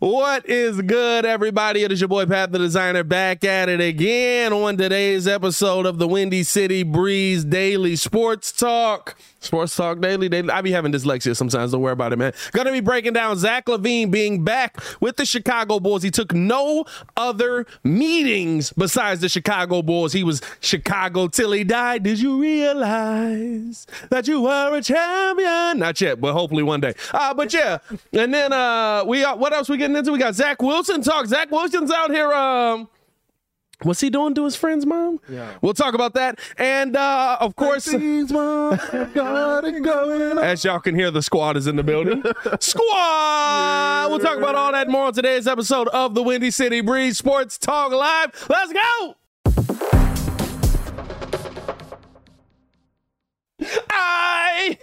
What 0.00 0.48
is 0.48 0.80
good, 0.80 1.26
everybody? 1.26 1.82
It 1.82 1.90
is 1.90 2.00
your 2.00 2.06
boy 2.06 2.24
Pat 2.24 2.52
the 2.52 2.58
Designer 2.60 3.02
back 3.02 3.42
at 3.42 3.68
it 3.68 3.80
again 3.80 4.52
on 4.52 4.76
today's 4.76 5.26
episode 5.26 5.86
of 5.86 5.98
the 5.98 6.06
Windy 6.06 6.44
City 6.44 6.84
Breeze 6.84 7.44
Daily 7.44 7.96
Sports 7.96 8.52
Talk. 8.52 9.18
Sports 9.40 9.74
Talk 9.74 10.00
Daily. 10.00 10.28
Daily. 10.28 10.50
I 10.50 10.62
be 10.62 10.70
having 10.70 10.92
dyslexia 10.92 11.36
sometimes. 11.36 11.72
Don't 11.72 11.80
worry 11.80 11.92
about 11.92 12.12
it, 12.12 12.16
man. 12.16 12.32
Gonna 12.52 12.70
be 12.70 12.78
breaking 12.78 13.12
down 13.12 13.36
Zach 13.38 13.66
LaVine 13.66 14.10
being 14.10 14.44
back 14.44 14.78
with 15.00 15.16
the 15.16 15.26
Chicago 15.26 15.80
Bulls. 15.80 16.04
He 16.04 16.12
took 16.12 16.32
no 16.32 16.84
other 17.16 17.66
meetings 17.82 18.72
besides 18.72 19.20
the 19.20 19.28
Chicago 19.28 19.82
Bulls. 19.82 20.12
He 20.12 20.22
was 20.22 20.40
Chicago 20.60 21.26
till 21.26 21.50
he 21.50 21.64
died. 21.64 22.04
Did 22.04 22.20
you 22.20 22.40
realize 22.40 23.86
that 24.10 24.28
you 24.28 24.42
were 24.42 24.76
a 24.76 24.82
champion? 24.82 25.80
Not 25.80 26.00
yet, 26.00 26.20
but 26.20 26.34
hopefully 26.34 26.62
one 26.62 26.80
day. 26.80 26.94
Uh, 27.12 27.34
but 27.34 27.52
yeah, 27.52 27.78
and 28.12 28.32
then 28.32 28.52
uh, 28.52 29.02
we 29.04 29.22
got 29.22 29.40
what 29.40 29.52
else 29.52 29.68
we 29.68 29.76
getting 29.88 29.98
into? 29.98 30.12
We 30.12 30.18
got 30.18 30.34
Zach 30.34 30.60
Wilson 30.62 31.02
talk. 31.02 31.26
Zach 31.26 31.50
Wilson's 31.50 31.90
out 31.90 32.10
here. 32.10 32.32
Um, 32.32 32.88
What's 33.82 34.00
he 34.00 34.10
doing 34.10 34.34
to 34.34 34.44
his 34.44 34.56
friend's 34.56 34.84
mom? 34.84 35.20
Yeah. 35.28 35.52
We'll 35.62 35.72
talk 35.72 35.94
about 35.94 36.14
that. 36.14 36.40
And 36.56 36.96
uh, 36.96 37.36
of 37.40 37.54
course, 37.54 37.86
as 37.86 38.32
y'all 38.32 38.32
can 40.80 40.96
hear, 40.96 41.12
the 41.12 41.22
squad 41.22 41.56
is 41.56 41.68
in 41.68 41.76
the 41.76 41.84
building. 41.84 42.24
squad! 42.60 44.08
We'll 44.10 44.18
talk 44.18 44.36
about 44.36 44.56
all 44.56 44.72
that 44.72 44.88
more 44.88 45.06
on 45.06 45.12
today's 45.12 45.46
episode 45.46 45.86
of 45.88 46.16
the 46.16 46.24
Windy 46.24 46.50
City 46.50 46.80
Breeze 46.80 47.18
Sports 47.18 47.56
Talk 47.56 47.92
Live. 47.92 48.48
Let's 48.50 48.72
go! 48.72 49.14
I 53.90 54.78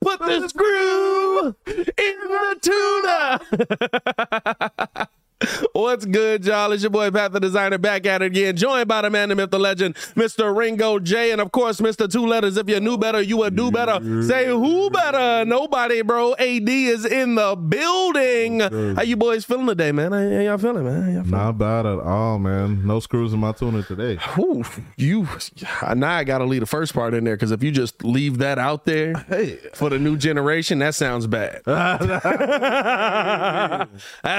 put 0.00 0.18
the 0.20 0.48
screw 0.48 1.54
in 1.66 2.16
the 2.28 3.40
tuna. 4.96 5.08
What's 5.72 6.04
good, 6.04 6.44
y'all? 6.44 6.70
It's 6.72 6.82
your 6.82 6.90
boy 6.90 7.10
Pat 7.10 7.32
the 7.32 7.40
Designer 7.40 7.78
back 7.78 8.04
at 8.04 8.20
it 8.20 8.26
again, 8.26 8.56
joined 8.56 8.88
by 8.88 9.00
the 9.02 9.08
man, 9.08 9.30
the 9.30 9.34
myth, 9.34 9.50
the 9.50 9.58
legend, 9.58 9.94
Mr. 10.14 10.54
Ringo 10.54 10.98
J, 10.98 11.32
and 11.32 11.40
of 11.40 11.50
course, 11.50 11.80
Mr. 11.80 12.10
Two 12.10 12.26
Letters. 12.26 12.58
If 12.58 12.68
you 12.68 12.78
knew 12.80 12.98
better, 12.98 13.22
you 13.22 13.38
would 13.38 13.56
do 13.56 13.70
better. 13.70 14.22
Say 14.22 14.48
who 14.48 14.90
better? 14.90 15.46
Nobody, 15.46 16.02
bro. 16.02 16.34
AD 16.34 16.68
is 16.68 17.06
in 17.06 17.36
the 17.36 17.56
building. 17.56 18.60
How 18.60 19.00
you 19.02 19.16
boys 19.16 19.46
feeling 19.46 19.66
today, 19.66 19.92
man? 19.92 20.12
How, 20.12 20.18
y'all 20.18 20.58
feeling, 20.58 20.84
man? 20.84 21.02
How 21.02 21.08
y'all 21.10 21.24
feeling? 21.24 21.30
Not 21.30 21.56
bad 21.56 21.86
at 21.86 21.98
all, 22.00 22.38
man. 22.38 22.86
No 22.86 23.00
screws 23.00 23.32
in 23.32 23.40
my 23.40 23.52
tuner 23.52 23.82
today. 23.82 24.16
Whew, 24.34 24.62
you 24.96 25.26
now 25.96 26.16
I 26.16 26.24
gotta 26.24 26.44
leave 26.44 26.60
the 26.60 26.66
first 26.66 26.92
part 26.92 27.14
in 27.14 27.24
there 27.24 27.34
because 27.36 27.50
if 27.50 27.62
you 27.62 27.70
just 27.70 28.04
leave 28.04 28.36
that 28.38 28.58
out 28.58 28.84
there 28.84 29.14
Hey. 29.28 29.56
for 29.72 29.88
the 29.88 29.98
new 29.98 30.18
generation, 30.18 30.80
that 30.80 30.94
sounds 30.94 31.26
bad. 31.26 31.62
that 31.64 33.88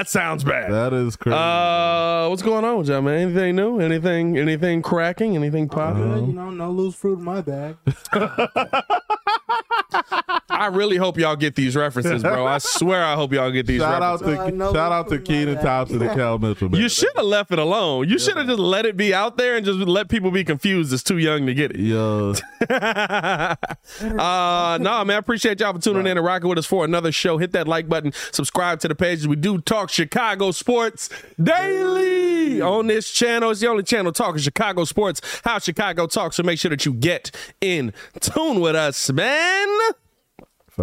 sounds 0.06 0.44
bad. 0.44 0.70
That 0.72 0.91
is 0.92 1.16
crazy. 1.16 1.36
Uh, 1.36 2.28
what's 2.28 2.42
going 2.42 2.64
on 2.64 2.78
with 2.78 2.88
y'all, 2.88 3.02
man? 3.02 3.18
Anything 3.18 3.56
new? 3.56 3.80
Anything? 3.80 4.38
Anything 4.38 4.82
cracking? 4.82 5.36
Anything 5.36 5.68
popping? 5.68 6.02
Uh-huh. 6.02 6.26
you 6.26 6.32
know, 6.32 6.50
no 6.50 6.70
loose 6.70 6.94
fruit 6.94 7.18
in 7.18 7.24
my 7.24 7.40
bag. 7.40 7.76
I 10.52 10.66
really 10.66 10.96
hope 10.96 11.18
y'all 11.18 11.36
get 11.36 11.54
these 11.54 11.74
references, 11.74 12.22
bro. 12.22 12.46
I 12.46 12.58
swear, 12.58 13.02
I 13.04 13.14
hope 13.14 13.32
y'all 13.32 13.50
get 13.50 13.66
these 13.66 13.80
shout 13.80 14.02
out 14.02 14.20
to 14.20 14.50
no 14.50 14.72
shout 14.72 14.92
out 14.92 15.08
to 15.08 15.14
loose 15.14 15.26
fruit 15.26 15.38
in 15.38 15.46
Kenan 15.46 15.64
Thompson 15.64 16.02
and 16.02 16.16
Kel 16.16 16.38
Mitchell. 16.38 16.68
Man. 16.68 16.80
you 16.80 16.88
should 16.88 17.12
have 17.16 17.24
left 17.24 17.50
it 17.52 17.58
alone. 17.58 18.08
You 18.08 18.18
should 18.18 18.36
have 18.36 18.46
just 18.46 18.58
let 18.58 18.86
it 18.86 18.96
be 18.96 19.14
out 19.14 19.36
there 19.36 19.56
and 19.56 19.64
just 19.64 19.78
let 19.78 20.08
people 20.08 20.30
be 20.30 20.44
confused. 20.44 20.92
It's 20.92 21.02
too 21.02 21.18
young 21.18 21.46
to 21.46 21.54
get 21.54 21.72
it. 21.72 21.80
Yo, 21.80 22.34
uh, 22.70 23.56
no, 24.00 25.04
man, 25.04 25.10
I 25.10 25.14
appreciate 25.16 25.60
y'all 25.60 25.72
for 25.72 25.80
tuning 25.80 26.06
in 26.06 26.16
and 26.16 26.24
rocking 26.24 26.48
with 26.48 26.58
us 26.58 26.66
for 26.66 26.84
another 26.84 27.12
show. 27.12 27.38
Hit 27.38 27.52
that 27.52 27.66
like 27.66 27.88
button, 27.88 28.12
subscribe 28.32 28.80
to 28.80 28.88
the 28.88 28.94
pages. 28.94 29.26
We 29.26 29.36
do 29.36 29.58
talk 29.60 29.90
Chicago 29.90 30.50
sports 30.50 31.08
daily 31.42 32.60
on 32.60 32.86
this 32.86 33.10
channel. 33.10 33.50
It's 33.50 33.60
the 33.60 33.68
only 33.68 33.82
channel 33.82 34.12
talking 34.12 34.40
Chicago 34.40 34.84
sports, 34.84 35.20
how 35.44 35.58
Chicago 35.58 36.06
talks. 36.06 36.36
So 36.36 36.42
make 36.42 36.58
sure 36.58 36.70
that 36.70 36.84
you 36.84 36.92
get 36.92 37.30
in 37.60 37.92
tune 38.20 38.60
with 38.60 38.76
us, 38.76 39.10
man. 39.10 39.68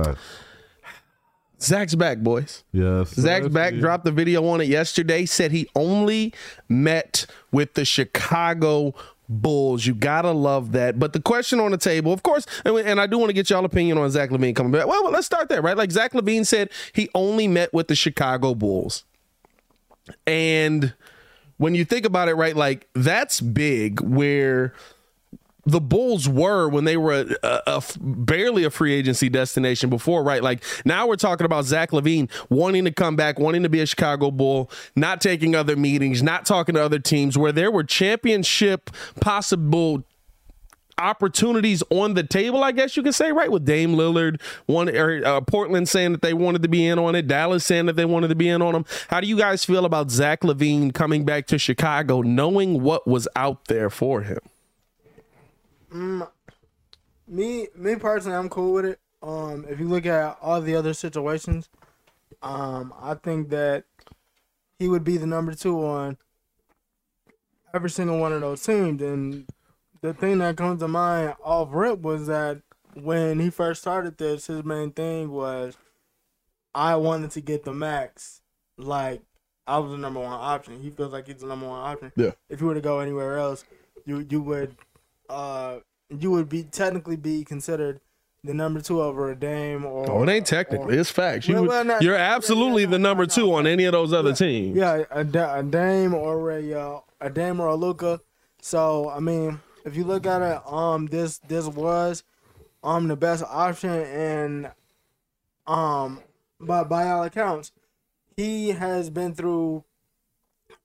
Fact. 0.03 0.17
Zach's 1.61 1.95
back, 1.95 2.19
boys. 2.19 2.63
Yes. 2.71 3.13
Zach's 3.13 3.45
yes, 3.45 3.53
back, 3.53 3.73
yeah. 3.73 3.79
dropped 3.79 4.05
the 4.05 4.11
video 4.11 4.47
on 4.47 4.61
it 4.61 4.67
yesterday, 4.67 5.25
said 5.25 5.51
he 5.51 5.67
only 5.75 6.33
met 6.69 7.25
with 7.51 7.73
the 7.73 7.83
Chicago 7.83 8.93
Bulls. 9.27 9.85
You 9.85 9.93
gotta 9.93 10.31
love 10.31 10.71
that. 10.71 10.97
But 10.97 11.13
the 11.13 11.21
question 11.21 11.59
on 11.59 11.71
the 11.71 11.77
table, 11.77 12.13
of 12.13 12.23
course, 12.23 12.45
and, 12.63 12.77
and 12.77 12.99
I 12.99 13.07
do 13.07 13.17
want 13.17 13.29
to 13.29 13.33
get 13.33 13.49
y'all 13.49 13.65
opinion 13.65 13.97
on 13.97 14.09
Zach 14.09 14.29
LaVine 14.29 14.55
coming 14.55 14.71
back. 14.71 14.88
Well, 14.88 15.03
well, 15.03 15.11
let's 15.11 15.25
start 15.25 15.49
there, 15.49 15.61
right? 15.61 15.77
Like 15.77 15.91
Zach 15.91 16.13
LaVine 16.13 16.47
said, 16.47 16.71
he 16.93 17.09
only 17.13 17.47
met 17.47 17.73
with 17.73 17.89
the 17.89 17.95
Chicago 17.95 18.55
Bulls. 18.55 19.03
And 20.25 20.93
when 21.57 21.75
you 21.75 21.85
think 21.85 22.05
about 22.05 22.29
it, 22.29 22.35
right, 22.35 22.55
like 22.55 22.88
that's 22.93 23.41
big 23.41 23.99
where 24.01 24.73
the 25.72 25.81
Bulls 25.81 26.28
were 26.28 26.68
when 26.68 26.84
they 26.85 26.97
were 26.97 27.25
barely 28.00 28.63
a 28.63 28.69
free 28.69 28.94
agency 28.94 29.30
destination 29.30 29.90
before, 29.90 30.24
right? 30.24 30.44
Like 30.44 30.63
now 30.85 31.07
we're 31.07 31.16
talking 31.16 31.46
about 31.46 31.66
Zach 31.66 31.91
LaVine 31.91 32.30
wanting 32.50 32.85
to 32.85 32.91
come 32.91 33.16
back, 33.16 33.40
wanting 33.40 33.63
to 33.63 33.69
be 33.69 33.80
a 33.80 33.85
Chicago 33.85 34.31
Bull, 34.31 34.69
not 34.96 35.22
taking 35.22 35.56
other 35.56 35.75
meetings, 35.75 36.24
not 36.24 36.46
talking 36.46 36.75
to 36.75 36.84
other 36.84 37.00
teams, 37.00 37.38
where 37.38 37.52
there 37.52 37.72
were 37.72 37.84
championship 37.84 38.90
possible 39.19 40.03
opportunities 40.97 41.81
on 41.90 42.13
the 42.13 42.24
table, 42.24 42.63
I 42.63 42.72
guess 42.72 42.97
you 42.97 43.03
could 43.03 43.16
say, 43.16 43.31
right? 43.31 43.51
With 43.51 43.66
Dame 43.66 43.96
Lillard, 43.96 44.41
one 44.66 44.90
or, 44.90 45.25
uh, 45.25 45.41
Portland 45.41 45.88
saying 45.88 46.12
that 46.12 46.22
they 46.22 46.34
wanted 46.34 46.62
to 46.63 46.68
be 46.68 46.86
in 46.86 47.00
on 47.00 47.16
it, 47.16 47.28
Dallas 47.28 47.66
saying 47.66 47.86
that 47.86 47.96
they 47.96 48.06
wanted 48.06 48.28
to 48.28 48.36
be 48.36 48.50
in 48.50 48.62
on 48.62 48.74
them. 48.74 48.86
How 49.07 49.22
do 49.22 49.28
you 49.28 49.38
guys 49.38 49.63
feel 49.63 49.86
about 49.86 50.12
Zach 50.12 50.41
LaVine 50.41 50.94
coming 50.94 51.24
back 51.24 51.47
to 51.47 51.57
Chicago, 51.57 52.22
knowing 52.22 52.84
what 52.84 53.07
was 53.07 53.28
out 53.36 53.66
there 53.66 53.90
for 53.90 54.22
him? 54.24 54.40
Me, 55.91 57.67
me 57.75 57.95
personally, 57.95 58.38
I'm 58.38 58.50
cool 58.50 58.73
with 58.73 58.85
it. 58.85 59.00
Um, 59.22 59.66
if 59.69 59.79
you 59.79 59.88
look 59.88 60.05
at 60.05 60.38
all 60.41 60.61
the 60.61 60.75
other 60.75 60.94
situations, 60.94 61.69
um, 62.41 62.94
I 63.01 63.16
think 63.16 63.50
that 63.50 63.83
he 64.77 64.88
would 64.88 65.03
be 65.03 65.17
the 65.17 65.25
number 65.25 65.53
two 65.53 65.83
on 65.83 66.17
every 67.73 67.89
single 67.89 68.19
one 68.19 68.31
of 68.31 68.41
those 68.41 68.63
teams. 68.63 69.01
And 69.01 69.45
the 70.01 70.13
thing 70.13 70.39
that 70.39 70.57
comes 70.57 70.79
to 70.79 70.88
mind 70.88 71.35
off 71.44 71.69
rip 71.72 72.01
was 72.01 72.27
that 72.27 72.61
when 72.94 73.39
he 73.39 73.50
first 73.50 73.81
started 73.81 74.17
this, 74.17 74.47
his 74.47 74.63
main 74.63 74.91
thing 74.91 75.31
was 75.31 75.77
I 76.73 76.95
wanted 76.95 77.31
to 77.31 77.41
get 77.41 77.63
the 77.63 77.73
max. 77.73 78.41
Like 78.77 79.21
I 79.67 79.79
was 79.79 79.91
the 79.91 79.97
number 79.97 80.21
one 80.21 80.31
option. 80.31 80.81
He 80.81 80.89
feels 80.89 81.11
like 81.11 81.27
he's 81.27 81.41
the 81.41 81.47
number 81.47 81.67
one 81.67 81.81
option. 81.81 82.11
Yeah. 82.16 82.31
If 82.50 82.61
you 82.61 82.67
were 82.67 82.73
to 82.73 82.81
go 82.81 83.00
anywhere 83.00 83.38
else, 83.38 83.66
you 84.06 84.25
you 84.29 84.41
would 84.41 84.75
uh 85.29 85.79
you 86.09 86.31
would 86.31 86.50
be 86.50 86.63
technically 86.63 87.16
be 87.16 87.44
considered 87.44 88.00
the 88.44 88.53
number 88.53 88.79
two 88.81 89.01
over 89.01 89.29
a 89.31 89.35
Dame 89.35 89.85
or 89.85 90.09
Oh, 90.09 90.23
it 90.23 90.29
ain't 90.29 90.45
technically. 90.47 90.95
or- 90.95 91.00
It's 91.00 91.12
facts. 91.12 91.47
You, 91.47 91.56
Well, 91.63 91.85
well, 91.85 92.01
you're 92.01 92.16
absolutely 92.16 92.84
yeah, 92.84 92.90
the 92.91 93.00
number 93.00 93.25
two 93.25 93.53
on 93.53 93.68
any 93.68 93.84
of 93.84 93.91
those 93.91 94.13
other 94.13 94.34
teams. 94.34 94.78
Yeah, 94.78 95.03
a, 95.12 95.21
a 95.59 95.63
Dame 95.63 96.13
or 96.13 96.51
a 96.51 96.74
uh, 96.74 97.00
a 97.21 97.30
Dame 97.30 97.59
or 97.59 97.68
a 97.68 97.75
Luka. 97.75 98.21
So 98.62 99.09
I 99.09 99.19
mean, 99.19 99.59
if 99.86 99.95
you 99.95 100.03
look 100.06 100.25
at 100.25 100.42
it, 100.42 100.62
um, 100.71 101.07
this 101.07 101.39
this 101.48 101.65
was 101.68 102.24
um 102.81 103.07
the 103.09 103.15
best 103.18 103.44
option, 103.44 103.89
and 103.92 104.71
um, 105.68 106.21
but 106.59 106.86
by 106.89 107.09
all 107.09 107.24
accounts, 107.24 107.71
he 108.38 108.69
has 108.69 109.09
been 109.09 109.33
through 109.36 109.83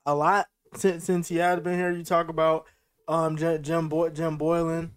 a 0.05 0.15
lot 0.15 0.49
since 0.75 1.05
since 1.05 1.29
he 1.29 1.37
has 1.37 1.61
been 1.61 1.79
here. 1.79 1.93
You 1.93 2.05
talk 2.05 2.29
about 2.29 2.67
um 3.09 3.37
Jim 3.37 3.63
Jim, 3.63 3.89
Boy, 3.89 4.11
Jim 4.11 4.37
Boylan, 4.37 4.93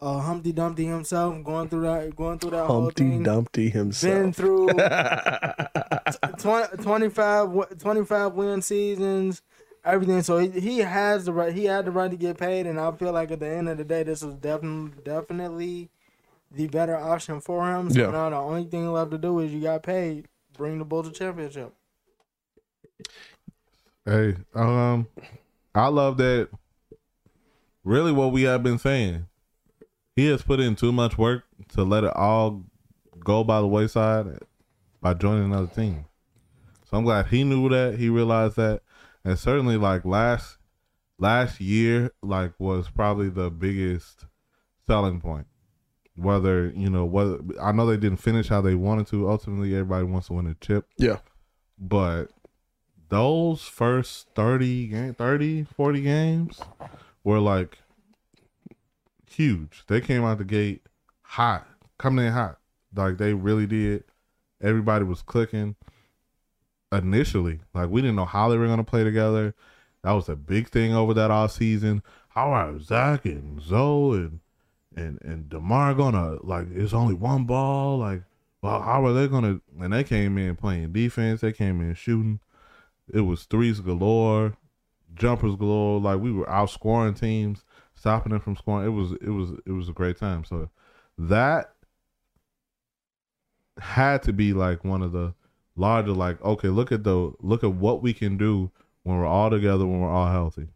uh, 0.00 0.20
Humpty 0.20 0.52
Dumpty 0.52 0.84
himself 0.86 1.42
going 1.44 1.68
through 1.68 1.82
that 1.82 2.14
going 2.16 2.38
through 2.38 2.50
that 2.50 2.66
whole 2.66 2.84
Humpty 2.84 3.04
thing. 3.04 3.22
Dumpty 3.22 3.64
Been 3.70 3.72
himself. 3.72 4.36
through 4.36 4.68
20, 6.38 6.76
25, 6.82 7.78
25 7.78 8.32
win 8.34 8.62
seasons, 8.62 9.42
everything. 9.84 10.22
So 10.22 10.38
he, 10.38 10.48
he 10.60 10.78
has 10.80 11.24
the 11.24 11.32
right. 11.32 11.52
He 11.52 11.64
had 11.66 11.84
the 11.86 11.90
right 11.90 12.10
to 12.10 12.16
get 12.16 12.38
paid, 12.38 12.66
and 12.66 12.78
I 12.80 12.90
feel 12.92 13.12
like 13.12 13.30
at 13.30 13.40
the 13.40 13.48
end 13.48 13.68
of 13.68 13.78
the 13.78 13.84
day, 13.84 14.02
this 14.02 14.22
was 14.22 14.34
definitely 14.34 15.00
definitely 15.04 15.90
the 16.50 16.66
better 16.68 16.96
option 16.96 17.40
for 17.40 17.66
him. 17.74 17.90
So 17.90 18.00
Yeah. 18.00 18.10
now 18.10 18.30
the 18.30 18.36
only 18.36 18.64
thing 18.64 18.92
left 18.92 19.10
to 19.12 19.18
do 19.18 19.38
is 19.40 19.52
you 19.52 19.60
got 19.60 19.82
paid. 19.82 20.28
Bring 20.56 20.78
the 20.78 20.84
Bulls 20.84 21.08
a 21.08 21.10
championship. 21.12 21.72
Hey, 24.04 24.36
um, 24.54 25.06
I 25.74 25.86
love 25.88 26.16
that. 26.18 26.48
Really, 27.84 28.12
what 28.12 28.32
we 28.32 28.42
have 28.42 28.62
been 28.62 28.78
saying, 28.78 29.26
he 30.16 30.26
has 30.28 30.42
put 30.42 30.58
in 30.60 30.74
too 30.74 30.92
much 30.92 31.18
work 31.18 31.44
to 31.74 31.82
let 31.84 32.04
it 32.04 32.14
all 32.16 32.64
go 33.22 33.44
by 33.44 33.60
the 33.60 33.66
wayside 33.66 34.26
by 35.00 35.12
joining 35.14 35.44
another 35.44 35.66
team. 35.66 36.06
So 36.88 36.96
I'm 36.96 37.04
glad 37.04 37.26
he 37.26 37.44
knew 37.44 37.68
that, 37.68 37.98
he 37.98 38.08
realized 38.08 38.56
that, 38.56 38.80
and 39.24 39.38
certainly 39.38 39.76
like 39.76 40.04
last 40.04 40.56
last 41.18 41.60
year, 41.60 42.10
like 42.22 42.52
was 42.58 42.88
probably 42.88 43.28
the 43.28 43.50
biggest 43.50 44.26
selling 44.86 45.20
point. 45.20 45.46
Whether 46.16 46.68
you 46.76 46.88
know 46.88 47.04
whether 47.04 47.38
I 47.60 47.72
know 47.72 47.86
they 47.86 47.96
didn't 47.96 48.18
finish 48.18 48.48
how 48.48 48.60
they 48.60 48.74
wanted 48.76 49.08
to. 49.08 49.28
Ultimately, 49.28 49.74
everybody 49.74 50.04
wants 50.04 50.28
to 50.28 50.34
win 50.34 50.46
a 50.46 50.54
chip 50.54 50.86
Yeah. 50.96 51.18
but 51.76 52.26
those 53.08 53.62
first 53.62 54.28
30 54.34 54.86
game 54.88 55.14
30 55.14 55.64
40 55.64 56.00
games 56.00 56.60
were 57.24 57.40
like 57.40 57.78
huge 59.28 59.82
they 59.88 60.00
came 60.00 60.22
out 60.22 60.38
the 60.38 60.44
gate 60.44 60.86
hot 61.22 61.66
coming 61.98 62.26
in 62.26 62.32
hot 62.32 62.58
like 62.94 63.18
they 63.18 63.34
really 63.34 63.66
did 63.66 64.04
everybody 64.62 65.04
was 65.04 65.22
clicking 65.22 65.74
initially 66.92 67.58
like 67.74 67.90
we 67.90 68.00
didn't 68.00 68.16
know 68.16 68.24
how 68.24 68.48
they 68.48 68.56
were 68.56 68.76
to 68.76 68.84
play 68.84 69.02
together 69.02 69.54
that 70.02 70.12
was 70.12 70.28
a 70.28 70.36
big 70.36 70.68
thing 70.68 70.94
over 70.94 71.14
that 71.14 71.30
off 71.30 71.50
season. 71.50 72.02
how 72.28 72.52
are 72.52 72.78
zach 72.78 73.24
and 73.24 73.60
zoe 73.60 74.18
and 74.18 74.40
and 74.96 75.18
and 75.22 75.48
DeMar 75.48 75.94
gonna 75.94 76.38
like 76.42 76.68
it's 76.70 76.92
only 76.92 77.14
one 77.14 77.44
ball 77.44 77.98
like 77.98 78.22
well, 78.64 78.80
how 78.80 79.04
are 79.04 79.12
they 79.12 79.28
gonna? 79.28 79.60
And 79.78 79.92
they 79.92 80.04
came 80.04 80.38
in 80.38 80.56
playing 80.56 80.92
defense. 80.92 81.42
They 81.42 81.52
came 81.52 81.82
in 81.82 81.92
shooting. 81.92 82.40
It 83.12 83.20
was 83.20 83.44
threes 83.44 83.80
galore, 83.80 84.56
jumpers 85.14 85.56
galore. 85.56 86.00
Like 86.00 86.20
we 86.20 86.32
were 86.32 86.46
outscoring 86.46 87.18
teams, 87.18 87.64
stopping 87.94 88.32
them 88.32 88.40
from 88.40 88.56
scoring. 88.56 88.86
It 88.86 88.90
was 88.90 89.12
it 89.12 89.30
was 89.30 89.50
it 89.66 89.72
was 89.72 89.88
a 89.88 89.92
great 89.92 90.18
time. 90.18 90.44
So 90.44 90.70
that 91.18 91.74
had 93.78 94.22
to 94.24 94.32
be 94.32 94.52
like 94.52 94.84
one 94.84 95.02
of 95.02 95.12
the 95.12 95.34
larger. 95.76 96.12
Like 96.12 96.42
okay, 96.42 96.68
look 96.68 96.92
at 96.92 97.04
the 97.04 97.32
look 97.40 97.64
at 97.64 97.72
what 97.72 98.02
we 98.02 98.12
can 98.12 98.36
do 98.36 98.70
when 99.02 99.18
we're 99.18 99.26
all 99.26 99.50
together 99.50 99.86
when 99.86 100.00
we're 100.00 100.10
all 100.10 100.30
healthy. 100.30 100.68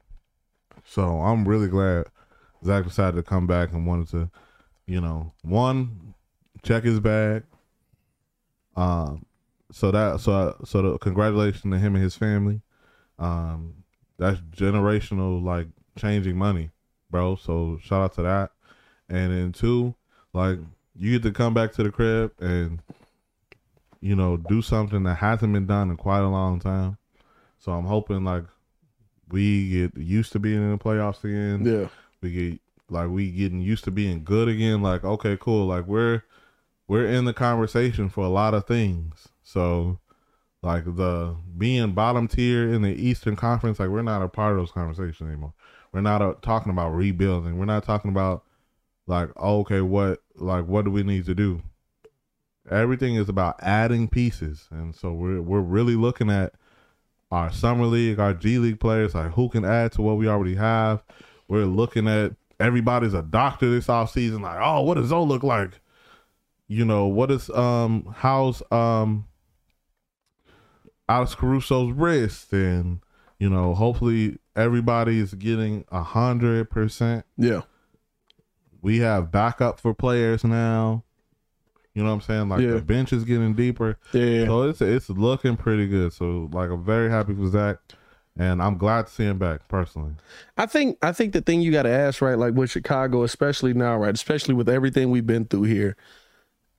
So 0.84 1.20
I'm 1.20 1.46
really 1.46 1.68
glad 1.68 2.06
Zach 2.64 2.84
decided 2.84 3.16
to 3.16 3.22
come 3.22 3.46
back 3.46 3.72
and 3.72 3.86
wanted 3.86 4.08
to, 4.10 4.30
you 4.86 5.00
know, 5.00 5.32
one 5.42 6.14
check 6.62 6.84
his 6.84 7.00
bag. 7.00 7.44
Um, 8.76 9.26
so 9.70 9.90
that 9.90 10.20
so 10.20 10.56
so 10.64 10.82
the 10.82 10.98
congratulations 10.98 11.62
to 11.62 11.78
him 11.78 11.94
and 11.94 12.02
his 12.02 12.16
family. 12.16 12.62
Um, 13.18 13.84
that's 14.18 14.40
generational 14.40 15.42
like 15.42 15.68
changing 15.96 16.36
money, 16.36 16.70
bro. 17.10 17.36
So 17.36 17.78
shout 17.82 18.02
out 18.02 18.14
to 18.14 18.22
that. 18.22 18.50
And 19.08 19.32
then 19.32 19.52
two, 19.52 19.94
like 20.32 20.58
you 20.94 21.12
get 21.12 21.22
to 21.22 21.32
come 21.32 21.54
back 21.54 21.72
to 21.72 21.82
the 21.82 21.90
crib 21.90 22.32
and 22.40 22.80
you 24.00 24.14
know 24.14 24.36
do 24.36 24.62
something 24.62 25.02
that 25.04 25.14
hasn't 25.16 25.52
been 25.52 25.66
done 25.66 25.90
in 25.90 25.96
quite 25.96 26.20
a 26.20 26.28
long 26.28 26.60
time. 26.60 26.98
So 27.58 27.72
I'm 27.72 27.84
hoping 27.86 28.24
like 28.24 28.44
we 29.30 29.70
get 29.70 29.96
used 29.96 30.32
to 30.32 30.38
being 30.38 30.56
in 30.62 30.70
the 30.70 30.78
playoffs 30.78 31.22
again 31.24 31.64
Yeah. 31.66 31.88
we 32.22 32.30
get 32.32 32.60
like 32.88 33.10
we 33.10 33.30
getting 33.30 33.60
used 33.60 33.84
to 33.84 33.90
being 33.90 34.24
good 34.24 34.48
again 34.48 34.80
like 34.80 35.04
okay 35.04 35.36
cool 35.38 35.66
like 35.66 35.86
we're 35.86 36.22
we're 36.86 37.06
in 37.06 37.26
the 37.26 37.34
conversation 37.34 38.08
for 38.08 38.24
a 38.24 38.28
lot 38.30 38.54
of 38.54 38.66
things 38.66 39.28
so 39.42 39.98
like 40.68 40.84
the 40.84 41.34
being 41.56 41.92
bottom 41.92 42.28
tier 42.28 42.72
in 42.72 42.82
the 42.82 42.94
eastern 42.94 43.34
conference 43.34 43.80
like 43.80 43.88
we're 43.88 44.02
not 44.02 44.22
a 44.22 44.28
part 44.28 44.52
of 44.52 44.58
those 44.58 44.70
conversations 44.70 45.28
anymore 45.28 45.52
we're 45.92 46.00
not 46.00 46.22
uh, 46.22 46.34
talking 46.42 46.70
about 46.70 46.90
rebuilding 46.90 47.58
we're 47.58 47.64
not 47.64 47.82
talking 47.82 48.10
about 48.10 48.44
like 49.06 49.34
okay 49.36 49.80
what 49.80 50.20
like 50.36 50.66
what 50.66 50.84
do 50.84 50.90
we 50.90 51.02
need 51.02 51.24
to 51.24 51.34
do 51.34 51.62
everything 52.70 53.14
is 53.16 53.28
about 53.28 53.56
adding 53.62 54.06
pieces 54.08 54.68
and 54.70 54.94
so 54.94 55.10
we're 55.12 55.40
we're 55.40 55.60
really 55.60 55.96
looking 55.96 56.30
at 56.30 56.52
our 57.30 57.52
summer 57.52 57.84
league, 57.84 58.18
our 58.18 58.32
G 58.32 58.58
League 58.58 58.80
players, 58.80 59.14
like 59.14 59.32
who 59.32 59.48
can 59.48 59.64
add 59.64 59.92
to 59.92 60.02
what 60.02 60.16
we 60.16 60.28
already 60.28 60.54
have. 60.54 61.02
We're 61.46 61.66
looking 61.66 62.08
at 62.08 62.32
everybody's 62.58 63.14
a 63.14 63.22
doctor 63.22 63.70
this 63.70 63.88
off 63.88 64.12
season. 64.12 64.42
Like, 64.42 64.58
oh, 64.62 64.82
what 64.82 64.94
does 64.94 65.08
Zoe 65.08 65.26
look 65.26 65.42
like? 65.42 65.80
You 66.68 66.84
know, 66.84 67.06
what 67.06 67.30
is 67.30 67.50
um 67.50 68.14
how's 68.16 68.62
um 68.70 69.26
Alex 71.08 71.34
Caruso's 71.34 71.92
wrist 71.92 72.52
and 72.52 73.00
you 73.38 73.48
know, 73.48 73.72
hopefully 73.74 74.38
everybody 74.56 75.20
is 75.20 75.32
getting 75.34 75.84
a 75.92 76.02
hundred 76.02 76.70
percent. 76.70 77.24
Yeah. 77.36 77.62
We 78.82 78.98
have 78.98 79.30
backup 79.30 79.78
for 79.80 79.94
players 79.94 80.44
now. 80.44 81.04
You 81.94 82.02
know 82.02 82.10
what 82.10 82.14
I'm 82.16 82.20
saying? 82.22 82.48
Like 82.48 82.60
Yeah. 82.60 82.72
the 82.72 82.80
bench 82.82 83.12
is 83.12 83.24
getting 83.24 83.54
deeper. 83.54 83.96
Yeah. 84.12 84.46
So 84.46 84.62
it's 84.68 84.80
it's 84.80 85.08
looking 85.10 85.56
pretty 85.56 85.86
good. 85.86 86.12
So 86.12 86.48
like 86.52 86.70
I'm 86.70 86.84
very 86.84 87.10
happy 87.10 87.34
for 87.34 87.48
Zach, 87.48 87.78
and 88.36 88.62
I'm 88.62 88.76
glad 88.78 89.06
to 89.06 89.12
see 89.12 89.24
him 89.24 89.38
back 89.38 89.66
personally. 89.68 90.12
I 90.56 90.66
think 90.66 90.98
I 91.02 91.12
think 91.12 91.32
the 91.32 91.40
thing 91.40 91.60
you 91.60 91.72
got 91.72 91.84
to 91.84 91.90
ask, 91.90 92.20
right, 92.22 92.38
like 92.38 92.54
with 92.54 92.70
Chicago, 92.70 93.22
especially 93.24 93.72
now, 93.74 93.96
right, 93.96 94.14
especially 94.14 94.54
with 94.54 94.68
everything 94.68 95.10
we've 95.10 95.26
been 95.26 95.44
through 95.44 95.64
here, 95.64 95.96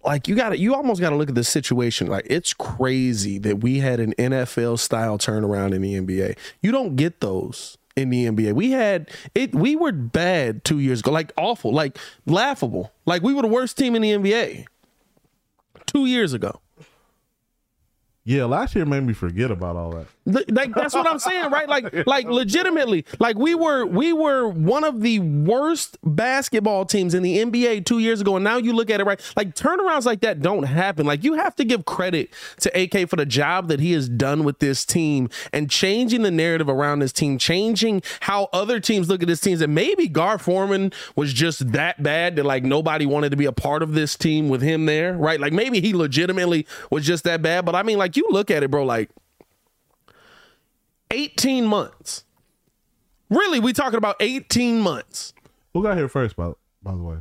like 0.04 0.28
you 0.28 0.36
got 0.36 0.50
to 0.50 0.58
you 0.58 0.74
almost 0.74 1.02
got 1.02 1.10
to 1.10 1.16
look 1.16 1.30
at 1.30 1.36
the 1.36 1.44
situation. 1.44 2.08
Like 2.08 2.26
it's 2.30 2.54
crazy 2.54 3.38
that 3.40 3.62
we 3.62 3.80
had 3.80 4.00
an 4.00 4.14
NFL 4.14 4.80
style 4.80 5.18
turnaround 5.18 5.74
in 5.74 5.82
the 5.82 6.00
NBA. 6.00 6.38
You 6.62 6.72
don't 6.72 6.96
get 6.96 7.20
those 7.20 7.78
in 7.96 8.10
the 8.10 8.26
NBA. 8.26 8.54
We 8.54 8.72
had 8.72 9.10
it. 9.36 9.54
We 9.54 9.76
were 9.76 9.92
bad 9.92 10.64
two 10.64 10.80
years 10.80 11.02
ago, 11.02 11.12
like 11.12 11.32
awful, 11.38 11.74
like 11.74 11.98
laughable. 12.26 12.92
Like 13.06 13.22
we 13.22 13.34
were 13.34 13.42
the 13.42 13.48
worst 13.48 13.78
team 13.78 13.96
in 13.96 14.02
the 14.02 14.12
NBA 14.12 14.66
two 15.86 16.06
years 16.06 16.34
ago. 16.34 16.62
Yeah, 18.24 18.46
last 18.46 18.76
year 18.76 18.86
made 18.86 19.04
me 19.04 19.14
forget 19.14 19.50
about 19.50 19.76
all 19.76 19.92
that. 19.92 20.08
Like 20.30 20.74
that's 20.74 20.94
what 20.94 21.08
I'm 21.08 21.20
saying, 21.20 21.52
right? 21.52 21.68
Like, 21.68 21.94
like 22.08 22.28
legitimately, 22.28 23.06
like 23.20 23.38
we 23.38 23.56
were 23.56 23.86
we 23.86 24.14
were 24.14 24.48
one 24.48 24.84
of 24.84 25.02
the 25.02 25.20
worst 25.20 25.98
basketball 26.04 26.86
teams 26.86 27.14
in 27.14 27.24
the 27.24 27.38
NBA 27.38 27.86
two 27.86 28.00
years 28.00 28.22
ago, 28.22 28.36
and 28.36 28.44
now 28.44 28.58
you 28.58 28.74
look 28.74 28.90
at 28.90 29.00
it, 29.00 29.06
right? 29.06 29.20
Like 29.36 29.56
turnarounds 29.56 30.06
like 30.06 30.22
that 30.22 30.42
don't 30.42 30.64
happen. 30.64 31.06
Like 31.06 31.24
you 31.24 31.34
have 31.34 31.56
to 31.58 31.66
give 31.66 31.86
credit 31.86 32.34
to 32.60 32.82
AK 32.82 33.10
for 33.10 33.16
the 33.16 33.26
job 33.26 33.68
that 33.70 33.80
he 33.80 33.94
has 33.94 34.10
done 34.10 34.44
with 34.44 34.60
this 34.60 34.86
team 34.86 35.30
and 35.52 35.70
changing 35.70 36.22
the 36.22 36.32
narrative 36.32 36.70
around 36.70 37.00
this 37.00 37.14
team, 37.14 37.38
changing 37.38 38.02
how 38.22 38.50
other 38.54 38.80
teams 38.80 39.10
look 39.10 39.22
at 39.22 39.28
this 39.28 39.42
team. 39.42 39.62
And 39.62 39.74
maybe 39.74 40.08
Gar 40.08 40.38
Forman 40.38 40.94
was 41.16 41.34
just 41.34 41.72
that 41.72 42.02
bad 42.04 42.36
that 42.36 42.46
like 42.46 42.64
nobody 42.64 43.06
wanted 43.06 43.32
to 43.32 43.38
be 43.38 43.46
a 43.46 43.52
part 43.52 43.82
of 43.84 43.94
this 43.94 44.16
team 44.16 44.50
with 44.50 44.62
him 44.62 44.86
there, 44.86 45.18
right? 45.18 45.40
Like 45.40 45.54
maybe 45.54 45.82
he 45.82 45.94
legitimately 45.94 46.68
was 46.92 47.06
just 47.06 47.24
that 47.24 47.42
bad. 47.42 47.66
But 47.66 47.76
I 47.76 47.84
mean, 47.84 47.98
like 47.98 48.16
you 48.16 48.28
look 48.30 48.52
at 48.52 48.64
it, 48.64 48.72
bro, 48.72 48.86
like 48.86 49.10
18 51.12 51.66
months. 51.66 52.24
Really, 53.30 53.60
we 53.60 53.74
talking 53.74 53.98
about 53.98 54.16
18 54.20 54.80
months. 54.80 55.34
Who 55.74 55.84
got 55.84 55.98
here 55.98 56.10
first, 56.10 56.36
by 56.36 56.52
by 56.82 56.92
the 56.92 57.04
way? 57.04 57.18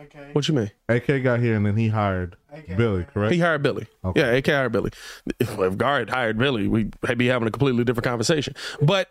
Okay. 0.00 0.30
What 0.32 0.48
you 0.48 0.54
mean? 0.54 0.70
AK 0.88 1.22
got 1.22 1.40
here 1.40 1.54
and 1.54 1.64
then 1.64 1.76
he 1.76 1.88
hired 1.88 2.36
AK 2.52 2.76
Billy, 2.76 3.04
correct? 3.04 3.32
He 3.32 3.38
hired 3.38 3.62
Billy. 3.62 3.86
Okay. 4.04 4.20
Yeah, 4.20 4.32
AK 4.32 4.46
hired 4.46 4.72
Billy. 4.72 4.90
If, 5.38 5.58
if 5.58 5.78
Gar 5.78 6.04
hired 6.08 6.36
Billy, 6.36 6.66
we'd 6.66 6.94
be 7.16 7.26
having 7.26 7.46
a 7.46 7.50
completely 7.50 7.84
different 7.84 8.04
conversation. 8.04 8.54
But 8.82 9.08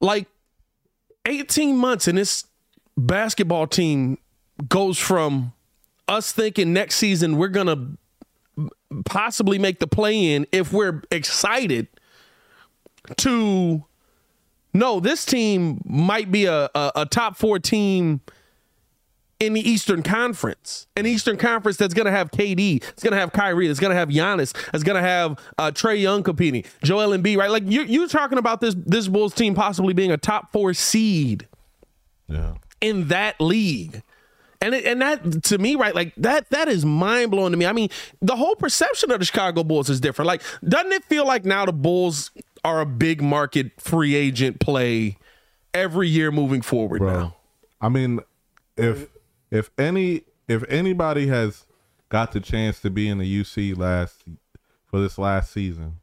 like 0.00 0.26
18 1.26 1.76
months 1.76 2.08
and 2.08 2.16
this 2.16 2.44
basketball 2.96 3.66
team 3.66 4.18
goes 4.68 4.98
from 4.98 5.52
us 6.08 6.32
thinking 6.32 6.72
next 6.72 6.96
season 6.96 7.36
we're 7.36 7.48
going 7.48 7.66
to 7.66 8.70
possibly 9.04 9.58
make 9.58 9.80
the 9.80 9.86
play 9.86 10.34
in 10.34 10.46
if 10.52 10.72
we're 10.72 11.02
excited 11.10 11.88
to 13.18 13.84
no, 14.76 15.00
this 15.00 15.24
team 15.24 15.80
might 15.86 16.30
be 16.30 16.44
a, 16.44 16.68
a, 16.74 16.92
a 16.96 17.06
top 17.06 17.36
four 17.36 17.58
team 17.58 18.20
in 19.38 19.52
the 19.52 19.68
Eastern 19.68 20.02
Conference, 20.02 20.86
an 20.96 21.06
Eastern 21.06 21.36
Conference 21.36 21.76
that's 21.76 21.94
going 21.94 22.06
to 22.06 22.10
have 22.10 22.30
KD, 22.30 22.82
it's 22.88 23.02
going 23.02 23.12
to 23.12 23.18
have 23.18 23.32
Kyrie, 23.32 23.68
it's 23.68 23.80
going 23.80 23.90
to 23.90 23.96
have 23.96 24.08
Giannis, 24.08 24.54
it's 24.72 24.82
going 24.82 24.96
to 24.96 25.06
have 25.06 25.38
uh, 25.58 25.70
Trae 25.70 26.00
Young 26.00 26.22
competing, 26.22 26.64
Joel 26.82 27.16
Embiid, 27.16 27.36
right? 27.36 27.50
Like 27.50 27.64
you're, 27.66 27.84
you're 27.84 28.08
talking 28.08 28.38
about 28.38 28.60
this 28.60 28.74
this 28.86 29.08
Bulls 29.08 29.34
team 29.34 29.54
possibly 29.54 29.92
being 29.92 30.10
a 30.10 30.16
top 30.16 30.52
four 30.52 30.72
seed 30.72 31.46
yeah. 32.28 32.54
in 32.80 33.08
that 33.08 33.40
league. 33.40 34.02
And 34.62 34.74
it, 34.74 34.86
and 34.86 35.02
that 35.02 35.44
to 35.44 35.58
me, 35.58 35.74
right, 35.76 35.94
like 35.94 36.14
that 36.16 36.48
that 36.48 36.68
is 36.68 36.86
mind 36.86 37.30
blowing 37.30 37.52
to 37.52 37.58
me. 37.58 37.66
I 37.66 37.72
mean, 37.72 37.90
the 38.22 38.36
whole 38.36 38.56
perception 38.56 39.10
of 39.10 39.18
the 39.18 39.26
Chicago 39.26 39.62
Bulls 39.62 39.90
is 39.90 40.00
different. 40.00 40.26
Like, 40.26 40.42
doesn't 40.66 40.92
it 40.92 41.04
feel 41.04 41.26
like 41.26 41.44
now 41.44 41.66
the 41.66 41.74
Bulls 41.74 42.30
are 42.66 42.80
a 42.80 42.86
big 42.86 43.22
market 43.22 43.80
free 43.80 44.16
agent 44.16 44.58
play 44.58 45.16
every 45.72 46.08
year 46.08 46.32
moving 46.32 46.62
forward 46.62 46.98
Bro. 46.98 47.12
now? 47.12 47.36
I 47.80 47.88
mean, 47.88 48.18
if 48.76 49.08
if 49.52 49.70
any 49.78 50.22
if 50.48 50.64
anybody 50.68 51.28
has 51.28 51.64
got 52.08 52.32
the 52.32 52.40
chance 52.40 52.80
to 52.80 52.90
be 52.90 53.08
in 53.08 53.18
the 53.18 53.40
UC 53.40 53.78
last 53.78 54.24
for 54.84 54.98
this 55.00 55.16
last 55.16 55.52
season, 55.52 56.00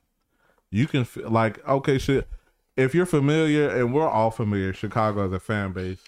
You 0.71 0.87
can 0.87 1.03
feel 1.03 1.29
like 1.29 1.67
okay, 1.67 1.97
shit. 1.97 2.29
If 2.77 2.95
you're 2.95 3.05
familiar, 3.05 3.69
and 3.69 3.93
we're 3.93 4.09
all 4.09 4.31
familiar, 4.31 4.71
Chicago 4.73 5.25
as 5.25 5.33
a 5.33 5.39
fan 5.39 5.73
base, 5.73 6.05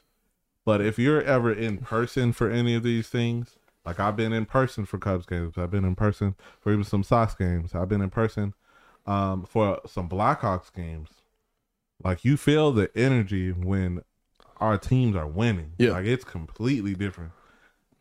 but 0.63 0.79
if 0.79 0.97
you're 0.97 1.21
ever 1.21 1.51
in 1.51 1.79
person 1.79 2.31
for 2.31 2.49
any 2.49 2.73
of 2.75 2.81
these 2.81 3.09
things, 3.09 3.57
like 3.85 3.99
I've 3.99 4.15
been 4.15 4.31
in 4.31 4.45
person 4.45 4.85
for 4.85 4.97
Cubs 4.97 5.25
games, 5.25 5.57
I've 5.57 5.69
been 5.69 5.85
in 5.85 5.95
person 5.95 6.35
for 6.61 6.71
even 6.71 6.85
some 6.85 7.03
Sox 7.03 7.35
games, 7.35 7.75
I've 7.75 7.89
been 7.89 8.01
in 8.01 8.09
person 8.09 8.53
um, 9.05 9.45
for 9.45 9.79
some 9.85 10.09
Blackhawks 10.09 10.73
games. 10.73 11.09
Like 12.03 12.25
you 12.25 12.37
feel 12.37 12.71
the 12.71 12.89
energy 12.95 13.51
when 13.51 14.01
our 14.57 14.77
teams 14.77 15.15
are 15.15 15.27
winning. 15.27 15.73
Yeah. 15.77 15.91
like 15.91 16.05
it's 16.05 16.23
completely 16.23 16.93
different. 16.93 17.31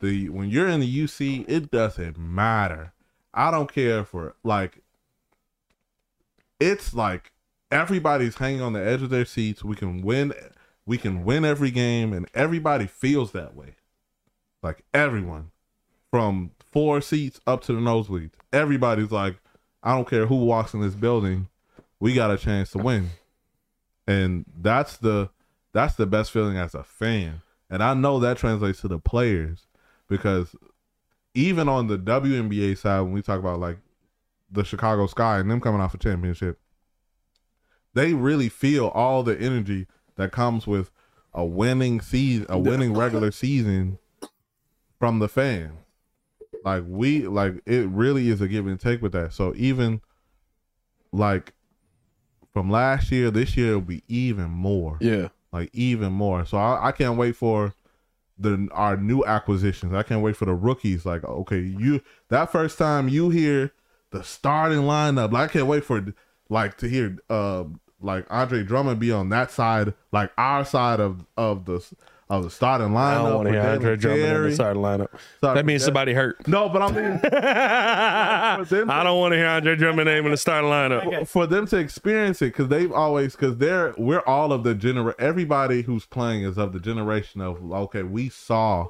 The 0.00 0.28
when 0.28 0.48
you're 0.48 0.68
in 0.68 0.80
the 0.80 1.04
UC, 1.04 1.44
it 1.48 1.70
doesn't 1.70 2.18
matter. 2.18 2.92
I 3.32 3.50
don't 3.50 3.72
care 3.72 4.04
for 4.04 4.34
like. 4.42 4.78
It's 6.60 6.94
like 6.94 7.32
everybody's 7.70 8.36
hanging 8.36 8.62
on 8.62 8.72
the 8.72 8.84
edge 8.84 9.02
of 9.02 9.10
their 9.10 9.24
seats. 9.24 9.64
We 9.64 9.76
can 9.76 10.02
win. 10.02 10.32
We 10.86 10.98
can 10.98 11.24
win 11.24 11.44
every 11.44 11.70
game, 11.70 12.12
and 12.12 12.28
everybody 12.34 12.86
feels 12.86 13.32
that 13.32 13.54
way. 13.54 13.76
Like 14.62 14.84
everyone, 14.92 15.50
from 16.10 16.52
four 16.72 17.00
seats 17.00 17.40
up 17.46 17.62
to 17.64 17.72
the 17.72 17.80
nosebleeds, 17.80 18.32
everybody's 18.52 19.10
like, 19.10 19.36
I 19.84 19.94
don't 19.94 20.08
care 20.08 20.26
who 20.26 20.44
walks 20.46 20.74
in 20.74 20.80
this 20.80 20.94
building, 20.94 21.48
we 22.00 22.14
got 22.14 22.30
a 22.30 22.38
chance 22.38 22.70
to 22.70 22.78
win, 22.78 23.10
and 24.06 24.44
that's 24.60 24.96
the 24.96 25.30
that's 25.72 25.94
the 25.94 26.06
best 26.06 26.30
feeling 26.30 26.56
as 26.56 26.74
a 26.74 26.82
fan. 26.82 27.42
And 27.68 27.82
I 27.82 27.94
know 27.94 28.18
that 28.20 28.38
translates 28.38 28.80
to 28.80 28.88
the 28.88 28.98
players 28.98 29.66
because 30.08 30.56
even 31.34 31.68
on 31.68 31.88
the 31.88 31.98
WNBA 31.98 32.78
side, 32.78 33.00
when 33.00 33.12
we 33.12 33.22
talk 33.22 33.38
about 33.38 33.60
like 33.60 33.78
the 34.50 34.64
Chicago 34.64 35.06
Sky 35.06 35.38
and 35.38 35.50
them 35.50 35.60
coming 35.60 35.80
off 35.80 35.94
a 35.94 35.98
championship, 35.98 36.58
they 37.92 38.14
really 38.14 38.48
feel 38.48 38.88
all 38.88 39.22
the 39.22 39.38
energy 39.38 39.86
that 40.16 40.32
comes 40.32 40.66
with 40.66 40.90
a 41.32 41.44
winning 41.44 42.00
season, 42.00 42.46
a 42.48 42.58
winning 42.58 42.94
regular 42.94 43.30
season 43.32 43.98
from 44.98 45.18
the 45.18 45.28
fans. 45.28 45.83
Like 46.64 46.84
we 46.86 47.26
like 47.26 47.60
it 47.66 47.88
really 47.88 48.28
is 48.30 48.40
a 48.40 48.48
give 48.48 48.66
and 48.66 48.80
take 48.80 49.02
with 49.02 49.12
that. 49.12 49.32
So 49.32 49.52
even 49.56 50.00
like 51.12 51.52
from 52.52 52.70
last 52.70 53.10
year, 53.12 53.30
this 53.30 53.56
year 53.56 53.74
will 53.74 53.80
be 53.82 54.02
even 54.08 54.50
more 54.50 54.96
Yeah. 55.00 55.28
like 55.52 55.70
even 55.72 56.12
more. 56.12 56.44
So 56.46 56.56
I, 56.56 56.88
I 56.88 56.92
can't 56.92 57.16
wait 57.18 57.36
for 57.36 57.74
the 58.38 58.68
our 58.72 58.96
new 58.96 59.24
acquisitions. 59.24 59.92
I 59.92 60.02
can't 60.02 60.22
wait 60.22 60.36
for 60.36 60.44
the 60.46 60.54
rookies. 60.54 61.04
Like 61.04 61.24
okay, 61.24 61.60
you 61.60 62.00
that 62.28 62.50
first 62.50 62.78
time 62.78 63.08
you 63.08 63.30
hear 63.30 63.72
the 64.10 64.22
starting 64.22 64.80
lineup, 64.82 65.32
like, 65.32 65.50
I 65.50 65.52
can't 65.52 65.66
wait 65.66 65.84
for 65.84 66.04
like 66.48 66.78
to 66.78 66.88
hear 66.88 67.18
uh 67.28 67.64
like 68.00 68.26
Andre 68.30 68.62
Drummond 68.62 69.00
be 69.00 69.10
on 69.12 69.28
that 69.30 69.50
side, 69.50 69.94
like 70.12 70.30
our 70.38 70.64
side 70.64 71.00
of 71.00 71.26
of 71.36 71.64
the 71.66 71.84
of 72.30 72.42
the 72.42 72.50
starting 72.50 72.88
lineup. 72.88 72.96
I 72.96 73.14
don't 73.14 73.34
want 73.34 73.46
to 73.48 73.52
hear 73.52 73.60
Andre 73.62 73.96
Dalen 73.96 74.18
Drummond 74.18 74.36
in 74.36 74.42
the 74.50 74.54
starting 74.54 74.82
lineup. 74.82 75.08
Sorry, 75.40 75.54
That 75.56 75.66
means 75.66 75.82
that- 75.82 75.86
somebody 75.86 76.14
hurt. 76.14 76.48
No, 76.48 76.68
but 76.68 76.82
I 76.82 76.90
mean 76.90 77.20
I 78.90 79.02
don't 79.04 79.18
want 79.20 79.32
to 79.32 79.36
hear 79.38 79.46
Andre 79.48 79.76
Drummond 79.76 80.06
name 80.06 80.24
in 80.24 80.30
the 80.30 80.36
starting 80.36 80.70
lineup. 80.70 81.28
for 81.28 81.46
them 81.46 81.66
to 81.68 81.76
experience 81.76 82.40
it 82.42 82.46
because 82.46 82.68
they've 82.68 82.92
always 82.92 83.32
because 83.36 83.56
they're 83.58 83.94
we're 83.98 84.20
all 84.26 84.52
of 84.52 84.64
the 84.64 84.74
gener 84.74 85.14
everybody 85.18 85.82
who's 85.82 86.06
playing 86.06 86.42
is 86.44 86.56
of 86.58 86.72
the 86.72 86.80
generation 86.80 87.40
of 87.40 87.72
okay 87.72 88.02
we 88.02 88.28
saw 88.28 88.88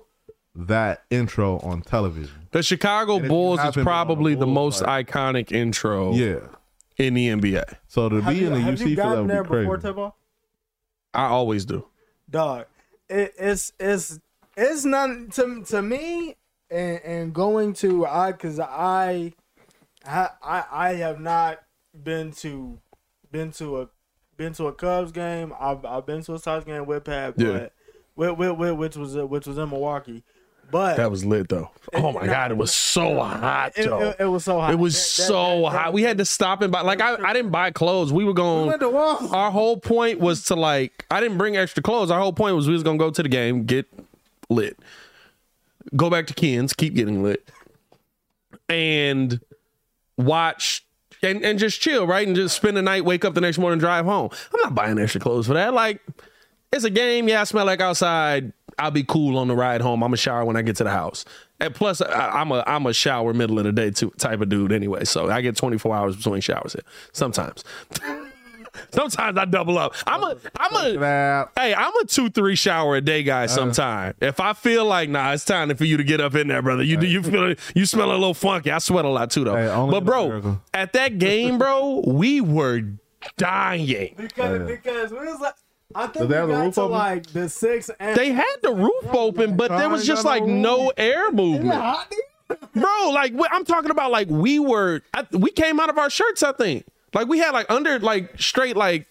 that 0.54 1.02
intro 1.10 1.58
on 1.60 1.82
television 1.82 2.46
The 2.52 2.62
Chicago 2.62 3.18
Bulls 3.18 3.58
is 3.58 3.64
haven't 3.64 3.74
been 3.74 3.80
on 3.80 3.84
the 3.84 3.90
probably 3.90 4.34
the 4.36 4.46
most 4.46 4.82
like- 4.82 5.08
iconic 5.10 5.50
intro 5.52 6.12
yeah 6.14 6.38
in 6.96 7.14
the 7.14 7.28
NBA. 7.28 7.64
so 7.88 8.08
to 8.08 8.20
Have 8.20 8.32
be 8.32 8.40
you, 8.40 8.46
in 8.46 8.52
the 8.54 8.60
have 8.60 8.74
UC 8.74 8.78
you 8.78 8.94
for 8.94 8.94
that 8.94 8.96
gotten 9.02 9.20
would 9.22 9.30
there 9.30 9.42
be 9.42 9.48
crazy 9.48 9.62
before 9.68 9.78
tip? 9.78 10.14
I 11.12 11.26
always 11.26 11.64
do. 11.64 11.86
Dog, 12.30 12.66
it, 13.08 13.32
it's 13.38 13.72
it's 13.78 14.18
it's 14.56 14.84
not 14.84 15.32
to 15.32 15.62
to 15.64 15.82
me 15.82 16.36
and 16.70 17.00
and 17.04 17.34
going 17.34 17.72
to 17.74 18.06
I 18.06 18.32
because 18.32 18.58
I, 18.60 19.32
I 20.06 20.64
I 20.70 20.94
have 20.94 21.20
not 21.20 21.60
been 22.02 22.32
to 22.32 22.78
been 23.30 23.52
to 23.52 23.82
a 23.82 23.88
been 24.36 24.52
to 24.54 24.66
a 24.66 24.72
Cubs 24.72 25.12
game. 25.12 25.52
I've 25.58 25.84
I've 25.84 26.06
been 26.06 26.22
to 26.24 26.34
a 26.34 26.38
Sox 26.38 26.64
game 26.64 26.86
with 26.86 27.04
Pat, 27.04 27.34
Yeah. 27.36 27.52
but 27.52 27.72
with, 28.16 28.38
with, 28.38 28.58
with, 28.58 28.72
which 28.78 28.96
was 28.96 29.16
which 29.16 29.46
was 29.46 29.58
in 29.58 29.70
Milwaukee. 29.70 30.22
But 30.74 30.96
That 30.96 31.08
was 31.08 31.24
lit 31.24 31.48
though. 31.48 31.70
Oh 31.94 32.10
my 32.10 32.26
god, 32.26 32.50
it 32.50 32.56
was 32.56 32.72
so 32.74 33.20
hot 33.20 33.74
it, 33.76 33.84
though. 33.86 34.00
it, 34.10 34.16
it 34.18 34.24
was 34.24 34.42
so 34.42 34.58
hot. 34.58 34.72
It 34.72 34.76
was 34.80 34.94
That- 34.94 34.98
so 35.00 35.34
that- 35.62 35.64
hot. 35.70 35.72
that- 35.72 35.92
We 35.92 36.02
had 36.02 36.18
to 36.18 36.24
stop 36.24 36.62
and 36.62 36.72
buy. 36.72 36.80
Like 36.80 37.00
I, 37.00 37.14
I 37.14 37.32
didn't 37.32 37.52
buy 37.52 37.70
clothes. 37.70 38.12
We 38.12 38.24
were 38.24 38.32
we 38.32 38.34
going. 38.34 38.66
went 38.66 38.80
to 38.80 38.88
Walmart. 38.88 39.32
Our 39.32 39.52
whole 39.52 39.76
point 39.76 40.18
was 40.18 40.42
to 40.46 40.56
like. 40.56 41.06
I 41.12 41.20
didn't 41.20 41.38
bring 41.38 41.56
extra 41.56 41.80
clothes. 41.80 42.10
Our 42.10 42.18
whole 42.18 42.32
point 42.32 42.56
was 42.56 42.66
we 42.66 42.72
was 42.72 42.82
gonna 42.82 42.98
go 42.98 43.10
to 43.10 43.22
the 43.22 43.28
game, 43.28 43.66
get 43.66 43.86
lit, 44.50 44.76
go 45.94 46.10
back 46.10 46.26
to 46.26 46.34
Ken's, 46.34 46.72
keep 46.72 46.94
getting 46.96 47.22
lit, 47.22 47.48
and 48.68 49.40
watch 50.16 50.84
and, 51.22 51.44
and 51.44 51.58
just 51.58 51.80
chill, 51.80 52.06
right? 52.06 52.26
And 52.26 52.36
just 52.36 52.56
spend 52.56 52.76
the 52.76 52.82
night, 52.82 53.04
wake 53.04 53.24
up 53.24 53.34
the 53.34 53.40
next 53.40 53.58
morning, 53.58 53.78
drive 53.78 54.04
home. 54.06 54.28
I'm 54.52 54.60
not 54.60 54.74
buying 54.74 54.98
extra 54.98 55.20
clothes 55.20 55.46
for 55.46 55.54
that. 55.54 55.72
Like, 55.72 56.00
it's 56.72 56.84
a 56.84 56.90
game. 56.90 57.28
Yeah, 57.28 57.42
I 57.42 57.44
smell 57.44 57.64
like 57.64 57.80
outside. 57.80 58.52
I'll 58.78 58.90
be 58.90 59.04
cool 59.04 59.38
on 59.38 59.48
the 59.48 59.54
ride 59.56 59.80
home. 59.80 60.02
I'm 60.02 60.12
a 60.12 60.16
shower 60.16 60.44
when 60.44 60.56
I 60.56 60.62
get 60.62 60.76
to 60.76 60.84
the 60.84 60.90
house. 60.90 61.24
And 61.60 61.74
plus, 61.74 62.00
I, 62.00 62.30
I'm 62.40 62.50
a 62.50 62.64
I'm 62.66 62.86
a 62.86 62.92
shower 62.92 63.32
middle 63.32 63.58
of 63.58 63.64
the 63.64 63.72
day 63.72 63.90
too, 63.90 64.10
type 64.18 64.40
of 64.40 64.48
dude 64.48 64.72
anyway. 64.72 65.04
So 65.04 65.30
I 65.30 65.40
get 65.40 65.56
24 65.56 65.94
hours 65.94 66.16
between 66.16 66.40
showers 66.40 66.72
here. 66.72 66.82
Sometimes. 67.12 67.64
Sometimes 68.90 69.38
I 69.38 69.44
double 69.44 69.78
up. 69.78 69.94
I'm 70.06 70.22
a 70.22 70.36
I'm 70.58 70.74
a 70.74 71.48
Hey, 71.56 71.74
I'm 71.74 71.94
a 71.96 72.04
two, 72.06 72.28
three 72.30 72.56
shower 72.56 72.96
a 72.96 73.00
day 73.00 73.22
guy. 73.22 73.46
Sometime, 73.46 74.14
if 74.20 74.40
I 74.40 74.52
feel 74.52 74.84
like, 74.84 75.08
nah, 75.08 75.32
it's 75.32 75.44
time 75.44 75.74
for 75.76 75.84
you 75.84 75.96
to 75.96 76.04
get 76.04 76.20
up 76.20 76.34
in 76.34 76.48
there, 76.48 76.62
brother. 76.62 76.82
You 76.82 76.96
do 76.96 77.06
you 77.06 77.22
feel 77.22 77.54
you 77.74 77.86
smell 77.86 78.10
a 78.10 78.14
little 78.14 78.34
funky. 78.34 78.70
I 78.70 78.78
sweat 78.78 79.04
a 79.04 79.08
lot 79.08 79.30
too, 79.30 79.44
though. 79.44 79.54
Hey, 79.54 79.90
but 79.90 80.04
bro, 80.04 80.60
at 80.72 80.92
that 80.94 81.18
game, 81.18 81.58
bro, 81.58 82.02
we 82.06 82.40
were 82.40 82.82
dying. 83.36 84.14
because 84.16 84.68
because 84.68 85.10
we 85.12 85.18
was 85.18 85.40
like. 85.40 85.54
I 85.94 86.06
think 86.08 86.28
they 86.28 86.36
have 86.36 86.48
we 86.48 86.54
the 86.54 86.58
got 86.58 86.64
roof 86.66 86.74
to 86.74 86.80
open? 86.82 86.92
like 86.92 87.26
the 87.28 87.48
six 87.48 87.90
and 88.00 88.16
They 88.16 88.32
had 88.32 88.56
the 88.62 88.72
roof 88.72 89.06
open, 89.12 89.56
but 89.56 89.68
there 89.68 89.88
was 89.88 90.06
just 90.06 90.24
like 90.24 90.44
no 90.44 90.76
no 90.86 90.92
air 90.96 91.30
movement, 91.30 91.74
hot. 91.74 92.12
bro. 92.74 93.10
Like 93.10 93.32
I'm 93.52 93.64
talking 93.64 93.90
about, 93.90 94.10
like 94.10 94.28
we 94.28 94.58
were, 94.58 95.02
I, 95.12 95.26
we 95.32 95.50
came 95.50 95.78
out 95.80 95.88
of 95.88 95.98
our 95.98 96.10
shirts. 96.10 96.42
I 96.42 96.52
think, 96.52 96.84
like 97.12 97.28
we 97.28 97.38
had 97.38 97.50
like 97.52 97.70
under 97.70 97.98
like 97.98 98.40
straight 98.40 98.76
like. 98.76 99.08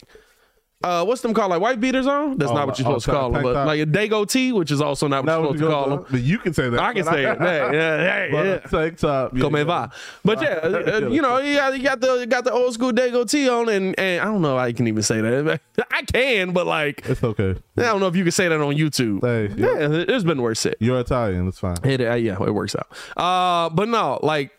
Uh, 0.83 1.05
what's 1.05 1.21
them 1.21 1.33
called? 1.33 1.49
Like 1.49 1.61
white 1.61 1.79
beaters 1.79 2.07
on? 2.07 2.37
That's 2.37 2.51
Oh, 2.51 2.55
not 2.55 2.67
what 2.67 2.77
you're 2.77 2.87
oh, 2.87 2.99
supposed 2.99 3.05
to 3.05 3.11
call 3.11 3.31
them. 3.31 3.41
But 3.43 3.53
top? 3.53 3.67
like 3.67 3.79
a 3.79 3.85
Dago 3.85 4.27
T, 4.29 4.51
which 4.51 4.69
is 4.69 4.81
also 4.81 5.07
not 5.07 5.23
what 5.23 5.27
that 5.27 5.37
you're 5.39 5.45
supposed 5.57 5.61
to 5.61 5.69
call 5.69 5.89
them. 5.97 6.05
But 6.11 6.21
you 6.21 6.37
can 6.39 6.53
say 6.53 6.69
that. 6.69 6.79
I 6.79 6.93
can 6.93 7.05
say 7.05 7.23
it. 7.25 7.37
Hey, 7.39 7.69
yeah, 7.73 7.97
hey, 7.97 8.29
But 8.31 8.45
yeah. 8.45 8.57
tank 8.59 8.97
top. 8.97 9.37
Come 9.37 9.55
yeah. 9.55 9.63
va. 9.63 9.91
But 10.25 10.41
yeah, 10.41 10.49
uh, 10.63 11.07
you 11.07 11.21
know, 11.21 11.37
you 11.37 11.55
got, 11.55 11.77
you 11.77 11.83
got 11.83 12.01
the 12.01 12.15
you 12.19 12.25
got 12.25 12.43
the 12.43 12.51
old 12.51 12.73
school 12.73 12.91
Dago 12.91 13.29
T 13.29 13.47
on, 13.49 13.69
and, 13.69 13.97
and 13.97 14.21
I 14.21 14.25
don't 14.25 14.41
know 14.41 14.57
how 14.57 14.65
you 14.65 14.73
can 14.73 14.87
even 14.87 15.03
say 15.03 15.21
that. 15.21 15.61
I 15.91 16.01
can, 16.01 16.51
but 16.51 16.67
like, 16.67 17.07
It's 17.07 17.23
okay. 17.23 17.55
I 17.77 17.81
don't 17.81 17.99
know 18.01 18.07
if 18.07 18.15
you 18.15 18.23
can 18.23 18.31
say 18.31 18.47
that 18.49 18.59
on 18.59 18.75
YouTube. 18.75 19.21
Hey, 19.21 19.53
Yeah, 19.55 19.87
there's 19.87 20.23
been 20.25 20.41
worse 20.41 20.61
shit. 20.61 20.75
You're 20.79 20.99
Italian. 20.99 21.47
It's 21.47 21.59
fine. 21.59 21.77
It, 21.83 22.01
uh, 22.01 22.15
yeah, 22.15 22.33
it 22.43 22.53
works 22.53 22.75
out. 22.75 22.87
Uh, 23.15 23.69
but 23.69 23.87
no, 23.87 24.19
like 24.21 24.51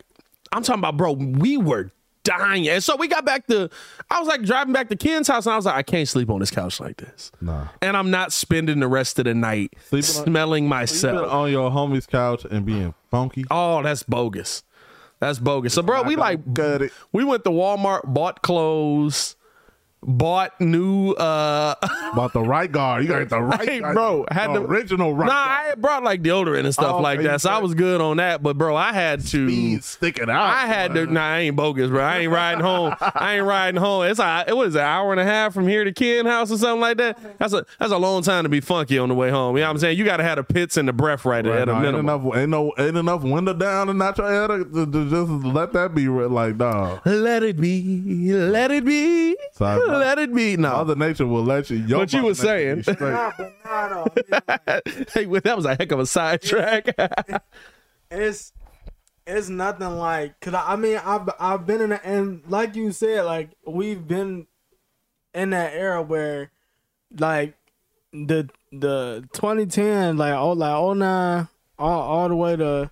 I'm 0.51 0.63
talking 0.63 0.79
about, 0.79 0.97
bro. 0.97 1.11
We 1.13 1.57
were 1.57 1.91
dying, 2.25 2.67
and 2.67 2.83
so 2.83 2.97
we 2.97 3.07
got 3.07 3.23
back 3.23 3.47
to. 3.47 3.69
I 4.11 4.19
was 4.19 4.27
like 4.27 4.41
driving 4.41 4.73
back 4.73 4.89
to 4.89 4.97
Ken's 4.97 5.29
house, 5.29 5.45
and 5.45 5.53
I 5.53 5.55
was 5.55 5.65
like, 5.65 5.75
I 5.75 5.83
can't 5.83 6.07
sleep 6.07 6.29
on 6.29 6.39
this 6.39 6.51
couch 6.51 6.81
like 6.81 6.97
this. 6.97 7.31
Nah. 7.39 7.69
And 7.81 7.95
I'm 7.95 8.11
not 8.11 8.33
spending 8.33 8.81
the 8.81 8.89
rest 8.89 9.17
of 9.19 9.25
the 9.25 9.33
night 9.33 9.73
Sleeping 9.87 10.03
smelling 10.03 10.63
You've 10.65 10.69
myself. 10.71 11.31
on 11.31 11.49
your 11.51 11.71
homie's 11.71 12.05
couch 12.05 12.43
and 12.43 12.65
being 12.65 12.93
funky. 13.09 13.45
Oh, 13.49 13.81
that's 13.81 14.03
bogus. 14.03 14.63
That's 15.19 15.39
bogus. 15.39 15.73
So, 15.73 15.81
bro, 15.81 16.03
we 16.03 16.17
like 16.17 16.39
we 17.13 17.23
went 17.23 17.45
to 17.45 17.49
Walmart, 17.51 18.01
bought 18.13 18.41
clothes, 18.41 19.37
bought 20.05 20.59
new. 20.61 21.11
uh 21.13 21.75
About 22.13 22.33
the 22.33 22.41
right 22.41 22.71
guard. 22.71 23.03
You 23.03 23.09
got 23.09 23.29
the 23.29 23.41
right 23.41 23.67
Hey, 23.67 23.79
guard. 23.79 23.95
bro, 23.95 24.25
had 24.31 24.49
the 24.53 24.59
the- 24.61 24.65
original 24.67 25.13
right 25.15 25.27
Nah, 25.27 25.33
guard. 25.45 25.71
I 25.71 25.75
brought 25.75 26.03
like 26.03 26.21
deodorant 26.21 26.65
and 26.65 26.73
stuff 26.73 26.95
Oh, 26.95 27.01
like 27.01 27.21
that, 27.23 27.41
so 27.41 27.49
I 27.49 27.57
was 27.59 27.73
good 27.73 28.01
on 28.01 28.17
that. 28.17 28.41
But 28.43 28.57
bro, 28.57 28.75
I 28.75 28.93
had 28.93 29.21
to. 29.21 29.47
Speed 29.49 29.83
sticking 29.83 30.29
out. 30.29 30.41
I 30.43 30.67
had 30.67 30.93
to. 30.93 31.05
Nah, 31.07 31.21
I 31.25 31.39
ain't 31.39 31.55
bogus, 31.55 31.89
bro. 31.89 32.01
I 32.03 32.19
ain't 32.19 32.31
riding 32.31 32.63
home. 32.63 32.95
I 33.01 33.35
ain't 33.37 33.45
riding 33.45 33.79
home. 33.81 34.05
It's 34.05 34.19
a. 34.19 34.45
It 34.47 34.55
was 34.55 34.75
an 34.75 34.81
hour 34.81 35.11
and 35.11 35.19
a 35.19 35.25
half 35.25 35.53
from 35.53 35.67
here 35.67 35.83
to 35.83 35.91
Ken 35.91 36.25
House 36.25 36.51
or 36.51 36.57
something 36.57 36.81
like 36.81 36.97
that. 36.97 37.17
That's 37.39 37.53
a. 37.53 37.65
That's 37.79 37.91
a 37.91 37.97
long 37.97 38.21
time 38.21 38.43
to 38.43 38.49
be 38.49 38.61
funky 38.61 38.97
on 38.99 39.09
the 39.09 39.15
way 39.15 39.29
home. 39.31 39.55
You 39.57 39.61
know 39.61 39.67
what 39.67 39.71
I'm 39.73 39.79
saying? 39.79 39.97
You 39.97 40.05
got 40.05 40.17
to 40.17 40.23
have 40.23 40.37
the 40.37 40.43
pits 40.43 40.77
and 40.77 40.87
the 40.87 40.93
breath 40.93 41.25
right, 41.25 41.45
Right, 41.45 41.61
at 41.61 41.69
a 41.69 41.73
nah, 41.73 41.83
ain't 41.85 41.95
enough, 41.97 42.21
ain't 42.35 42.49
no, 42.49 42.71
ain't 42.77 42.95
enough 42.97 43.23
window 43.23 43.53
down 43.53 43.89
in 43.89 43.97
natural 43.97 44.27
air 44.27 44.47
to, 44.47 44.63
to, 44.65 44.85
to 44.91 45.09
just 45.09 45.31
let 45.45 45.73
that 45.73 45.93
be 45.95 46.07
like, 46.07 46.57
dog. 46.57 47.01
Let 47.05 47.43
it 47.43 47.57
be. 47.59 48.31
Let 48.33 48.71
it 48.71 48.85
be. 48.85 49.35
Sorry, 49.53 49.79
bro. 49.85 49.94
Let 49.99 50.19
it 50.19 50.33
be. 50.33 50.57
No. 50.57 50.71
Mother 50.73 50.95
Nature 50.95 51.25
will 51.27 51.43
let 51.43 51.69
you. 51.69 51.77
Your 51.77 51.99
What 51.99 52.13
you 52.13 52.19
Mother 52.19 52.27
was 52.29 52.43
Nature 52.43 52.75
be 52.75 52.83
saying. 52.83 52.95
straight. 52.95 53.11
Nah, 53.11 53.31
but 53.37 53.53
nah, 53.65 53.87
no. 53.89 55.05
hey, 55.13 55.25
well, 55.25 55.41
that 55.43 55.55
was 55.55 55.65
a 55.65 55.75
heck 55.75 55.91
of 55.91 55.99
a 55.99 56.05
sidetrack. 56.05 56.87
it's 58.11 58.53
it's 59.27 59.49
nothing 59.49 59.97
like 59.97 60.39
because 60.39 60.53
I 60.65 60.75
mean 60.75 60.97
I've 61.03 61.29
I've 61.39 61.65
been 61.65 61.81
in 61.81 61.91
a, 61.91 61.99
and 62.03 62.43
like 62.47 62.75
you 62.75 62.91
said 62.91 63.25
like 63.25 63.49
we've 63.65 64.07
been 64.07 64.45
in 65.33 65.49
that 65.49 65.73
era 65.73 66.01
where 66.01 66.51
like 67.17 67.55
the 68.13 68.47
the 68.71 69.27
2010 69.33 70.17
like 70.17 70.33
oh 70.33 70.51
like 70.51 70.97
09 70.97 71.47
all, 71.79 72.01
all 72.01 72.29
the 72.29 72.35
way 72.35 72.55
to 72.55 72.91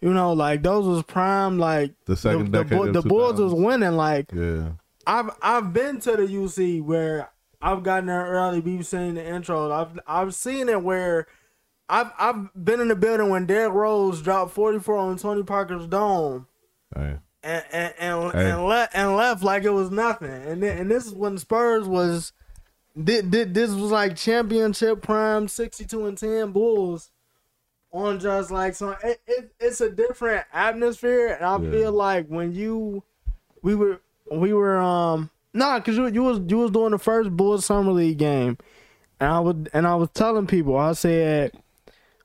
you 0.00 0.12
know 0.12 0.32
like 0.34 0.62
those 0.62 0.86
was 0.86 1.02
prime 1.04 1.58
like 1.58 1.92
The 2.04 2.16
second 2.16 2.52
the, 2.52 2.64
decade 2.64 2.78
the, 2.78 2.82
of 2.88 2.92
the 2.94 3.02
Bulls 3.02 3.40
was 3.40 3.54
winning 3.54 3.92
like 3.92 4.30
Yeah. 4.32 4.72
I've 5.06 5.30
I've 5.42 5.72
been 5.72 6.00
to 6.00 6.12
the 6.12 6.26
UC 6.26 6.82
where 6.82 7.30
I've 7.60 7.82
gotten 7.82 8.06
there 8.06 8.24
early. 8.26 8.60
We've 8.60 8.86
seen 8.86 9.14
the 9.14 9.26
intro. 9.26 9.70
I've 9.70 9.98
I've 10.06 10.34
seen 10.34 10.68
it 10.68 10.82
where 10.82 11.26
I've 11.88 12.12
I've 12.18 12.48
been 12.64 12.80
in 12.80 12.88
the 12.88 12.96
building 12.96 13.28
when 13.28 13.46
Derrick 13.46 13.72
Rose 13.72 14.22
dropped 14.22 14.52
44 14.52 14.96
on 14.96 15.16
Tony 15.18 15.42
Parker's 15.42 15.86
dome 15.86 16.46
Hey. 16.94 17.16
and 17.42 17.64
and 17.72 17.94
and, 17.98 18.32
Hey. 18.32 18.50
and, 18.50 18.64
le- 18.66 18.88
and 18.94 19.16
left 19.16 19.42
like 19.42 19.64
it 19.64 19.70
was 19.70 19.90
nothing. 19.90 20.30
And 20.30 20.62
then, 20.62 20.78
and 20.78 20.90
this 20.90 21.06
is 21.06 21.14
when 21.14 21.38
Spurs 21.38 21.86
was 21.86 22.32
thi- 22.96 23.22
thi- 23.22 23.44
this 23.44 23.70
was 23.70 23.90
like 23.90 24.16
championship 24.16 25.02
prime 25.02 25.48
62 25.48 26.06
and 26.06 26.16
10 26.18 26.52
Bulls 26.52 27.10
on 27.92 28.18
just 28.18 28.50
like 28.50 28.74
so 28.74 28.96
it, 29.04 29.20
it, 29.26 29.52
it's 29.60 29.80
a 29.82 29.90
different 29.90 30.46
atmosphere 30.52 31.26
and 31.34 31.44
I 31.44 31.58
Yeah. 31.58 31.70
feel 31.70 31.92
like 31.92 32.26
when 32.28 32.52
you 32.52 33.02
we 33.62 33.74
were 33.74 34.00
we 34.32 34.52
were 34.52 34.78
um 34.78 35.30
nah 35.54 35.80
cuz 35.80 35.96
you, 35.96 36.06
you 36.08 36.22
was 36.22 36.40
you 36.48 36.58
was 36.58 36.70
doing 36.70 36.90
the 36.90 36.98
first 36.98 37.30
Bulls 37.30 37.64
summer 37.64 37.92
league 37.92 38.18
game 38.18 38.58
and 39.20 39.30
I 39.30 39.40
would 39.40 39.70
and 39.72 39.86
I 39.86 39.94
was 39.94 40.08
telling 40.14 40.46
people 40.46 40.76
I 40.76 40.92
said 40.92 41.52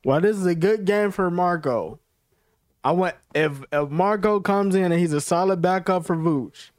well 0.05 0.21
this 0.21 0.37
is 0.37 0.45
a 0.45 0.55
good 0.55 0.85
game 0.85 1.11
for 1.11 1.29
Marko 1.29 1.99
I 2.87 2.91
went 2.91 3.15
if 3.35 3.61
if 3.71 3.89
Marko 3.89 4.39
comes 4.39 4.73
in 4.73 4.91
and 4.91 4.93
he's 4.93 5.11
a 5.11 5.19
solid 5.19 5.61
backup 5.61 6.05
for 6.05 6.15
Vooch, 6.15 6.69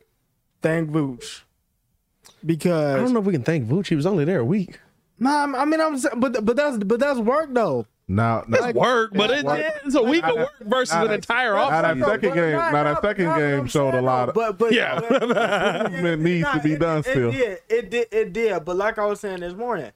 thank 0.63 0.91
Vooch. 0.91 1.43
Because 2.47 2.95
I 2.95 2.99
don't 3.03 3.13
know 3.13 3.21
if 3.21 3.27
we 3.27 3.33
can 3.35 3.43
thank 3.43 3.69
Vooch. 3.69 3.89
He 3.89 3.95
was 3.95 4.07
only 4.07 4.25
there 4.25 4.41
a 4.41 4.45
week. 4.45 4.81
nah, 5.19 5.43
I 5.55 5.67
mean 5.67 5.81
I'm 5.83 6.01
but 6.19 6.45
but 6.47 6.57
that's 6.57 6.79
but 6.79 6.99
that's 6.99 7.19
work 7.19 7.51
though. 7.53 7.87
Now, 8.11 8.43
now, 8.49 8.69
It's 8.69 8.75
work, 8.75 9.11
but 9.13 9.31
it, 9.31 9.45
Like- 9.45 9.67
it's 9.85 9.95
a 9.95 10.03
week 10.03 10.25
of 10.25 10.35
work 10.35 10.49
versus 10.63 10.95
Nah, 10.95 11.05
an 11.05 11.11
entire 11.13 11.53
nah, 11.53 11.65
off. 11.65 11.71
that 11.83 11.99
second 11.99 12.35
game- 12.35 12.57
nah, 12.57 12.71
now 12.71 12.85
that 12.85 13.03
second 13.03 13.25
nah, 13.27 13.37
game 13.39 13.67
showed 13.67 13.93
a 13.95 14.01
lot 14.01 14.31
of- 14.31 14.35
But 14.35 14.57
but 14.57 14.73
Yeah. 14.73 14.99
but- 14.99 15.23
Improvement 15.23 16.23
needs 16.23 16.51
to 16.51 16.61
be 16.61 16.73
it- 16.73 16.79
done 16.81 16.99
it, 17.01 17.05
still. 17.05 17.29
It 17.29 17.33
did, 17.33 17.59
it 17.69 17.91
did, 17.91 18.09
it 18.11 18.33
did. 18.33 18.65
But 18.65 18.77
like 18.77 18.99
I 18.99 19.05
was 19.05 19.21
saying 19.21 19.41
this 19.41 19.53
morning, 19.53 19.93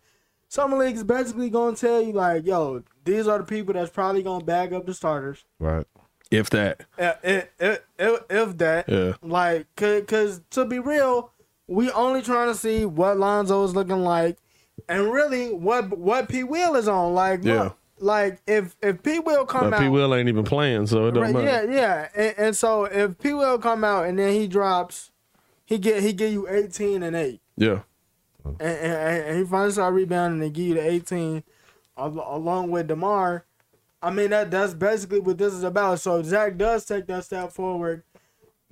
summer 0.48 0.76
league 0.76 0.94
is 0.96 1.04
basically 1.04 1.48
gonna 1.48 1.74
tell 1.74 2.02
you 2.02 2.12
like, 2.12 2.44
yo, 2.44 2.82
these 3.06 3.26
are 3.26 3.38
the 3.38 3.44
people 3.44 3.72
that's 3.72 3.90
probably 3.90 4.22
gonna 4.22 4.44
bag 4.44 4.74
up 4.74 4.84
the 4.84 4.92
starters. 4.94 5.44
right. 5.58 5.86
If 6.30 6.48
that. 6.50 6.80
If, 6.96 7.48
if, 7.60 7.80
if, 7.98 8.20
if 8.30 8.58
that, 8.58 8.88
Yeah. 8.88 9.12
like, 9.22 9.66
cause 9.76 10.40
to 10.52 10.64
be 10.64 10.78
real, 10.78 11.30
we 11.66 11.90
only 11.90 12.22
trying 12.22 12.48
to 12.48 12.54
see 12.58 12.84
what 12.86 13.18
Lonzo 13.18 13.64
is 13.64 13.74
looking 13.74 14.02
like, 14.02 14.38
and 14.88 15.12
really 15.12 15.52
what 15.52 15.96
what 15.98 16.30
P 16.30 16.42
Will 16.42 16.74
is 16.76 16.88
on. 16.88 17.12
Like, 17.14 17.40
Yeah. 17.44 17.62
look, 17.64 17.76
like 18.02 18.40
if 18.46 18.76
if 18.82 19.02
P 19.02 19.18
Will 19.20 19.46
come 19.46 19.70
But 19.70 19.74
out, 19.74 19.80
P. 19.80 19.88
Will 19.88 20.14
ain't 20.14 20.28
even 20.28 20.44
playing, 20.44 20.86
so 20.86 21.06
it 21.06 21.12
don't 21.12 21.22
right, 21.22 21.34
matter. 21.34 21.72
yeah, 21.72 21.80
yeah, 21.80 22.08
and, 22.14 22.34
and 22.38 22.56
so 22.56 22.84
if 22.84 23.18
P 23.18 23.32
Will 23.32 23.58
come 23.58 23.84
out 23.84 24.06
and 24.06 24.18
then 24.18 24.32
he 24.32 24.48
drops, 24.48 25.10
he 25.64 25.78
get 25.78 26.02
he 26.02 26.12
give 26.12 26.32
you 26.32 26.48
eighteen 26.48 27.02
and 27.02 27.14
eight, 27.16 27.40
Yeah. 27.56 27.80
and, 28.44 28.60
and, 28.60 29.24
and 29.24 29.38
he 29.38 29.44
finally 29.44 29.72
start 29.72 29.94
rebounding 29.94 30.42
and 30.42 30.52
give 30.54 30.66
you 30.66 30.74
the 30.74 30.86
eighteen, 30.90 31.44
along 31.96 32.70
with 32.70 32.88
DeMar. 32.88 33.46
I 34.02 34.10
mean 34.10 34.30
that 34.30 34.50
that's 34.50 34.74
basically 34.74 35.20
what 35.20 35.38
this 35.38 35.54
is 35.54 35.62
about. 35.62 36.00
So 36.00 36.18
if 36.18 36.26
Zach 36.26 36.56
does 36.56 36.84
take 36.84 37.06
that 37.06 37.24
step 37.24 37.52
forward. 37.52 38.02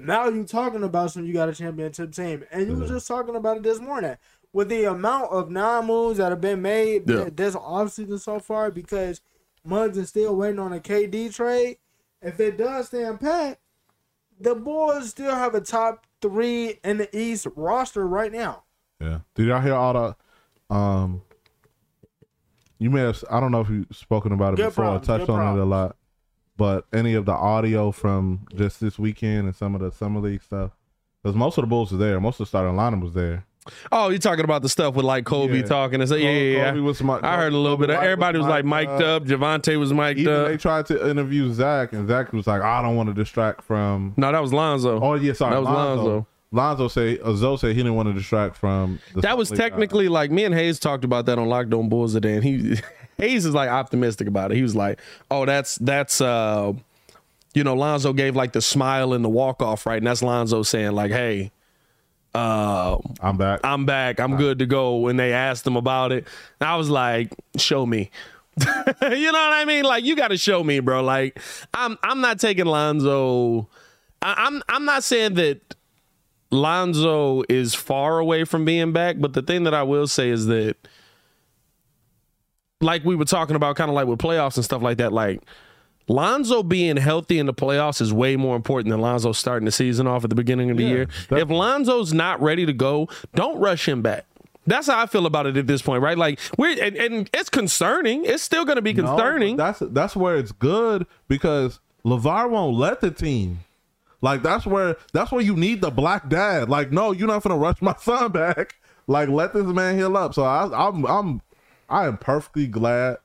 Now 0.02 0.28
you 0.28 0.44
talking 0.44 0.82
about 0.82 1.10
some 1.10 1.26
you 1.26 1.34
got 1.34 1.50
a 1.50 1.54
championship 1.54 2.12
team, 2.14 2.42
and 2.50 2.66
you 2.66 2.75
was 2.75 2.88
just 2.88 3.06
talking 3.06 3.37
about 3.37 3.58
it 3.58 3.62
this 3.62 3.80
morning 3.80 4.16
with 4.52 4.69
the 4.69 4.85
amount 4.85 5.30
of 5.30 5.50
non 5.50 5.87
moves 5.87 6.19
that 6.19 6.30
have 6.30 6.40
been 6.40 6.63
made 6.63 7.08
Yeah. 7.08 7.28
this 7.32 7.54
offseason 7.54 8.21
so 8.21 8.39
far 8.41 8.71
because 8.71 9.21
Muggs 9.65 9.99
is 9.99 10.08
still 10.08 10.36
waiting 10.36 10.58
on 10.58 10.73
a 10.73 10.80
KD 10.80 11.34
trade. 11.34 11.78
If 12.23 12.41
it 12.41 12.58
does 12.58 12.89
stand 12.89 13.21
pat, 13.21 13.60
the 14.39 14.54
Bulls 14.54 15.10
still 15.10 15.34
have 15.34 15.54
a 15.54 15.60
top 15.60 16.06
three 16.21 16.78
in 16.84 16.99
the 16.99 17.17
East 17.17 17.47
roster 17.54 18.06
right 18.06 18.32
now. 18.32 18.65
Yeah. 19.00 19.21
Did 19.34 19.47
y'all 19.47 19.60
hear 19.60 19.75
all 19.75 19.93
the 20.69 20.75
um 20.75 21.23
you 22.78 22.91
may 22.91 23.00
have 23.00 23.23
I 23.30 23.41
don't 23.41 23.52
know 23.52 23.60
if 23.60 23.69
you've 23.71 23.86
spoken 23.93 24.32
about 24.32 24.54
it 24.54 24.56
Good 24.56 24.67
before 24.67 24.84
problems, 24.84 25.08
or 25.08 25.19
touched 25.19 25.30
on 25.30 25.58
it 25.58 25.60
a 25.60 25.65
lot. 25.65 25.97
But 26.56 26.86
any 26.93 27.15
of 27.15 27.25
the 27.25 27.32
audio 27.32 27.91
from 27.91 28.47
just 28.54 28.80
this 28.80 28.99
weekend 28.99 29.47
and 29.47 29.56
some 29.56 29.75
of 29.75 29.80
the 29.80 29.91
summer 29.91 30.21
league 30.21 30.43
stuff. 30.43 30.73
Because 31.23 31.36
most 31.36 31.58
of 31.58 31.63
the 31.63 31.69
Bulls 31.69 31.93
are 31.93 31.97
there. 31.99 32.21
Most 32.21 32.34
of 32.41 32.47
the 32.47 32.49
starting 32.49 32.75
lineup 32.75 33.02
was 33.02 33.15
there. 33.15 33.47
Oh, 33.92 34.08
you're 34.08 34.18
talking 34.18 34.44
about 34.44 34.62
the 34.62 34.68
stuff 34.68 34.94
with 34.94 35.04
like 35.04 35.25
Kobe 35.26 35.58
Yeah. 35.58 35.62
talking 35.64 36.00
and 36.00 36.08
say, 36.08 36.23
yeah, 36.23 36.30
yeah, 36.30 36.56
yeah. 36.56 36.70
Kobe 36.70 36.80
was 36.80 37.02
mi- 37.02 37.12
I 37.23 37.36
heard 37.36 37.52
a 37.52 37.56
little 37.56 37.76
Kobe 37.76 37.88
bit. 37.88 37.96
Of, 37.96 38.02
everybody 38.02 38.38
was 38.38 38.46
like 38.46 38.64
mic'd 38.64 39.02
up. 39.02 39.25
Javonte 39.25 39.78
was 39.78 39.92
mic'd 39.92 40.18
Even 40.20 40.32
up. 40.34 40.46
they 40.49 40.56
tried 40.56 40.86
to 40.86 41.10
interview 41.10 41.52
Zach, 41.52 41.92
and 41.92 42.08
Zach 42.08 42.32
was 42.32 42.46
like, 42.46 42.62
"I 42.62 42.80
don't 42.82 42.96
want 42.96 43.08
to 43.10 43.14
distract 43.14 43.62
from." 43.62 44.14
no, 44.16 44.32
that 44.32 44.40
was 44.40 44.52
Lonzo. 44.52 44.99
Oh 45.00 45.14
yeah, 45.14 45.34
sorry, 45.34 45.54
That 45.54 45.60
was 45.60 45.66
Lonzo. 45.68 46.04
Lonzo. 46.04 46.26
Lonzo 46.52 46.88
say, 46.88 47.18
uh, 47.20 47.32
Zoe 47.34 47.56
said 47.58 47.68
he 47.68 47.75
didn't 47.76 47.94
want 47.94 48.08
to 48.08 48.12
distract 48.14 48.56
from. 48.56 48.99
The 49.14 49.20
that 49.20 49.38
was 49.38 49.50
technically 49.50 50.08
like 50.08 50.30
me 50.32 50.44
and 50.44 50.54
Hayes 50.54 50.80
talked 50.80 51.04
about 51.04 51.26
that 51.26 51.38
on 51.38 51.46
Locked 51.49 51.73
On 51.75 51.88
Bulls 51.88 52.14
today, 52.14 52.34
and 52.36 52.42
he 52.44 52.76
Hayes 53.18 53.44
is 53.46 53.54
like 53.54 53.68
optimistic 53.68 54.26
about 54.26 54.50
it. 54.52 54.56
He 54.56 54.62
was 54.62 54.75
like, 54.75 54.99
"Oh, 55.30 55.44
that's 55.44 55.76
that's 55.76 56.20
uh, 56.23 56.73
you 57.54 57.62
know, 57.62 57.75
Lonzo 57.75 58.12
gave 58.14 58.34
like 58.34 58.52
the 58.52 58.62
smile 58.62 59.12
and 59.12 59.25
the 59.25 59.28
walk 59.28 59.62
off, 59.62 59.84
right? 59.86 59.99
And 59.99 60.06
that's 60.06 60.23
Lonzo 60.23 60.62
saying 60.62 60.92
like, 60.92 61.10
hey, 61.12 61.52
uh, 62.34 62.99
I'm 63.21 63.36
back. 63.36 63.60
I'm 63.64 63.86
back, 63.86 64.21
I'm 64.21 64.36
good 64.36 64.58
to 64.60 64.66
go. 64.66 64.97
When 64.97 65.16
they 65.16 65.32
asked 65.32 65.66
him 65.66 65.76
about 65.76 66.12
it, 66.12 66.26
I 66.60 66.76
was 66.76 66.88
like, 66.88 67.32
show 67.56 67.84
me. 67.86 68.10
you 68.58 69.32
know 69.32 69.32
what 69.32 69.52
I 69.52 69.64
mean? 69.64 69.84
Like 69.84 70.04
you 70.04 70.16
got 70.16 70.28
to 70.28 70.36
show 70.36 70.62
me, 70.62 70.80
bro. 70.80 71.02
Like 71.02 71.40
I'm 71.73 71.97
I'm 72.02 72.21
not 72.21 72.38
taking 72.38 72.66
Lonzo. 72.66 73.69
I, 74.23 74.34
I'm 74.47 74.62
I'm 74.69 74.84
not 74.84 75.04
saying 75.04 75.34
that 75.34 75.75
Lonzo 76.50 77.43
is 77.49 77.75
far 77.75 78.19
away 78.19 78.45
from 78.45 78.64
being 78.64 78.93
back, 78.93 79.16
but 79.19 79.32
the 79.32 79.43
thing 79.43 79.64
that 79.64 79.75
I 79.75 79.82
will 79.82 80.06
say 80.06 80.30
is 80.30 80.47
that, 80.47 80.76
like 82.80 83.04
we 83.04 83.14
were 83.14 83.25
talking 83.25 83.56
about, 83.56 83.76
kind 83.76 83.88
of 83.88 83.95
like 83.95 84.06
with 84.06 84.19
playoffs 84.19 84.56
and 84.56 84.64
stuff 84.64 84.82
like 84.82 84.99
that, 84.99 85.12
like 85.12 85.43
Lonzo 86.10 86.62
being 86.64 86.96
healthy 86.96 87.38
in 87.38 87.46
the 87.46 87.54
playoffs 87.54 88.00
is 88.00 88.12
way 88.12 88.34
more 88.36 88.56
important 88.56 88.90
than 88.90 89.00
Lonzo 89.00 89.30
starting 89.32 89.64
the 89.64 89.70
season 89.73 90.06
off 90.08 90.25
at 90.25 90.30
the 90.30 90.36
beginning 90.36 90.70
of 90.70 90.76
the 90.76 90.82
Yeah, 90.82 90.88
year. 90.90 91.04
definitely. 91.06 91.40
If 91.42 91.50
Lonzo's 91.50 92.12
not 92.12 92.42
ready 92.42 92.66
to 92.66 92.73
go, 92.73 93.08
don't 93.34 93.60
rush 93.60 93.88
him 93.88 94.02
back. 94.02 94.26
That's 94.66 94.88
how 94.88 95.00
I 95.00 95.06
feel 95.06 95.25
about 95.25 95.46
it 95.46 95.56
at 95.56 95.66
this 95.66 95.82
point, 95.82 96.02
right? 96.02 96.18
Like 96.18 96.38
we're 96.58 96.82
and, 96.82 96.96
and 96.96 97.30
it's 97.32 97.49
concerning. 97.49 98.25
It's 98.25 98.42
still 98.42 98.64
going 98.64 98.76
to 98.76 98.82
be 98.82 98.92
No, 98.92 99.04
concerning. 99.04 99.56
that's 99.56 99.78
that's 99.80 100.14
where 100.16 100.36
it's 100.36 100.52
good 100.52 101.06
because 101.28 101.78
LaVar 102.04 102.50
won't 102.50 102.76
let 102.76 103.00
the 103.00 103.10
team. 103.10 103.60
Like 104.20 104.42
that's 104.42 104.66
where 104.66 104.96
that's 105.12 105.32
where 105.32 105.40
you 105.40 105.56
need 105.56 105.80
the 105.80 105.90
black 105.90 106.28
dad. 106.28 106.68
Like, 106.68 106.92
no, 106.92 107.12
you're 107.12 107.28
not 107.28 107.42
gonna 107.42 107.56
rush 107.56 107.80
my 107.80 107.94
son 108.00 108.32
back. 108.32 108.75
Like, 109.06 109.28
let 109.28 109.54
this 109.54 109.64
man 109.64 109.96
heal 109.96 110.16
up. 110.16 110.34
So 110.34 110.42
I, 110.44 110.64
I'm 110.88 111.06
I'm 111.06 111.40
I 111.88 112.06
am 112.06 112.18
perfectly 112.18 112.66
glad 112.66 113.16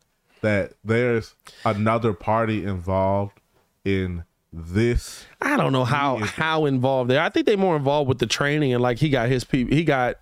that 0.45 0.73
there's 0.83 1.35
another 1.65 2.13
party 2.13 2.63
involved 2.63 3.39
in 3.83 4.23
this. 4.53 5.25
I 5.41 5.57
don't 5.57 5.73
know 5.73 5.83
how 5.85 6.17
how 6.17 6.65
involved 6.65 7.09
they 7.09 7.17
are. 7.17 7.25
I 7.25 7.29
think 7.29 7.45
they're 7.45 7.57
more 7.57 7.75
involved 7.75 8.07
with 8.07 8.19
the 8.19 8.25
training 8.27 8.73
and 8.73 8.81
like 8.81 8.97
he 8.99 9.09
got 9.09 9.27
his 9.29 9.43
people. 9.43 9.75
He 9.75 9.83
got 9.83 10.15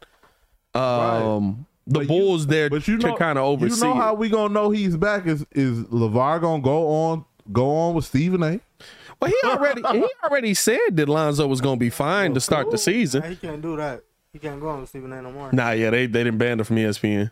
um 0.74 1.66
the 1.86 1.94
But 1.94 2.02
you- 2.02 2.08
Bulls 2.08 2.48
there 2.48 2.70
But 2.70 2.88
you 2.88 2.98
to 2.98 3.08
know, 3.10 3.16
kind 3.18 3.38
of 3.38 3.46
oversee. 3.46 3.76
You 3.86 3.94
know 3.94 4.00
how 4.00 4.14
it. 4.14 4.20
we 4.20 4.30
gonna 4.30 4.54
know 4.54 4.70
he's 4.72 4.98
back 4.98 5.28
is 5.28 5.46
is 5.52 5.80
LaVar 5.86 6.42
gonna 6.42 6.64
go 6.64 6.88
on 6.88 7.26
go 7.52 7.70
on 7.76 7.94
with 7.94 8.06
Stephen 8.06 8.42
A. 8.42 8.60
well, 9.22 9.30
he 9.32 9.48
already 9.48 9.82
he 9.92 10.06
already 10.24 10.54
said 10.54 10.80
that 10.94 11.10
Lonzo 11.10 11.46
was 11.48 11.62
going 11.62 11.76
to 11.76 11.80
be 11.80 11.90
fine 11.90 12.34
to 12.34 12.40
start 12.40 12.68
the 12.68 12.78
Nah, 12.78 12.78
season. 12.78 13.24
he 13.24 13.36
can't 13.36 13.62
do 13.62 13.76
that. 13.78 14.02
He 14.32 14.40
can't 14.40 14.60
go 14.62 14.70
on 14.70 14.80
with 14.82 14.90
Stephen 14.90 15.12
A. 15.14 15.22
no 15.22 15.32
more. 15.32 15.52
Nah, 15.52 15.72
yeah, 15.72 15.90
they 15.90 16.06
they 16.08 16.24
didn't 16.24 16.38
ban 16.40 16.60
him 16.60 16.66
from 16.66 16.78
ESPN. 16.78 17.32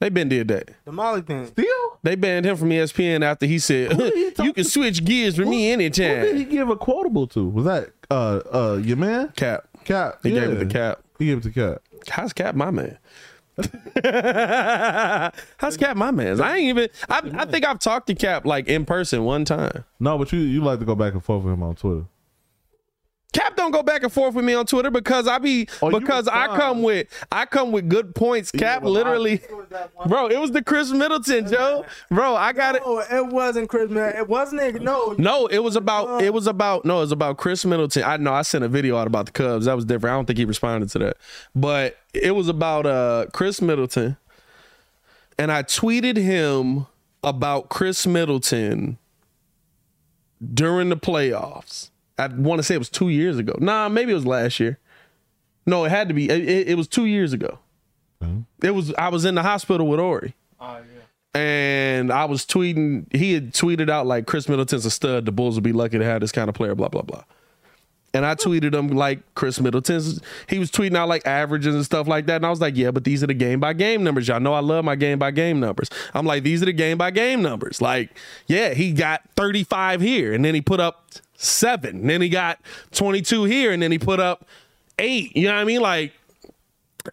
They 0.00 0.08
been 0.10 0.28
did 0.28 0.48
that. 0.48 0.70
The 0.84 0.92
Molly 0.92 1.22
thing. 1.22 1.46
Still, 1.46 1.98
They 2.02 2.16
banned 2.16 2.44
him 2.44 2.56
from 2.56 2.68
ESPN 2.68 3.22
after 3.24 3.46
he 3.46 3.58
said, 3.58 3.96
did 3.96 4.38
"You 4.38 4.52
can 4.52 4.64
to? 4.64 4.70
switch 4.70 5.04
gears 5.04 5.38
with 5.38 5.48
me 5.48 5.70
anytime. 5.72 6.18
who 6.18 6.26
did 6.26 6.36
he 6.36 6.44
give 6.44 6.68
a 6.68 6.76
quotable 6.76 7.26
to? 7.28 7.48
Was 7.48 7.64
that 7.64 7.90
uh 8.10 8.40
uh 8.52 8.80
your 8.82 8.98
man 8.98 9.32
Cap. 9.36 9.68
Cap? 9.84 10.18
He 10.22 10.30
yeah. 10.30 10.40
gave 10.40 10.50
it 10.50 10.58
to 10.60 10.66
Cap. 10.66 11.00
He 11.18 11.26
gave 11.26 11.38
it 11.38 11.42
to 11.44 11.50
Cap. 11.50 11.82
How's 12.08 12.32
Cap 12.34 12.54
my 12.54 12.70
man? 12.70 12.98
How's 15.56 15.76
Cap 15.76 15.96
my 15.96 16.10
man? 16.10 16.40
I 16.40 16.56
ain't 16.58 16.78
even. 16.78 16.88
I, 17.08 17.22
I 17.34 17.44
think 17.46 17.64
I've 17.66 17.78
talked 17.78 18.06
to 18.08 18.14
Cap 18.14 18.44
like 18.44 18.68
in 18.68 18.84
person 18.84 19.24
one 19.24 19.44
time. 19.46 19.84
No, 19.98 20.18
but 20.18 20.30
you 20.32 20.40
you 20.40 20.62
like 20.62 20.78
to 20.80 20.84
go 20.84 20.94
back 20.94 21.14
and 21.14 21.24
forth 21.24 21.44
with 21.44 21.54
him 21.54 21.62
on 21.62 21.74
Twitter. 21.74 22.04
Cap 23.32 23.54
don't 23.54 23.70
go 23.70 23.82
back 23.82 24.02
and 24.02 24.10
forth 24.10 24.34
with 24.34 24.44
me 24.46 24.54
on 24.54 24.64
Twitter 24.64 24.90
because 24.90 25.28
I 25.28 25.38
be 25.38 25.68
Oh, 25.82 25.90
because 25.90 26.26
I 26.26 26.46
come 26.56 26.82
with 26.82 27.08
I 27.30 27.44
come 27.44 27.70
with 27.70 27.86
good 27.88 28.14
points. 28.14 28.50
Cap 28.50 28.82
well, 28.82 28.92
I- 28.92 28.94
literally, 28.96 29.40
bro. 30.06 30.28
It 30.28 30.38
was 30.40 30.52
the 30.52 30.62
Khris 30.62 30.90
Middleton, 30.92 31.46
Joe. 31.46 31.84
Bro, 32.10 32.36
I 32.36 32.52
got 32.54 32.76
it. 32.76 32.82
Oh, 32.84 32.98
it 33.00 33.26
wasn't 33.26 33.68
Chris. 33.68 33.90
Man. 33.90 34.16
It 34.16 34.26
wasn't. 34.26 34.62
It. 34.62 34.80
No. 34.80 35.14
No, 35.18 35.46
it 35.48 35.58
was 35.58 35.76
about 35.76 36.22
it 36.22 36.32
was 36.32 36.46
about 36.46 36.86
no, 36.86 36.98
it 36.98 37.00
was 37.02 37.12
about 37.12 37.36
Khris 37.36 37.66
Middleton. 37.66 38.04
I 38.04 38.16
know 38.16 38.32
I 38.32 38.40
sent 38.42 38.64
a 38.64 38.68
video 38.68 38.96
out 38.96 39.06
about 39.06 39.26
the 39.26 39.32
Cubs. 39.32 39.66
That 39.66 39.74
was 39.76 39.84
different. 39.84 40.14
I 40.14 40.16
don't 40.16 40.24
think 40.26 40.38
he 40.38 40.44
responded 40.46 40.88
to 40.90 40.98
that. 41.00 41.16
But 41.54 41.98
it 42.14 42.30
was 42.34 42.48
about 42.48 42.86
uh 42.86 43.26
Khris 43.34 43.60
Middleton. 43.60 44.16
And 45.38 45.52
I 45.52 45.62
tweeted 45.62 46.16
him 46.16 46.86
about 47.22 47.68
Khris 47.68 48.06
Middleton 48.06 48.96
during 50.54 50.88
the 50.88 50.96
playoffs. 50.96 51.90
I 52.18 52.28
want 52.28 52.58
to 52.58 52.62
say 52.62 52.74
it 52.74 52.78
was 52.78 52.88
2 52.90 53.08
years 53.10 53.38
ago. 53.38 53.54
Nah, 53.60 53.88
maybe 53.88 54.12
it 54.12 54.14
was 54.14 54.26
last 54.26 54.58
year. 54.60 54.78
No, 55.66 55.84
it 55.84 55.90
had 55.90 56.08
to 56.08 56.14
be. 56.14 56.28
It, 56.30 56.48
it- 56.48 56.68
it 56.68 56.74
was 56.76 56.88
2 56.88 57.06
years 57.06 57.32
ago. 57.32 57.58
It 58.62 58.70
was 58.70 58.94
I 58.94 59.08
was 59.10 59.24
in 59.26 59.34
the 59.34 59.42
hospital 59.42 59.86
with 59.86 60.00
Ori 60.00 60.34
ah, 60.58 60.78
and 61.34 62.10
I 62.10 62.24
was 62.24 62.46
tweeting. 62.46 63.14
He 63.14 63.34
had 63.34 63.52
tweeted 63.52 63.90
out 63.90 64.06
like 64.06 64.26
Khris 64.26 64.48
Middleton's 64.48 64.86
a 64.86 64.90
stud. 64.90 65.26
The 65.26 65.32
Bulls 65.32 65.54
would 65.56 65.62
be 65.64 65.72
lucky 65.72 65.98
to 65.98 66.04
have 66.04 66.22
this 66.22 66.32
kind 66.32 66.48
of 66.48 66.54
player. 66.54 66.74
Blah 66.74 66.88
blah 66.88 67.02
blah. 67.02 67.24
And 68.14 68.24
I 68.24 68.34
tweeted 68.34 68.72
him 68.74 68.88
like 68.88 69.20
Khris 69.34 69.60
Middleton's. 69.60 70.22
He 70.48 70.58
was 70.58 70.70
tweeting 70.70 70.96
out 70.96 71.08
like 71.08 71.26
averages 71.26 71.74
and 71.74 71.84
stuff 71.84 72.08
like 72.08 72.24
that. 72.26 72.36
And 72.36 72.46
I 72.46 72.50
was 72.50 72.62
like, 72.62 72.74
yeah, 72.74 72.90
but 72.90 73.04
these 73.04 73.22
are 73.22 73.26
the 73.26 73.34
game 73.34 73.60
by 73.60 73.74
game 73.74 74.02
numbers. 74.02 74.26
Y'all 74.26 74.40
know 74.40 74.54
I 74.54 74.60
love 74.60 74.86
my 74.86 74.96
game 74.96 75.18
by 75.18 75.30
game 75.30 75.60
numbers. 75.60 75.90
I'm 76.14 76.24
like, 76.24 76.42
these 76.42 76.62
are 76.62 76.66
the 76.66 76.72
game 76.72 76.96
by 76.96 77.10
game 77.10 77.42
numbers. 77.42 77.82
Like, 77.82 78.16
yeah, 78.46 78.72
he 78.72 78.92
got 78.92 79.20
35 79.36 80.00
here, 80.00 80.32
and 80.32 80.42
then 80.42 80.54
he 80.54 80.62
put 80.62 80.80
up 80.80 81.04
seven. 81.36 82.00
And 82.00 82.10
then 82.10 82.20
he 82.20 82.28
got 82.28 82.60
22 82.92 83.44
here, 83.44 83.72
and 83.72 83.82
then 83.82 83.92
he 83.92 83.98
put 83.98 84.20
up 84.20 84.46
eight. 84.98 85.36
You 85.36 85.48
know 85.48 85.54
what 85.54 85.60
I 85.60 85.64
mean? 85.64 85.80
Like, 85.80 86.12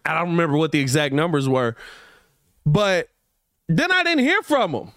I 0.04 0.14
don't 0.14 0.30
remember 0.30 0.56
what 0.56 0.72
the 0.72 0.80
exact 0.80 1.14
numbers 1.14 1.48
were, 1.48 1.76
but 2.66 3.08
then 3.68 3.90
I 3.92 4.02
didn't 4.02 4.24
hear 4.24 4.42
from 4.42 4.74
him. 4.74 4.92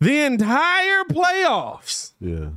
The 0.00 0.20
entire 0.20 1.04
playoffs. 1.04 2.12
Yeah. 2.20 2.48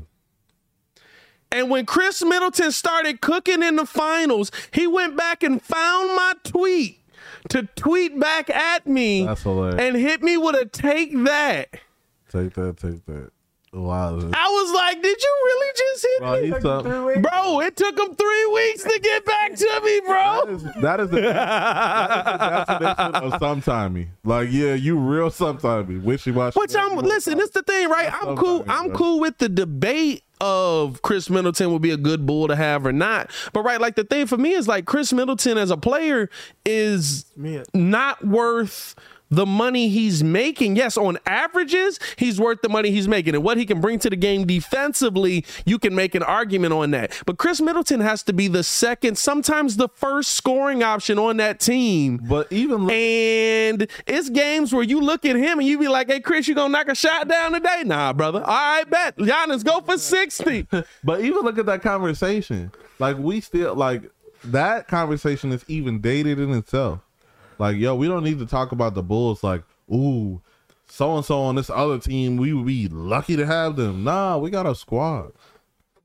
And 1.51 1.69
when 1.69 1.85
Khris 1.85 2.23
Middleton 2.23 2.71
started 2.71 3.21
cooking 3.21 3.63
in 3.63 3.75
the 3.75 3.85
finals, 3.85 4.51
he 4.71 4.87
went 4.87 5.15
back 5.15 5.43
and 5.43 5.61
found 5.61 6.15
my 6.15 6.33
tweet 6.43 6.99
to 7.49 7.63
tweet 7.75 8.19
back 8.19 8.49
at 8.49 8.87
me 8.87 9.25
and 9.25 9.95
hit 9.95 10.21
me 10.21 10.37
with 10.37 10.55
a 10.55 10.65
take 10.65 11.13
that. 11.23 11.69
Take 12.31 12.55
that, 12.55 12.77
take 12.77 13.05
that. 13.05 13.31
Wow. 13.75 14.15
I 14.17 14.47
was 14.47 14.73
like, 14.73 15.01
did 15.01 15.21
you 15.21 15.41
really 15.45 15.73
just 15.77 16.05
hit 16.05 16.19
Bro, 16.19 16.41
me? 16.41 16.45
he's 16.45 16.65
up. 16.65 16.83
Bro, 17.21 17.59
it 17.61 17.75
took 17.75 17.99
him 17.99 18.15
three 18.15 18.45
weeks 18.53 18.83
to 18.83 18.99
get 19.03 19.25
back 19.25 19.53
to 19.55 19.81
me, 19.83 19.99
bro. 20.05 20.45
That 20.45 20.55
is 20.55 20.63
the, 20.63 20.71
that 20.81 20.99
is 21.01 21.09
the 21.09 22.79
definition 22.79 23.15
of 23.15 23.33
sometimey. 23.41 24.07
Like, 24.23 24.47
yeah, 24.49 24.75
you 24.75 24.97
real 24.97 25.29
sometimey. 25.29 26.01
Wishy 26.01 26.31
washy. 26.31 26.57
Which 26.57 26.73
I'm 26.75 26.95
listen, 26.95 27.37
it's 27.39 27.51
the 27.51 27.63
thing, 27.63 27.89
right? 27.89 28.09
I'm 28.13 28.37
cool. 28.37 28.63
I'm 28.69 28.91
cool 28.91 29.19
with 29.19 29.39
the 29.39 29.49
debate 29.49 30.23
of 30.41 31.01
Khris 31.01 31.29
Middleton 31.29 31.71
would 31.71 31.81
be 31.81 31.91
a 31.91 31.97
good 31.97 32.25
bull 32.25 32.47
to 32.47 32.55
have 32.55 32.85
or 32.85 32.93
not. 32.93 33.29
But 33.53 33.63
right, 33.63 33.79
like 33.79 33.95
the 33.95 34.03
thing 34.03 34.25
for 34.27 34.37
me 34.37 34.51
is 34.53 34.67
like 34.67 34.85
Khris 34.85 35.11
Middleton 35.13 35.57
as 35.57 35.69
a 35.71 35.77
player 35.77 36.29
is 36.65 37.25
not 37.73 38.25
worth 38.25 38.95
the 39.29 39.45
money 39.45 39.89
he's 39.89 40.23
making. 40.23 40.75
Yes, 40.75 40.97
on 40.97 41.17
averages, 41.25 41.99
he's 42.17 42.39
worth 42.39 42.61
the 42.61 42.69
money 42.69 42.91
he's 42.91 43.07
making. 43.07 43.35
And 43.35 43.43
what 43.43 43.57
he 43.57 43.65
can 43.65 43.81
bring 43.81 43.99
to 43.99 44.09
the 44.09 44.15
game 44.15 44.45
defensively, 44.45 45.45
you 45.65 45.79
can 45.79 45.95
make 45.95 46.15
an 46.15 46.23
argument 46.23 46.73
on 46.73 46.91
that. 46.91 47.21
But 47.25 47.37
Khris 47.37 47.61
Middleton 47.61 48.01
has 48.01 48.23
to 48.23 48.33
be 48.33 48.47
the 48.47 48.63
second, 48.63 49.17
sometimes 49.17 49.77
the 49.77 49.89
first 49.89 50.31
scoring 50.31 50.83
option 50.83 51.19
on 51.19 51.37
that 51.37 51.59
team. 51.59 52.17
But 52.27 52.51
even 52.51 52.89
And 52.89 53.87
it's 54.05 54.29
games 54.29 54.73
where 54.73 54.83
you 54.83 55.01
look 55.01 55.25
at 55.25 55.35
him 55.35 55.59
and 55.59 55.67
you 55.67 55.77
be 55.79 55.87
like, 55.87 56.07
hey, 56.07 56.19
Chris, 56.19 56.47
you 56.47 56.55
gonna 56.55 56.71
knock 56.71 56.87
a 56.87 56.95
shot 56.95 57.27
down 57.27 57.53
today? 57.53 57.83
Nah, 57.85 58.13
brother. 58.13 58.39
All 58.39 58.45
right, 58.45 58.89
bet. 58.89 59.17
Giannis, 59.17 59.63
go 59.63 59.81
for 59.81 59.97
60. 59.97 60.67
But 61.03 61.21
even 61.21 61.41
look 61.41 61.57
at 61.57 61.65
that 61.67 61.81
conversation. 61.81 62.71
Like 62.99 63.17
we 63.17 63.41
still 63.41 63.75
like 63.75 64.09
that 64.45 64.87
conversation 64.87 65.51
is 65.51 65.63
even 65.67 65.99
dated 66.01 66.39
in 66.39 66.51
itself. 66.51 66.99
Like, 67.57 67.77
yo, 67.77 67.95
we 67.95 68.07
don't 68.07 68.23
need 68.23 68.39
to 68.39 68.45
talk 68.45 68.71
about 68.71 68.93
the 68.93 69.03
Bulls 69.03 69.43
like, 69.43 69.63
ooh, 69.93 70.41
so 70.87 71.15
and 71.15 71.25
so 71.25 71.41
on 71.41 71.55
this 71.55 71.69
other 71.69 71.99
team, 71.99 72.37
we 72.37 72.53
would 72.53 72.65
be 72.65 72.87
lucky 72.87 73.35
to 73.35 73.45
have 73.45 73.75
them. 73.75 74.03
Nah, 74.03 74.37
we 74.37 74.49
got 74.49 74.65
a 74.65 74.75
squad. 74.75 75.31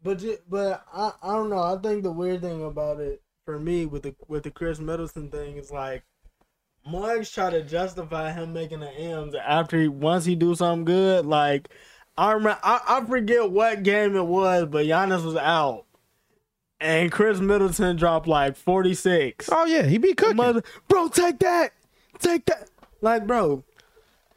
But 0.02 0.22
but 0.48 0.84
I, 0.92 1.12
I 1.22 1.32
don't 1.34 1.50
know. 1.50 1.62
I 1.62 1.76
think 1.76 2.02
the 2.02 2.12
weird 2.12 2.40
thing 2.40 2.64
about 2.64 3.00
it 3.00 3.22
for 3.44 3.58
me 3.58 3.86
with 3.86 4.02
the 4.02 4.14
with 4.28 4.44
the 4.44 4.50
Khris 4.50 4.80
Middleton 4.80 5.30
thing 5.30 5.56
is 5.56 5.70
like 5.70 6.04
Muggs 6.86 7.30
try 7.30 7.50
to 7.50 7.62
justify 7.62 8.32
him 8.32 8.52
making 8.52 8.80
the 8.80 8.90
M's 8.90 9.34
after 9.34 9.80
he 9.80 9.88
once 9.88 10.24
he 10.24 10.34
do 10.34 10.54
something 10.54 10.84
good. 10.86 11.26
Like 11.26 11.68
I 12.16 12.32
remember 12.32 12.58
I, 12.62 12.80
I 12.88 13.04
forget 13.04 13.50
what 13.50 13.82
game 13.82 14.16
it 14.16 14.24
was, 14.24 14.66
but 14.70 14.86
Giannis 14.86 15.24
was 15.24 15.36
out. 15.36 15.84
And 16.80 17.12
Khris 17.12 17.40
Middleton 17.40 17.96
dropped 17.96 18.26
like 18.26 18.56
46. 18.56 19.50
Oh, 19.52 19.66
yeah, 19.66 19.82
he 19.82 19.98
be 19.98 20.14
cooking. 20.14 20.36
Mother, 20.36 20.62
bro, 20.88 21.08
take 21.08 21.38
that. 21.40 21.72
Take 22.18 22.46
that. 22.46 22.68
Like, 23.02 23.26
bro, 23.26 23.64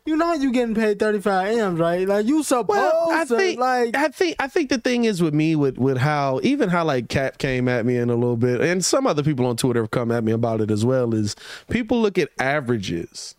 you 0.06 0.18
know 0.18 0.34
you 0.34 0.52
getting 0.52 0.76
paid 0.76 1.00
35 1.00 1.58
M's, 1.58 1.80
right? 1.80 2.08
Like 2.08 2.26
you 2.26 2.44
supposed 2.44 2.70
Well, 2.70 3.12
I 3.12 3.26
to 3.26 3.38
think, 3.38 3.60
like 3.60 3.96
I 3.96 4.10
think, 4.10 4.36
I 4.40 4.48
think 4.48 4.70
the 4.70 4.78
thing 4.78 5.06
is 5.06 5.22
with 5.22 5.34
me, 5.34 5.56
with 5.56 5.78
with 5.78 5.98
how 5.98 6.42
even 6.44 6.70
how 6.70 6.84
like 6.84 7.08
Cap 7.08 7.38
came 7.38 7.70
at 7.70 7.86
me 7.86 7.96
in 7.98 8.10
a 8.10 8.16
little 8.16 8.38
bit, 8.38 8.60
and 8.62 8.84
some 8.84 9.08
other 9.08 9.24
people 9.24 9.46
on 9.46 9.56
Twitter 9.56 9.82
have 9.82 9.92
come 9.92 10.12
at 10.12 10.24
me 10.24 10.32
about 10.34 10.60
it 10.60 10.72
as 10.72 10.86
well. 10.86 11.14
Is 11.14 11.36
people 11.70 12.02
look 12.02 12.18
at 12.18 12.30
averages 12.40 13.36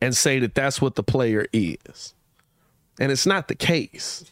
and 0.00 0.16
say 0.16 0.38
that 0.38 0.54
that's 0.54 0.80
what 0.80 0.94
the 0.94 1.02
player 1.02 1.46
is, 1.52 2.14
and 3.00 3.10
it's 3.10 3.26
not 3.26 3.48
the 3.48 3.56
case. 3.56 4.24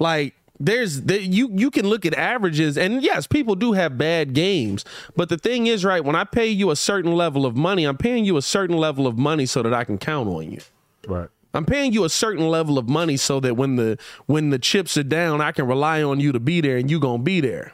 Like 0.00 0.34
there's 0.58 1.02
there, 1.02 1.20
you 1.20 1.50
you 1.52 1.70
can 1.70 1.86
look 1.86 2.06
at 2.06 2.14
averages 2.14 2.78
and 2.78 3.02
yes 3.02 3.26
people 3.26 3.54
do 3.54 3.72
have 3.72 3.98
bad 3.98 4.32
games 4.32 4.84
but 5.14 5.28
the 5.28 5.36
thing 5.36 5.66
is 5.66 5.84
right 5.84 6.04
when 6.04 6.16
i 6.16 6.24
pay 6.24 6.46
you 6.46 6.70
a 6.70 6.76
certain 6.76 7.12
level 7.12 7.44
of 7.44 7.56
money 7.56 7.84
i'm 7.84 7.96
paying 7.96 8.24
you 8.24 8.36
a 8.36 8.42
certain 8.42 8.76
level 8.76 9.06
of 9.06 9.18
money 9.18 9.44
so 9.46 9.62
that 9.62 9.74
i 9.74 9.84
can 9.84 9.98
count 9.98 10.28
on 10.28 10.50
you 10.50 10.60
Right. 11.06 11.28
I'm 11.54 11.64
paying 11.64 11.92
you 11.92 12.04
a 12.04 12.10
certain 12.10 12.48
level 12.48 12.76
of 12.76 12.88
money 12.88 13.16
so 13.16 13.40
that 13.40 13.56
when 13.56 13.76
the 13.76 13.98
when 14.26 14.50
the 14.50 14.58
chips 14.58 14.96
are 14.96 15.02
down, 15.02 15.40
I 15.40 15.52
can 15.52 15.66
rely 15.66 16.02
on 16.02 16.20
you 16.20 16.32
to 16.32 16.40
be 16.40 16.60
there 16.60 16.76
and 16.76 16.90
you 16.90 17.00
gonna 17.00 17.22
be 17.22 17.40
there. 17.40 17.72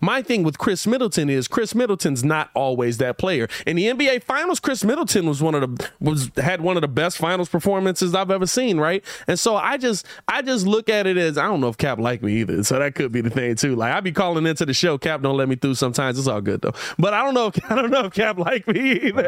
My 0.00 0.22
thing 0.22 0.42
with 0.42 0.58
Khris 0.58 0.86
Middleton 0.86 1.28
is 1.28 1.48
Khris 1.48 1.74
Middleton's 1.74 2.22
not 2.24 2.50
always 2.54 2.98
that 2.98 3.18
player. 3.18 3.48
In 3.66 3.76
the 3.76 3.86
NBA 3.86 4.22
Finals, 4.22 4.60
Khris 4.60 4.84
Middleton 4.84 5.26
was 5.26 5.42
one 5.42 5.54
of 5.54 5.62
the 5.62 5.90
was 6.00 6.30
had 6.36 6.60
one 6.60 6.76
of 6.76 6.82
the 6.82 6.88
best 6.88 7.18
Finals 7.18 7.48
performances 7.48 8.14
I've 8.14 8.30
ever 8.30 8.46
seen, 8.46 8.78
right? 8.78 9.04
And 9.26 9.38
so 9.38 9.56
I 9.56 9.76
just 9.76 10.06
I 10.28 10.42
just 10.42 10.66
look 10.66 10.88
at 10.88 11.06
it 11.06 11.16
as 11.16 11.38
I 11.38 11.46
don't 11.46 11.60
know 11.60 11.68
if 11.68 11.76
Cap 11.76 11.98
like 11.98 12.22
me 12.22 12.40
either, 12.40 12.62
so 12.62 12.78
that 12.78 12.94
could 12.94 13.12
be 13.12 13.20
the 13.20 13.30
thing 13.30 13.56
too. 13.56 13.74
Like 13.74 13.92
I 13.92 14.00
be 14.00 14.12
calling 14.12 14.46
into 14.46 14.64
the 14.66 14.74
show, 14.74 14.98
Cap 14.98 15.22
don't 15.22 15.36
let 15.36 15.48
me 15.48 15.56
through 15.56 15.74
sometimes. 15.74 16.18
It's 16.18 16.28
all 16.28 16.40
good 16.40 16.60
though, 16.62 16.74
but 16.98 17.14
I 17.14 17.22
don't 17.24 17.34
know 17.34 17.46
if 17.46 17.58
I 17.70 17.74
don't 17.74 17.90
know 17.90 18.04
if 18.04 18.12
Cap 18.12 18.38
like 18.38 18.66
me 18.68 18.92
either. 18.92 19.22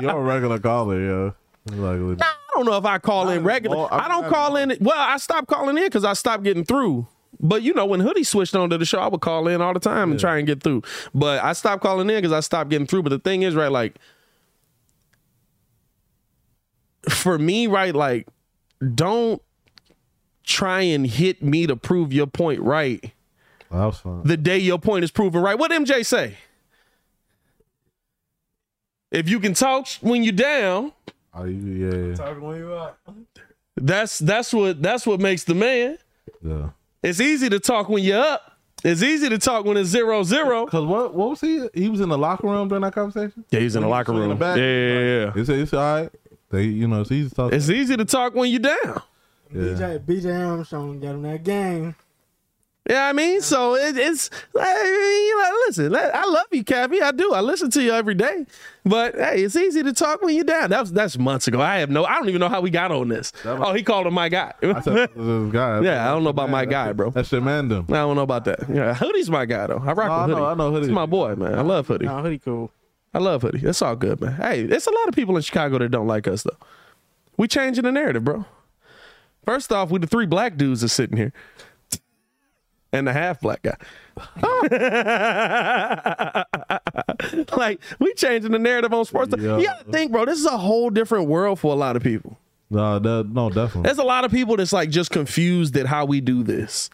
You're 0.00 0.10
a 0.18 0.20
regular 0.22 0.58
caller, 0.58 1.00
yo. 1.00 1.34
Like, 1.66 2.20
I 2.20 2.34
don't 2.56 2.66
know 2.66 2.76
if 2.76 2.84
I 2.84 2.98
call 2.98 3.28
in 3.28 3.44
regular. 3.44 3.86
I 3.92 4.08
don't 4.08 4.28
call 4.28 4.56
in. 4.56 4.76
Well, 4.80 4.98
I 4.98 5.16
stopped 5.18 5.46
calling 5.46 5.78
in 5.78 5.84
because 5.84 6.04
I 6.04 6.12
stopped 6.14 6.42
getting 6.42 6.64
through. 6.64 7.06
But 7.44 7.62
you 7.62 7.74
know, 7.74 7.84
when 7.86 7.98
Hoodie 8.00 8.22
switched 8.24 8.54
on 8.54 8.70
to 8.70 8.78
the 8.78 8.84
show, 8.84 9.00
I 9.00 9.08
would 9.08 9.20
call 9.20 9.48
in 9.48 9.60
all 9.60 9.74
the 9.74 9.80
time 9.80 10.12
and 10.12 10.20
try 10.20 10.38
and 10.38 10.46
get 10.46 10.62
through. 10.62 10.82
But 11.12 11.42
I 11.42 11.52
stopped 11.54 11.82
calling 11.82 12.08
in 12.08 12.16
because 12.16 12.32
I 12.32 12.38
stopped 12.40 12.70
getting 12.70 12.86
through. 12.86 13.02
But 13.02 13.10
the 13.10 13.18
thing 13.18 13.42
is, 13.42 13.54
right, 13.56 13.70
like 13.72 13.96
for 17.10 17.38
me, 17.38 17.66
right, 17.66 17.94
like 17.94 18.28
don't 18.94 19.42
try 20.44 20.80
and 20.82 21.06
hit 21.06 21.42
me 21.42 21.66
to 21.66 21.76
prove 21.76 22.12
your 22.12 22.26
point 22.26 22.60
right 22.60 23.12
that 23.70 23.84
was 23.86 23.98
fun. 23.98 24.22
the 24.24 24.36
day 24.36 24.58
your 24.58 24.78
point 24.78 25.04
is 25.04 25.10
proven 25.10 25.40
right. 25.42 25.58
What 25.58 25.70
MJ 25.70 26.04
say? 26.04 26.36
If 29.10 29.28
you 29.28 29.40
can 29.40 29.54
talk 29.54 29.86
when 30.00 30.22
you're 30.24 30.32
down, 30.32 30.92
Are 31.34 31.46
you? 31.46 31.54
Yeah, 32.08 32.14
talking 32.14 32.42
when 32.42 32.56
you 32.58 32.72
up. 32.72 32.98
that's 33.76 34.18
that's 34.18 34.52
what 34.52 34.82
that's 34.82 35.06
what 35.06 35.20
makes 35.20 35.44
the 35.44 35.54
man. 35.54 35.98
yeah. 36.42 36.70
It's 37.02 37.20
easy 37.20 37.48
to 37.48 37.58
talk 37.60 37.88
when 37.88 38.02
you're 38.04 38.20
up. 38.20 38.48
It's 38.84 39.02
easy 39.02 39.28
to 39.28 39.38
talk 39.38 39.64
when 39.64 39.76
it's 39.76 39.88
zero 39.90 40.22
zero. 40.24 40.66
Cause 40.66 40.84
what? 40.84 41.14
What 41.14 41.30
was 41.30 41.40
he? 41.40 41.68
He 41.72 41.88
was 41.88 42.00
in 42.00 42.08
the 42.08 42.18
locker 42.18 42.48
room 42.48 42.68
during 42.68 42.82
that 42.82 42.92
conversation. 42.94 43.44
Yeah, 43.50 43.60
he's 43.60 43.76
in 43.76 43.82
the 43.82 43.88
When 43.88 43.94
he 43.94 43.98
locker 43.98 44.12
was 44.12 44.22
in 44.22 44.28
room. 44.28 44.38
the 44.38 44.44
back, 44.44 44.56
Yeah, 44.56 44.64
yeah, 44.64 45.24
yeah. 45.26 45.32
It's, 45.36 45.48
it's 45.48 45.72
all 45.74 46.00
right. 46.02 46.10
They, 46.50 46.64
you 46.64 46.88
know, 46.88 47.00
it's 47.02 47.12
easy 47.12 47.28
to 47.28 47.34
talk. 47.34 47.52
It's 47.52 47.70
easy 47.70 47.96
to 47.96 48.04
talk 48.04 48.34
when 48.34 48.50
you're 48.50 48.60
down. 48.60 49.02
Yeah. 49.54 49.62
BJ 49.62 49.98
BJ 50.00 50.48
Armstrong 50.48 50.98
got 51.00 51.10
him 51.10 51.22
that 51.22 51.44
game. 51.44 51.94
Yeah, 52.92 53.06
I 53.08 53.12
mean, 53.14 53.40
so 53.40 53.74
it, 53.74 53.96
it's 53.96 54.28
like, 54.52 54.66
you 54.84 55.42
know, 55.42 55.50
listen, 55.66 55.94
I 55.96 56.24
love 56.26 56.44
you, 56.50 56.62
Cappy. 56.62 57.00
I 57.00 57.10
do. 57.10 57.32
I 57.32 57.40
listen 57.40 57.70
to 57.70 57.82
you 57.82 57.92
every 57.92 58.14
day. 58.14 58.44
But 58.84 59.14
hey, 59.14 59.42
it's 59.44 59.56
easy 59.56 59.82
to 59.82 59.94
talk 59.94 60.20
when 60.20 60.34
you're 60.34 60.44
down. 60.44 60.68
That 60.70 60.80
was 60.80 60.92
that's 60.92 61.16
months 61.16 61.48
ago. 61.48 61.60
I 61.60 61.78
have 61.78 61.88
no. 61.88 62.04
I 62.04 62.16
don't 62.16 62.28
even 62.28 62.40
know 62.40 62.50
how 62.50 62.60
we 62.60 62.68
got 62.68 62.92
on 62.92 63.08
this. 63.08 63.32
Oh, 63.46 63.72
he 63.72 63.82
called 63.82 64.06
him 64.06 64.12
my 64.12 64.28
guy. 64.28 64.52
I 64.62 64.80
said, 64.82 65.08
this 65.16 65.52
guy. 65.52 65.80
Yeah, 65.84 66.06
I 66.06 66.12
don't 66.12 66.22
know 66.22 66.30
about 66.30 66.50
my 66.50 66.66
guy, 66.66 66.92
bro. 66.92 67.08
That's 67.10 67.32
your 67.32 67.40
man, 67.40 67.68
them. 67.68 67.86
I 67.88 67.94
don't 67.94 68.14
know 68.16 68.22
about 68.22 68.44
that. 68.44 68.68
Yeah, 68.68 68.92
Hoodie's 68.94 69.30
my 69.30 69.46
guy 69.46 69.68
though. 69.68 69.82
I 69.84 69.92
rock 69.92 70.08
No, 70.08 70.12
I 70.12 70.26
with 70.26 70.30
Hoodie. 70.34 70.40
know- 70.42 70.46
I 70.46 70.54
know 70.54 70.70
Hoodie. 70.72 70.86
He's 70.88 70.94
my 70.94 71.06
boy, 71.06 71.34
man. 71.34 71.58
I 71.58 71.62
love 71.62 71.86
Hoodie. 71.86 72.04
Nah, 72.04 72.20
hoodie 72.22 72.40
cool. 72.40 72.70
I 73.14 73.18
love 73.20 73.40
Hoodie. 73.42 73.60
It's 73.66 73.80
all 73.80 73.96
good, 73.96 74.20
man. 74.20 74.32
Hey, 74.34 74.64
there's 74.66 74.86
a 74.86 74.90
lot 74.92 75.08
of 75.08 75.14
people 75.14 75.34
in 75.36 75.42
Chicago 75.42 75.78
that 75.78 75.90
don't 75.90 76.06
like 76.06 76.28
us 76.28 76.42
though. 76.42 76.56
We 77.38 77.48
changing 77.48 77.84
the 77.84 77.92
narrative, 77.92 78.24
bro. 78.24 78.44
First 79.46 79.72
off, 79.72 79.90
we 79.90 79.98
the 79.98 80.06
three 80.06 80.26
black 80.26 80.56
dudes 80.56 80.82
that's 80.82 80.92
sitting 80.92 81.16
here. 81.16 81.32
And 82.92 83.06
the 83.06 83.12
half 83.12 83.40
black 83.40 83.62
guy. 83.62 83.76
like, 87.56 87.80
we 87.98 88.12
changing 88.14 88.52
the 88.52 88.58
narrative 88.58 88.92
on 88.92 89.04
sports. 89.06 89.32
Yeah. 89.38 89.56
You 89.56 89.64
gotta 89.64 89.90
think, 89.90 90.12
bro, 90.12 90.26
this 90.26 90.38
is 90.38 90.44
a 90.44 90.58
whole 90.58 90.90
different 90.90 91.28
world 91.28 91.58
for 91.58 91.72
a 91.72 91.76
lot 91.76 91.96
of 91.96 92.02
people. 92.02 92.38
No, 92.68 92.98
that, 92.98 93.28
no, 93.30 93.48
definitely. 93.50 93.82
There's 93.82 93.98
a 93.98 94.04
lot 94.04 94.24
of 94.24 94.30
people 94.30 94.56
that's 94.56 94.72
like 94.72 94.90
just 94.90 95.10
confused 95.10 95.76
at 95.76 95.86
how 95.86 96.04
we 96.04 96.20
do 96.20 96.42
this. 96.42 96.90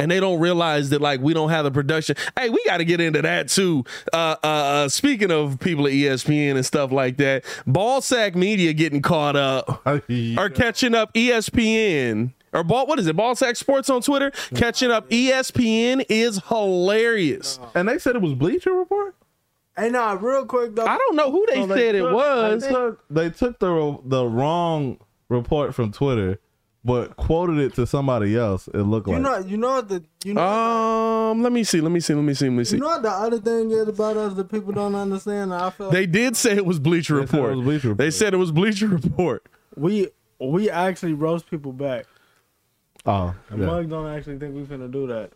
And 0.00 0.12
they 0.12 0.20
don't 0.20 0.38
realize 0.38 0.90
that 0.90 1.00
like 1.00 1.20
we 1.20 1.34
don't 1.34 1.50
have 1.50 1.64
the 1.64 1.72
production. 1.72 2.14
Hey, 2.36 2.50
we 2.50 2.62
got 2.64 2.76
to 2.76 2.84
get 2.84 3.00
into 3.00 3.20
that 3.22 3.48
too. 3.48 3.84
Uh, 4.12 4.36
uh, 4.44 4.46
uh, 4.46 4.88
speaking 4.88 5.32
of 5.32 5.58
people 5.58 5.88
at 5.88 5.92
ESPN 5.92 6.54
and 6.54 6.64
stuff 6.64 6.92
like 6.92 7.16
that, 7.16 7.44
Ball 7.66 8.00
Sack 8.00 8.36
Media 8.36 8.72
getting 8.72 9.02
caught 9.02 9.34
up 9.34 9.82
or 9.86 10.50
catching 10.50 10.94
up 10.94 11.12
ESPN 11.14 12.32
or 12.52 12.64
ball. 12.64 12.86
What 12.86 12.98
is 12.98 13.06
it? 13.06 13.16
Ball 13.16 13.34
Sack 13.34 13.56
Sports 13.56 13.90
on 13.90 14.00
Twitter 14.02 14.30
catching 14.54 14.90
up 14.90 15.08
ESPN 15.10 16.04
is 16.08 16.40
hilarious. 16.48 17.58
and 17.74 17.88
they 17.88 17.98
said 17.98 18.16
it 18.16 18.22
was 18.22 18.34
Bleacher 18.34 18.72
Report. 18.72 19.14
Hey, 19.76 19.90
nah, 19.90 20.12
real 20.20 20.44
quick 20.44 20.74
though. 20.74 20.86
I 20.86 20.96
don't 20.98 21.14
know 21.16 21.30
who 21.30 21.46
they 21.48 21.54
So 21.62 21.68
said 21.68 21.94
it 21.94 22.00
took- 22.00 22.12
was. 22.12 22.62
They 22.62 22.68
took, 22.68 23.04
they 23.10 23.30
took 23.30 23.58
the 23.60 23.98
the 24.04 24.26
wrong 24.26 24.98
report 25.28 25.72
from 25.74 25.92
Twitter, 25.92 26.40
but 26.84 27.16
quoted 27.16 27.58
it 27.58 27.74
to 27.74 27.86
somebody 27.86 28.36
else. 28.36 28.66
It 28.68 28.78
looked 28.78 29.06
You 29.06 29.14
like 29.14 29.22
know, 29.22 29.38
you 29.38 29.56
know 29.56 29.74
what 29.74 29.88
the 29.88 30.02
you 30.24 30.34
know. 30.34 30.42
Um, 30.42 31.42
let 31.44 31.52
me 31.52 31.62
see. 31.62 31.80
Let 31.80 31.92
me 31.92 32.00
see. 32.00 32.14
Let 32.14 32.24
me 32.24 32.34
see. 32.34 32.46
Let 32.46 32.54
me 32.54 32.64
see. 32.64 32.76
you 32.76 32.82
know 32.82 32.88
what 32.88 33.02
the 33.02 33.10
other 33.10 33.38
thing 33.38 33.70
is 33.70 33.86
about 33.86 34.16
us 34.16 34.34
that 34.34 34.50
people 34.50 34.72
don't 34.72 34.96
understand. 34.96 35.54
I 35.54 35.70
feel 35.70 35.90
They 35.90 36.06
did 36.06 36.36
say 36.36 36.56
it 36.56 36.66
was 36.66 36.80
Bleacher 36.80 37.20
They 37.20 37.26
said 37.26 37.34
it 37.34 37.36
Report. 37.42 37.56
was 37.56 37.64
Bleacher 37.64 37.94
They 37.94 38.10
said 38.10 38.34
it 38.34 38.38
was 38.38 38.50
Bleacher 38.50 38.88
Report. 38.88 39.46
we 39.76 40.08
we 40.40 40.70
actually 40.70 41.12
roast 41.12 41.48
people 41.48 41.72
back. 41.72 42.06
Oh, 43.08 43.34
And 43.50 43.60
yeah. 43.60 43.66
Mug 43.66 43.88
don't 43.90 44.06
actually 44.06 44.38
think 44.38 44.54
we 44.54 44.62
finna 44.62 44.90
do 44.90 45.06
that. 45.08 45.32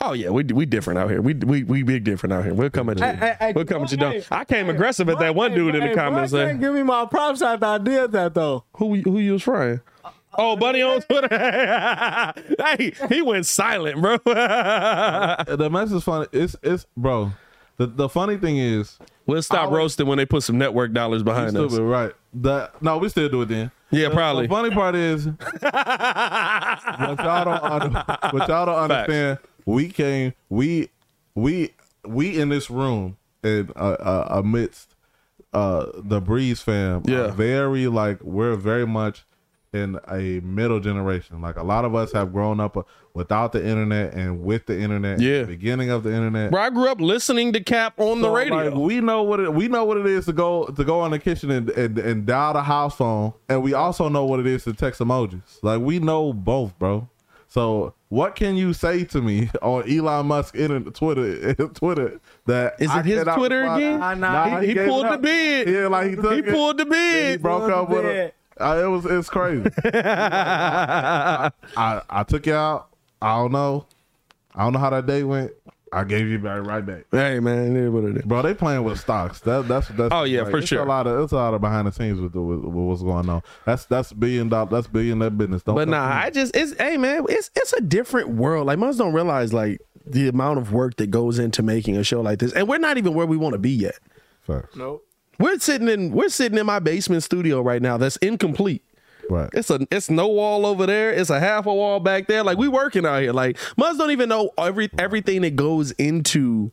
Oh 0.00 0.12
yeah, 0.12 0.28
we 0.28 0.44
we 0.44 0.66
different 0.66 0.98
out 0.98 1.10
here. 1.10 1.22
We 1.22 1.32
we 1.34 1.64
we 1.64 1.82
big 1.82 2.04
different 2.04 2.32
out 2.34 2.44
here. 2.44 2.52
We'll 2.52 2.68
come 2.68 2.90
at 2.90 2.98
you. 2.98 3.04
Hey, 3.04 3.16
hey, 3.16 3.36
hey, 3.40 3.52
we'll 3.54 3.64
come 3.64 3.82
at 3.82 3.90
you. 3.90 3.96
hey, 3.98 4.18
Don't. 4.20 4.32
I 4.32 4.44
came 4.44 4.66
hey, 4.66 4.72
aggressive 4.72 5.08
at 5.08 5.18
that 5.20 5.34
one 5.34 5.52
Hey, 5.52 5.56
dude 5.56 5.74
in 5.74 5.88
the 5.88 5.94
comments. 5.94 6.32
Mug 6.32 6.40
Like, 6.40 6.48
can't 6.50 6.60
give 6.60 6.74
me 6.74 6.82
my 6.82 7.06
props 7.06 7.40
after 7.40 7.64
I 7.64 7.78
did 7.78 8.12
that 8.12 8.34
though. 8.34 8.64
who 8.74 8.96
who 8.96 9.18
you 9.18 9.32
was 9.34 9.42
frying? 9.42 9.80
Uh, 10.04 10.10
oh, 10.36 10.56
buddy 10.56 10.82
on 10.82 11.00
Twitter. 11.00 11.28
hey, 12.58 12.92
he 13.08 13.22
went 13.22 13.46
silent, 13.46 14.00
bro. 14.02 14.18
the 14.26 15.68
mess 15.72 15.90
is 15.92 16.04
funny. 16.04 16.26
It's 16.30 16.56
it's 16.62 16.86
bro. 16.94 17.32
The 17.78 17.86
the 17.86 18.08
funny 18.10 18.36
thing 18.36 18.58
is, 18.58 18.98
we'll 19.24 19.42
stop 19.42 19.70
was- 19.70 19.78
roasting 19.78 20.06
when 20.06 20.18
they 20.18 20.26
put 20.26 20.42
some 20.42 20.58
network 20.58 20.92
dollars 20.92 21.20
you 21.20 21.24
behind 21.24 21.56
us. 21.56 21.72
right? 21.72 22.12
That 22.34 22.82
no, 22.82 22.98
we 22.98 23.08
still 23.08 23.30
do 23.30 23.42
it 23.42 23.46
then. 23.48 23.70
Yeah, 23.90 24.08
The- 24.08 24.14
probably. 24.14 24.46
The 24.46 24.54
funny 24.54 24.70
part 24.70 24.94
is, 24.94 25.26
what 25.60 27.18
y'all 27.18 27.44
don't 27.44 27.62
under, 27.62 28.04
what 28.30 28.48
y'all 28.48 28.66
don't 28.66 28.90
understand. 28.90 29.38
We 29.64 29.88
came, 29.88 30.32
we 30.48 30.90
we 31.34 31.70
we 32.04 32.38
in 32.38 32.48
this 32.48 32.70
room 32.70 33.16
and 33.42 33.70
uh, 33.76 33.96
uh, 34.00 34.26
amidst 34.30 34.94
uh 35.52 35.86
the 35.96 36.20
Breeze 36.20 36.60
fam. 36.60 37.02
Yeah. 37.06 37.28
very 37.28 37.86
like 37.88 38.22
we're 38.22 38.54
very 38.56 38.86
much 38.86 39.24
in 39.72 39.98
a 40.10 40.40
middle 40.40 40.80
generation. 40.80 41.40
Like 41.40 41.56
a 41.56 41.62
lot 41.62 41.84
of 41.84 41.94
us 41.94 42.12
have 42.12 42.32
grown 42.32 42.60
up 42.60 42.88
without 43.14 43.52
the 43.52 43.64
internet 43.66 44.14
and 44.14 44.42
with 44.42 44.66
the 44.66 44.78
internet. 44.78 45.20
Yeah. 45.20 45.40
the 45.40 45.46
beginning 45.48 45.90
of 45.90 46.02
the 46.02 46.12
internet. 46.14 46.50
Bro, 46.50 46.60
I 46.62 46.70
grew 46.70 46.88
up 46.88 47.00
listening 47.00 47.52
to 47.54 47.60
Cap 47.60 47.98
on 47.98 48.20
the 48.20 48.30
radio. 48.30 48.54
like, 48.70 48.74
we 48.74 49.00
know 49.00 49.22
what 49.22 49.40
it 49.40 49.52
we 49.52 49.68
know 49.68 49.84
what 49.84 49.96
it 49.98 50.06
is 50.06 50.26
to 50.26 50.32
go 50.32 50.66
to 50.66 50.84
go 50.84 51.04
in 51.04 51.10
the 51.10 51.18
kitchen 51.18 51.50
and, 51.50 51.70
and 51.70 51.98
and 51.98 52.26
dial 52.26 52.52
the 52.54 52.62
house 52.62 52.96
phone, 52.96 53.32
and 53.48 53.62
we 53.62 53.74
also 53.74 54.08
know 54.08 54.24
what 54.24 54.40
it 54.40 54.46
is 54.46 54.64
to 54.64 54.72
text 54.72 55.00
emojis. 55.00 55.62
Like 55.62 55.80
we 55.80 55.98
know 55.98 56.32
both, 56.32 56.78
bro. 56.78 57.08
So 57.48 57.94
what 58.08 58.34
can 58.34 58.56
you 58.56 58.72
say 58.72 59.04
to 59.04 59.22
me 59.22 59.50
on 59.62 59.88
Elon 59.90 60.26
Musk 60.26 60.54
in 60.56 60.84
Twitter 60.92 61.54
Twitter 61.74 62.20
that 62.46 62.74
Is 62.80 62.94
it 62.94 63.04
his 63.04 63.24
Twitter 63.24 63.60
respond- 63.60 63.82
again? 63.82 64.00
Nah, 64.00 64.14
nah, 64.14 64.60
he, 64.60 64.66
he 64.68 64.74
gave 64.74 64.88
pulled 64.88 65.06
the 65.10 65.18
bid. 65.18 65.68
Yeah, 65.68 65.86
like 65.86 66.10
he 66.10 66.16
took 66.16 66.32
he 66.32 66.38
it. 66.40 66.48
pulled 66.50 66.78
the 66.78 66.86
bid. 66.86 67.30
He 67.30 67.36
broke 67.36 67.60
Pulled 67.62 67.72
up 67.72 67.88
with 67.88 68.02
bid. 68.02 68.32
It. 68.56 68.62
Uh, 68.62 68.84
it 68.84 68.86
was 68.86 69.06
it's 69.06 69.28
crazy. 69.28 69.70
I 69.84 71.50
I 71.76 72.24
took 72.24 72.46
you 72.46 72.54
out. 72.54 72.88
I 73.20 73.36
don't 73.36 73.52
know. 73.52 73.86
I 74.54 74.64
don't 74.64 74.72
know 74.72 74.78
how 74.78 74.90
that 74.90 75.06
day 75.06 75.22
went. 75.22 75.52
I 75.92 76.04
gave 76.04 76.26
you 76.26 76.38
back 76.38 76.66
right 76.66 76.84
back. 76.84 77.04
hey 77.10 77.38
man, 77.40 77.76
it 77.76 77.84
is 77.84 77.90
what 77.90 78.04
it 78.04 78.16
is. 78.16 78.22
Bro, 78.24 78.42
they 78.42 78.54
playing 78.54 78.82
with 78.84 78.98
stocks. 78.98 79.40
That 79.40 79.68
that's 79.68 79.88
that's. 79.88 80.12
Oh, 80.12 80.24
yeah, 80.24 80.44
for 80.44 80.58
it's 80.58 80.68
sure. 80.68 80.82
A 80.82 80.84
lot 80.84 81.06
of 81.06 81.22
it's 81.22 81.32
a 81.32 81.36
lot 81.36 81.54
of 81.54 81.60
behind 81.60 81.86
the 81.86 81.92
scenes 81.92 82.20
with, 82.20 82.32
the, 82.32 82.40
with, 82.42 82.60
with 82.60 82.74
what's 82.74 83.02
going 83.02 83.28
on. 83.28 83.42
That's 83.64 83.86
that's 83.86 84.12
billion 84.12 84.48
dollar. 84.48 84.68
That's 84.70 84.88
billion 84.88 85.20
that 85.20 85.38
business. 85.38 85.62
Don't. 85.62 85.76
But 85.76 85.88
nah, 85.88 86.04
I 86.04 86.30
just 86.30 86.56
it's 86.56 86.76
hey 86.78 86.96
man, 86.96 87.24
it's 87.28 87.50
it's 87.54 87.72
a 87.72 87.80
different 87.80 88.30
world. 88.30 88.66
Like 88.66 88.78
most 88.78 88.98
don't 88.98 89.12
realize 89.12 89.52
like 89.52 89.80
the 90.04 90.28
amount 90.28 90.58
of 90.58 90.72
work 90.72 90.96
that 90.96 91.10
goes 91.10 91.38
into 91.38 91.62
making 91.62 91.96
a 91.96 92.04
show 92.04 92.20
like 92.20 92.40
this, 92.40 92.52
and 92.52 92.68
we're 92.68 92.78
not 92.78 92.98
even 92.98 93.14
where 93.14 93.26
we 93.26 93.36
want 93.36 93.52
to 93.52 93.58
be 93.58 93.70
yet. 93.70 93.98
Facts. 94.42 94.76
Nope. 94.76 95.05
We're 95.38 95.58
sitting 95.58 95.88
in 95.88 96.12
we're 96.12 96.28
sitting 96.28 96.58
in 96.58 96.66
my 96.66 96.78
basement 96.78 97.22
studio 97.22 97.60
right 97.60 97.82
now. 97.82 97.96
That's 97.96 98.16
incomplete. 98.18 98.82
Right. 99.28 99.50
It's 99.52 99.70
a 99.70 99.86
it's 99.90 100.10
no 100.10 100.28
wall 100.28 100.66
over 100.66 100.86
there. 100.86 101.12
It's 101.12 101.30
a 101.30 101.40
half 101.40 101.66
a 101.66 101.74
wall 101.74 102.00
back 102.00 102.26
there. 102.26 102.42
Like 102.42 102.58
we 102.58 102.68
working 102.68 103.04
out 103.04 103.22
here. 103.22 103.32
Like 103.32 103.56
Muzz 103.78 103.98
don't 103.98 104.10
even 104.10 104.28
know 104.28 104.50
every 104.58 104.90
everything 104.98 105.42
that 105.42 105.56
goes 105.56 105.90
into 105.92 106.70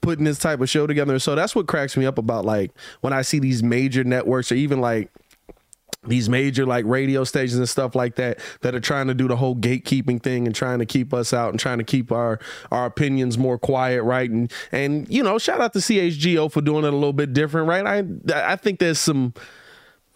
putting 0.00 0.24
this 0.24 0.38
type 0.38 0.60
of 0.60 0.68
show 0.68 0.86
together. 0.86 1.18
So 1.18 1.34
that's 1.34 1.54
what 1.54 1.66
cracks 1.66 1.96
me 1.96 2.04
up 2.04 2.18
about 2.18 2.44
like 2.44 2.72
when 3.00 3.12
I 3.12 3.22
see 3.22 3.38
these 3.38 3.62
major 3.62 4.04
networks 4.04 4.52
or 4.52 4.56
even 4.56 4.80
like 4.80 5.10
these 6.06 6.28
major 6.28 6.66
like 6.66 6.84
radio 6.86 7.24
stations 7.24 7.58
and 7.58 7.68
stuff 7.68 7.94
like 7.94 8.16
that 8.16 8.38
that 8.60 8.74
are 8.74 8.80
trying 8.80 9.06
to 9.08 9.14
do 9.14 9.28
the 9.28 9.36
whole 9.36 9.56
gatekeeping 9.56 10.22
thing 10.22 10.46
and 10.46 10.54
trying 10.54 10.78
to 10.78 10.86
keep 10.86 11.12
us 11.14 11.32
out 11.32 11.50
and 11.50 11.60
trying 11.60 11.78
to 11.78 11.84
keep 11.84 12.12
our 12.12 12.38
our 12.70 12.86
opinions 12.86 13.38
more 13.38 13.58
quiet 13.58 14.02
right? 14.02 14.30
And 14.30 14.52
and 14.72 15.08
you 15.08 15.22
know 15.22 15.38
shout 15.38 15.60
out 15.60 15.72
to 15.74 15.78
CHGO 15.78 16.50
for 16.50 16.60
doing 16.60 16.84
it 16.84 16.92
a 16.92 16.96
little 16.96 17.12
bit 17.12 17.32
different 17.32 17.68
right? 17.68 17.86
I 17.86 18.52
I 18.52 18.56
think 18.56 18.78
there's 18.78 18.98
some 18.98 19.34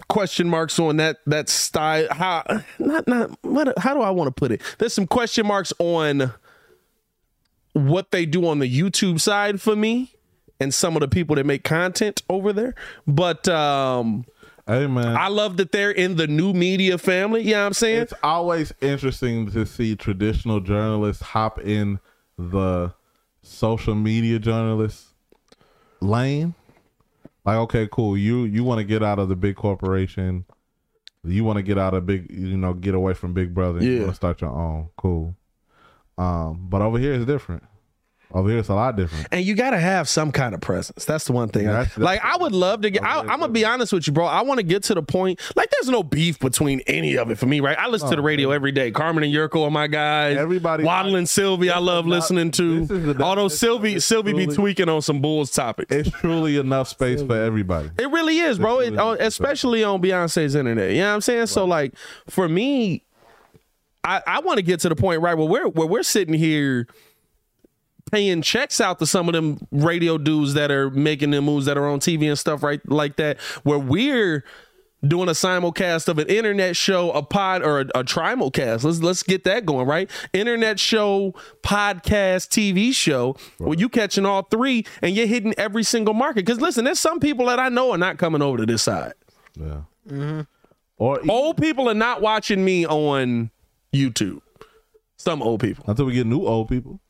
question 0.09 0.49
marks 0.49 0.79
on 0.79 0.97
that 0.97 1.19
that 1.27 1.49
style. 1.49 2.07
How 2.11 2.45
not 2.79 3.07
not 3.07 3.31
what 3.43 3.79
how 3.79 3.95
do 3.95 4.01
I 4.01 4.11
want 4.11 4.29
to 4.29 4.33
put 4.33 4.53
it? 4.53 4.63
There's 4.79 4.95
some 4.95 5.07
question 5.07 5.47
marks 5.47 5.73
on 5.79 6.33
what 7.73 8.11
they 8.11 8.27
do 8.27 8.47
on 8.47 8.59
the 8.59 8.81
YouTube 8.81 9.21
side 9.21 9.61
for 9.61 9.77
me 9.77 10.15
and 10.61 10.73
some 10.75 10.97
of 10.97 11.01
the 11.01 11.09
people 11.09 11.37
that 11.37 11.47
make 11.47 11.65
content 11.65 12.23
over 12.29 12.53
there. 12.53 12.75
But 13.07 13.49
um 13.49 14.25
Hey 14.69 14.87
man, 14.87 15.17
I 15.17 15.29
love 15.29 15.57
that 15.57 15.73
they're 15.73 15.91
in 15.91 16.17
the 16.17 16.27
new 16.27 16.53
media 16.53 16.99
family. 16.99 17.41
You 17.43 17.53
know 17.53 17.61
what 17.61 17.67
I'm 17.69 17.73
saying? 17.73 18.03
it's 18.03 18.13
always 18.23 18.71
interesting 18.83 19.51
to 19.53 19.65
see 19.65 19.97
traditional 19.97 20.61
journalists 20.61 21.23
hop 21.23 21.59
in 21.59 22.01
the 22.37 22.93
social 23.43 23.95
media 23.95 24.39
journalist 24.39 25.07
lane. 26.03 26.55
Like, 27.47 27.57
okay, 27.57 27.89
cool. 27.91 28.17
You 28.19 28.45
you 28.45 28.63
want 28.63 28.79
to 28.81 28.85
get 28.85 29.03
out 29.03 29.19
of 29.19 29.31
the 29.31 29.37
big 29.37 29.57
corporation. 29.57 30.45
You 31.25 31.45
want 31.45 31.57
to 31.57 31.63
get 31.63 31.79
out 31.79 31.95
of 31.95 32.05
big, 32.05 32.31
you 32.31 32.57
know, 32.59 32.75
get 32.75 32.95
away 32.95 33.15
from 33.15 33.33
Big 33.33 33.55
Brother. 33.55 33.83
You 33.83 33.91
Yeah. 33.93 33.99
want 34.01 34.11
to 34.11 34.17
start 34.17 34.41
your 34.43 34.51
own. 34.51 34.91
Cool. 34.99 35.35
Um, 36.19 36.67
but 36.69 36.83
over 36.83 36.99
here 36.99 37.15
it's 37.15 37.25
different. 37.25 37.65
Over 38.35 38.51
here 38.51 38.59
it's 38.59 38.69
a 38.69 38.75
lot 38.75 38.95
different. 38.97 39.27
And 39.33 39.43
you 39.45 39.55
got 39.55 39.71
to 39.71 39.79
have 39.81 40.07
some 40.09 40.33
kind 40.33 40.55
of 40.55 40.61
presence. 40.61 41.07
That's 41.07 41.25
the 41.25 41.33
one 41.33 41.49
thing. 41.49 41.67
I- 41.67 41.73
That's- 41.73 41.95
that's- 41.95 42.05
like 42.05 42.23
I 42.23 42.37
would 42.37 42.53
love 42.53 42.83
to 42.83 42.91
get. 42.91 43.03
I, 43.03 43.21
I'm 43.21 43.41
gonna 43.41 43.49
be 43.49 43.65
honest 43.65 43.93
with 43.93 44.07
you, 44.07 44.13
bro. 44.13 44.27
I 44.27 44.43
want 44.43 44.59
to 44.59 44.63
get 44.65 44.83
to 44.85 44.95
the 44.95 45.03
point. 45.03 45.41
Like, 45.57 45.71
there's 45.71 45.89
no 45.89 46.03
beef 46.03 46.39
between 46.39 46.81
any 46.87 47.17
of 47.17 47.31
it 47.31 47.39
for 47.39 47.47
me, 47.47 47.61
right? 47.61 47.79
I 47.79 47.89
listen 47.89 48.11
to 48.11 48.17
the 48.17 48.23
radio 48.23 48.51
every 48.51 48.71
day. 48.71 48.91
Carmen 48.91 49.25
and 49.25 49.33
Jurko 49.33 49.65
are 49.65 49.71
my 49.71 49.87
guys. 49.87 50.37
Everybody- 50.37 50.85
Waddle 50.85 51.17
and 51.17 51.27
Silvy, 51.29 51.71
I 51.71 51.79
love 51.79 52.05
not- 52.05 52.17
listening 52.17 52.51
to. 52.53 52.85
the 52.85 53.23
Although 53.23 53.49
Silvy, 53.49 53.99
Silvy 54.01 54.35
be 54.35 54.47
tweaking 54.47 54.91
on 54.91 55.01
some 55.01 55.21
Bulls 55.23 55.51
topics. 55.51 55.95
It's 55.95 56.11
truly 56.11 56.59
enough 56.59 56.89
space 56.89 57.23
for 57.23 57.35
everybody. 57.41 57.91
It 57.99 58.11
really 58.11 58.39
is, 58.41 58.59
bro. 58.59 58.81
It, 58.81 58.91
really 58.91 58.99
uh, 58.99 59.13
especially 59.27 59.85
on 59.85 60.03
Beyonce's 60.03 60.55
internet. 60.55 60.91
You 60.91 60.99
know 60.99 61.09
what 61.09 61.15
I'm 61.15 61.21
saying? 61.23 61.47
So 61.47 61.65
like 61.65 61.95
for 62.29 62.47
me, 62.49 63.05
I, 64.05 64.23
I 64.27 64.41
want 64.41 64.59
to 64.59 64.63
get 64.63 64.81
to 64.81 64.89
the 64.89 64.97
point 64.97 65.21
right 65.23 65.35
where 65.35 65.47
we're 65.49 65.69
where 65.69 65.87
we're 65.87 66.03
sitting 66.03 66.35
here 66.35 66.87
paying 68.11 68.43
checks 68.43 68.81
out 68.81 68.99
to 68.99 69.07
some 69.07 69.29
of 69.29 69.35
them 69.35 69.67
radio 69.71 70.19
dudes 70.19 70.55
that 70.55 70.71
are 70.71 70.91
making 70.91 71.31
them 71.31 71.45
moves 71.45 71.67
that 71.67 71.77
are 71.79 71.87
on 71.87 72.01
TV 72.01 72.29
and 72.29 72.39
stuff 72.39 72.63
right 72.63 72.81
like 72.91 73.17
that, 73.17 73.39
where 73.63 73.79
we're 73.79 74.45
doing 75.07 75.29
a 75.29 75.33
simulcast 75.33 76.09
of 76.09 76.19
an 76.19 76.27
internet 76.27 76.77
show, 76.77 77.11
a 77.13 77.23
pod 77.23 77.63
or 77.63 77.81
a, 77.81 77.85
a 77.95 78.05
trimulcast. 78.05 78.85
Let's 78.85 79.01
let's 79.01 79.23
get 79.23 79.45
that 79.45 79.65
going, 79.65 79.87
right? 79.87 80.11
Internet 80.33 80.81
show, 80.81 81.35
podcast, 81.63 82.49
TV 82.49 82.93
show. 82.93 83.37
Where 83.59 83.79
you 83.79 83.89
catching 83.89 84.27
all 84.27 84.43
three 84.43 84.85
and 85.03 85.15
you're 85.15 85.27
hitting 85.27 85.55
every 85.57 85.85
single 85.85 86.15
market. 86.15 86.45
Because 86.45 86.61
listen, 86.61 86.85
there's 86.85 87.01
some 87.01 87.21
people 87.21 87.47
that 87.47 87.59
I 87.59 87.69
know 87.69 87.93
are 87.93 87.99
not 87.99 88.19
coming 88.19 88.43
over 88.43 88.59
to 88.59 88.67
this 88.67 88.83
side. 88.83 89.13
Yeah. 89.55 89.83
mm-hmm. 90.09 90.41
Or 90.97 91.21
Old 91.29 91.59
people 91.59 91.89
are 91.89 91.95
not 91.95 92.21
watching 92.21 92.65
me 92.65 92.85
on 92.85 93.51
YouTube. 93.95 94.41
Some 95.17 95.43
old 95.43 95.61
people. 95.61 95.85
until 95.87 96.07
we 96.07 96.13
get 96.15 96.27
new 96.27 96.45
old 96.45 96.69
people. 96.69 97.01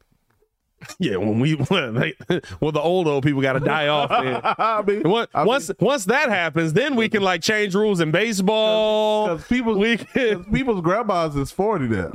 Yeah, 1.00 1.16
when 1.16 1.38
we 1.40 1.52
when 1.68 1.94
they, 1.94 2.14
well, 2.60 2.72
the 2.72 2.80
old 2.80 3.06
old 3.06 3.22
people 3.24 3.40
got 3.42 3.52
to 3.54 3.60
die 3.60 3.88
off. 3.88 4.10
Then. 4.10 4.40
I 4.44 4.82
mean, 4.82 5.02
And 5.02 5.10
once 5.46 5.68
mean- 5.68 5.76
once 5.80 6.04
that 6.06 6.28
happens, 6.28 6.72
then 6.72 6.96
we 6.96 7.08
can 7.08 7.22
like 7.22 7.40
change 7.42 7.74
rules 7.74 8.00
in 8.00 8.10
baseball. 8.10 9.38
People, 9.38 9.78
we 9.78 9.96
can. 9.96 10.44
people's 10.52 10.80
grandmas 10.80 11.36
is 11.36 11.50
forty 11.52 11.86
now. 11.88 12.10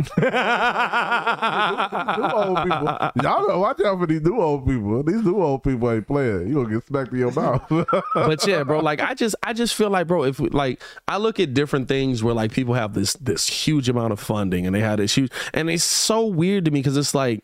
new 2.17 2.25
old 2.33 2.57
people, 2.63 3.11
y'all 3.21 3.59
watch 3.59 3.79
out 3.81 3.99
for 3.99 4.07
these 4.07 4.21
new 4.21 4.39
old 4.39 4.65
people. 4.65 5.03
These 5.03 5.23
new 5.23 5.41
old 5.41 5.63
people 5.63 5.91
ain't 5.91 6.07
playing. 6.07 6.47
You 6.47 6.55
gonna 6.55 6.75
get 6.75 6.85
smacked 6.87 7.11
in 7.13 7.19
your 7.19 7.31
mouth. 7.31 7.63
but 8.13 8.45
yeah, 8.47 8.63
bro, 8.63 8.79
like 8.79 9.01
I 9.01 9.13
just 9.13 9.35
I 9.43 9.53
just 9.53 9.75
feel 9.75 9.89
like, 9.89 10.07
bro, 10.07 10.23
if 10.23 10.39
we, 10.39 10.49
like 10.49 10.81
I 11.07 11.17
look 11.17 11.39
at 11.39 11.53
different 11.53 11.87
things 11.87 12.23
where 12.23 12.33
like 12.33 12.51
people 12.51 12.73
have 12.73 12.93
this 12.93 13.13
this 13.13 13.47
huge 13.47 13.89
amount 13.89 14.13
of 14.13 14.19
funding 14.19 14.65
and 14.65 14.75
they 14.75 14.81
have 14.81 14.97
this 14.97 15.15
huge 15.15 15.31
and 15.53 15.69
it's 15.69 15.83
so 15.83 16.25
weird 16.25 16.65
to 16.65 16.71
me 16.71 16.79
because 16.79 16.97
it's 16.97 17.13
like 17.15 17.43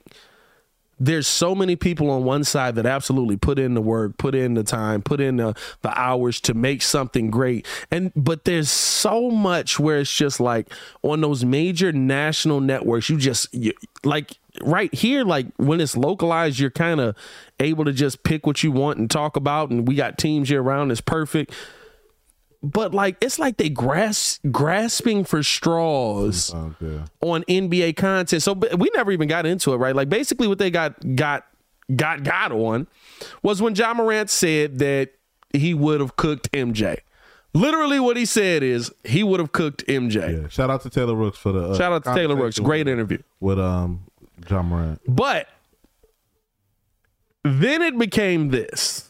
there's 0.99 1.27
so 1.27 1.55
many 1.55 1.75
people 1.75 2.09
on 2.09 2.23
one 2.23 2.43
side 2.43 2.75
that 2.75 2.85
absolutely 2.85 3.37
put 3.37 3.57
in 3.57 3.73
the 3.73 3.81
work, 3.81 4.17
put 4.17 4.35
in 4.35 4.53
the 4.53 4.63
time, 4.63 5.01
put 5.01 5.19
in 5.19 5.37
the, 5.37 5.55
the 5.81 5.99
hours 5.99 6.41
to 6.41 6.53
make 6.53 6.81
something 6.81 7.31
great. 7.31 7.65
And 7.89 8.11
but 8.15 8.45
there's 8.45 8.69
so 8.69 9.31
much 9.31 9.79
where 9.79 9.99
it's 9.99 10.13
just 10.13 10.39
like 10.39 10.67
on 11.01 11.21
those 11.21 11.45
major 11.45 11.91
national 11.91 12.59
networks, 12.59 13.09
you 13.09 13.17
just 13.17 13.53
you, 13.53 13.73
like 14.03 14.37
right 14.61 14.93
here, 14.93 15.23
like 15.23 15.47
when 15.57 15.79
it's 15.79 15.95
localized, 15.95 16.59
you're 16.59 16.69
kind 16.69 16.99
of 16.99 17.15
able 17.59 17.85
to 17.85 17.93
just 17.93 18.23
pick 18.23 18.45
what 18.45 18.63
you 18.63 18.71
want 18.71 18.99
and 18.99 19.09
talk 19.09 19.35
about. 19.35 19.69
And 19.69 19.87
we 19.87 19.95
got 19.95 20.17
teams 20.17 20.49
year 20.49 20.61
round, 20.61 20.91
it's 20.91 21.01
perfect. 21.01 21.53
But 22.61 22.93
like 22.93 23.15
it's 23.21 23.39
like 23.39 23.57
they 23.57 23.69
grasp 23.69 24.41
grasping 24.51 25.23
for 25.23 25.43
straws 25.43 26.53
okay. 26.53 27.01
on 27.21 27.43
NBA 27.43 27.95
content. 27.95 28.43
So 28.43 28.53
but 28.53 28.77
we 28.77 28.89
never 28.93 29.11
even 29.11 29.29
got 29.29 29.45
into 29.45 29.73
it, 29.73 29.77
right? 29.77 29.95
Like 29.95 30.09
basically 30.09 30.47
what 30.47 30.57
they 30.57 30.69
got 30.69 31.15
got 31.15 31.45
got 31.95 32.23
got 32.23 32.51
on 32.51 32.87
was 33.41 33.61
when 33.61 33.75
Ja 33.75 33.93
Morant 33.93 34.29
said 34.29 34.79
that 34.79 35.11
he 35.53 35.73
would 35.73 36.01
have 36.01 36.17
cooked 36.17 36.51
MJ. 36.51 36.99
Literally 37.53 37.99
what 37.99 38.17
he 38.17 38.25
said 38.25 38.61
is 38.61 38.91
he 39.03 39.23
would 39.23 39.39
have 39.39 39.51
cooked 39.53 39.85
MJ. 39.87 40.41
Yeah. 40.41 40.47
Shout 40.49 40.69
out 40.69 40.81
to 40.81 40.89
Taylor 40.89 41.15
Rooks 41.15 41.37
for 41.37 41.51
the 41.51 41.69
uh, 41.69 41.77
Shout 41.77 41.93
out 41.93 42.03
to 42.03 42.13
Taylor 42.13 42.35
Rooks. 42.35 42.59
Great 42.59 42.87
interview. 42.87 43.19
with 43.39 43.57
um 43.57 44.03
Ja 44.49 44.61
Morant. 44.61 45.01
But 45.07 45.47
then 47.43 47.81
it 47.81 47.97
became 47.97 48.49
this. 48.49 49.08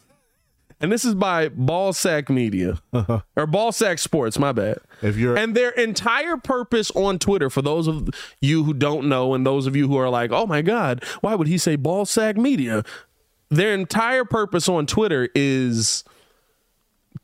And 0.80 0.90
this 0.90 1.04
is 1.04 1.14
by 1.14 1.50
Ballsack 1.50 2.30
Media 2.30 2.80
or 2.92 3.22
Ballsack 3.36 3.98
Sports, 3.98 4.38
my 4.38 4.52
bad. 4.52 4.78
If 5.02 5.16
you're 5.16 5.36
And 5.36 5.54
their 5.54 5.70
entire 5.70 6.38
purpose 6.38 6.90
on 6.92 7.18
Twitter, 7.18 7.50
for 7.50 7.60
those 7.60 7.86
of 7.86 8.08
you 8.40 8.64
who 8.64 8.72
don't 8.72 9.08
know, 9.08 9.34
and 9.34 9.46
those 9.46 9.66
of 9.66 9.76
you 9.76 9.88
who 9.88 9.96
are 9.96 10.08
like, 10.08 10.32
oh 10.32 10.46
my 10.46 10.62
God, 10.62 11.04
why 11.20 11.34
would 11.34 11.48
he 11.48 11.58
say 11.58 11.76
ball 11.76 12.06
sack 12.06 12.36
media? 12.36 12.82
Their 13.50 13.74
entire 13.74 14.24
purpose 14.24 14.68
on 14.68 14.86
Twitter 14.86 15.28
is 15.34 16.04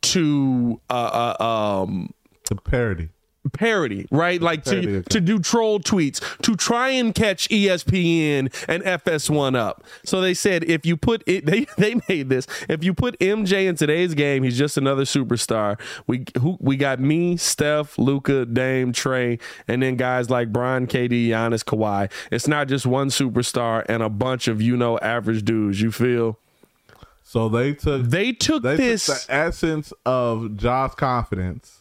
to 0.03 0.81
uh, 0.91 1.35
uh, 1.39 1.43
um, 1.43 2.13
the 2.49 2.57
parody, 2.57 3.09
parody, 3.57 4.07
right? 4.11 4.41
Like 4.41 4.65
Parody, 4.65 4.87
to 4.87 4.97
okay. 4.99 5.03
to 5.11 5.21
do 5.21 5.39
troll 5.39 5.81
tweets, 5.81 6.21
to 6.43 6.55
try 6.57 6.91
and 6.91 7.15
catch 7.15 7.49
ESPN 7.49 8.53
and 8.69 8.83
FS1 8.83 9.57
up. 9.57 9.85
So 10.05 10.21
they 10.21 10.35
said 10.35 10.65
if 10.65 10.85
you 10.87 10.97
put 10.97 11.23
it, 11.27 11.47
they 11.47 11.67
they 11.79 11.97
made 12.09 12.29
this. 12.29 12.47
If 12.69 12.85
you 12.85 12.95
put 12.95 13.19
MJ 13.19 13.67
in 13.67 13.77
today's 13.77 14.15
game, 14.15 14.43
he's 14.43 14.59
just 14.59 14.77
another 14.77 15.05
superstar. 15.05 15.79
We 16.07 16.25
who 16.41 16.57
we 16.61 16.77
got 16.77 17.01
me, 17.01 17.37
Steph, 17.37 17.99
Luka, 17.99 18.47
Dame, 18.47 18.93
Trae, 18.93 19.41
and 19.69 19.83
then 19.83 19.97
guys 19.97 20.31
like 20.31 20.53
Brian, 20.53 20.87
KD, 20.87 21.29
Giannis, 21.29 21.65
Kawhi. 21.65 22.11
It's 22.31 22.49
not 22.49 22.69
just 22.69 22.87
one 22.87 23.09
superstar 23.09 23.85
and 23.89 24.03
a 24.03 24.09
bunch 24.09 24.49
of 24.49 24.61
you 24.63 24.77
know 24.77 24.99
average 24.99 25.45
dudes. 25.45 25.81
You 25.81 25.91
feel? 25.93 26.39
so 27.23 27.49
they 27.49 27.75
took 27.75 28.03
They 28.05 28.33
took 28.33 28.63
they 28.63 28.77
this. 28.77 29.07
took 29.07 29.27
the 29.27 29.35
essence 29.35 29.93
of 30.05 30.57
Josh's 30.57 30.95
confidence, 30.95 31.76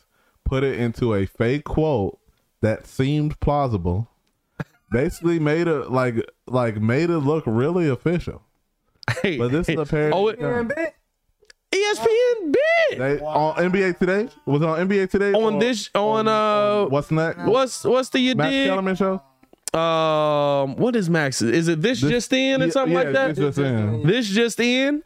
put 0.45 0.63
it 0.63 0.79
into 0.79 1.13
a 1.13 1.25
fake 1.25 1.63
quote 1.65 2.17
that 2.61 2.87
seemed 2.87 3.39
plausible. 3.41 4.09
Basically, 4.91 5.39
made 5.39 5.67
it 5.67 5.91
like 5.91 6.15
like 6.47 6.77
made 6.79 7.09
it 7.09 7.17
look 7.19 7.43
really 7.47 7.89
official. 7.89 8.41
hey, 9.21 9.37
But 9.37 9.51
this 9.51 9.67
is 9.67 9.75
hey, 9.75 9.81
a 9.81 9.85
parody. 9.85 10.13
Oh, 10.15 10.27
it- 10.29 10.39
Man. 10.39 10.71
ESPN 11.73 12.53
bid 12.53 12.99
They, 12.99 13.19
on 13.19 13.55
NBA 13.71 13.97
today 13.99 14.29
was 14.45 14.61
on 14.61 14.87
NBA 14.87 15.09
today 15.09 15.33
on 15.33 15.55
Or 15.55 15.59
this 15.59 15.89
on 15.93 16.27
uh 16.27 16.85
what's 16.85 17.11
next? 17.11 17.39
What's 17.43 17.83
what's 17.83 18.09
the 18.09 18.19
you 18.19 18.35
Max 18.35 18.49
did? 18.51 18.67
Kellerman 18.69 18.95
show? 18.95 19.21
Um, 19.77 20.77
what 20.77 20.95
is 20.95 21.09
Max? 21.09 21.41
Is 21.41 21.67
it 21.67 21.81
this, 21.81 21.99
This- 21.99 22.09
just 22.09 22.31
in 22.33 22.61
or 22.61 22.71
something 22.71 22.93
yeah, 22.93 23.03
like 23.03 23.11
that? 23.13 23.29
it's 23.31 23.39
just 23.39 23.57
in. 23.57 24.03
this 24.07 24.27
just 24.29 24.59
in, 24.61 25.03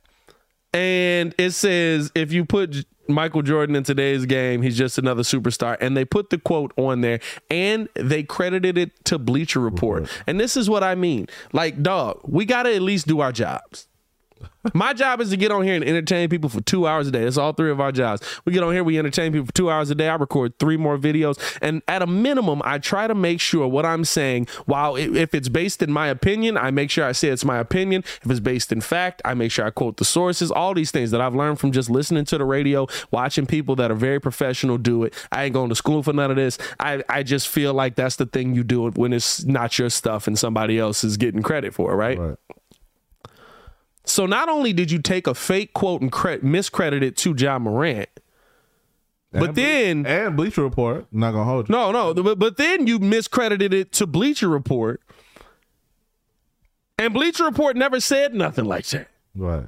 and 0.74 1.34
it 1.40 1.52
says 1.52 2.12
if 2.14 2.32
you 2.32 2.46
put 2.46 2.70
J- 2.72 2.84
Michael 3.10 3.42
Jordan 3.42 3.76
in 3.76 3.84
today's 3.84 4.26
game, 4.26 4.62
he's 4.62 4.78
just 4.78 4.98
another 4.98 5.24
superstar. 5.24 5.78
And 5.82 5.98
they 5.98 6.06
put 6.06 6.30
the 6.30 6.38
quote 6.38 6.72
on 6.78 7.02
there, 7.02 7.20
and 7.50 7.90
they 7.96 8.24
credited 8.24 8.78
it 8.78 9.04
to 9.06 9.20
Bleacher 9.20 9.60
Report. 9.60 10.10
And 10.26 10.40
this 10.40 10.56
is 10.56 10.70
what 10.70 10.84
I 10.84 10.96
mean, 10.96 11.28
like, 11.52 11.84
dog, 11.84 12.22
we 12.24 12.46
gotta 12.46 12.74
at 12.74 12.82
least 12.82 13.08
do 13.08 13.20
our 13.20 13.34
jobs. 13.34 13.89
My 14.74 14.94
job 14.94 15.22
is 15.22 15.30
to 15.30 15.38
get 15.38 15.52
on 15.52 15.64
here 15.64 15.76
and 15.76 15.84
entertain 15.84 16.30
people 16.30 16.50
for 16.50 16.62
two 16.62 16.86
hours 16.86 17.08
a 17.08 17.12
day. 17.12 17.24
That's 17.24 17.38
all 17.38 17.54
three 17.54 17.72
of 17.72 17.80
our 17.80 17.92
jobs. 17.92 18.22
We 18.46 18.54
get 18.54 18.62
on 18.64 18.74
here, 18.74 18.84
we 18.84 19.00
entertain 19.00 19.32
people 19.32 19.46
for 19.48 19.54
two 19.54 19.70
hours 19.72 19.90
a 19.90 19.96
day. 19.96 20.10
I 20.10 20.16
record 20.16 20.60
three 20.60 20.78
more 20.78 20.98
videos. 20.98 21.40
And 21.62 21.82
at 21.88 22.02
a 22.02 22.08
minimum, 22.08 22.62
I 22.66 22.78
try 22.78 23.08
to 23.08 23.16
make 23.16 23.40
sure 23.40 23.68
what 23.68 23.86
I'm 23.86 24.04
saying, 24.06 24.48
while 24.66 24.96
i- 24.96 25.00
if 25.00 25.34
it's 25.34 25.50
based 25.50 25.82
in 25.82 25.92
my 25.92 26.08
opinion, 26.08 26.58
I 26.58 26.72
make 26.72 26.90
sure 26.92 27.06
I 27.06 27.14
say 27.14 27.30
it's 27.30 27.46
my 27.46 27.58
opinion. 27.58 28.04
If 28.24 28.30
it's 28.30 28.40
based 28.40 28.72
in 28.72 28.82
fact, 28.82 29.22
I 29.26 29.34
make 29.34 29.52
sure 29.52 29.66
I 29.66 29.70
quote 29.70 29.98
the 29.98 30.06
sources, 30.06 30.52
all 30.52 30.74
these 30.74 30.92
things 30.92 31.12
that 31.12 31.22
I've 31.22 31.36
learned 31.36 31.60
from 31.60 31.72
just 31.72 31.90
listening 31.90 32.26
to 32.26 32.38
the 32.38 32.46
radio, 32.46 32.88
watching 33.12 33.46
people 33.46 33.76
that 33.78 33.92
are 33.92 33.96
very 33.96 34.20
professional 34.20 34.78
do 34.78 35.04
it. 35.04 35.14
I 35.32 35.46
ain't 35.46 35.54
going 35.54 35.70
to 35.70 35.76
school 35.76 36.04
for 36.04 36.14
none 36.14 36.30
of 36.32 36.36
this. 36.38 36.58
I, 36.80 37.02
I 37.10 37.24
just 37.24 37.48
feel 37.48 37.74
like 37.74 37.96
that's 37.96 38.18
the 38.18 38.26
thing 38.26 38.54
you 38.56 38.64
do 38.64 38.90
when 38.92 39.14
it's 39.14 39.46
not 39.46 39.80
your 39.80 39.90
stuff 39.90 40.28
and 40.28 40.38
somebody 40.38 40.78
else 40.78 41.04
is 41.04 41.18
getting 41.18 41.42
credit 41.42 41.74
for 41.74 41.92
it, 41.92 41.96
right? 41.96 42.20
Right. 42.20 42.36
So 44.10 44.26
not 44.26 44.50
only 44.50 44.74
did 44.74 44.92
you 44.92 45.00
take 45.00 45.28
a 45.28 45.36
fake 45.36 45.74
quote 45.74 46.02
and 46.02 46.12
cre- 46.12 46.42
miscredit 46.42 47.04
it 47.04 47.16
to 47.18 47.36
Ja 47.38 47.60
Morant, 47.60 48.10
but 49.32 49.54
Ble- 49.54 49.54
then 49.54 50.06
and 50.06 50.36
Bleacher 50.36 50.64
Report. 50.64 51.06
I'm 51.14 51.20
not 51.20 51.32
gonna 51.32 51.44
hold 51.46 51.70
you. 51.70 51.74
no, 51.74 51.92
no, 51.92 52.14
but, 52.14 52.40
but 52.40 52.58
then 52.58 52.88
you 52.88 53.00
miscredited 53.00 53.74
it 53.74 53.92
to 53.94 54.08
Bleacher 54.08 54.50
Report, 54.50 55.02
and 56.98 57.14
Bleacher 57.14 57.44
Report 57.46 57.76
never 57.78 58.00
said 58.00 58.34
nothing 58.34 58.66
like 58.66 58.88
that. 58.88 59.08
Right. 59.36 59.68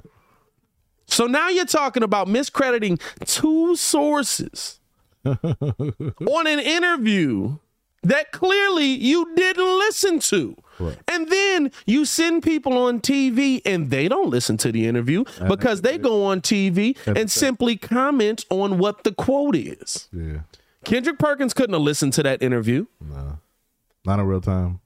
So 1.06 1.28
now 1.28 1.50
you're 1.50 1.66
talking 1.66 2.04
about 2.04 2.28
miscrediting 2.28 3.00
two 3.26 3.76
sources 3.76 4.80
on 5.26 6.48
an 6.48 6.60
interview 6.60 7.58
that 8.04 8.32
clearly 8.32 8.86
you 8.86 9.34
didn't 9.36 9.78
listen 9.78 10.20
to. 10.20 10.56
Right. 10.82 10.98
And 11.08 11.30
then 11.30 11.72
you 11.86 12.06
send 12.06 12.44
people 12.44 12.78
on 12.78 13.00
TV 13.00 13.62
and 13.66 13.90
they 13.90 14.08
don't 14.08 14.30
listen 14.30 14.58
to 14.58 14.72
the 14.72 14.88
interview 14.88 15.24
because 15.48 15.82
they 15.82 15.98
go 15.98 16.26
on 16.26 16.42
TV 16.42 16.98
and 17.06 17.30
simply 17.30 17.78
comment 17.78 18.46
on 18.50 18.78
what 18.78 19.04
the 19.04 19.12
quote 19.12 19.56
is. 19.56 20.10
Yeah. 20.12 20.40
Kendrick 20.84 21.20
Perkins 21.20 21.54
couldn't 21.54 21.74
have 21.74 21.82
listened 21.82 22.14
to 22.14 22.24
that 22.24 22.42
interview. 22.42 22.88
No. 23.00 23.40
Not 24.06 24.20
in 24.20 24.26
real 24.26 24.42
time. 24.42 24.80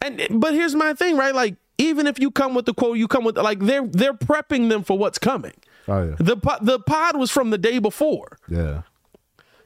And 0.00 0.40
but 0.40 0.54
here's 0.54 0.74
my 0.74 0.92
thing, 0.94 1.16
right? 1.16 1.34
Like 1.34 1.56
even 1.78 2.06
if 2.06 2.18
you 2.18 2.30
come 2.30 2.54
with 2.54 2.66
the 2.66 2.74
quote, 2.74 2.98
you 2.98 3.08
come 3.08 3.24
with 3.24 3.36
like 3.38 3.60
they're 3.60 3.86
they're 3.86 4.14
prepping 4.14 4.68
them 4.68 4.84
for 4.84 4.98
what's 4.98 5.18
coming. 5.18 5.54
Oh 5.86 6.04
yeah. 6.04 6.16
The 6.18 6.36
the 6.60 6.78
pod 6.80 7.16
was 7.16 7.30
from 7.30 7.50
the 7.50 7.58
day 7.58 7.78
before. 7.78 8.38
Yeah. 8.48 8.82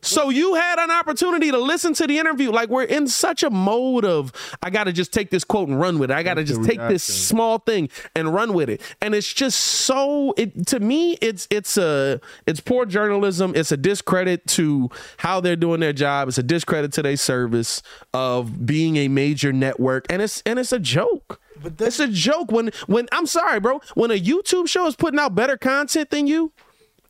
So 0.02 0.30
you 0.30 0.54
had 0.54 0.78
an 0.80 0.90
opportunity 0.90 1.50
to 1.52 1.58
listen 1.58 1.94
to 1.94 2.06
the 2.06 2.18
interview. 2.18 2.50
Like 2.50 2.68
we're 2.68 2.82
in 2.82 3.06
such 3.06 3.42
a 3.42 3.50
mode 3.50 4.04
of 4.04 4.32
I 4.62 4.68
got 4.70 4.84
to 4.84 4.92
just 4.92 5.12
take 5.12 5.30
this 5.30 5.44
quote 5.44 5.68
and 5.68 5.80
run 5.80 5.98
with 5.98 6.10
it. 6.10 6.14
I 6.14 6.22
got 6.22 6.34
to 6.34 6.44
just 6.44 6.64
take 6.64 6.80
this 6.88 7.04
small 7.04 7.58
thing 7.58 7.88
and 8.16 8.34
run 8.34 8.52
with 8.52 8.68
it. 8.68 8.80
And 9.00 9.14
it's 9.14 9.32
just 9.32 9.58
so 9.58 10.34
it 10.36 10.66
to 10.68 10.80
me 10.80 11.12
it's 11.20 11.46
it's 11.50 11.76
a 11.76 12.20
it's 12.46 12.60
poor 12.60 12.84
journalism. 12.84 13.52
It's 13.54 13.70
a 13.70 13.76
discredit 13.76 14.46
to 14.48 14.90
how 15.18 15.40
they're 15.40 15.56
doing 15.56 15.80
their 15.80 15.92
job. 15.92 16.28
It's 16.28 16.38
a 16.38 16.42
discredit 16.42 16.92
to 16.94 17.02
their 17.02 17.16
service 17.16 17.82
of 18.12 18.66
being 18.66 18.96
a 18.96 19.08
major 19.08 19.52
network. 19.52 20.06
And 20.10 20.20
it's 20.20 20.42
and 20.44 20.58
it's 20.58 20.72
a 20.72 20.80
joke. 20.80 21.40
But 21.62 21.80
It's 21.80 22.00
a 22.00 22.08
joke 22.08 22.50
when 22.50 22.70
when 22.86 23.08
I'm 23.12 23.26
sorry, 23.26 23.60
bro. 23.60 23.80
When 23.94 24.10
a 24.10 24.18
YouTube 24.18 24.68
show 24.68 24.86
is 24.86 24.96
putting 24.96 25.20
out 25.20 25.34
better 25.34 25.56
content 25.56 26.10
than 26.10 26.26
you, 26.26 26.52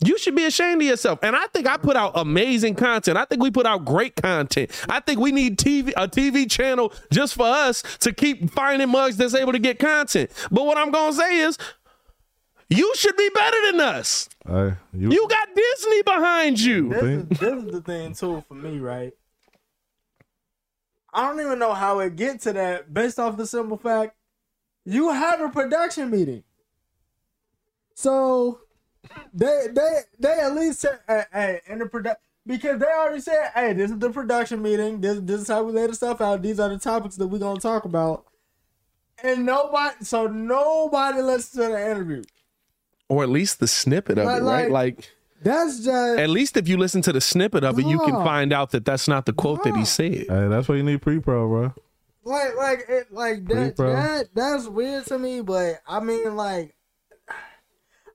You 0.04 0.18
should 0.18 0.34
be 0.34 0.44
ashamed 0.44 0.82
of 0.82 0.88
yourself. 0.88 1.18
And 1.22 1.36
I 1.36 1.46
think 1.46 1.66
I 1.66 1.76
put 1.76 1.96
out 1.96 2.12
amazing 2.14 2.74
content. 2.74 3.16
I 3.16 3.24
think 3.24 3.42
we 3.42 3.50
put 3.50 3.66
out 3.66 3.84
great 3.84 4.16
content. 4.16 4.70
I 4.88 5.00
think 5.00 5.20
we 5.20 5.32
need 5.32 5.58
TV 5.58 5.92
a 5.96 6.08
TV 6.08 6.50
channel 6.50 6.92
just 7.12 7.34
for 7.34 7.46
us 7.46 7.82
to 8.00 8.12
keep 8.12 8.50
finding 8.50 8.88
mugs 8.88 9.16
that's 9.16 9.34
able 9.34 9.52
to 9.52 9.58
get 9.58 9.78
content. 9.78 10.30
But 10.50 10.66
what 10.66 10.76
I'm 10.76 10.90
gonna 10.90 11.12
say 11.12 11.38
is 11.38 11.58
you 12.68 12.92
should 12.96 13.16
be 13.16 13.28
better 13.34 13.56
than 13.70 13.80
us. 13.80 14.28
Hey, 14.46 14.74
you, 14.92 15.12
You 15.12 15.28
got 15.28 15.48
Disney 15.54 16.02
behind 16.02 16.60
you. 16.60 16.88
This 16.88 17.02
is, 17.02 17.38
this 17.38 17.64
is 17.64 17.72
the 17.72 17.80
thing 17.82 18.14
too 18.14 18.42
for 18.48 18.54
me, 18.54 18.78
right? 18.78 19.12
I 21.14 21.28
don't 21.28 21.40
even 21.40 21.58
know 21.58 21.74
how 21.74 21.98
it 22.00 22.16
get 22.16 22.40
to 22.42 22.52
that 22.54 22.92
based 22.92 23.18
off 23.18 23.36
the 23.36 23.46
simple 23.46 23.76
fact 23.76 24.16
you 24.84 25.10
have 25.12 25.40
a 25.40 25.48
production 25.48 26.10
meeting. 26.10 26.42
So 27.94 28.61
they 29.34 29.66
they 29.72 30.00
they 30.18 30.40
at 30.40 30.54
least 30.54 30.80
said 30.80 31.00
hey, 31.08 31.24
hey 31.32 31.60
in 31.66 31.78
the 31.78 31.86
production 31.86 32.20
because 32.46 32.78
they 32.80 32.86
already 32.86 33.20
said 33.20 33.50
hey 33.54 33.72
this 33.72 33.90
is 33.90 33.98
the 33.98 34.10
production 34.10 34.60
meeting. 34.62 35.00
This 35.00 35.20
this 35.22 35.40
is 35.42 35.48
how 35.48 35.62
we 35.62 35.72
lay 35.72 35.86
the 35.86 35.94
stuff 35.94 36.20
out. 36.20 36.42
These 36.42 36.58
are 36.60 36.68
the 36.68 36.78
topics 36.78 37.16
that 37.16 37.26
we're 37.28 37.38
gonna 37.38 37.60
talk 37.60 37.84
about. 37.84 38.24
And 39.22 39.46
nobody 39.46 40.04
so 40.04 40.26
nobody 40.26 41.22
listens 41.22 41.62
to 41.64 41.70
the 41.72 41.90
interview. 41.90 42.22
Or 43.08 43.22
at 43.22 43.28
least 43.28 43.60
the 43.60 43.68
snippet 43.68 44.18
of 44.18 44.24
But, 44.24 44.42
it, 44.42 44.44
right? 44.44 44.70
like- 44.70 44.96
Like 44.96 45.10
that's 45.42 45.84
just 45.84 46.18
at 46.20 46.30
least 46.30 46.56
if 46.56 46.68
you 46.68 46.76
listen 46.76 47.02
to 47.02 47.12
the 47.12 47.20
snippet 47.20 47.64
of 47.64 47.76
it, 47.78 47.84
you 47.86 47.98
can 47.98 48.14
find 48.24 48.52
out 48.52 48.70
that 48.70 48.84
that's 48.84 49.08
not 49.08 49.26
the 49.26 49.32
quote 49.32 49.64
that 49.64 49.74
he 49.76 49.84
said. 49.84 50.12
hey, 50.28 50.48
that's 50.48 50.68
why 50.68 50.76
you 50.76 50.84
need 50.84 51.02
pre-pro, 51.02 51.48
bro. 51.48 51.74
like 52.24 52.54
like 52.56 52.84
it 52.88 53.12
like 53.12 53.44
that, 53.48 53.76
that 53.76 54.28
that's 54.34 54.68
weird 54.68 55.04
to 55.06 55.18
me 55.18 55.40
but 55.40 55.80
i 55.88 55.98
mean 55.98 56.36
like 56.36 56.72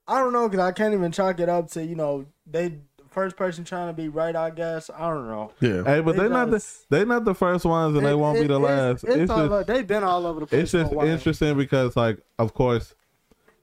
i 0.07 0.19
don't 0.19 0.33
know 0.33 0.47
because 0.47 0.63
i 0.63 0.71
can't 0.71 0.93
even 0.93 1.11
chalk 1.11 1.39
it 1.39 1.49
up 1.49 1.69
to 1.69 1.83
you 1.85 1.95
know 1.95 2.25
they 2.49 2.79
first 3.09 3.35
person 3.35 3.63
trying 3.63 3.87
to 3.87 3.93
be 3.93 4.09
right 4.09 4.35
i 4.35 4.49
guess 4.49 4.89
i 4.95 5.09
don't 5.09 5.27
know 5.27 5.51
Yeah. 5.59 5.83
Hey, 5.83 6.01
but 6.01 6.11
They 6.13 6.19
they're 6.19 6.29
not 6.29 6.51
the 6.51 6.57
just- 6.57 6.89
they 6.89 7.03
not 7.05 7.25
the 7.25 7.33
first 7.33 7.65
ones, 7.65 7.95
and 7.97 8.05
they 8.05 8.13
won't 8.13 8.39
be 8.39 8.45
the 8.47 8.59
it's- 8.59 8.61
last. 8.69 9.03
it's 9.05 9.15
It's, 9.15 9.31
all 9.31 9.37
just 9.39 9.51
over- 9.51 9.63
they've 9.63 9.87
been 9.87 10.03
all 10.03 10.25
over 10.27 10.41
the 10.41 10.45
place 10.45 10.63
it's 10.63 10.71
just 10.73 10.89
for 10.89 10.93
a 10.95 10.97
while. 10.99 11.07
interesting 11.07 11.57
because, 11.57 11.95
like, 11.95 12.19
of 12.37 12.53
course, 12.53 12.93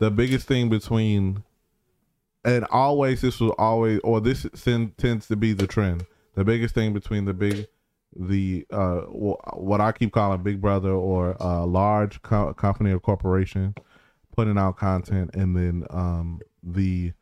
the 0.01 0.11
biggest 0.11 0.49
thing 0.49 0.71
between 0.71 1.45
and 2.45 2.65
always 2.71 3.21
this 3.23 3.39
was 3.41 3.53
always 3.59 4.01
or 4.03 4.21
this 4.21 4.45
sen- 4.55 4.93
tends 4.99 5.29
to 5.29 5.37
be 5.37 5.53
the 5.53 5.67
trend. 5.69 6.05
The 6.35 6.45
biggest 6.45 6.75
thing 6.75 6.93
between 6.93 7.25
the 7.25 7.33
big 7.35 7.69
the 8.17 8.67
uh 8.73 9.01
what 9.03 9.81
I 9.81 9.93
keep 9.93 10.13
calling 10.13 10.43
Big 10.43 10.61
Brother 10.61 10.91
or 10.91 11.37
a 11.39 11.65
large 11.65 12.21
co- 12.23 12.53
company 12.55 12.91
or 12.93 12.99
corporation 12.99 13.75
putting 14.35 14.59
out 14.59 14.77
content, 14.77 15.31
and 15.35 15.57
then 15.57 15.85
um 15.91 16.41
the 16.63 17.13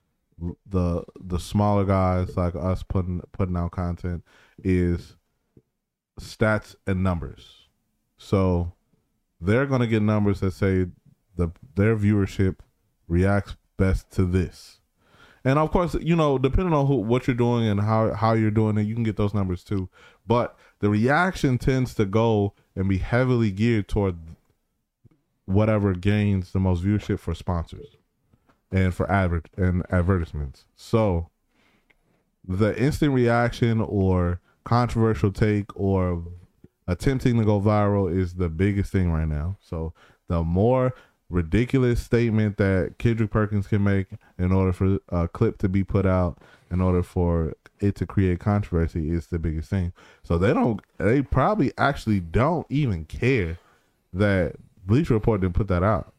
the 0.66 1.04
the 1.20 1.38
smaller 1.38 1.84
guys 1.84 2.36
like 2.36 2.54
us 2.54 2.82
putting 2.82 3.20
putting 3.32 3.56
out 3.56 3.72
content 3.72 4.24
is 4.62 5.16
stats 6.20 6.74
and 6.86 7.02
numbers. 7.02 7.68
So 8.16 8.72
they're 9.40 9.66
gonna 9.66 9.86
get 9.86 10.02
numbers 10.02 10.40
that 10.40 10.52
say 10.52 10.86
the 11.36 11.50
their 11.74 11.96
viewership 11.96 12.56
reacts 13.08 13.56
best 13.76 14.10
to 14.12 14.24
this. 14.24 14.80
And 15.44 15.58
of 15.58 15.72
course, 15.72 15.94
you 15.94 16.14
know, 16.14 16.38
depending 16.38 16.72
on 16.72 16.86
who, 16.86 16.96
what 16.96 17.26
you're 17.26 17.34
doing 17.34 17.66
and 17.66 17.80
how 17.80 18.14
how 18.14 18.32
you're 18.34 18.50
doing 18.50 18.78
it, 18.78 18.82
you 18.82 18.94
can 18.94 19.02
get 19.02 19.16
those 19.16 19.34
numbers 19.34 19.64
too. 19.64 19.88
But 20.26 20.56
the 20.78 20.88
reaction 20.88 21.58
tends 21.58 21.94
to 21.94 22.04
go 22.04 22.54
and 22.76 22.88
be 22.88 22.98
heavily 22.98 23.50
geared 23.50 23.88
toward 23.88 24.16
whatever 25.52 25.94
gains 25.94 26.52
the 26.52 26.60
most 26.60 26.82
viewership 26.82 27.18
for 27.18 27.34
sponsors 27.34 27.96
and 28.70 28.94
for 28.94 29.10
advert 29.10 29.48
and 29.56 29.84
advertisements. 29.90 30.64
So 30.74 31.28
the 32.46 32.76
instant 32.80 33.12
reaction 33.12 33.80
or 33.80 34.40
controversial 34.64 35.30
take 35.30 35.66
or 35.78 36.24
attempting 36.86 37.38
to 37.38 37.44
go 37.44 37.60
viral 37.60 38.12
is 38.12 38.34
the 38.34 38.48
biggest 38.48 38.92
thing 38.92 39.12
right 39.12 39.28
now. 39.28 39.56
So 39.60 39.92
the 40.28 40.42
more 40.42 40.94
ridiculous 41.28 42.02
statement 42.02 42.58
that 42.58 42.94
Kendrick 42.98 43.30
Perkins 43.30 43.66
can 43.66 43.82
make 43.82 44.08
in 44.38 44.52
order 44.52 44.72
for 44.72 44.98
a 45.08 45.28
clip 45.28 45.58
to 45.58 45.68
be 45.68 45.82
put 45.84 46.06
out, 46.06 46.38
in 46.70 46.80
order 46.80 47.02
for 47.02 47.54
it 47.80 47.94
to 47.96 48.06
create 48.06 48.40
controversy, 48.40 49.10
is 49.10 49.26
the 49.26 49.38
biggest 49.38 49.68
thing. 49.68 49.92
So 50.22 50.38
they 50.38 50.52
don't. 50.52 50.80
They 50.98 51.22
probably 51.22 51.72
actually 51.78 52.20
don't 52.20 52.66
even 52.70 53.04
care 53.06 53.58
that 54.12 54.56
Bleacher 54.84 55.14
Report 55.14 55.40
didn't 55.40 55.54
put 55.54 55.68
that 55.68 55.82
out. 55.82 56.12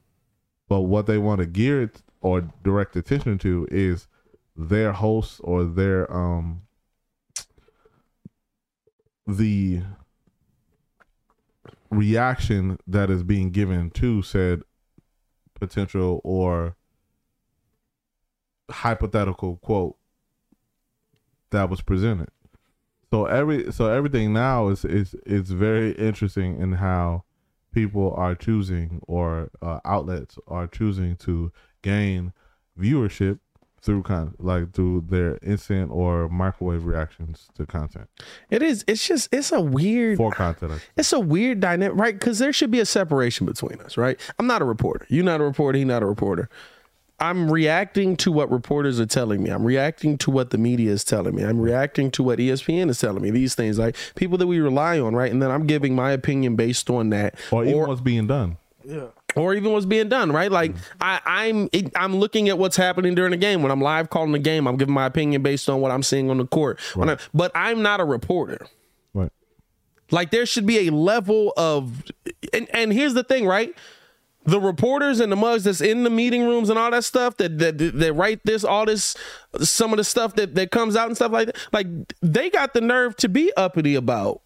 But 0.70 0.82
what 0.82 1.06
they 1.06 1.18
want 1.18 1.40
to 1.40 1.46
gear 1.46 1.82
it 1.84 2.02
or 2.22 2.42
direct 2.64 2.96
attention 2.96 3.38
to 3.40 3.68
is 3.70 4.08
their 4.56 4.94
hosts 4.94 5.40
or 5.44 5.66
their 5.66 6.12
um 6.14 6.62
the 9.28 9.82
reaction 11.90 12.78
that 12.88 13.10
is 13.10 13.24
being 13.24 13.52
given 13.52 13.90
to 13.92 14.22
said 14.22 14.62
potential 15.54 16.22
or 16.24 16.76
hypothetical 18.70 19.58
quote 19.58 19.96
that 21.52 21.70
was 21.70 21.82
presented. 21.82 22.30
So 23.12 23.26
every 23.26 23.72
so 23.72 23.88
everything 23.88 24.34
now 24.34 24.70
is 24.70 24.84
is 24.84 25.16
is 25.26 25.52
very 25.52 25.92
interesting 25.92 26.60
in 26.60 26.74
how 26.74 27.26
people 27.74 28.14
are 28.16 28.36
choosing 28.36 29.02
or 29.08 29.50
uh, 29.62 29.80
outlets 29.86 30.38
are 30.48 30.68
choosing 30.68 31.16
to 31.18 31.52
gain 31.82 32.34
viewership 32.80 33.40
through 33.82 34.02
con 34.02 34.34
like 34.40 34.72
through 34.72 35.04
their 35.10 35.38
instant 35.44 35.92
or 35.92 36.30
microwave 36.30 36.86
reactions 36.86 37.50
to 37.54 37.66
content 37.66 38.08
It 38.50 38.62
is. 38.64 38.86
It's 38.88 39.06
just. 39.06 39.28
It's 39.34 39.52
a 39.52 39.60
weird. 39.60 40.18
for 40.18 40.32
content. 40.32 40.82
It's 40.96 41.12
a 41.12 41.20
weird 41.20 41.60
dynamic, 41.60 41.98
right? 41.98 42.18
Because 42.18 42.40
there 42.40 42.54
should 42.54 42.72
be 42.72 42.80
a 42.80 42.86
separation 42.86 43.46
between 43.46 43.82
us, 43.82 43.98
right? 43.98 44.18
I'm 44.40 44.48
not 44.48 44.62
a 44.62 44.66
reporter. 44.66 45.06
You're 45.10 45.26
not 45.26 45.42
a 45.42 45.44
reporter. 45.44 45.78
He's 45.78 45.88
not 45.88 46.02
a 46.02 46.06
reporter. 46.06 46.50
I'm 47.24 47.50
reacting 47.50 48.18
to 48.18 48.32
what 48.34 48.52
reporters 48.52 49.00
are 49.00 49.06
telling 49.06 49.42
me. 49.42 49.50
I'm 49.50 49.64
reacting 49.64 50.18
to 50.20 50.32
what 50.32 50.50
the 50.50 50.58
media 50.58 50.92
is 50.92 51.06
telling 51.06 51.36
me. 51.36 51.44
I'm 51.44 51.60
reacting 51.60 52.12
to 52.12 52.24
what 52.24 52.38
ESPN 52.38 52.90
is 52.90 53.00
telling 53.00 53.24
me. 53.24 53.32
These 53.32 53.56
things, 53.56 53.80
like 53.80 53.96
people 54.16 54.38
that 54.40 54.48
we 54.48 54.60
rely 54.60 55.00
on, 55.00 55.16
right? 55.16 55.32
And 55.32 55.42
then 55.42 55.50
I'm 55.50 55.66
giving 55.66 55.96
my 55.96 56.12
opinion 56.12 56.58
based 56.58 56.90
on 56.90 57.12
that, 57.12 57.36
or 57.50 57.64
even 57.64 57.80
what's 57.88 58.02
being 58.02 58.28
done. 58.28 58.58
yeah 58.84 59.08
or 59.36 59.54
even 59.54 59.72
what's 59.72 59.86
being 59.86 60.10
done, 60.10 60.32
right? 60.32 60.52
Like 60.52 60.74
mm-hmm. 60.74 60.98
I, 61.02 61.22
I'm 61.26 61.70
I'm 61.96 62.16
looking 62.18 62.50
at 62.50 62.58
what's 62.58 62.76
happening 62.76 63.16
during 63.16 63.32
the 63.32 63.38
game. 63.38 63.64
When 63.64 63.72
I'm 63.72 63.82
live 63.82 64.10
calling 64.10 64.32
the 64.32 64.40
game, 64.40 64.68
I'm 64.68 64.78
giving 64.78 64.94
my 64.94 65.06
opinion 65.06 65.42
based 65.42 65.70
on 65.70 65.82
what 65.82 65.92
I'm 65.92 66.04
seeing 66.04 66.30
on 66.30 66.38
the 66.38 66.46
court. 66.46 66.80
When 66.94 67.10
I, 67.10 67.18
but 67.34 67.52
I'm 67.56 67.82
not 67.82 68.00
a 68.00 68.06
reporter. 68.06 68.68
Right. 69.14 69.32
Like 70.12 70.32
there 70.32 70.46
should 70.46 70.66
be 70.66 70.88
a 70.88 70.92
level 70.92 71.54
of 71.58 72.04
and, 72.54 72.68
and 72.74 72.94
here's 72.94 73.14
the 73.14 73.24
thing, 73.24 73.46
right? 73.46 73.76
The 74.46 74.60
reporters 74.60 75.20
and 75.22 75.32
the 75.32 75.36
mugs 75.38 75.64
that's 75.64 75.80
in 75.80 76.04
the 76.04 76.10
meeting 76.10 76.44
rooms 76.46 76.70
and 76.70 76.78
all 76.78 76.92
that 76.92 77.04
stuff 77.06 77.38
that 77.38 77.60
that 77.60 77.78
that 77.78 78.14
write 78.14 78.42
this, 78.44 78.64
all 78.64 78.86
this, 78.86 79.16
some 79.62 79.94
of 79.94 79.98
the 79.98 80.04
stuff 80.04 80.36
that 80.36 80.56
that 80.56 80.70
comes 80.72 80.96
out 80.96 81.08
and 81.08 81.16
stuff 81.16 81.32
like 81.32 81.48
that. 81.48 81.58
Like 81.72 81.88
they 82.22 82.50
got 82.50 82.74
the 82.74 82.82
nerve 82.82 83.16
to 83.18 83.30
be 83.30 83.52
uppity 83.56 83.96
about 83.96 84.42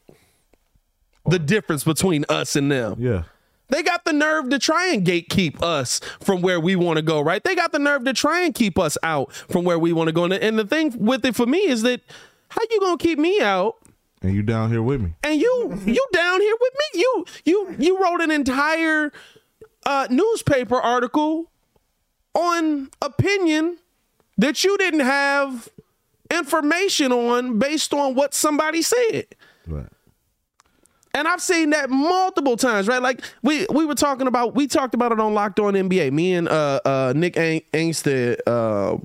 the 1.26 1.40
difference 1.40 1.84
between 1.84 2.26
us 2.30 2.56
and 2.56 2.72
them. 2.72 2.96
Yeah. 3.00 3.24
They 3.70 3.84
got 3.84 4.06
the 4.06 4.14
nerve 4.14 4.50
to 4.52 4.60
try 4.60 4.88
and 4.94 5.06
gatekeep 5.06 5.62
us 5.62 6.00
from 6.22 6.42
where 6.42 6.58
we 6.60 6.78
want 6.78 6.98
to 6.98 7.02
go, 7.02 7.20
right? 7.20 7.44
They 7.44 7.54
got 7.54 7.74
the 7.74 7.80
nerve 7.80 8.06
to 8.06 8.14
try 8.14 8.42
and 8.46 8.56
keep 8.56 8.80
us 8.80 8.98
out 9.04 9.34
from 9.34 9.66
where 9.66 9.78
we 9.78 9.92
want 9.92 10.08
to 10.08 10.14
go. 10.14 10.24
And 10.24 10.32
the, 10.32 10.42
and 10.42 10.58
the 10.58 10.66
thing 10.66 10.94
with 10.98 11.26
it 11.26 11.36
for 11.36 11.46
me 11.46 11.58
is 11.68 11.82
that 11.82 12.00
how 12.50 12.62
you 12.72 12.80
gonna 12.80 12.98
keep 12.98 13.20
me 13.20 13.42
out 13.42 13.76
And 14.22 14.34
you 14.34 14.42
down 14.42 14.70
here 14.72 14.82
with 14.82 15.02
me. 15.02 15.16
and 15.24 15.42
you 15.42 15.82
you 15.86 16.06
down 16.14 16.40
here 16.40 16.56
with 16.62 16.74
me? 16.74 17.02
You 17.02 17.26
you 17.44 17.76
you 17.78 18.02
wrote 18.02 18.22
an 18.22 18.32
entire 18.32 19.12
uh, 19.88 20.08
newspaper 20.12 20.76
article 20.76 21.50
on 22.36 22.90
opinion 23.02 23.78
that 24.38 24.64
you 24.64 24.78
didn't 24.78 25.00
have 25.00 25.70
information 26.30 27.12
on 27.12 27.58
based 27.58 27.94
on 27.94 28.14
what 28.14 28.34
somebody 28.34 28.82
said. 28.82 29.26
Right. 29.66 29.88
And 31.14 31.28
I've 31.28 31.42
seen 31.42 31.72
that 31.72 31.90
multiple 31.90 32.58
times, 32.58 32.88
right? 32.88 33.02
Like 33.02 33.22
we 33.42 33.66
we 33.72 33.86
were 33.86 33.96
talking 33.96 34.28
about, 34.28 34.54
we 34.54 34.68
talked 34.68 34.94
about 34.94 35.12
it 35.12 35.20
on 35.20 35.34
Locked 35.34 35.60
On 35.60 35.74
NBA. 35.74 36.12
Me 36.12 36.34
and 36.36 36.48
uh 36.48 36.80
uh 36.86 37.14
Nick 37.16 37.38
Ang- 37.38 37.64
Angstadt 37.74 38.38
uh, 38.46 38.98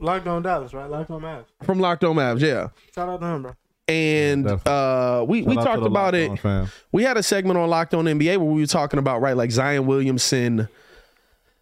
locked 0.00 0.26
on 0.26 0.42
dallas 0.42 0.74
right 0.74 0.90
locked 0.90 1.10
on 1.10 1.22
Mavs. 1.22 1.46
from 1.62 1.78
Locked 1.80 2.04
On 2.04 2.14
Mavs, 2.14 2.40
yeah. 2.40 2.68
shout 2.94 3.08
out 3.08 3.20
to 3.20 3.26
him 3.26 3.42
bro 3.42 3.52
And 3.88 4.44
Definitely. 4.44 4.72
uh 4.72 5.22
we 5.22 5.42
we 5.42 5.54
Shout 5.54 5.64
talked 5.64 5.86
about 5.86 6.14
it. 6.14 6.44
On. 6.44 6.68
We 6.92 7.02
had 7.02 7.16
a 7.16 7.22
segment 7.22 7.58
on 7.58 7.68
Locked 7.70 7.94
On 7.94 8.04
NBA 8.04 8.36
where 8.36 8.50
we 8.50 8.60
were 8.60 8.66
talking 8.66 8.98
about 8.98 9.20
right, 9.20 9.36
like 9.36 9.50
Zion 9.50 9.86
Williamson 9.86 10.68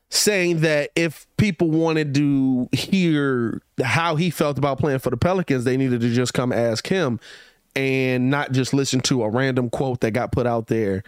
saying 0.08 0.60
that 0.60 0.90
if 0.94 1.26
people 1.36 1.70
wanted 1.70 2.14
to 2.14 2.68
hear 2.72 3.60
how 3.82 4.16
he 4.16 4.30
felt 4.30 4.58
about 4.58 4.78
playing 4.78 4.98
for 5.00 5.10
the 5.10 5.16
Pelicans, 5.16 5.64
they 5.64 5.76
needed 5.76 6.00
to 6.00 6.12
just 6.12 6.34
come 6.34 6.52
ask 6.52 6.86
him 6.86 7.18
and 7.74 8.30
not 8.30 8.52
just 8.52 8.72
listen 8.72 9.00
to 9.00 9.22
a 9.22 9.28
random 9.28 9.68
quote 9.68 10.00
that 10.00 10.12
got 10.12 10.32
put 10.32 10.46
out 10.46 10.68
there 10.68 11.02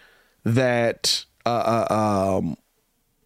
that 0.44 1.24
uh, 1.46 1.84
uh, 1.88 2.38
um, 2.38 2.56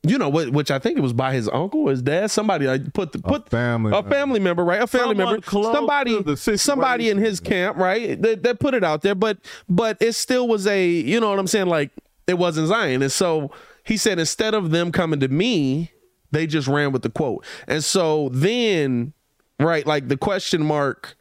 you 0.05 0.19
know 0.19 0.29
what? 0.29 0.51
Which 0.51 0.71
I 0.71 0.81
think 0.81 0.99
it 0.99 1.01
was 1.01 1.13
by 1.13 1.33
his 1.33 1.49
uncle, 1.49 1.87
his 1.87 2.03
dad, 2.03 2.31
somebody 2.31 2.67
like 2.67 2.93
put 2.93 3.13
the 3.13 3.21
put 3.21 3.49
family 3.49 3.97
a 3.97 4.03
family 4.03 4.41
member, 4.41 4.65
right? 4.65 4.83
A 4.83 4.87
family 4.87 5.17
Someone 5.17 5.41
member, 5.41 5.73
somebody, 5.73 6.17
to 6.17 6.23
the 6.25 6.37
situation. 6.37 6.59
somebody 6.59 7.09
in 7.09 7.19
his 7.19 7.39
camp, 7.39 7.77
right? 7.77 8.21
That, 8.21 8.43
that 8.43 8.59
put 8.59 8.75
it 8.75 8.83
out 8.83 9.03
there, 9.03 9.15
but 9.15 9.39
but 9.69 9.97
it 10.01 10.15
still 10.15 10.49
was 10.49 10.67
a, 10.67 10.89
you 10.89 11.21
know 11.21 11.31
what 11.31 11.39
I'm 11.39 11.47
saying? 11.47 11.69
Like 11.69 11.91
it 12.27 12.35
wasn't 12.35 12.67
Zion, 12.69 13.03
and 13.03 13.13
so 13.13 13.53
he 13.85 13.97
said 13.97 14.19
instead 14.19 14.55
of 14.55 14.73
them 14.73 14.91
coming 14.91 15.21
to 15.21 15.29
me, 15.29 15.93
they 16.33 16.49
just 16.49 16.67
ran 16.67 16.91
with 16.91 17.03
the 17.03 17.11
quote, 17.11 17.45
and 17.69 17.85
so 17.85 18.29
then, 18.31 19.13
right, 19.61 19.87
like 19.87 20.09
the 20.09 20.17
question 20.17 20.65
mark 20.65 21.17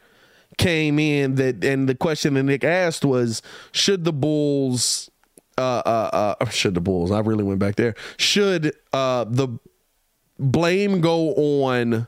came 0.58 0.98
in 0.98 1.36
that 1.36 1.64
and 1.64 1.88
the 1.88 1.94
question 1.94 2.34
that 2.34 2.42
Nick 2.42 2.64
asked 2.64 3.04
was 3.04 3.42
should 3.70 4.04
the 4.04 4.12
Bulls 4.12 5.08
uh 5.58 5.82
uh 5.84 6.34
uh 6.40 6.48
should 6.48 6.74
the 6.74 6.80
Bulls 6.80 7.10
I 7.10 7.20
really 7.20 7.44
went 7.44 7.58
back 7.58 7.76
there 7.76 7.94
should 8.16 8.74
uh 8.92 9.24
the 9.24 9.48
blame 10.38 11.00
go 11.00 11.34
on 11.34 12.06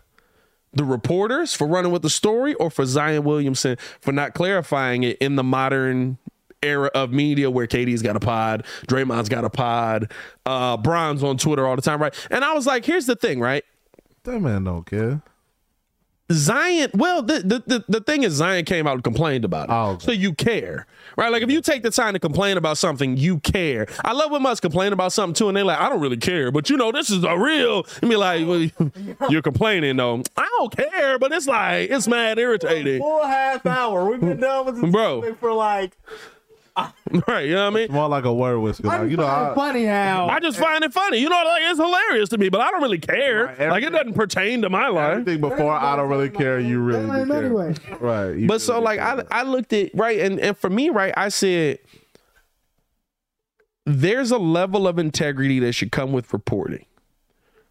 the 0.72 0.84
reporters 0.84 1.55
for 1.55 1.66
running 1.66 1.92
with 1.92 2.03
the 2.03 2.11
story 2.11 2.55
or 2.55 2.70
for 2.70 2.84
Zion 2.84 3.22
Williamson 3.24 3.76
for 4.01 4.12
not 4.12 4.34
clarifying 4.34 5.05
it 5.05 5.18
in 5.18 5.36
the 5.36 5.45
modern 5.45 6.18
era 6.62 6.90
of 6.95 7.12
media 7.12 7.51
where 7.51 7.66
KD's 7.66 8.03
got 8.03 8.16
a 8.16 8.20
pod, 8.20 8.64
Draymond's 8.88 9.28
got 9.28 9.45
a 9.45 9.51
pod, 9.51 10.11
uh 10.47 10.76
Bron's 10.76 11.22
on 11.22 11.36
Twitter 11.36 11.66
all 11.66 11.76
the 11.76 11.82
time, 11.82 12.01
right? 12.03 12.14
And 12.30 12.45
I 12.45 12.55
was 12.55 12.66
like, 12.66 12.84
here's 12.84 13.07
the 13.07 13.16
thing, 13.16 13.40
right? 13.40 13.64
That 14.24 14.40
man 14.40 14.64
don't 14.64 14.84
care. 14.84 15.22
Zion, 16.33 16.91
well, 16.95 17.22
the, 17.22 17.41
the 17.41 17.62
the 17.66 17.85
the 17.87 18.01
thing 18.01 18.22
is, 18.22 18.33
Zion 18.33 18.64
came 18.64 18.87
out 18.87 18.95
and 18.95 19.05
complained 19.05 19.45
about 19.45 19.68
it, 19.68 19.72
Oh, 19.72 19.91
okay. 19.91 20.07
so 20.07 20.12
you 20.12 20.33
care, 20.33 20.87
right? 21.18 21.31
Like 21.31 21.43
if 21.43 21.51
you 21.51 21.61
take 21.61 21.83
the 21.83 21.91
time 21.91 22.14
to 22.14 22.18
complain 22.18 22.57
about 22.57 22.79
something, 22.79 23.18
you 23.18 23.41
care. 23.41 23.87
I 24.03 24.12
love 24.12 24.31
when 24.31 24.45
us 24.47 24.59
complain 24.59 24.95
about 24.95 25.12
something 25.12 25.35
too, 25.35 25.49
and 25.49 25.57
they're 25.57 25.64
like, 25.64 25.79
"I 25.79 25.91
don't 25.91 26.01
really 26.01 26.16
care," 26.16 26.51
but 26.51 26.70
you 26.70 26.79
know, 26.79 26.93
this 26.93 27.11
is 27.11 27.25
a 27.25 27.37
real. 27.39 27.87
I 28.03 28.07
mean, 28.07 28.18
like, 28.18 28.47
well, 28.47 28.66
"You're 29.31 29.43
complaining, 29.43 29.97
though." 29.97 30.22
I 30.35 30.49
don't 30.59 30.75
care, 30.75 31.18
but 31.18 31.31
it's 31.31 31.47
like 31.47 31.91
it's 31.91 32.09
mad 32.09 32.39
irritating, 32.39 33.01
Full 33.03 33.22
half 33.27 33.66
hour. 33.66 34.09
We've 34.09 34.20
been 34.20 34.41
done 34.41 34.64
with 34.64 34.81
this 34.81 34.91
Bro. 34.91 35.35
for 35.35 35.53
like. 35.53 35.95
right? 37.29 37.47
You 37.47 37.55
know 37.55 37.70
what 37.70 37.77
I 37.77 37.87
mean? 37.87 37.93
More 37.93 38.09
like 38.09 38.25
a 38.25 38.35
word 38.35 38.59
whisper. 38.59 38.89
Like, 38.89 39.11
you 39.11 39.16
know, 39.16 39.27
I, 39.27 39.53
funny 39.55 39.85
how. 39.85 40.27
I 40.27 40.41
just 40.41 40.59
find 40.59 40.83
it 40.83 40.93
funny, 40.93 41.18
you 41.18 41.29
know, 41.29 41.43
like 41.45 41.62
it's 41.64 41.79
hilarious 41.79 42.29
to 42.31 42.39
me, 42.39 42.49
but 42.49 42.61
I 42.61 42.70
don't 42.70 42.83
really 42.83 42.99
care. 42.99 43.47
Right, 43.47 43.68
like 43.68 43.85
it 43.85 43.91
doesn't 43.91 44.14
pertain 44.14 44.62
to 44.62 44.70
my 44.70 44.89
life. 44.89 45.18
everything 45.18 45.41
before 45.41 45.72
I 45.72 45.95
don't 45.95 46.09
really 46.09 46.31
care. 46.31 46.59
You 46.59 46.81
really 46.81 47.07
do 47.25 47.27
care. 47.31 47.45
anyway. 47.45 47.75
Right. 48.01 48.37
you 48.37 48.47
But 48.49 48.61
so 48.61 48.81
like. 48.81 48.99
I 48.99 49.22
I 49.31 49.43
looked 49.43 49.72
at 49.72 49.91
right 49.95 50.18
and 50.20 50.41
and 50.41 50.57
for 50.57 50.70
me 50.70 50.89
right 50.89 51.12
I 51.16 51.29
said 51.29 51.79
there's 53.87 54.31
a 54.31 54.39
level 54.39 54.89
of 54.89 54.99
integrity 54.99 55.59
that 55.61 55.72
should 55.72 55.93
come 55.93 56.12
with 56.12 56.33
reporting. 56.33 56.87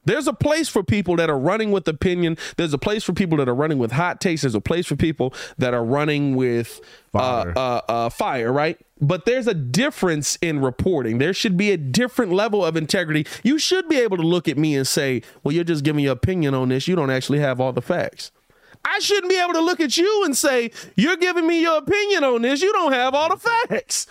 There's 0.06 0.28
a 0.28 0.34
place 0.34 0.70
for 0.70 0.84
people 0.84 1.16
that 1.18 1.30
are 1.30 1.38
running 1.38 1.72
with 1.72 1.88
opinion. 1.88 2.38
There's 2.58 2.74
a 2.74 2.78
place 2.78 3.04
for 3.04 3.14
people 3.14 3.38
that 3.38 3.48
are 3.48 3.56
running 3.56 3.78
with 3.78 3.92
hot 3.92 4.20
takes. 4.20 4.42
There's 4.42 4.56
a 4.56 4.62
place 4.62 4.86
for 4.86 4.96
people 4.96 5.34
that 5.58 5.74
are 5.74 5.84
running 5.84 6.36
with 6.36 6.82
Fire. 7.12 7.54
Uh, 7.56 7.60
uh, 7.60 7.82
uh, 7.88 8.10
fire, 8.10 8.52
right? 8.52 8.80
But 9.00 9.26
there's 9.26 9.46
a 9.46 9.54
difference 9.54 10.36
in 10.42 10.62
reporting. 10.62 11.20
There 11.20 11.32
should 11.32 11.58
be 11.58 11.70
a 11.70 11.78
different 11.78 12.32
level 12.32 12.66
of 12.66 12.76
integrity. 12.76 13.28
You 13.44 13.60
should 13.60 13.88
be 13.88 13.98
able 14.00 14.18
to 14.18 14.24
look 14.24 14.48
at 14.48 14.58
me 14.58 14.76
and 14.76 14.88
say, 14.88 15.22
"Well, 15.44 15.54
you're 15.54 15.64
just 15.64 15.84
giving 15.84 16.04
your 16.04 16.14
opinion 16.14 16.56
on 16.56 16.70
this. 16.70 16.88
You 16.88 16.96
don't 16.96 17.12
actually 17.12 17.38
have 17.38 17.62
all 17.62 17.72
the 17.72 17.84
facts." 17.84 18.32
I 18.86 19.00
shouldn't 19.00 19.30
be 19.30 19.40
able 19.40 19.54
to 19.54 19.62
look 19.62 19.80
at 19.80 19.96
you 19.96 20.24
and 20.26 20.36
say, 20.36 20.72
You're 20.96 21.18
giving 21.18 21.48
me 21.48 21.62
your 21.62 21.78
opinion 21.78 22.24
on 22.24 22.42
this. 22.42 22.62
You 22.62 22.74
don't 22.74 22.92
have 22.92 23.14
all 23.14 23.30
the 23.30 23.38
facts. 23.38 24.08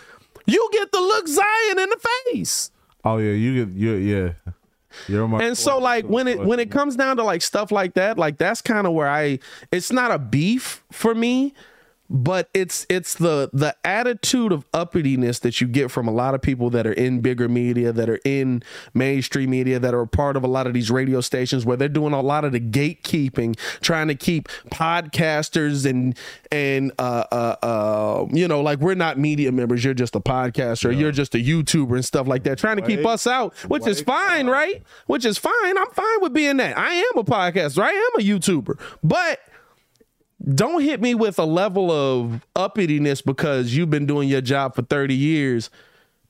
You 0.46 0.68
get 0.72 0.90
to 0.92 0.98
look 0.98 1.28
Zion 1.28 1.78
in 1.78 1.90
the 1.90 2.00
face. 2.30 2.70
Oh 3.04 3.18
yeah, 3.18 3.32
you 3.32 3.64
get 3.64 3.74
you 3.74 3.92
yeah. 3.94 4.52
And 5.42 5.56
so 5.56 5.78
like 5.78 6.04
when 6.06 6.28
it 6.28 6.38
when 6.40 6.58
it 6.60 6.70
comes 6.70 6.96
down 6.96 7.16
to 7.16 7.24
like 7.24 7.42
stuff 7.42 7.70
like 7.72 7.94
that, 7.94 8.18
like 8.18 8.38
that's 8.38 8.60
kind 8.60 8.86
of 8.86 8.92
where 8.92 9.08
I 9.08 9.38
it's 9.70 9.92
not 9.92 10.10
a 10.10 10.18
beef 10.18 10.82
for 10.90 11.14
me, 11.14 11.54
but 12.12 12.50
it's 12.52 12.86
it's 12.90 13.14
the 13.14 13.48
the 13.54 13.74
attitude 13.84 14.52
of 14.52 14.70
uppityness 14.72 15.40
that 15.40 15.62
you 15.62 15.66
get 15.66 15.90
from 15.90 16.06
a 16.06 16.10
lot 16.10 16.34
of 16.34 16.42
people 16.42 16.68
that 16.68 16.86
are 16.86 16.92
in 16.92 17.20
bigger 17.22 17.48
media, 17.48 17.90
that 17.90 18.10
are 18.10 18.20
in 18.22 18.62
mainstream 18.92 19.48
media, 19.48 19.78
that 19.78 19.94
are 19.94 20.02
a 20.02 20.06
part 20.06 20.36
of 20.36 20.44
a 20.44 20.46
lot 20.46 20.66
of 20.66 20.74
these 20.74 20.90
radio 20.90 21.22
stations 21.22 21.64
where 21.64 21.76
they're 21.76 21.88
doing 21.88 22.12
a 22.12 22.20
lot 22.20 22.44
of 22.44 22.52
the 22.52 22.60
gatekeeping, 22.60 23.58
trying 23.80 24.08
to 24.08 24.14
keep 24.14 24.48
podcasters 24.70 25.88
and 25.88 26.16
and 26.50 26.92
uh 26.98 27.24
uh, 27.32 27.56
uh 27.62 28.26
you 28.30 28.46
know 28.46 28.60
like 28.60 28.78
we're 28.80 28.94
not 28.94 29.18
media 29.18 29.50
members, 29.50 29.82
you're 29.82 29.94
just 29.94 30.14
a 30.14 30.20
podcaster, 30.20 30.96
you're 30.96 31.12
just 31.12 31.34
a 31.34 31.38
YouTuber 31.38 31.94
and 31.94 32.04
stuff 32.04 32.26
like 32.26 32.44
that, 32.44 32.58
trying 32.58 32.76
to 32.76 32.82
keep 32.82 33.06
us 33.06 33.26
out, 33.26 33.54
which 33.68 33.86
is 33.86 34.02
fine, 34.02 34.48
right? 34.48 34.82
Which 35.06 35.24
is 35.24 35.38
fine. 35.38 35.78
I'm 35.78 35.90
fine 35.92 36.20
with 36.20 36.34
being 36.34 36.58
that. 36.58 36.76
I 36.76 36.92
am 36.92 37.16
a 37.16 37.24
podcaster. 37.24 37.82
I 37.82 37.90
am 37.90 38.20
a 38.20 38.22
YouTuber, 38.22 38.78
but 39.02 39.40
don't 40.54 40.82
hit 40.82 41.00
me 41.00 41.14
with 41.14 41.38
a 41.38 41.44
level 41.44 41.90
of 41.90 42.40
uppityness 42.56 43.24
because 43.24 43.74
you've 43.76 43.90
been 43.90 44.06
doing 44.06 44.28
your 44.28 44.40
job 44.40 44.74
for 44.74 44.82
30 44.82 45.14
years 45.14 45.70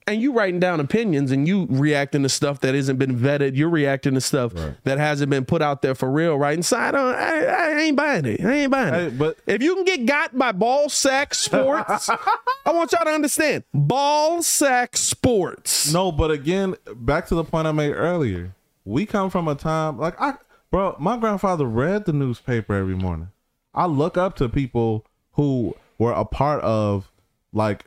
and 0.06 0.20
you 0.20 0.32
writing 0.32 0.58
down 0.58 0.80
opinions 0.80 1.30
and 1.30 1.46
you 1.46 1.66
reacting 1.70 2.24
to 2.24 2.28
stuff 2.28 2.58
that 2.60 2.74
hasn't 2.74 2.98
been 2.98 3.16
vetted. 3.16 3.56
You're 3.56 3.68
reacting 3.70 4.14
to 4.14 4.20
stuff 4.20 4.52
that 4.82 4.98
hasn't 4.98 5.30
been 5.30 5.44
put 5.44 5.62
out 5.62 5.80
there 5.80 5.94
for 5.94 6.10
real, 6.10 6.36
right? 6.36 6.54
Inside, 6.56 6.94
so 6.94 6.98
I, 7.08 7.12
I, 7.12 7.44
I 7.44 7.80
ain't 7.82 7.96
buying 7.96 8.24
it. 8.24 8.44
I 8.44 8.52
ain't 8.52 8.70
buying 8.72 8.94
it. 8.94 9.18
but- 9.18 9.38
if 9.46 9.62
you 9.62 9.76
can 9.76 9.84
get 9.84 10.04
got 10.06 10.36
by 10.36 10.50
ball 10.52 10.88
sack 10.88 11.34
sports, 11.34 12.10
I 12.66 12.72
want 12.72 12.90
y'all 12.92 13.04
to 13.04 13.10
understand 13.12 13.62
ball 13.72 14.42
sack 14.42 14.96
sports. 14.96 15.92
No, 15.92 16.10
but 16.12 16.30
again, 16.32 16.74
back 16.96 17.26
to 17.28 17.34
the 17.36 17.44
point 17.44 17.66
I 17.68 17.72
made 17.72 17.92
earlier. 17.92 18.54
We 18.84 19.06
come 19.06 19.30
from 19.30 19.46
a 19.46 19.54
time 19.54 19.98
like 19.98 20.20
I, 20.20 20.34
bro. 20.72 20.96
My 20.98 21.16
grandfather 21.16 21.64
read 21.64 22.04
the 22.06 22.12
newspaper 22.12 22.74
every 22.74 22.96
morning. 22.96 23.28
I 23.74 23.86
look 23.86 24.16
up 24.16 24.36
to 24.36 24.48
people 24.48 25.06
who 25.32 25.74
were 25.98 26.12
a 26.12 26.24
part 26.24 26.62
of 26.62 27.10
like 27.52 27.86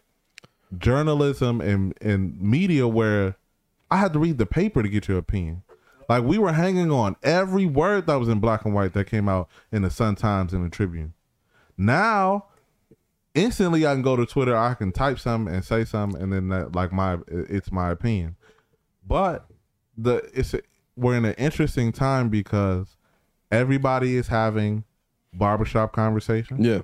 journalism 0.77 1.61
and 1.61 1.93
and 2.01 2.39
media 2.41 2.87
where 2.87 3.35
I 3.91 3.97
had 3.97 4.13
to 4.13 4.19
read 4.19 4.37
the 4.37 4.45
paper 4.45 4.81
to 4.81 4.89
get 4.89 5.07
your 5.07 5.17
opinion. 5.17 5.63
Like 6.09 6.23
we 6.23 6.37
were 6.37 6.53
hanging 6.53 6.91
on 6.91 7.15
every 7.23 7.65
word 7.65 8.07
that 8.07 8.15
was 8.15 8.29
in 8.29 8.39
black 8.39 8.65
and 8.65 8.73
white 8.73 8.93
that 8.93 9.05
came 9.05 9.27
out 9.27 9.49
in 9.71 9.81
the 9.81 9.89
Sun 9.89 10.15
Times 10.15 10.53
and 10.53 10.65
the 10.65 10.69
Tribune. 10.69 11.13
Now 11.77 12.45
instantly 13.35 13.85
I 13.85 13.93
can 13.93 14.01
go 14.01 14.15
to 14.15 14.25
Twitter, 14.25 14.55
I 14.55 14.73
can 14.73 14.91
type 14.91 15.19
something 15.19 15.53
and 15.53 15.63
say 15.63 15.85
something, 15.85 16.21
and 16.21 16.33
then 16.33 16.47
that, 16.49 16.73
like 16.73 16.91
my 16.91 17.19
it's 17.27 17.71
my 17.71 17.91
opinion. 17.91 18.35
But 19.05 19.45
the 19.97 20.27
it's 20.33 20.55
we're 20.95 21.15
in 21.15 21.25
an 21.25 21.35
interesting 21.37 21.91
time 21.91 22.29
because 22.29 22.95
everybody 23.51 24.15
is 24.15 24.27
having 24.27 24.85
barbershop 25.37 25.93
conversation. 25.93 26.63
Yeah. 26.63 26.81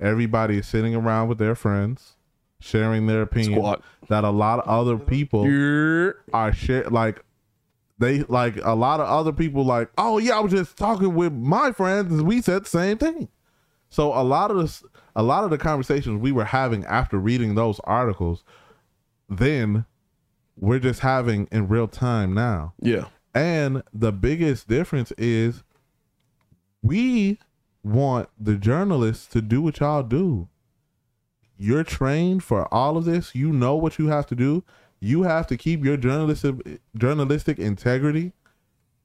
Everybody 0.00 0.58
is 0.58 0.66
sitting 0.66 0.94
around 0.94 1.28
with 1.28 1.38
their 1.38 1.54
friends, 1.54 2.16
sharing 2.60 3.06
their 3.06 3.22
opinion. 3.22 3.54
Squat. 3.60 3.82
That 4.08 4.24
a 4.24 4.30
lot 4.30 4.58
of 4.60 4.68
other 4.68 4.98
people 4.98 5.48
Yeah. 5.48 6.12
are 6.32 6.52
share 6.52 6.84
like 6.90 7.24
they 7.98 8.22
like 8.24 8.56
a 8.64 8.74
lot 8.74 8.98
of 9.00 9.06
other 9.06 9.32
people 9.32 9.64
like 9.64 9.88
oh 9.96 10.18
yeah 10.18 10.36
i 10.36 10.40
was 10.40 10.50
just 10.50 10.76
talking 10.76 11.14
with 11.14 11.32
my 11.32 11.70
friends 11.70 12.10
and 12.10 12.22
we 12.26 12.42
said 12.42 12.64
the 12.64 12.68
same 12.68 12.98
thing 12.98 13.28
so 13.90 14.12
a 14.12 14.24
lot 14.24 14.50
of 14.50 14.56
this 14.56 14.82
a 15.14 15.22
lot 15.22 15.44
of 15.44 15.50
the 15.50 15.58
conversations 15.58 16.20
we 16.20 16.32
were 16.32 16.46
having 16.46 16.84
after 16.86 17.16
reading 17.18 17.54
those 17.54 17.78
articles 17.84 18.42
then 19.28 19.84
we're 20.56 20.80
just 20.80 21.00
having 21.00 21.46
in 21.52 21.68
real 21.68 21.86
time 21.86 22.34
now 22.34 22.72
Yeah. 22.80 23.04
and 23.34 23.82
the 23.94 24.10
biggest 24.10 24.66
difference 24.66 25.12
is 25.16 25.62
we 26.82 27.38
want 27.82 28.28
the 28.38 28.56
journalists 28.56 29.26
to 29.28 29.40
do 29.42 29.60
what 29.62 29.80
y'all 29.80 30.02
do. 30.02 30.48
You're 31.56 31.84
trained 31.84 32.42
for 32.42 32.72
all 32.72 32.96
of 32.96 33.04
this. 33.04 33.34
You 33.34 33.52
know 33.52 33.76
what 33.76 33.98
you 33.98 34.08
have 34.08 34.26
to 34.26 34.34
do. 34.34 34.64
You 35.00 35.22
have 35.22 35.46
to 35.48 35.56
keep 35.56 35.84
your 35.84 35.96
journalistic 35.96 36.80
journalistic 36.96 37.58
integrity. 37.58 38.32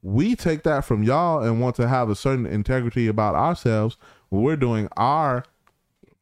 We 0.03 0.35
take 0.35 0.63
that 0.63 0.85
from 0.85 1.03
y'all 1.03 1.43
and 1.43 1.59
want 1.59 1.75
to 1.77 1.87
have 1.87 2.09
a 2.09 2.15
certain 2.15 2.45
integrity 2.45 3.07
about 3.07 3.35
ourselves 3.35 3.97
when 4.29 4.43
we're 4.43 4.55
doing 4.55 4.87
our 4.95 5.43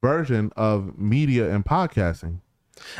version 0.02 0.52
of 0.56 0.98
media 0.98 1.54
and 1.54 1.66
podcasting. 1.66 2.40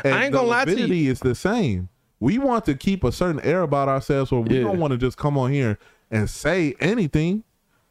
And 0.04 0.14
I 0.14 0.24
ain't 0.24 0.32
gonna 0.32 0.48
lie 0.48 0.64
to 0.64 0.86
you. 0.86 1.10
is 1.10 1.20
the 1.20 1.34
same. 1.34 1.88
We 2.20 2.38
want 2.38 2.64
to 2.66 2.74
keep 2.74 3.04
a 3.04 3.12
certain 3.12 3.40
air 3.40 3.62
about 3.62 3.88
ourselves 3.88 4.32
where 4.32 4.40
we 4.40 4.56
Yeah. 4.56 4.62
don't 4.64 4.78
want 4.80 4.92
to 4.92 4.98
just 4.98 5.16
come 5.18 5.36
on 5.36 5.52
here 5.52 5.78
and 6.10 6.28
say 6.30 6.74
anything. 6.80 7.44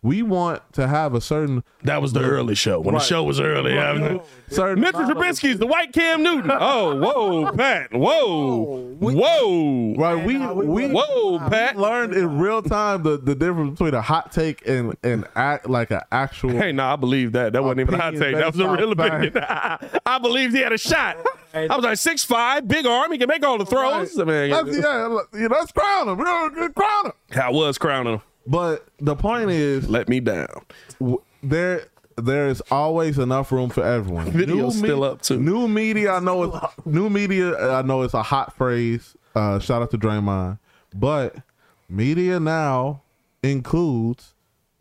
We 0.06 0.22
want 0.22 0.62
to 0.74 0.88
have 0.88 1.16
a 1.16 1.22
certain 1.22 1.64
That 1.84 1.99
was 1.99 2.14
the 2.14 2.22
early 2.22 2.53
show 2.53 2.80
when 2.80 2.93
Right. 2.93 3.01
the 3.01 3.08
show 3.08 3.24
was 3.24 3.39
early. 3.39 3.74
Yeah. 3.74 4.20
certain 4.49 4.84
Mr. 4.84 5.10
Trubisky's 5.10 5.58
the 5.58 5.66
white 5.66 5.93
Cam 5.93 6.22
Newton. 6.22 6.51
Oh, 6.68 6.95
whoa, 6.95 7.51
Pat. 7.53 7.91
Whoa. 7.91 8.95
Whoa. 8.99 9.95
Right, 9.97 10.24
we 10.26 10.38
we 10.38 10.88
Whoa, 10.89 11.39
Pat. 11.49 11.78
learned 11.78 12.14
in 12.14 12.38
real 12.38 12.62
time 12.62 13.01
the, 13.03 13.18
the 13.18 13.34
difference 13.34 13.72
between 13.80 13.95
a 13.95 14.01
hot 14.01 14.32
take 14.32 14.68
and 14.68 14.95
and 15.03 15.26
act 15.36 15.68
like 15.70 15.89
an 15.91 16.01
actual. 16.12 16.51
Hey, 16.51 16.72
no, 16.72 16.86
I 16.86 16.95
believe 16.95 17.32
that. 17.32 17.53
That 17.53 17.64
wasn't 17.64 17.82
even 17.82 17.95
a 17.95 17.97
hot 17.97 18.14
take. 18.16 18.36
That 18.36 18.45
was 18.53 18.60
a 18.60 18.70
real 18.70 18.91
off 18.91 18.99
opinion. 18.99 19.34
I 20.06 20.20
believed 20.22 20.53
he 20.53 20.62
had 20.62 20.72
a 20.72 20.78
shot. 20.78 21.18
I 21.53 21.66
was 21.76 21.84
like 21.84 21.97
six 21.97 22.24
five, 22.24 22.68
big 22.68 22.86
arm. 22.86 23.12
He 23.12 23.18
can 23.18 23.28
make 23.28 23.43
all 23.43 23.58
the 23.58 23.66
throws. 23.66 24.20
I 24.20 24.24
mean, 24.24 24.51
Let's, 24.51 24.78
yeah, 24.78 25.18
you 25.34 25.49
know, 25.49 25.56
let's 25.56 25.72
crown 25.72 26.10
him. 26.10 26.18
Crown 26.74 27.06
him. 27.06 27.14
I 27.41 27.49
was 27.49 27.78
crowning 27.80 28.14
him. 28.16 28.22
But 28.47 28.85
the 28.99 29.15
point 29.15 29.49
is, 29.51 29.89
Let 29.89 30.07
me 30.09 30.19
down. 30.19 30.47
w- 30.99 31.21
there 31.43 31.87
there 32.17 32.47
is 32.47 32.61
always 32.71 33.17
enough 33.17 33.51
room 33.51 33.69
for 33.69 33.83
everyone. 33.83 34.31
Video's 34.31 34.81
me- 34.81 34.87
still 34.87 35.03
up, 35.03 35.21
too. 35.21 35.37
New 35.39 35.67
media, 35.67 36.13
I 36.13 36.19
know 36.19 36.43
it's 36.43 36.85
new 36.85 37.09
media. 37.09 37.57
I 37.77 37.81
know 37.81 38.03
it's 38.03 38.13
a 38.13 38.23
hot 38.23 38.55
phrase. 38.55 39.15
Uh, 39.35 39.59
shout 39.59 39.81
out 39.81 39.91
to 39.91 39.97
Draymond, 39.97 40.59
but 40.93 41.35
media 41.89 42.39
now 42.39 43.01
includes 43.43 44.33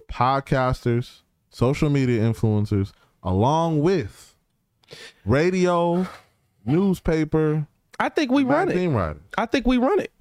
podcasters, 0.08 1.22
social 1.50 1.90
media 1.90 2.22
influencers, 2.22 2.92
along 3.24 3.80
with 3.82 4.36
radio, 5.26 6.06
newspaper, 6.64 7.66
I 7.98 8.08
think 8.10 8.30
we 8.30 8.44
run 8.44 8.70
it. 8.70 8.88
writers. 8.88 9.16
I 9.36 9.46
think 9.46 9.66
we 9.66 9.76
run 9.78 9.98
it. 10.00 10.12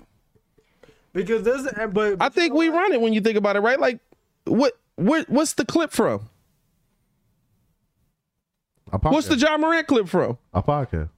Because 1.13 1.43
there's, 1.43 1.67
but 1.91 2.17
I 2.19 2.29
think 2.29 2.53
we 2.53 2.69
run 2.69 2.91
it 2.91 2.99
when 2.99 3.13
you 3.13 3.21
think 3.21 3.37
about 3.37 3.55
it, 3.55 3.59
right? 3.59 3.79
Like, 3.79 3.99
what? 4.45 4.73
What? 4.95 5.29
What's 5.29 5.53
the 5.53 5.65
clip 5.65 5.91
from? 5.91 6.29
A 8.91 8.99
podcast. 8.99 9.11
What's 9.11 9.27
the 9.27 9.37
Ja 9.37 9.57
Morant 9.57 9.87
clip 9.87 10.07
from? 10.07 10.37
a 10.53 10.61
podcast? 10.63 11.09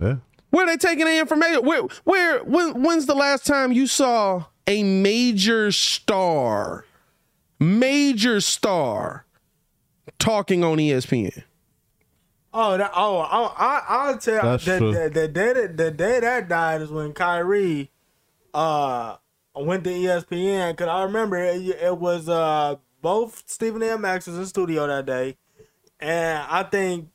Yeah. 0.00 0.16
Where 0.50 0.66
they 0.66 0.76
taking 0.76 1.04
the 1.04 1.18
information? 1.18 1.64
Where? 1.64 1.82
Where? 2.04 2.38
When? 2.44 2.82
When's 2.82 3.06
the 3.06 3.14
last 3.14 3.46
time 3.46 3.72
you 3.72 3.86
saw 3.86 4.44
a 4.66 4.82
major 4.82 5.70
star, 5.72 6.84
major 7.60 8.40
star, 8.40 9.26
talking 10.18 10.64
on 10.64 10.78
ESPN? 10.78 11.44
Oh, 12.58 12.78
that, 12.78 12.90
oh, 12.94 13.18
oh, 13.30 13.54
I, 13.58 13.82
I'll 13.86 14.18
tell 14.18 14.42
That's 14.42 14.64
the, 14.64 14.78
true. 14.78 14.92
the, 14.94 15.10
the 15.10 15.28
day 15.28 15.52
that 15.52 15.76
the 15.76 15.90
day 15.90 16.20
that 16.20 16.48
died 16.48 16.80
is 16.80 16.90
when 16.90 17.12
Kyrie 17.12 17.90
uh 18.56 19.16
went 19.54 19.84
to 19.84 19.90
ESPN 19.90 20.72
because 20.72 20.88
I 20.88 21.02
remember 21.02 21.36
it, 21.36 21.62
it 21.62 21.98
was 21.98 22.28
uh 22.28 22.76
both 23.02 23.44
Stephen 23.46 23.82
A. 23.82 23.98
Max 23.98 24.26
was 24.26 24.38
in 24.38 24.46
studio 24.46 24.86
that 24.86 25.06
day, 25.06 25.36
and 26.00 26.42
I 26.48 26.62
think 26.62 27.10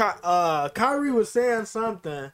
uh 0.00 0.68
Kyrie 0.70 1.12
was 1.12 1.30
saying 1.30 1.66
something, 1.66 2.32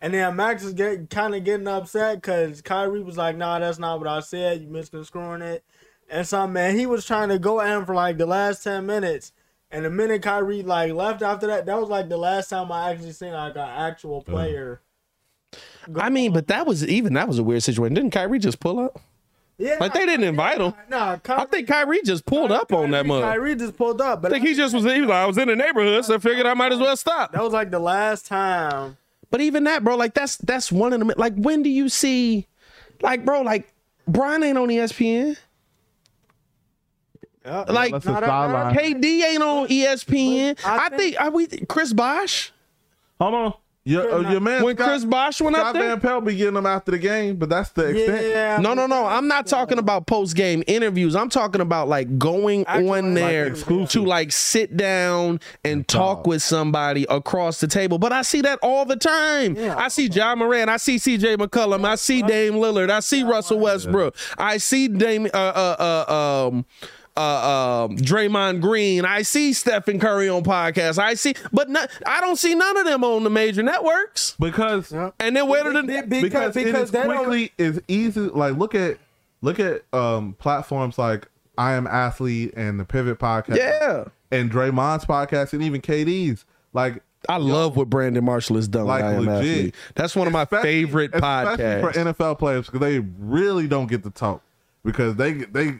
and 0.00 0.14
then 0.14 0.36
Max 0.36 0.64
was 0.64 0.74
getting 0.74 1.06
kind 1.06 1.34
of 1.34 1.44
getting 1.44 1.68
upset 1.68 2.20
because 2.20 2.60
Kyrie 2.60 3.02
was 3.02 3.16
like, 3.16 3.36
"Nah, 3.36 3.60
that's 3.60 3.78
not 3.78 3.98
what 3.98 4.08
I 4.08 4.20
said. 4.20 4.60
You 4.60 4.68
misconstruing 4.68 5.42
it." 5.42 5.64
And 6.10 6.26
some 6.26 6.52
man, 6.52 6.76
he 6.76 6.86
was 6.86 7.06
trying 7.06 7.28
to 7.28 7.38
go 7.38 7.60
at 7.60 7.68
him 7.68 7.86
for 7.86 7.94
like 7.94 8.18
the 8.18 8.26
last 8.26 8.64
ten 8.64 8.84
minutes. 8.86 9.32
And 9.70 9.84
the 9.86 9.90
minute 9.90 10.22
Kyrie 10.22 10.62
like 10.62 10.92
left 10.92 11.22
after 11.22 11.46
that, 11.46 11.66
that 11.66 11.80
was 11.80 11.88
like 11.88 12.08
the 12.08 12.18
last 12.18 12.50
time 12.50 12.70
I 12.70 12.90
actually 12.90 13.12
seen 13.12 13.32
like 13.32 13.54
an 13.54 13.60
actual 13.60 14.22
player. 14.22 14.82
I 15.96 16.10
mean, 16.10 16.32
but 16.32 16.46
that 16.48 16.66
was 16.66 16.86
even 16.86 17.14
that 17.14 17.28
was 17.28 17.38
a 17.38 17.42
weird 17.42 17.62
situation. 17.62 17.94
Didn't 17.94 18.10
Kyrie 18.10 18.38
just 18.38 18.60
pull 18.60 18.78
up? 18.78 19.00
Yeah, 19.58 19.76
Like 19.78 19.92
they 19.92 20.06
didn't 20.06 20.24
invite 20.24 20.60
him. 20.60 20.72
Nah, 20.88 21.18
Kyrie, 21.18 21.40
I 21.40 21.44
think 21.44 21.68
Kyrie 21.68 22.02
just 22.02 22.26
pulled 22.26 22.50
up 22.50 22.72
on 22.72 22.90
that 22.90 23.04
Kyrie- 23.04 23.08
mug. 23.08 23.22
Kyrie 23.22 23.54
just 23.54 23.76
pulled 23.76 24.00
up, 24.00 24.22
but 24.22 24.32
I 24.32 24.34
think 24.34 24.46
he 24.46 24.54
just 24.54 24.74
was. 24.74 24.84
He 24.84 25.00
was 25.00 25.08
like, 25.08 25.18
I 25.18 25.26
was 25.26 25.38
in 25.38 25.48
the 25.48 25.54
neighborhood, 25.56 26.04
so 26.04 26.14
I 26.14 26.18
figured 26.18 26.46
I 26.46 26.54
might 26.54 26.72
as 26.72 26.78
well 26.78 26.96
stop. 26.96 27.32
that 27.32 27.42
was 27.42 27.52
like 27.52 27.70
the 27.70 27.78
last 27.78 28.26
time. 28.26 28.96
But 29.30 29.40
even 29.40 29.64
that, 29.64 29.84
bro, 29.84 29.96
like 29.96 30.14
that's 30.14 30.36
that's 30.38 30.72
one 30.72 30.92
of 30.92 30.98
them. 30.98 31.12
Like, 31.16 31.34
when 31.36 31.62
do 31.62 31.70
you 31.70 31.88
see, 31.88 32.48
like, 33.02 33.24
bro, 33.24 33.42
like 33.42 33.72
Brian 34.08 34.42
ain't 34.42 34.58
on 34.58 34.68
ESPN. 34.68 35.36
Yeah. 37.44 37.64
Like, 37.68 37.92
That's 37.92 38.06
a 38.06 38.10
Nah. 38.12 38.72
KD 38.72 39.04
ain't 39.24 39.42
on 39.42 39.66
ESPN. 39.68 40.56
But 40.62 40.66
I 40.66 40.86
I 40.86 40.96
think 40.96 41.20
are 41.20 41.30
we 41.30 41.46
Chris 41.46 41.92
Bosh 41.92 42.52
Hold 43.20 43.34
on. 43.34 43.54
Your, 43.84 44.12
uh, 44.12 44.30
your 44.30 44.40
man 44.40 44.62
when 44.62 44.76
Scott, 44.76 44.88
Chris 44.88 45.04
Bosh 45.04 45.40
went 45.40 45.56
up 45.56 45.62
Scott 45.62 45.74
there. 45.74 45.88
Van 45.88 46.00
Pelt 46.00 46.24
be 46.24 46.36
getting 46.36 46.54
them 46.54 46.66
after 46.66 46.92
the 46.92 46.98
game, 46.98 47.34
but 47.34 47.48
that's 47.48 47.70
the 47.70 47.86
extent. 47.88 48.28
Yeah, 48.28 48.58
No, 48.58 48.74
no, 48.74 48.86
no. 48.86 49.06
I'm 49.06 49.26
not 49.26 49.48
talking 49.48 49.78
about 49.78 50.06
post 50.06 50.36
game 50.36 50.62
interviews. 50.68 51.16
I'm 51.16 51.28
talking 51.28 51.60
about 51.60 51.88
like 51.88 52.16
going 52.16 52.64
Actual, 52.66 52.90
on 52.92 53.14
there 53.14 53.46
exclusive. 53.48 53.90
to 53.90 54.04
like 54.04 54.30
sit 54.30 54.76
down 54.76 55.40
and 55.64 55.86
talk 55.88 56.18
talk. 56.18 56.26
with 56.28 56.42
somebody 56.42 57.06
across 57.10 57.58
the 57.58 57.66
table. 57.66 57.98
But 57.98 58.12
I 58.12 58.22
see 58.22 58.40
that 58.42 58.60
all 58.62 58.84
the 58.84 58.94
time. 58.96 59.56
Yeah. 59.56 59.76
I 59.76 59.88
see 59.88 60.06
Ja 60.06 60.36
Morant. 60.36 60.70
I 60.70 60.76
see 60.76 60.96
CJ 60.96 61.38
McCollum. 61.38 61.84
I 61.84 61.96
see 61.96 62.22
Dame 62.22 62.54
Lillard. 62.54 62.88
I 62.88 63.00
see 63.00 63.24
Russell 63.24 63.58
Westbrook. 63.58 64.14
I 64.38 64.58
see 64.58 64.86
Dame 64.86 65.26
uh 65.26 65.28
uh 65.36 66.06
uh 66.08 66.46
um 66.48 66.66
uh, 67.16 67.84
um, 67.88 67.96
Draymond 67.96 68.60
Green. 68.60 69.04
I 69.04 69.22
see 69.22 69.52
Stephen 69.52 70.00
Curry 70.00 70.28
on 70.28 70.42
podcasts. 70.44 70.98
I 70.98 71.14
see, 71.14 71.34
but 71.52 71.68
no, 71.68 71.84
I 72.06 72.20
don't 72.20 72.36
see 72.36 72.54
none 72.54 72.76
of 72.76 72.84
them 72.86 73.04
on 73.04 73.24
the 73.24 73.30
major 73.30 73.62
networks. 73.62 74.34
Because 74.40 74.90
Yeah. 74.92 75.10
And 75.20 75.36
then 75.36 75.48
where 75.48 75.70
did 75.72 75.86
Be- 75.86 75.96
the 76.00 76.02
be- 76.06 76.22
because, 76.22 76.56
it 76.56 76.68
is 76.68 76.90
they 76.90 77.02
don't- 77.02 77.14
quickly 77.16 77.52
is 77.58 77.80
easy. 77.88 78.20
Like 78.20 78.56
look 78.56 78.74
at 78.74 78.98
look 79.42 79.60
at 79.60 79.82
um 79.92 80.34
platforms 80.38 80.98
like 80.98 81.28
I 81.58 81.72
Am 81.72 81.86
Athlete 81.86 82.54
and 82.56 82.80
the 82.80 82.84
Pivot 82.84 83.18
Podcast. 83.18 83.56
yeah? 83.56 84.04
and 84.30 84.50
Draymond's 84.50 85.04
podcast 85.04 85.52
and 85.52 85.62
even 85.62 85.82
KD's. 85.82 86.46
Like 86.72 87.02
I 87.28 87.36
love 87.36 87.76
what 87.76 87.90
Brandon 87.90 88.24
Marshall 88.24 88.56
has 88.56 88.66
done. 88.66 88.86
Like 88.86 89.04
with 89.18 89.28
legit. 89.28 89.74
That's 89.94 90.16
one 90.16 90.26
of 90.26 90.32
my 90.32 90.42
especially- 90.44 90.70
favorite 90.70 91.10
especially 91.14 91.62
podcasts. 91.64 91.80
for 91.92 91.98
NFL 91.98 92.38
players 92.38 92.66
because 92.66 92.80
they 92.80 93.00
really 93.18 93.68
don't 93.68 93.86
get 93.88 94.02
to 94.04 94.10
talk 94.10 94.42
because 94.82 95.16
they 95.16 95.32
they 95.34 95.74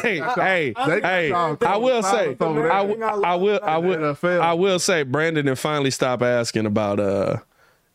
hey, 0.00 0.18
hey, 0.20 0.74
they- 0.86 1.00
hey! 1.00 1.32
I 1.32 1.76
will 1.76 2.02
say, 2.02 2.36
I, 2.40 2.44
over 2.44 2.62
there. 2.62 2.72
I, 2.72 2.86
w- 2.86 3.02
I 3.02 3.34
will, 3.34 3.60
I 3.62 3.76
will, 3.78 3.96
NFL. 3.96 4.40
I 4.40 4.52
will 4.54 4.78
say, 4.78 5.02
Brandon 5.02 5.48
and 5.48 5.58
finally 5.58 5.90
stop 5.90 6.22
asking 6.22 6.66
about 6.66 7.00
uh 7.00 7.36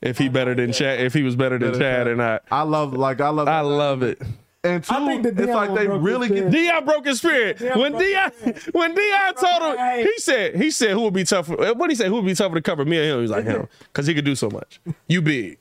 if 0.02 0.18
he 0.18 0.30
better 0.30 0.54
than 0.54 0.72
Chad, 0.74 1.00
if 1.02 1.14
he 1.14 1.24
was 1.24 1.36
better 1.36 1.58
than 1.58 1.74
Chad 1.80 2.08
or 2.08 2.16
not. 2.16 2.44
I 2.52 2.62
love 2.64 2.94
like 2.94 3.20
I 3.22 3.30
love 3.30 3.48
I 3.48 3.62
love 3.62 4.04
it. 4.04 4.22
and 4.64 4.84
two, 4.84 4.94
I 4.94 5.06
think 5.06 5.26
it's 5.26 5.52
like 5.52 5.74
they 5.76 5.88
really 5.88 6.28
his 6.28 6.42
get 6.42 6.52
Deion 6.52 6.86
broke 6.86 7.06
his 7.06 7.18
spirit 7.20 7.60
when 7.62 7.94
broke 7.94 8.04
Deion 8.04 8.74
when 8.74 8.96
Deion 8.96 9.36
told 9.40 9.78
him 9.80 10.06
he 10.06 10.14
said 10.18 10.56
he 10.56 10.72
said 10.72 10.92
who 10.92 11.02
would 11.02 11.14
be 11.14 11.24
tougher 11.24 11.56
what 11.56 11.78
did 11.88 11.90
he 11.92 11.96
said, 11.96 12.08
who 12.08 12.16
would 12.16 12.26
be 12.26 12.36
tougher 12.36 12.56
to 12.56 12.62
cover 12.62 12.84
me 12.86 12.98
or 12.98 13.04
him 13.04 13.22
he's 13.22 13.30
like 13.32 13.44
him 13.54 13.68
because 13.80 14.06
he 14.08 14.14
could 14.14 14.26
do 14.26 14.36
so 14.36 14.50
much 14.50 14.80
you 15.08 15.22
big 15.22 15.60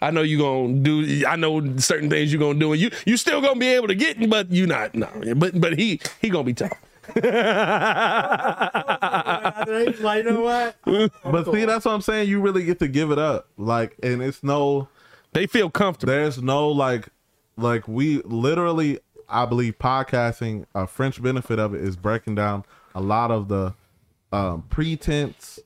I 0.00 0.10
know 0.10 0.22
you 0.22 0.38
gonna 0.38 0.74
do 0.74 1.24
I 1.26 1.36
know 1.36 1.76
certain 1.78 2.08
things 2.10 2.32
you 2.32 2.38
gonna 2.38 2.58
do 2.58 2.72
and 2.72 2.80
you 2.80 2.90
you 3.06 3.16
still 3.16 3.40
gonna 3.40 3.58
be 3.58 3.68
able 3.68 3.88
to 3.88 3.94
get 3.94 4.28
but 4.30 4.50
you 4.50 4.66
not 4.66 4.94
no 4.94 5.08
but 5.36 5.60
but 5.60 5.78
he 5.78 6.00
he 6.20 6.30
gonna 6.30 6.44
be 6.44 6.54
tough 6.54 6.78
He's 7.14 7.24
like, 10.00 10.24
you 10.24 10.30
know 10.30 10.40
what? 10.42 10.76
But 11.24 11.50
see, 11.52 11.64
that's 11.64 11.84
what 11.84 11.92
I'm 11.92 12.00
saying. 12.00 12.28
You 12.28 12.40
really 12.40 12.64
get 12.64 12.78
to 12.80 12.88
give 12.88 13.10
it 13.10 13.18
up, 13.18 13.48
like, 13.56 13.96
and 14.02 14.22
it's 14.22 14.42
no. 14.42 14.88
they 15.32 15.46
feel 15.46 15.70
comfortable 15.70 16.12
There's 16.12 16.42
no 16.42 16.68
like, 16.68 17.08
like 17.56 17.88
we 17.88 18.20
literally. 18.22 18.98
I 19.30 19.44
believe 19.44 19.78
podcasting. 19.78 20.64
A 20.74 20.86
French 20.86 21.22
benefit 21.22 21.58
of 21.58 21.74
it 21.74 21.82
is 21.82 21.96
breaking 21.96 22.34
down 22.34 22.64
a 22.94 23.00
lot 23.00 23.30
of 23.30 23.48
the 23.48 23.74
um, 24.32 24.62
pretense 24.70 25.58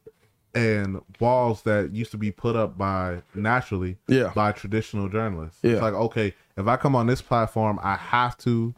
and 0.54 1.00
walls 1.18 1.62
that 1.62 1.92
used 1.92 2.10
to 2.10 2.18
be 2.18 2.30
put 2.30 2.56
up 2.56 2.76
by 2.76 3.22
naturally 3.34 3.96
Yeah. 4.08 4.32
by 4.34 4.52
traditional 4.52 5.08
journalists. 5.08 5.58
Yeah. 5.62 5.72
It's 5.72 5.82
like 5.82 5.94
okay, 5.94 6.34
if 6.56 6.66
I 6.66 6.76
come 6.76 6.94
on 6.94 7.06
this 7.06 7.22
platform, 7.22 7.78
I 7.82 7.96
have 7.96 8.36
to, 8.38 8.74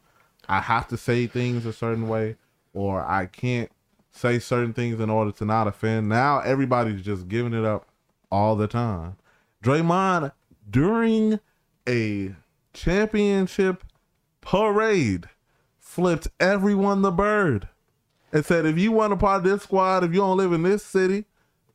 I 0.48 0.60
have 0.60 0.86
to 0.88 0.96
say 0.96 1.26
things 1.26 1.66
a 1.66 1.72
certain 1.72 2.08
way, 2.08 2.36
or 2.72 3.04
I 3.04 3.26
can't 3.26 3.70
say 4.12 4.38
certain 4.38 4.72
things 4.72 5.00
in 5.00 5.10
order 5.10 5.32
to 5.32 5.44
not 5.44 5.66
offend. 5.66 6.08
Now 6.08 6.38
everybody's 6.40 7.02
just 7.02 7.26
giving 7.28 7.52
it 7.54 7.64
up 7.64 7.86
all 8.30 8.54
the 8.56 8.68
time. 8.68 9.16
Draymond 9.62 10.30
during 10.70 11.40
a 11.88 12.34
championship 12.72 13.82
parade 14.40 15.28
flipped 15.78 16.28
everyone 16.38 17.02
the 17.02 17.10
bird 17.10 17.68
and 18.32 18.44
said, 18.44 18.66
if 18.66 18.78
you 18.78 18.92
want 18.92 19.12
a 19.12 19.16
part 19.16 19.38
of 19.38 19.44
this 19.44 19.62
squad, 19.62 20.04
if 20.04 20.12
you 20.12 20.20
don't 20.20 20.36
live 20.36 20.52
in 20.52 20.62
this 20.62 20.84
city, 20.84 21.24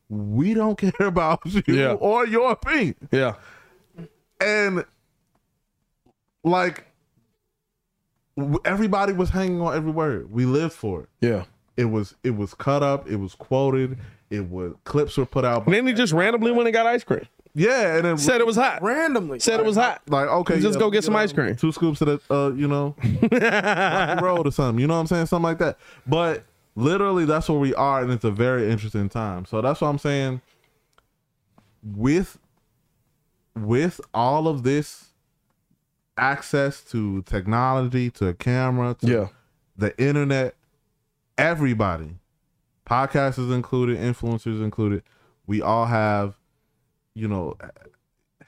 we 0.09 0.53
don't 0.53 0.77
care 0.79 1.07
about 1.07 1.39
you 1.45 1.61
Yeah. 1.67 1.93
or 1.93 2.25
your 2.27 2.51
opinion. 2.51 2.95
yeah 3.11 3.35
And 4.41 4.83
like 6.43 6.85
everybody 8.65 9.13
was 9.13 9.29
hanging 9.29 9.61
on 9.61 9.75
every 9.75 9.91
word. 9.91 10.31
We 10.31 10.45
lived 10.45 10.73
for 10.73 11.01
it. 11.03 11.09
yeah 11.21 11.43
It 11.77 11.85
was 11.85 12.15
it 12.23 12.31
was 12.35 12.53
cut 12.53 12.83
up. 12.83 13.09
It 13.09 13.17
was 13.17 13.35
quoted. 13.35 13.97
It 14.29 14.49
was 14.49 14.73
clips 14.83 15.17
were 15.17 15.25
put 15.25 15.43
out. 15.45 15.65
and 15.65 15.73
then 15.73 15.87
he 15.87 15.93
just 15.93 16.13
randomly 16.13 16.51
went 16.51 16.67
and 16.67 16.73
got 16.73 16.85
ice 16.85 17.03
cream 17.03 17.25
yeah, 17.55 17.95
and 17.95 18.05
then 18.05 18.17
said 18.19 18.39
it 18.41 18.45
was 18.47 18.55
hot 18.55 18.81
Randomly. 18.83 19.39
said 19.39 19.59
it 19.59 19.65
was 19.65 19.75
hot 19.75 20.01
like 20.07 20.27
okay, 20.27 20.59
Just 20.59 20.75
yeah, 20.75 20.79
go 20.79 20.91
get 20.91 21.03
some 21.03 21.13
know, 21.15 21.19
ice 21.19 21.33
cream. 21.33 21.55
Two 21.55 21.71
scoops 21.71 21.99
of 22.01 22.07
the 22.07 22.33
uh, 22.33 22.51
you 22.51 22.67
know, 22.67 22.95
road 24.21 24.45
or 24.47 24.51
something. 24.51 24.79
You 24.79 24.85
know 24.87 24.93
what 24.93 24.99
I'm 25.01 25.07
saying? 25.07 25.25
Something 25.25 25.43
like 25.45 25.57
that. 25.57 25.79
But 26.05 26.43
literally, 26.79 27.25
that's 27.25 27.49
where 27.49 27.59
we 27.59 27.73
are, 27.75 28.01
and 28.01 28.11
it's 28.11 28.23
a 28.23 28.31
very 28.31 28.69
interesting 28.71 29.09
time. 29.09 29.45
So 29.45 29.61
that's 29.61 29.81
what 29.81 29.87
I'm 29.89 29.99
saying. 29.99 30.41
With 31.83 32.39
with 33.55 34.01
all 34.13 34.47
of 34.47 34.63
this 34.63 35.07
access 36.17 36.83
to 36.85 37.21
technology, 37.23 38.09
to 38.11 38.27
a 38.27 38.33
camera, 38.33 38.95
to 39.01 39.07
yeah 39.07 39.27
the 39.79 39.97
internet, 39.97 40.55
everybody, 41.37 42.17
podcasters 42.85 43.53
included, 43.53 43.97
influencers 43.97 44.61
included, 44.61 45.03
we 45.47 45.61
all 45.61 45.85
have, 45.85 46.37
you 47.15 47.27
know, 47.27 47.57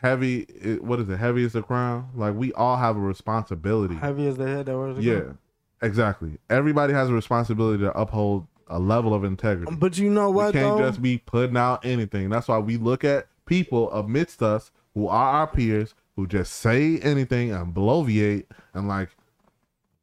heavy. 0.01 0.43
What 0.81 0.99
is 0.99 1.09
it? 1.09 1.17
Heavy 1.17 1.43
is 1.43 1.53
the 1.53 1.61
crown. 1.61 2.09
Like 2.13 2.35
we 2.35 2.51
all 2.53 2.77
have 2.77 2.97
a 2.97 2.99
responsibility. 2.99 3.95
Heavy 3.95 4.27
as 4.27 4.37
the 4.37 4.45
head 4.47 4.65
that 4.65 4.77
wears 4.77 4.97
the 4.97 5.03
Yeah, 5.03 5.19
crown. 5.19 5.37
Exactly. 5.81 6.37
Everybody 6.49 6.93
has 6.93 7.09
a 7.09 7.13
responsibility 7.13 7.83
to 7.83 7.97
uphold 7.97 8.47
a 8.67 8.79
level 8.79 9.13
of 9.13 9.23
integrity. 9.23 9.67
Um, 9.67 9.77
but 9.77 9.97
you 9.97 10.09
know 10.09 10.29
what? 10.29 10.53
we 10.53 10.59
can't 10.59 10.77
though? 10.77 10.87
just 10.87 11.01
be 11.01 11.17
putting 11.17 11.57
out 11.57 11.85
anything. 11.85 12.29
That's 12.29 12.47
why 12.47 12.59
we 12.59 12.77
look 12.77 13.03
at 13.03 13.27
people 13.45 13.91
amidst 13.91 14.41
us 14.41 14.71
who 14.93 15.07
are 15.07 15.33
our 15.33 15.47
peers 15.47 15.93
who 16.15 16.27
just 16.27 16.53
say 16.53 16.97
anything 16.99 17.51
and 17.51 17.73
bloviate 17.73 18.45
and 18.73 18.87
like, 18.87 19.09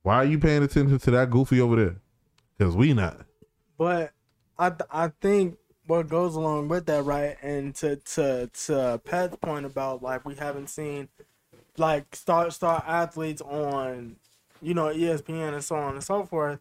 why 0.02 0.16
are 0.16 0.24
you 0.24 0.38
paying 0.38 0.62
attention 0.62 0.98
to 0.98 1.10
that 1.10 1.30
goofy 1.30 1.60
over 1.60 1.76
there? 1.76 1.96
Because 2.56 2.74
we 2.74 2.92
not. 2.92 3.18
But 3.76 4.12
I 4.58 4.70
th- 4.70 4.88
I 4.90 5.12
think 5.20 5.58
what 5.86 6.08
goes 6.08 6.34
along 6.34 6.68
with 6.68 6.86
that, 6.86 7.04
right? 7.04 7.36
And 7.42 7.74
to 7.76 7.96
to 7.96 8.50
to 8.66 9.00
Pat's 9.04 9.36
point 9.36 9.66
about 9.66 10.02
like 10.02 10.24
we 10.24 10.34
haven't 10.34 10.68
seen 10.68 11.08
like 11.76 12.14
star 12.14 12.50
star 12.50 12.82
athletes 12.86 13.40
on 13.42 14.16
you 14.62 14.74
know 14.74 14.86
ESPN 14.86 15.54
and 15.54 15.64
so 15.64 15.76
on 15.76 15.94
and 15.94 16.04
so 16.04 16.24
forth, 16.24 16.58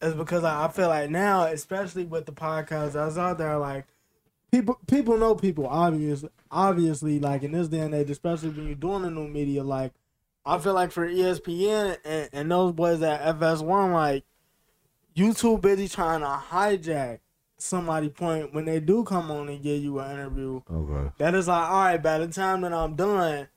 is 0.00 0.14
because 0.14 0.44
I, 0.44 0.64
I 0.64 0.68
feel 0.68 0.88
like 0.88 1.10
now, 1.10 1.44
especially 1.44 2.04
with 2.04 2.26
the 2.26 2.32
podcast 2.32 2.92
that's 2.92 3.18
out 3.18 3.38
there, 3.38 3.56
like 3.58 3.86
people 4.50 4.78
people 4.86 5.16
know 5.16 5.34
people 5.34 5.66
obviously 5.66 6.28
obviously 6.50 7.18
like 7.18 7.42
in 7.42 7.52
this 7.52 7.68
day 7.68 7.80
and 7.80 7.94
age, 7.94 8.10
especially 8.10 8.50
when 8.50 8.66
you're 8.66 8.74
doing 8.74 9.02
the 9.02 9.10
new 9.10 9.26
media, 9.26 9.62
like 9.62 9.92
I 10.44 10.58
feel 10.58 10.74
like 10.74 10.92
for 10.92 11.08
ESPN 11.08 11.98
and, 12.04 12.28
and 12.32 12.50
those 12.50 12.72
boys 12.72 13.02
at 13.02 13.38
FS1, 13.38 13.92
like 13.92 14.24
you 15.14 15.32
too 15.34 15.58
busy 15.58 15.88
trying 15.88 16.20
to 16.20 16.26
hijack 16.26 17.20
somebody 17.58 18.08
point 18.08 18.52
when 18.52 18.64
they 18.64 18.80
do 18.80 19.04
come 19.04 19.30
on 19.30 19.48
and 19.48 19.62
give 19.62 19.82
you 19.82 20.00
an 20.00 20.10
interview. 20.10 20.60
Okay. 20.70 21.10
That 21.18 21.34
is 21.34 21.48
like, 21.48 21.70
all 21.70 21.84
right, 21.84 22.02
by 22.02 22.18
the 22.18 22.28
time 22.28 22.62
that 22.62 22.72
I'm 22.72 22.96
done, 22.96 23.48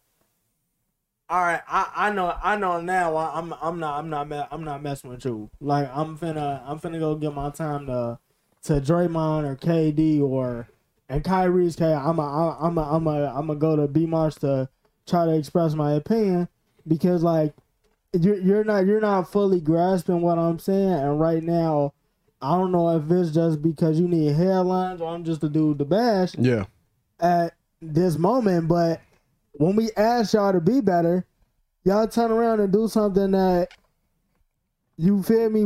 all 1.30 1.42
right, 1.42 1.62
I, 1.68 1.92
I 1.96 2.12
know 2.12 2.36
I 2.44 2.56
know 2.56 2.82
now 2.82 3.16
I, 3.16 3.38
I'm 3.38 3.54
I'm 3.62 3.80
not 3.80 3.98
I'm 4.00 4.10
not 4.10 4.30
me- 4.30 4.46
I'm 4.52 4.64
not 4.64 4.84
messing 4.84 5.10
with 5.10 5.26
you. 5.26 5.50
Like 5.60 5.90
I'm 5.96 6.18
finna 6.18 6.62
I'm 6.66 6.80
finna 6.80 7.00
go 7.00 7.16
get 7.16 7.34
my 7.34 7.50
time 7.50 7.88
to 7.88 8.20
to 8.64 8.74
Draymond 8.82 9.46
or 9.46 9.56
KD 9.56 10.22
or 10.22 10.68
and 11.10 11.24
Kyrie's 11.24 11.76
K. 11.76 11.86
I'm 11.94 12.20
a 12.20 12.58
I'm 12.60 12.78
a 12.78 12.82
I'm 12.96 13.08
a 13.08 13.26
I'm 13.36 13.48
gonna 13.48 13.60
go 13.60 13.76
to 13.76 13.88
B 13.88 14.06
Marsh 14.06 14.36
to 14.36 14.70
try 15.08 15.26
to 15.26 15.36
express 15.36 15.74
my 15.74 15.94
opinion 15.94 16.48
because 16.88 17.24
like 17.24 17.54
you're 18.14 18.38
you're 18.40 18.64
not 18.64 18.86
you're 18.86 19.02
not 19.02 19.32
fully 19.32 19.60
grasping 19.60 20.22
what 20.22 20.38
I'm 20.38 20.60
saying 20.60 20.94
and 20.94 21.20
right 21.20 21.44
now 21.44 21.94
I 22.42 22.52
don't 22.58 22.72
know 22.72 22.96
if 22.98 23.10
it's 23.12 23.32
just 23.32 23.62
because 23.62 24.00
you 24.00 24.08
need 24.08 24.34
headlines 24.36 25.02
or 25.02 25.14
I'm 25.14 25.24
just 25.24 25.44
a 25.44 25.50
dude 25.50 25.80
to 25.80 25.86
bash 25.86 26.36
Yeah. 26.38 26.66
at 27.20 27.54
this 27.82 28.18
moment, 28.18 28.68
but 28.68 29.02
when 29.58 29.76
we 29.76 29.90
ask 29.96 30.34
y'all 30.34 30.54
to 30.54 30.62
be 30.62 30.82
better, 30.82 31.26
y'all 31.84 32.08
turn 32.08 32.32
around 32.32 32.60
and 32.60 32.72
do 32.72 32.88
something 32.88 33.32
that 33.32 33.70
you 34.98 35.24
feel 35.24 35.50
me 35.50 35.64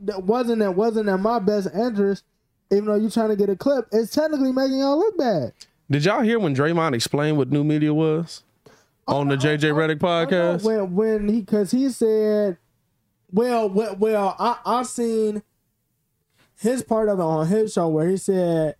that 0.00 0.22
wasn't 0.22 0.60
that 0.60 0.74
wasn't 0.74 1.08
in 1.08 1.20
my 1.20 1.38
best 1.38 1.68
interest. 1.74 2.24
Even 2.70 2.86
though 2.86 2.94
you're 2.94 3.10
trying 3.10 3.28
to 3.28 3.36
get 3.36 3.50
a 3.50 3.56
clip, 3.56 3.86
it's 3.92 4.14
technically 4.14 4.52
making 4.52 4.78
y'all 4.78 4.98
look 4.98 5.18
bad. 5.18 5.52
Did 5.90 6.04
y'all 6.06 6.22
hear 6.22 6.38
when 6.38 6.54
Draymond 6.54 6.94
explained 6.94 7.36
what 7.36 7.50
new 7.50 7.64
media 7.64 7.92
was 7.92 8.44
on 9.06 9.28
the 9.28 9.36
JJ 9.36 9.64
oh, 9.64 9.70
oh, 9.70 9.74
Redick 9.74 10.02
oh, 10.02 10.06
podcast? 10.06 10.64
When 10.64 10.94
when 10.94 11.28
he 11.28 11.40
because 11.40 11.70
he 11.70 11.90
said, 11.90 12.56
well, 13.30 13.68
well, 13.68 13.96
well, 13.96 14.36
I 14.38 14.58
I 14.64 14.82
seen 14.84 15.42
his 16.58 16.82
part 16.82 17.08
of 17.08 17.18
it 17.18 17.22
on 17.22 17.46
his 17.48 17.72
show 17.72 17.88
where 17.88 18.08
he 18.08 18.16
said 18.16 18.76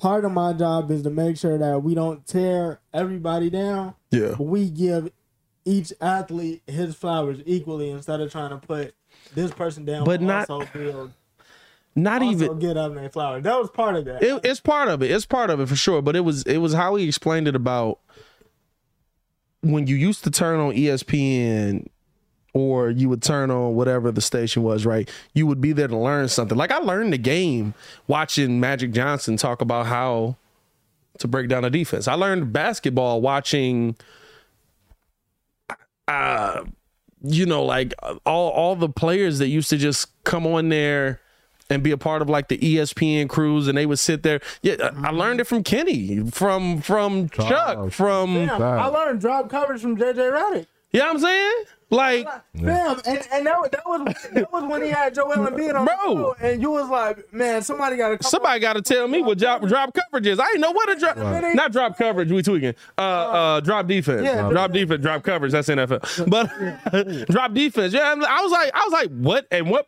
part 0.00 0.24
of 0.24 0.32
my 0.32 0.52
job 0.52 0.90
is 0.90 1.02
to 1.02 1.10
make 1.10 1.36
sure 1.36 1.56
that 1.58 1.82
we 1.82 1.94
don't 1.94 2.26
tear 2.26 2.80
everybody 2.92 3.50
down. 3.50 3.94
Yeah. 4.10 4.34
but 4.38 4.44
we 4.44 4.68
give 4.70 5.10
each 5.64 5.92
athlete 6.00 6.62
his 6.66 6.94
flowers 6.94 7.38
equally 7.46 7.90
instead 7.90 8.20
of 8.20 8.30
trying 8.30 8.50
to 8.50 8.58
put 8.58 8.94
this 9.34 9.50
person 9.52 9.84
down, 9.84 10.04
But 10.04 10.20
not- 10.20 10.50
also 10.50 10.68
build, 10.72 11.12
Not 11.96 12.22
also 12.22 12.32
even 12.44 12.58
get 12.58 12.76
up 12.76 12.94
their 12.94 13.08
flowers. 13.08 13.44
That 13.44 13.58
was 13.58 13.70
part 13.70 13.94
of 13.96 14.04
that. 14.06 14.22
it, 14.22 14.40
it's 14.44 14.60
part 14.60 14.88
of 14.88 15.02
it. 15.02 15.10
It's 15.10 15.24
part 15.26 15.48
of 15.50 15.60
it 15.60 15.68
for 15.68 15.76
sure. 15.76 16.02
But 16.02 16.16
it 16.16 16.20
was 16.20 16.42
it 16.42 16.58
was 16.58 16.74
how 16.74 16.96
he 16.96 17.06
explained 17.08 17.48
it 17.48 17.54
about 17.56 18.00
when 19.62 19.86
you 19.86 19.96
used 19.96 20.24
to 20.24 20.30
turn 20.30 20.60
on 20.60 20.72
ESPN 20.74 21.86
or 22.54 22.88
you 22.88 23.08
would 23.08 23.22
turn 23.22 23.50
on 23.50 23.74
whatever 23.74 24.10
the 24.12 24.20
station 24.20 24.62
was, 24.62 24.86
right? 24.86 25.10
You 25.34 25.46
would 25.46 25.60
be 25.60 25.72
there 25.72 25.88
to 25.88 25.96
learn 25.96 26.28
something. 26.28 26.56
Like 26.56 26.70
I 26.70 26.78
learned 26.78 27.12
the 27.12 27.18
game 27.18 27.74
watching 28.06 28.60
Magic 28.60 28.92
Johnson 28.92 29.36
talk 29.36 29.60
about 29.60 29.86
how 29.86 30.36
to 31.18 31.28
break 31.28 31.48
down 31.48 31.64
a 31.64 31.70
defense. 31.70 32.08
I 32.08 32.14
learned 32.14 32.52
basketball 32.52 33.20
watching 33.20 33.96
uh 36.06 36.62
you 37.22 37.46
know 37.46 37.64
like 37.64 37.94
all 38.26 38.50
all 38.50 38.76
the 38.76 38.88
players 38.88 39.38
that 39.38 39.48
used 39.48 39.70
to 39.70 39.76
just 39.78 40.08
come 40.24 40.46
on 40.46 40.68
there 40.68 41.20
and 41.70 41.82
be 41.82 41.90
a 41.90 41.96
part 41.96 42.20
of 42.20 42.28
like 42.28 42.48
the 42.48 42.58
ESPN 42.58 43.28
crews 43.28 43.68
and 43.68 43.78
they 43.78 43.86
would 43.86 43.98
sit 43.98 44.22
there. 44.22 44.40
Yeah, 44.62 44.90
I 45.02 45.08
I 45.08 45.10
learned 45.10 45.40
it 45.40 45.44
from 45.44 45.64
Kenny, 45.64 46.30
from 46.30 46.80
from 46.82 47.30
Chuck, 47.30 47.90
from 47.90 48.34
Damn, 48.34 48.62
I 48.62 48.86
learned 48.86 49.20
drop 49.20 49.48
coverage 49.48 49.80
from 49.80 49.96
JJ 49.96 50.14
Redick. 50.16 50.66
you 50.92 51.00
know 51.00 51.06
what 51.06 51.14
I'm 51.14 51.20
saying? 51.20 51.64
Like 51.94 52.26
Damn, 52.56 53.00
and, 53.06 53.28
and 53.32 53.46
that, 53.46 53.58
was- 53.60 53.70
that 53.70 53.82
was 53.86 54.28
that 54.32 54.52
was 54.52 54.64
when 54.64 54.82
he 54.82 54.88
had 54.90 55.14
Joel 55.14 55.36
Embiid 55.36 55.74
on 55.74 55.84
Bro. 55.84 55.94
the 55.96 56.14
show, 56.14 56.36
and 56.40 56.60
you 56.62 56.70
was 56.70 56.88
like, 56.88 57.32
man, 57.32 57.62
somebody 57.62 57.96
got 57.96 58.20
to 58.20 58.28
somebody 58.28 58.60
got 58.60 58.74
to 58.74 58.82
tell 58.82 59.06
me 59.08 59.22
what 59.22 59.38
drop 59.38 59.62
drop 59.62 59.94
coverage 59.94 60.26
is. 60.26 60.38
I 60.40 60.46
didn't 60.46 60.60
know 60.62 60.72
what 60.72 60.90
a 60.90 60.96
drop 60.98 61.16
not 61.54 61.72
drop 61.72 61.96
coverage. 61.96 62.30
We 62.30 62.42
tweaking. 62.42 62.74
Uh, 62.98 63.00
uh, 63.00 63.60
drop 63.60 63.86
defense. 63.86 64.22
Yeah. 64.22 64.48
drop 64.50 64.72
defense. 64.72 65.02
Drop 65.02 65.22
coverage. 65.22 65.52
That's 65.52 65.68
NFL. 65.68 66.28
But 66.30 67.26
drop 67.30 67.52
defense. 67.54 67.92
Yeah, 67.92 68.14
I 68.28 68.42
was 68.42 68.52
like, 68.52 68.70
I 68.74 68.84
was 68.84 68.92
like, 68.92 69.10
what? 69.10 69.46
And 69.50 69.70
what? 69.70 69.86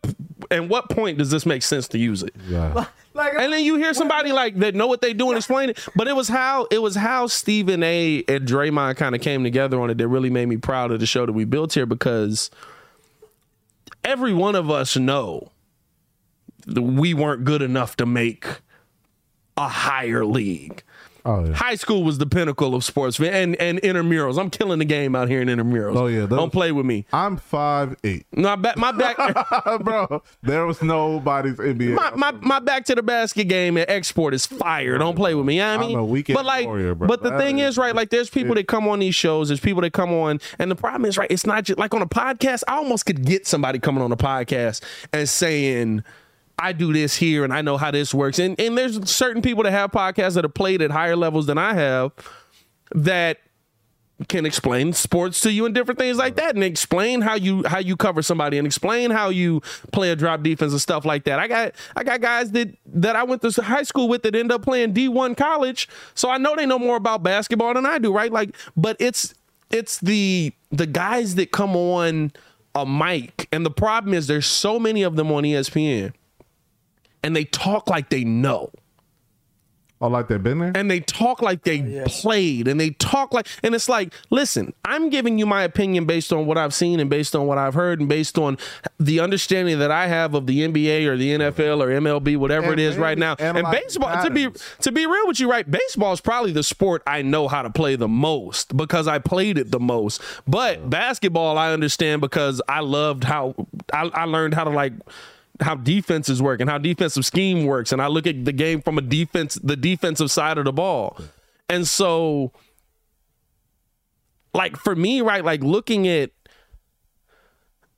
And 0.50 0.68
what 0.68 0.88
point 0.90 1.18
does 1.18 1.30
this 1.30 1.46
make 1.46 1.62
sense 1.62 1.88
to 1.88 1.98
use 1.98 2.22
it? 2.22 2.34
Yeah. 2.48 2.86
like, 3.14 3.34
And 3.34 3.52
then 3.52 3.64
you 3.64 3.76
hear 3.76 3.94
somebody 3.94 4.32
like 4.32 4.56
that 4.56 4.74
know 4.74 4.86
what 4.86 5.00
they 5.00 5.12
do 5.12 5.28
and 5.28 5.36
explain 5.36 5.70
it. 5.70 5.78
But 5.94 6.08
it 6.08 6.16
was 6.16 6.28
how 6.28 6.66
it 6.70 6.80
was 6.80 6.94
how 6.94 7.26
Stephen 7.26 7.82
A. 7.82 8.24
and 8.28 8.46
Draymond 8.46 8.96
kind 8.96 9.14
of 9.14 9.20
came 9.20 9.44
together 9.44 9.80
on 9.80 9.90
it 9.90 9.98
that 9.98 10.08
really 10.08 10.30
made 10.30 10.46
me 10.46 10.56
proud 10.56 10.90
of 10.92 11.00
the 11.00 11.06
show 11.06 11.26
that 11.26 11.32
we 11.32 11.44
built 11.44 11.74
here 11.74 11.86
because 11.86 12.50
every 14.04 14.32
one 14.32 14.54
of 14.54 14.70
us 14.70 14.96
know 14.96 15.50
that 16.66 16.82
we 16.82 17.14
weren't 17.14 17.44
good 17.44 17.62
enough 17.62 17.96
to 17.96 18.06
make 18.06 18.46
a 19.56 19.68
higher 19.68 20.24
league. 20.24 20.82
Oh 21.26 21.44
yeah. 21.44 21.54
High 21.54 21.74
school 21.74 22.04
was 22.04 22.18
the 22.18 22.26
pinnacle 22.26 22.74
of 22.74 22.84
sports 22.84 23.18
and 23.20 23.56
and 23.56 23.80
intramurals. 23.82 24.38
I'm 24.38 24.48
killing 24.48 24.78
the 24.78 24.84
game 24.84 25.16
out 25.16 25.28
here 25.28 25.40
in 25.42 25.48
intramurals. 25.48 25.96
Oh, 25.96 26.06
yeah, 26.06 26.20
those- 26.20 26.38
don't 26.38 26.52
play 26.52 26.70
with 26.72 26.86
me. 26.86 27.04
I'm 27.12 27.36
five 27.36 27.96
eight, 28.04 28.26
My 28.32 28.54
back, 28.56 28.76
my 28.76 28.92
back. 28.92 29.16
bro. 29.80 30.22
There 30.42 30.64
was 30.66 30.80
nobody's 30.82 31.56
NBA. 31.56 31.94
my, 31.94 32.10
my 32.14 32.32
my 32.40 32.58
back 32.60 32.84
to 32.86 32.94
the 32.94 33.02
basket 33.02 33.44
game 33.44 33.76
at 33.76 33.90
export 33.90 34.34
is 34.34 34.46
fire. 34.46 34.98
Don't 34.98 35.16
play 35.16 35.34
with 35.34 35.44
me. 35.46 35.56
You 35.56 35.60
know 35.62 35.66
what 35.76 35.80
I 35.80 35.82
I'm 35.82 35.88
mean, 35.88 35.98
a 35.98 36.04
weekend 36.04 36.36
but 36.36 36.44
like, 36.46 36.66
warrior, 36.66 36.94
bro. 36.94 37.08
but 37.08 37.22
the 37.22 37.30
That 37.30 37.38
thing 37.40 37.58
is- 37.58 37.70
is, 37.74 37.78
right? 37.78 37.94
Like, 37.94 38.10
there's 38.10 38.30
people 38.30 38.54
that 38.54 38.68
come 38.68 38.86
on 38.86 39.00
these 39.00 39.14
shows. 39.14 39.48
There's 39.48 39.58
people 39.60 39.82
that 39.82 39.92
come 39.92 40.12
on, 40.12 40.40
and 40.58 40.70
the 40.70 40.76
problem 40.76 41.04
is, 41.06 41.18
right? 41.18 41.30
It's 41.30 41.44
not 41.46 41.64
just 41.64 41.78
like 41.78 41.92
on 41.94 42.02
a 42.02 42.06
podcast. 42.06 42.62
I 42.68 42.76
almost 42.76 43.06
could 43.06 43.24
get 43.24 43.46
somebody 43.46 43.78
coming 43.80 44.02
on 44.02 44.12
a 44.12 44.16
podcast 44.16 44.82
and 45.12 45.28
saying. 45.28 46.04
I 46.58 46.72
do 46.72 46.92
this 46.92 47.16
here 47.16 47.44
and 47.44 47.52
I 47.52 47.62
know 47.62 47.76
how 47.76 47.90
this 47.90 48.14
works. 48.14 48.38
And 48.38 48.58
and 48.60 48.76
there's 48.76 49.10
certain 49.10 49.42
people 49.42 49.64
that 49.64 49.72
have 49.72 49.92
podcasts 49.92 50.34
that 50.34 50.44
have 50.44 50.54
played 50.54 50.82
at 50.82 50.90
higher 50.90 51.16
levels 51.16 51.46
than 51.46 51.58
I 51.58 51.74
have 51.74 52.12
that 52.94 53.38
can 54.28 54.46
explain 54.46 54.94
sports 54.94 55.40
to 55.42 55.52
you 55.52 55.66
and 55.66 55.74
different 55.74 55.98
things 55.98 56.16
like 56.16 56.36
that 56.36 56.54
and 56.54 56.64
explain 56.64 57.20
how 57.20 57.34
you 57.34 57.62
how 57.66 57.78
you 57.78 57.96
cover 57.96 58.22
somebody 58.22 58.56
and 58.56 58.66
explain 58.66 59.10
how 59.10 59.28
you 59.28 59.60
play 59.92 60.10
a 60.10 60.16
drop 60.16 60.42
defense 60.42 60.72
and 60.72 60.80
stuff 60.80 61.04
like 61.04 61.24
that. 61.24 61.38
I 61.38 61.46
got 61.46 61.74
I 61.94 62.02
got 62.02 62.20
guys 62.22 62.50
that 62.52 62.74
that 62.86 63.14
I 63.14 63.24
went 63.24 63.42
to 63.42 63.62
high 63.62 63.82
school 63.82 64.08
with 64.08 64.22
that 64.22 64.34
end 64.34 64.50
up 64.50 64.62
playing 64.62 64.94
D1 64.94 65.36
college, 65.36 65.88
so 66.14 66.30
I 66.30 66.38
know 66.38 66.56
they 66.56 66.64
know 66.64 66.78
more 66.78 66.96
about 66.96 67.22
basketball 67.22 67.74
than 67.74 67.84
I 67.84 67.98
do, 67.98 68.12
right? 68.12 68.32
Like 68.32 68.56
but 68.74 68.96
it's 68.98 69.34
it's 69.70 69.98
the 69.98 70.52
the 70.70 70.86
guys 70.86 71.34
that 71.34 71.52
come 71.52 71.76
on 71.76 72.32
a 72.74 72.86
mic 72.86 73.48
and 73.52 73.66
the 73.66 73.70
problem 73.70 74.14
is 74.14 74.26
there's 74.26 74.46
so 74.46 74.78
many 74.78 75.02
of 75.02 75.16
them 75.16 75.30
on 75.30 75.42
ESPN 75.42 76.12
and 77.26 77.34
they 77.34 77.44
talk 77.44 77.90
like 77.90 78.08
they 78.08 78.22
know. 78.24 78.70
Oh, 79.98 80.08
like 80.08 80.28
they've 80.28 80.42
been 80.42 80.58
there. 80.58 80.72
and 80.74 80.90
they 80.90 81.00
talk 81.00 81.40
like 81.40 81.62
they 81.62 82.04
played 82.06 82.68
and 82.68 82.78
they 82.78 82.90
talk 82.90 83.32
like 83.32 83.46
and 83.62 83.74
it's 83.74 83.88
like 83.88 84.12
listen 84.28 84.74
i'm 84.84 85.08
giving 85.08 85.38
you 85.38 85.46
my 85.46 85.62
opinion 85.62 86.04
based 86.04 86.34
on 86.34 86.44
what 86.44 86.58
i've 86.58 86.74
seen 86.74 87.00
and 87.00 87.08
based 87.08 87.34
on 87.34 87.46
what 87.46 87.56
i've 87.56 87.72
heard 87.72 87.98
and 88.00 88.06
based 88.06 88.36
on 88.36 88.58
the 89.00 89.20
understanding 89.20 89.78
that 89.78 89.90
i 89.90 90.06
have 90.06 90.34
of 90.34 90.46
the 90.46 90.68
nba 90.68 91.06
or 91.06 91.16
the 91.16 91.30
nfl 91.38 91.80
or 91.82 91.88
mlb 91.98 92.36
whatever 92.36 92.72
And 92.72 92.78
it 92.78 92.82
is 92.82 92.98
right 92.98 93.16
now. 93.16 93.36
And 93.38 93.56
analyze 93.56 93.80
baseball 93.84 94.22
to 94.22 94.28
be 94.30 94.48
to 94.82 94.92
be 94.92 95.06
real 95.06 95.26
with 95.28 95.40
you 95.40 95.50
right 95.50 95.68
baseball 95.68 96.12
is 96.12 96.20
probably 96.20 96.52
the 96.52 96.62
sport 96.62 97.02
i 97.06 97.22
know 97.22 97.48
how 97.48 97.62
to 97.62 97.70
play 97.70 97.96
the 97.96 98.06
most 98.06 98.76
because 98.76 99.08
i 99.08 99.18
played 99.18 99.56
it 99.56 99.70
the 99.70 99.80
most. 99.80 100.20
But 100.46 100.90
basketball 100.90 101.56
i 101.56 101.72
understand 101.72 102.20
because 102.20 102.60
i 102.68 102.80
loved 102.80 103.24
how 103.24 103.54
i, 103.94 104.02
I 104.12 104.24
learned 104.24 104.52
how 104.52 104.64
to 104.64 104.70
like 104.70 104.92
how 105.60 105.74
defenses 105.74 106.42
work 106.42 106.60
and 106.60 106.68
how 106.68 106.78
defensive 106.78 107.24
scheme 107.24 107.66
works 107.66 107.92
and 107.92 108.02
I 108.02 108.08
look 108.08 108.26
at 108.26 108.44
the 108.44 108.52
game 108.52 108.82
from 108.82 108.98
a 108.98 109.02
defense 109.02 109.54
the 109.54 109.76
defensive 109.76 110.30
side 110.30 110.58
of 110.58 110.64
the 110.64 110.72
ball. 110.72 111.18
And 111.68 111.86
so 111.86 112.52
like 114.54 114.76
for 114.76 114.96
me, 114.96 115.20
right, 115.20 115.44
like 115.44 115.62
looking 115.62 116.08
at 116.08 116.30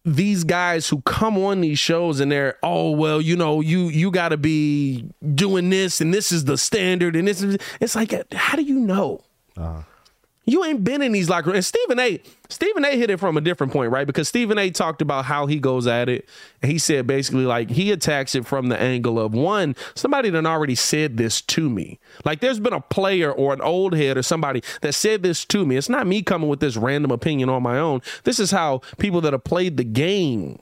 these 0.05 0.45
guys 0.45 0.89
who 0.89 1.01
come 1.03 1.39
on 1.39 1.61
these 1.61 1.79
shows 1.79 2.21
and 2.21 2.33
they're 2.33 2.57
oh 2.63 2.91
well 2.93 3.21
you 3.21 3.37
know 3.37 3.61
you 3.61 3.89
you 3.89 4.11
got 4.11 4.31
to 4.31 4.37
be 4.39 5.05
doing 5.35 5.69
this 5.69 6.01
and 6.01 6.15
this 6.15 6.33
is 6.33 6.45
the 6.45 6.57
standard 6.57 7.15
and 7.15 7.29
this 7.29 7.43
is 7.43 7.59
it's 7.81 7.95
like 7.95 8.33
how 8.33 8.57
do 8.57 8.63
you 8.63 8.79
know 8.79 9.21
uh-huh. 9.57 9.83
You 10.49 10.65
ain't 10.65 10.83
been 10.83 11.03
in 11.03 11.13
these 11.13 11.29
locker 11.29 11.51
rooms. 11.51 11.57
And 11.57 11.65
Stephen 11.65 11.99
A. 11.99 12.21
Stephen 12.49 12.85
A. 12.85 12.97
hit 12.97 13.11
it 13.11 13.21
from 13.21 13.37
a 13.37 13.41
different 13.41 13.73
point, 13.73 13.93
right? 13.93 14.07
Because 14.07 14.29
Stephen 14.29 14.59
A. 14.59 14.71
talked 14.71 15.03
about 15.03 15.27
how 15.27 15.47
he 15.47 15.59
goes 15.59 15.87
at 15.87 16.09
it, 16.09 16.27
and 16.63 16.73
he 16.73 16.79
said 16.79 17.07
basically 17.07 17.45
like 17.45 17.71
he 17.71 17.93
attacks 17.93 18.35
it 18.35 18.47
from 18.47 18.69
the 18.69 18.81
angle 18.81 19.21
of 19.21 19.35
one, 19.35 19.77
somebody 19.95 20.31
done 20.31 20.47
already 20.47 20.75
said 20.75 21.19
this 21.19 21.43
to 21.43 21.69
me. 21.69 21.99
Like 22.25 22.41
there's 22.41 22.61
been 22.61 22.73
a 22.73 22.81
player 22.81 23.31
or 23.31 23.53
an 23.53 23.61
old 23.61 23.95
head 23.95 24.17
or 24.17 24.23
somebody 24.23 24.63
that 24.81 24.95
said 24.95 25.23
this 25.23 25.45
to 25.47 25.67
me. 25.67 25.77
It's 25.77 25.91
not 25.91 26.07
me 26.07 26.23
coming 26.23 26.49
with 26.49 26.61
this 26.61 26.77
random 26.77 27.11
opinion 27.11 27.51
on 27.51 27.63
my 27.63 27.79
own. 27.79 28.01
This 28.25 28.41
is 28.41 28.51
how 28.51 28.81
people 28.99 29.21
that 29.23 29.35
have 29.35 29.45
played 29.45 29.77
the 29.77 29.85
game 29.85 30.59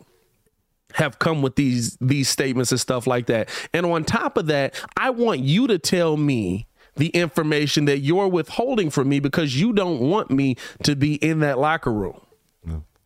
have 0.95 1.18
come 1.18 1.43
with 1.43 1.57
these 1.57 1.97
these 2.01 2.28
statements 2.28 2.72
and 2.72 2.80
stuff 2.80 3.07
like 3.07 3.26
that. 3.26 3.49
And 3.72 3.87
on 3.87 4.05
top 4.05 4.37
of 4.37 4.47
that, 4.47 4.74
I 4.97 5.11
want 5.11 5.41
you 5.41 5.66
to 5.68 5.78
tell 5.78 6.16
me 6.16 6.66
the 6.97 7.09
information 7.09 7.84
that 7.86 7.99
you're 7.99 8.28
withholding 8.28 8.90
from 8.90 9.09
me 9.09 9.20
because 9.20 9.61
you 9.61 9.72
don't 9.72 10.01
want 10.01 10.30
me 10.30 10.57
to 10.82 10.97
be 10.97 11.14
in 11.16 11.40
that 11.40 11.59
locker 11.59 11.92
room. 11.92 12.20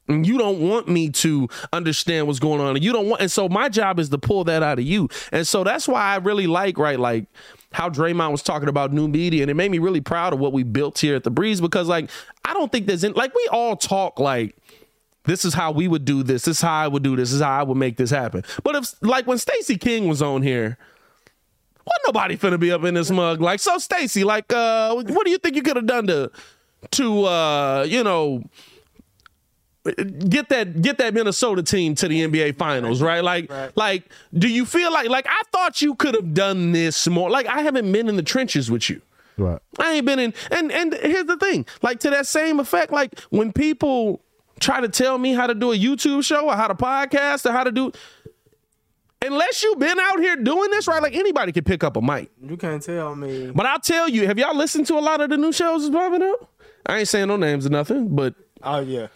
And 0.09 0.27
you 0.27 0.39
don't 0.39 0.59
want 0.59 0.89
me 0.89 1.09
to 1.11 1.49
understand 1.73 2.27
what's 2.27 2.41
going 2.41 2.61
on. 2.61 2.75
And 2.75 2.85
you 2.85 2.93
don't 2.93 3.09
want, 3.09 3.23
and 3.23 3.31
so 3.31 3.49
my 3.49 3.69
job 3.69 4.01
is 4.01 4.09
to 4.09 4.19
pull 4.19 4.43
that 4.45 4.61
out 4.61 4.81
of 4.81 4.85
you. 4.85 5.09
And 5.31 5.47
so 5.47 5.63
that's 5.63 5.87
why 5.87 6.03
I 6.03 6.17
really 6.17 6.49
like, 6.49 6.79
right, 6.79 6.99
like 6.99 7.27
how 7.73 7.89
Draymond 7.89 8.33
was 8.33 8.43
talking 8.43 8.69
about 8.69 8.93
new 8.93 9.07
media, 9.07 9.43
and 9.43 9.51
it 9.51 9.55
made 9.55 9.71
me 9.71 9.79
really 9.79 10.01
proud 10.01 10.33
of 10.33 10.41
what 10.41 10.53
we 10.53 10.65
built 10.65 10.99
here 10.99 11.15
at 11.15 11.23
the 11.23 11.31
Breeze 11.31 11.61
because, 11.61 11.87
like, 11.87 12.11
I 12.45 12.55
don't 12.55 12.73
think 12.73 12.87
there's 12.87 13.05
in, 13.05 13.13
like 13.13 13.33
we 13.35 13.49
all 13.53 13.77
talk 13.77 14.19
like 14.19 14.57
this 15.25 15.45
is 15.45 15.55
how 15.55 15.71
we 15.71 15.87
would 15.87 16.05
do 16.05 16.25
this, 16.25 16.43
this 16.43 16.57
is 16.57 16.63
how 16.63 16.75
I 16.75 16.89
would 16.89 17.05
do 17.05 17.15
this, 17.15 17.29
this 17.29 17.37
is 17.37 17.43
how 17.43 17.61
I 17.61 17.63
would 17.63 17.77
make 17.77 17.97
this 17.97 18.11
happen. 18.11 18.43
But 18.65 18.75
if 18.75 18.95
like 19.03 19.29
when 19.29 19.39
Stacey 19.39 19.77
King 19.77 20.09
was 20.09 20.21
on 20.21 20.43
here, 20.43 20.77
what 21.91 22.01
nobody 22.07 22.37
finna 22.37 22.59
be 22.59 22.71
up 22.73 22.85
in 22.85 22.95
this 22.95 23.11
mug 23.11 23.41
like 23.41 23.61
so 23.61 23.79
Stacey, 23.79 24.25
like 24.25 24.53
uh 24.53 24.95
what 24.95 25.25
do 25.25 25.31
you 25.31 25.39
think 25.39 25.57
you 25.57 25.63
could 25.63 25.77
have 25.77 25.87
done 25.87 26.07
to 26.07 26.31
to 26.93 27.25
uh 27.25 27.85
you 27.89 28.03
know 28.05 28.43
get 30.29 30.51
that 30.51 30.83
get 30.83 30.99
that 30.99 31.15
Minnesota 31.15 31.63
team 31.63 31.95
to 31.97 32.07
the 32.09 32.21
NBA 32.27 32.57
finals, 32.59 33.01
right? 33.01 33.25
Like 33.25 33.51
Right. 33.51 33.73
like 33.77 34.05
do 34.35 34.47
you 34.49 34.67
feel 34.67 34.93
like 34.93 35.09
like 35.09 35.27
I 35.29 35.43
thought 35.53 35.81
you 35.81 35.95
could 35.95 36.15
have 36.15 36.35
done 36.35 36.73
this 36.73 37.09
more? 37.09 37.31
Like 37.31 37.47
I 37.47 37.63
haven't 37.63 37.91
been 37.91 38.09
in 38.09 38.17
the 38.17 38.23
trenches 38.23 38.71
with 38.71 38.91
you. 38.91 39.01
Right. 39.39 39.59
I 39.79 39.93
ain't 39.95 40.05
been 40.07 40.19
in 40.19 40.35
and 40.51 40.71
and 40.71 40.93
here's 40.95 41.25
the 41.25 41.39
thing. 41.39 41.65
Like 41.83 41.99
to 42.01 42.11
that 42.11 42.27
same 42.27 42.61
effect, 42.61 42.93
like 42.93 43.19
when 43.31 43.53
people 43.53 44.21
try 44.61 44.83
to 44.83 44.89
tell 44.91 45.17
me 45.17 45.33
how 45.33 45.47
to 45.47 45.55
do 45.55 45.73
a 45.73 45.77
YouTube 45.79 46.23
show 46.25 46.51
or 46.51 46.55
how 46.55 46.69
to 46.69 46.75
podcast 46.75 47.49
or 47.49 47.53
how 47.53 47.65
to 47.65 47.73
do 47.73 47.91
unless 49.25 49.63
you've 49.63 49.79
been 49.79 49.99
out 49.99 50.21
here 50.21 50.37
doing 50.37 50.71
this, 50.71 50.87
right? 50.89 51.03
Like 51.03 51.15
anybody 51.15 51.53
can 51.53 51.65
pick 51.65 51.85
up 51.85 51.97
a 51.97 52.03
mic. 52.03 52.31
You 52.43 52.57
can't 52.57 52.83
tell 52.83 53.15
me. 53.15 53.51
But 53.51 53.67
I'll 53.67 53.81
tell 53.81 54.09
you, 54.09 54.27
have 54.27 54.39
y'all 54.39 54.57
listened 54.57 54.87
to 54.89 54.95
a 54.99 55.01
lot 55.01 55.21
of 55.21 55.31
the 55.31 55.37
new 55.37 55.53
shows 55.53 55.83
that's 55.83 55.95
popping 55.95 56.23
up? 56.23 56.51
I 56.87 56.99
ain't 56.99 57.09
saying 57.09 57.29
no 57.29 57.37
names 57.37 57.67
or 57.67 57.71
nothing, 57.71 58.15
but 58.15 58.35
Oh 58.63 58.81
yeah. 58.81 59.09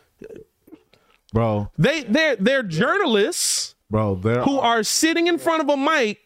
Bro, 1.32 1.70
they 1.76 2.04
they're 2.04 2.36
they're 2.36 2.62
journalists 2.62 3.74
bro, 3.90 4.14
there 4.14 4.42
who 4.42 4.58
are 4.58 4.82
sitting 4.82 5.26
in 5.26 5.38
front 5.38 5.62
of 5.62 5.68
a 5.68 5.76
mic 5.76 6.20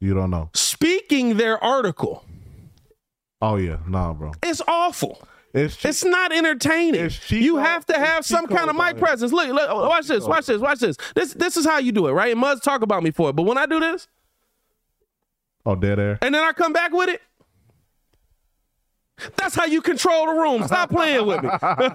you 0.00 0.14
don't 0.14 0.30
know. 0.30 0.48
speaking 0.54 1.36
their 1.36 1.62
article. 1.62 2.24
Oh 3.42 3.56
yeah, 3.56 3.78
nah, 3.86 4.14
bro. 4.14 4.32
It's 4.42 4.62
awful. 4.66 5.20
It's 5.52 5.76
cheap. 5.76 5.88
It's 5.88 6.04
not 6.04 6.32
entertaining. 6.32 7.00
It's 7.06 7.16
cheap 7.18 7.42
you 7.42 7.56
have 7.56 7.84
to 7.86 7.98
have 7.98 8.24
some 8.24 8.46
kind 8.46 8.70
of 8.70 8.76
mic 8.76 8.98
presence. 8.98 9.32
Look, 9.32 9.48
look, 9.48 9.68
watch 9.70 10.06
this, 10.06 10.24
watch 10.24 10.46
this, 10.46 10.60
watch 10.60 10.78
this. 10.78 10.96
This 11.14 11.34
this 11.34 11.56
is 11.56 11.66
how 11.66 11.78
you 11.78 11.90
do 11.92 12.06
it, 12.06 12.12
right? 12.12 12.30
And 12.30 12.40
Mud's 12.40 12.60
talk 12.60 12.82
about 12.82 13.02
me 13.02 13.10
for 13.10 13.30
it, 13.30 13.32
but 13.34 13.42
when 13.42 13.58
I 13.58 13.66
do 13.66 13.80
this 13.80 14.06
oh 15.66 15.74
dead 15.74 15.98
air. 15.98 16.18
and 16.22 16.34
then 16.34 16.44
I 16.44 16.52
come 16.52 16.72
back 16.72 16.92
with 16.92 17.08
it, 17.08 17.20
that's 19.36 19.54
how 19.54 19.64
you 19.64 19.82
control 19.82 20.26
the 20.26 20.32
room. 20.32 20.62
Stop 20.66 20.90
playing 20.90 21.26
with 21.26 21.42
me. 21.42 21.50
I 21.52 21.90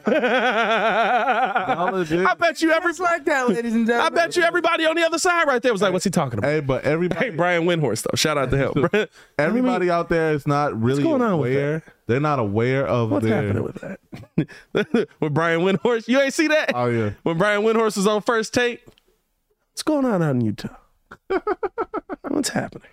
bet 2.38 2.62
you 2.62 2.72
every 2.72 2.92
It's 2.92 3.00
like 3.00 3.26
that, 3.26 3.50
ladies 3.50 3.74
and 3.74 3.88
gentlemen. 3.88 4.14
I 4.14 4.16
bet 4.16 4.36
you 4.36 4.44
everybody 4.44 4.86
on 4.86 4.96
the 4.96 5.04
other 5.04 5.18
side 5.18 5.48
right 5.48 5.62
there 5.62 5.72
was 5.72 5.82
like, 5.82 5.94
"What's 5.94 6.04
he 6.06 6.12
talking 6.12 6.40
about?" 6.40 6.50
Hey, 6.50 6.60
but 6.60 6.84
everybody, 6.84 7.32
Hey, 7.32 7.36
Brian 7.36 7.64
Windhorst 7.64 8.04
though. 8.04 8.16
Shout 8.16 8.38
out 8.38 8.52
to 8.52 8.58
him. 8.72 9.08
everybody 9.40 9.90
out 9.90 10.10
there 10.10 10.34
is 10.34 10.46
not 10.46 10.80
really 10.80 11.04
going 11.04 11.22
on 11.22 11.40
with 11.40 11.54
aware. 11.54 11.84
They're 12.08 12.20
not 12.20 12.38
aware 12.40 12.86
of 12.88 13.10
What's 13.12 13.26
their. 13.26 13.42
happening 13.42 13.64
with 13.64 13.76
that? 13.82 14.00
with 15.20 15.34
Brian 15.34 15.62
Windhorst, 15.62 16.08
you 16.08 16.22
ain't 16.22 16.34
see 16.34 16.48
that? 16.48 16.72
Oh 16.76 16.86
yeah, 16.88 17.12
when 17.24 17.38
Brian 17.38 17.62
Windhorst 17.64 17.98
was 17.98 18.06
on 18.08 18.22
first 18.22 18.54
take. 18.54 18.86
What's 19.72 19.84
going 19.84 20.06
on 20.06 20.22
out 20.24 20.32
in 20.36 20.42
Utah? 20.42 20.76
What's 22.30 22.50
happening? 22.50 22.88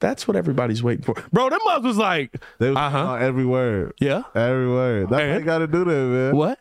That's 0.00 0.28
what 0.28 0.36
everybody's 0.36 0.82
waiting 0.82 1.04
for. 1.04 1.14
Bro, 1.32 1.50
them 1.50 1.58
mugs 1.64 1.84
was 1.84 1.96
like, 1.96 2.32
they 2.58 2.68
was 2.68 2.76
Uh-huh. 2.76 2.98
on 3.06 3.22
every 3.22 3.44
word, 3.44 3.94
yeah, 4.00 4.22
every 4.34 4.68
word. 4.68 5.10
That's 5.10 5.20
how 5.22 5.28
And? 5.28 5.40
you 5.40 5.44
got 5.44 5.58
to 5.58 5.66
do 5.66 5.84
that, 5.84 5.90
man. 6.06 6.36
what? 6.36 6.58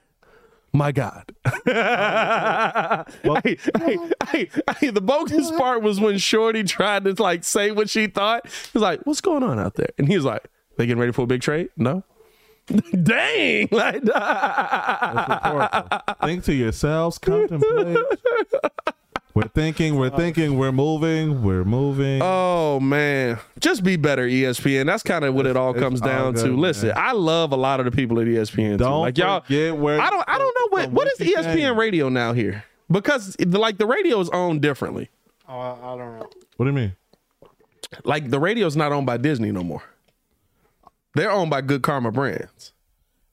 My 0.78 0.92
God. 0.92 1.34
hey, 1.66 3.58
hey, 3.80 3.98
hey, 4.30 4.50
hey, 4.80 4.90
the 4.92 5.02
bogus 5.02 5.50
part 5.54 5.82
was 5.82 6.00
when 6.00 6.20
Shorty 6.20 6.64
tried 6.64 7.06
to 7.06 7.20
like 7.22 7.44
say 7.44 7.72
what 7.72 7.90
she 7.90 8.06
thought. 8.06 8.46
He 8.46 8.52
was 8.76 8.84
like, 8.84 9.02
what's 9.04 9.20
going 9.20 9.42
on 9.42 9.58
out 9.58 9.74
there? 9.74 9.90
And 9.98 10.08
he 10.08 10.16
was 10.16 10.24
like, 10.24 10.46
they 10.78 10.86
getting 10.86 11.00
ready 11.00 11.14
for 11.14 11.24
a 11.24 11.26
big 11.26 11.42
trade? 11.42 11.70
No. 11.78 12.04
Dang. 13.04 13.70
Like, 13.78 14.04
Think 16.22 16.44
to 16.44 16.54
yourselves, 16.54 17.18
contemplate. 17.18 17.98
We're 19.38 19.48
thinking, 19.50 19.96
we're 19.96 20.10
thinking, 20.10 20.58
we're 20.58 20.72
moving, 20.72 21.44
we're 21.44 21.64
moving. 21.64 22.22
Oh 22.24 22.80
man, 22.80 23.40
just 23.60 23.84
be 23.84 23.96
better, 23.96 24.28
ESPN. 24.28 24.86
That's 24.88 25.04
kind 25.04 25.24
of 25.26 25.34
what 25.36 25.46
it 25.46 25.56
all 25.56 25.72
It's 25.72 25.80
comes 25.80 26.02
all 26.02 26.08
down 26.08 26.34
good, 26.34 26.44
to. 26.44 26.48
man. 26.50 26.58
Listen, 26.58 26.92
I 26.96 27.12
love 27.12 27.52
a 27.52 27.56
lot 27.56 27.80
of 27.80 27.86
the 27.86 27.92
people 27.92 28.20
at 28.20 28.28
ESPN. 28.28 28.78
Don't 28.78 29.02
like 29.02 29.18
y'all. 29.18 29.42
forget 29.42 29.78
where 29.78 30.00
I 30.00 30.10
don't. 30.10 30.24
I 30.28 30.38
don't 30.38 30.56
know 30.60 30.68
what 30.78 30.92
what 30.92 31.08
is 31.08 31.20
ESPN 31.20 31.56
came. 31.56 31.80
Radio 31.80 32.10
now 32.10 32.34
here 32.34 32.64
because 32.92 33.36
like 33.46 33.78
the 33.78 33.86
radio 33.86 34.20
is 34.20 34.30
owned 34.30 34.62
differently. 34.62 35.10
Oh, 35.48 35.58
I, 35.58 35.94
I 35.94 35.98
don't 35.98 36.20
know. 36.20 36.30
What 36.58 36.66
do 36.66 36.72
you 36.72 36.76
mean? 36.76 36.96
Like 38.04 38.30
the 38.30 38.40
radio 38.40 38.66
is 38.68 38.76
not 38.76 38.92
owned 38.92 39.06
by 39.06 39.18
Disney 39.18 39.52
no 39.52 39.64
more. 39.64 39.84
They're 41.16 41.32
owned 41.32 41.50
by 41.50 41.62
Good 41.62 41.82
Karma 41.84 42.12
Brands, 42.12 42.74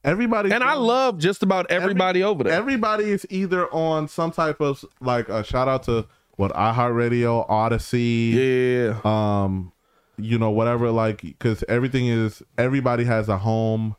Everybody 0.05 0.53
and 0.53 0.63
I 0.63 0.75
love 0.75 1.19
just 1.19 1.43
about 1.43 1.71
everybody 1.71 2.23
over 2.23 2.45
there. 2.45 2.53
Everybody 2.53 3.05
is 3.11 3.27
either 3.31 3.67
on 3.73 4.07
some 4.07 4.31
type 4.31 4.61
of 4.61 4.85
like 5.01 5.31
a 5.31 5.43
shout 5.43 5.67
out 5.67 5.85
to 5.85 6.07
what 6.37 6.53
iHeartRadio, 6.53 7.49
Audacy, 7.49 8.33
yeah, 8.35 9.01
um, 9.05 9.73
you 10.19 10.39
know 10.39 10.51
whatever 10.51 10.91
like 10.91 11.23
because 11.23 11.65
everything 11.69 12.07
is 12.07 12.43
everybody 12.59 13.05
has 13.05 13.31
a 13.31 13.39
home. 13.39 13.97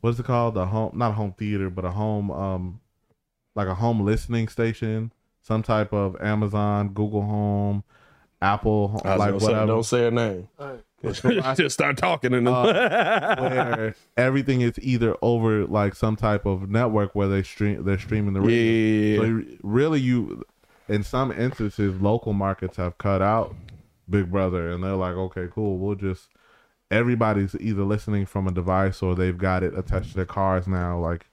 What's 0.00 0.18
it 0.18 0.26
called? 0.26 0.56
A 0.56 0.66
home, 0.66 0.92
not 0.94 1.10
a 1.12 1.14
home 1.14 1.34
theater, 1.38 1.70
but 1.70 1.84
a 1.84 1.90
home, 1.90 2.30
um, 2.32 2.80
like 3.54 3.68
a 3.68 3.74
home 3.74 4.00
listening 4.00 4.48
station. 4.48 5.12
Some 5.42 5.62
type 5.62 5.92
of 5.92 6.20
Amazon, 6.20 6.88
Google 6.88 7.22
Home, 7.22 7.84
Apple, 8.42 9.00
I 9.04 9.10
was 9.10 9.18
like 9.18 9.28
gonna 9.30 9.40
say, 9.40 9.66
don't 9.66 9.84
say 9.84 10.06
a 10.08 10.10
name. 10.10 10.48
just 11.56 11.70
start 11.70 11.96
talking 11.96 12.34
and 12.34 12.48
Uh, 12.48 13.36
where 13.38 13.94
everything 14.16 14.60
is 14.60 14.78
either 14.80 15.16
over 15.22 15.64
like 15.66 15.94
some 15.94 16.16
type 16.16 16.44
of 16.46 16.68
network 16.68 17.14
where 17.14 17.28
they 17.28 17.42
stream 17.42 17.84
they're 17.84 17.98
streaming 17.98 18.34
the 18.34 18.40
radio. 18.40 19.22
yeah. 19.22 19.42
So 19.42 19.56
really 19.62 20.00
you 20.00 20.42
in 20.88 21.02
some 21.02 21.30
instances 21.30 22.00
local 22.00 22.32
markets 22.32 22.76
have 22.78 22.98
cut 22.98 23.22
out 23.22 23.54
Big 24.10 24.30
Brother 24.30 24.70
and 24.70 24.82
they're 24.82 24.96
like, 24.96 25.14
okay, 25.14 25.46
cool, 25.52 25.78
we'll 25.78 25.94
just 25.94 26.28
everybody's 26.90 27.54
either 27.60 27.84
listening 27.84 28.26
from 28.26 28.46
a 28.46 28.50
device 28.50 29.02
or 29.02 29.14
they've 29.14 29.36
got 29.38 29.62
it 29.62 29.76
attached 29.78 30.10
to 30.10 30.16
their 30.16 30.24
cars 30.24 30.66
now. 30.66 30.98
Like, 30.98 31.26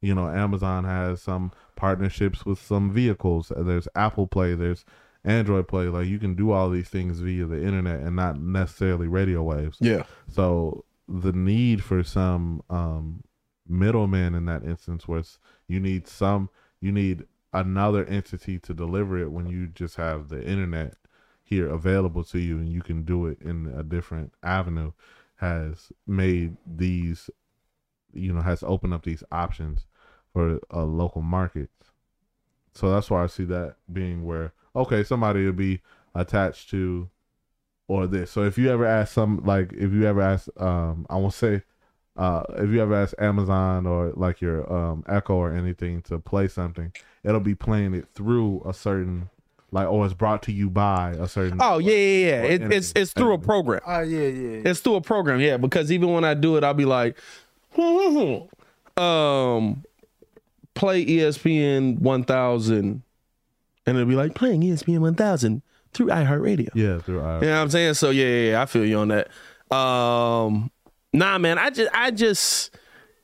you 0.00 0.14
know, 0.14 0.28
Amazon 0.28 0.84
has 0.84 1.22
some 1.22 1.52
partnerships 1.76 2.46
with 2.46 2.58
some 2.58 2.92
vehicles. 2.92 3.52
There's 3.54 3.88
Apple 3.94 4.26
Play, 4.26 4.54
there's 4.54 4.84
Android 5.24 5.68
Play. 5.68 5.88
Like 5.88 6.06
you 6.06 6.18
can 6.18 6.34
do 6.34 6.50
all 6.50 6.70
these 6.70 6.88
things 6.88 7.20
via 7.20 7.46
the 7.46 7.62
internet 7.62 8.00
and 8.00 8.16
not 8.16 8.40
necessarily 8.40 9.08
radio 9.08 9.42
waves. 9.42 9.78
yeah. 9.80 10.04
So 10.28 10.84
the 11.08 11.32
need 11.32 11.82
for 11.82 12.02
some 12.02 12.62
um, 12.70 13.24
middleman 13.68 14.34
in 14.34 14.46
that 14.46 14.64
instance, 14.64 15.06
where 15.08 15.20
it's, 15.20 15.38
you 15.68 15.80
need 15.80 16.06
some, 16.06 16.50
you 16.80 16.92
need 16.92 17.24
another 17.52 18.04
entity 18.06 18.58
to 18.58 18.74
deliver 18.74 19.18
it 19.18 19.30
when 19.30 19.46
you 19.46 19.68
just 19.68 19.96
have 19.96 20.28
the 20.28 20.44
internet 20.44 20.94
here 21.42 21.68
available 21.68 22.24
to 22.24 22.38
you 22.38 22.58
and 22.58 22.68
you 22.68 22.82
can 22.82 23.04
do 23.04 23.26
it 23.26 23.38
in 23.40 23.72
a 23.76 23.82
different 23.82 24.32
avenue, 24.42 24.92
has 25.36 25.92
made 26.06 26.56
these, 26.66 27.28
you 28.12 28.32
know, 28.32 28.40
has 28.40 28.62
opened 28.62 28.94
up 28.94 29.04
these 29.04 29.22
options 29.30 29.86
for 30.32 30.58
uh, 30.72 30.84
local 30.84 31.22
markets. 31.22 31.90
So 32.72 32.90
that's 32.90 33.10
why 33.10 33.22
I 33.22 33.26
see 33.26 33.44
that 33.44 33.76
being 33.92 34.24
where 34.24 34.52
okay, 34.74 35.04
somebody 35.04 35.44
will 35.44 35.52
be 35.52 35.80
attached 36.14 36.70
to 36.70 37.10
or 37.88 38.06
this. 38.06 38.30
So 38.30 38.44
if 38.44 38.56
you 38.56 38.70
ever 38.70 38.86
ask 38.86 39.12
some 39.12 39.42
like 39.44 39.72
if 39.72 39.92
you 39.92 40.06
ever 40.06 40.22
ask 40.22 40.48
um 40.60 41.06
I 41.10 41.16
won't 41.16 41.34
say 41.34 41.62
uh, 42.16 42.44
if 42.58 42.70
you 42.70 42.80
ever 42.80 42.94
ask 42.94 43.12
Amazon 43.18 43.86
or 43.86 44.12
like 44.14 44.40
your 44.40 44.72
um, 44.72 45.04
Echo 45.08 45.34
or 45.34 45.52
anything 45.52 46.00
to 46.02 46.20
play 46.20 46.46
something, 46.46 46.92
it'll 47.24 47.40
be 47.40 47.56
playing 47.56 47.92
it 47.92 48.06
through 48.14 48.62
a 48.64 48.72
certain 48.72 49.30
like, 49.72 49.88
or 49.88 50.04
it's 50.04 50.14
brought 50.14 50.40
to 50.44 50.52
you 50.52 50.70
by 50.70 51.10
a 51.18 51.26
certain. 51.26 51.58
Oh 51.60 51.78
yeah, 51.78 51.90
yeah, 51.90 52.26
yeah. 52.26 52.42
It, 52.42 52.72
it's 52.72 52.92
it's 52.94 53.12
through 53.12 53.34
a 53.34 53.38
program. 53.38 53.80
Oh 53.84 54.00
yeah, 54.00 54.28
yeah. 54.28 54.28
yeah. 54.28 54.70
It's 54.70 54.78
through 54.78 54.94
a 54.94 55.00
program, 55.00 55.40
yeah. 55.40 55.56
Because 55.56 55.90
even 55.90 56.12
when 56.12 56.24
I 56.24 56.34
do 56.34 56.56
it, 56.56 56.62
I'll 56.62 56.74
be 56.74 56.84
like, 56.84 57.18
um, 57.76 59.82
play 60.74 61.04
ESPN 61.04 61.98
1000, 61.98 63.02
and 63.86 63.96
it'll 63.96 64.08
be 64.08 64.14
like 64.16 64.34
playing 64.34 64.62
ESPN 64.62 64.98
1000 65.00 65.62
through 65.92 66.06
iHeartRadio. 66.06 66.68
Yeah, 66.74 66.98
through. 66.98 67.20
Uh, 67.20 67.40
You 67.40 67.46
know 67.46 67.52
what 67.56 67.62
I'm 67.62 67.70
saying? 67.70 67.94
So 67.94 68.10
yeah, 68.10 68.24
yeah, 68.26 68.50
yeah, 68.52 68.62
I 68.62 68.66
feel 68.66 68.84
you 68.84 68.98
on 68.98 69.08
that. 69.08 69.28
Um, 69.74 70.70
nah, 71.12 71.38
man, 71.38 71.58
I 71.58 71.70
just, 71.70 71.90
I 71.94 72.10
just, 72.10 72.76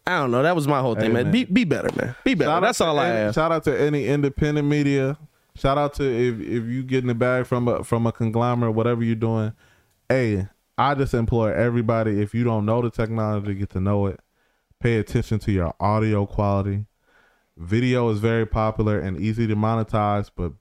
I 0.06 0.18
don't 0.18 0.30
know. 0.30 0.42
That 0.42 0.54
was 0.56 0.66
my 0.68 0.80
whole 0.80 0.94
thing, 0.94 1.04
Hey, 1.04 1.08
man. 1.12 1.24
man. 1.24 1.32
Be, 1.32 1.44
be 1.44 1.64
better, 1.64 1.88
man. 1.96 2.14
Be 2.24 2.34
better. 2.34 2.48
Shout 2.50 2.56
out 2.56 2.60
That's 2.66 2.80
all 2.80 2.98
I 2.98 3.08
any- 3.08 3.16
have. 3.18 3.34
Shout 3.34 3.52
out 3.52 3.64
to 3.64 3.80
any 3.80 4.06
independent 4.06 4.66
media. 4.68 5.16
Shout 5.56 5.76
out 5.78 5.94
to 5.94 6.04
if 6.04 6.40
if 6.40 6.64
you 6.68 6.82
getting 6.82 7.08
the 7.08 7.14
bag 7.14 7.44
from 7.44 7.68
a 7.68 7.84
from 7.84 8.06
a 8.06 8.12
conglomerate, 8.12 8.74
whatever 8.74 9.02
you're 9.04 9.14
doing. 9.16 9.52
Hey, 10.08 10.48
I 10.78 10.94
just 10.94 11.12
implore 11.12 11.52
everybody 11.52 12.22
if 12.22 12.32
you 12.34 12.44
don't 12.44 12.64
know 12.64 12.80
the 12.80 12.90
technology, 12.90 13.54
get 13.54 13.70
to 13.70 13.80
know 13.80 14.06
it. 14.06 14.20
Pay 14.80 14.98
attention 14.98 15.38
to 15.40 15.52
your 15.52 15.74
audio 15.78 16.24
quality. 16.24 16.86
Video 17.60 18.08
is 18.08 18.20
very 18.20 18.46
popular 18.46 18.98
and 18.98 19.20
easy 19.20 19.46
to 19.46 19.54
monetize, 19.54 20.30
but 20.34 20.52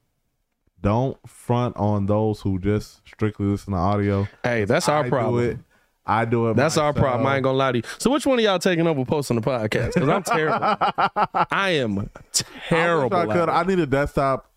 don't 0.82 1.16
front 1.26 1.74
on 1.78 2.04
those 2.04 2.42
who 2.42 2.58
just 2.58 3.00
strictly 3.08 3.46
listen 3.46 3.72
to 3.72 3.78
audio. 3.78 4.28
Hey, 4.44 4.66
that's 4.66 4.86
our 4.86 5.04
I 5.04 5.08
problem. 5.08 5.44
Do 5.44 5.50
it. 5.52 5.58
I 6.04 6.26
do 6.26 6.50
it. 6.50 6.56
That's 6.56 6.76
our 6.76 6.92
problem. 6.92 7.26
I 7.26 7.36
ain't 7.36 7.44
gonna 7.44 7.56
lie 7.56 7.72
to 7.72 7.78
you. 7.78 7.84
So 7.98 8.10
which 8.10 8.26
one 8.26 8.38
of 8.38 8.44
y'all 8.44 8.58
taking 8.58 8.86
over 8.86 9.02
posting 9.06 9.40
the 9.40 9.42
podcast? 9.42 9.94
Because 9.94 10.08
I'm 10.10 10.22
terrible. 10.22 10.76
I 11.50 11.70
am 11.70 12.10
terrible. 12.68 13.16
I, 13.16 13.22
at 13.22 13.28
could. 13.30 13.48
I 13.48 13.62
need 13.62 13.78
a 13.78 13.86
desktop 13.86 14.50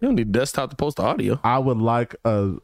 You 0.00 0.08
don't 0.08 0.16
need 0.16 0.32
desktop 0.32 0.70
to 0.70 0.76
post 0.76 0.96
the 0.96 1.04
audio. 1.04 1.38
I 1.44 1.60
would 1.60 1.78
like 1.78 2.16
a, 2.24 2.54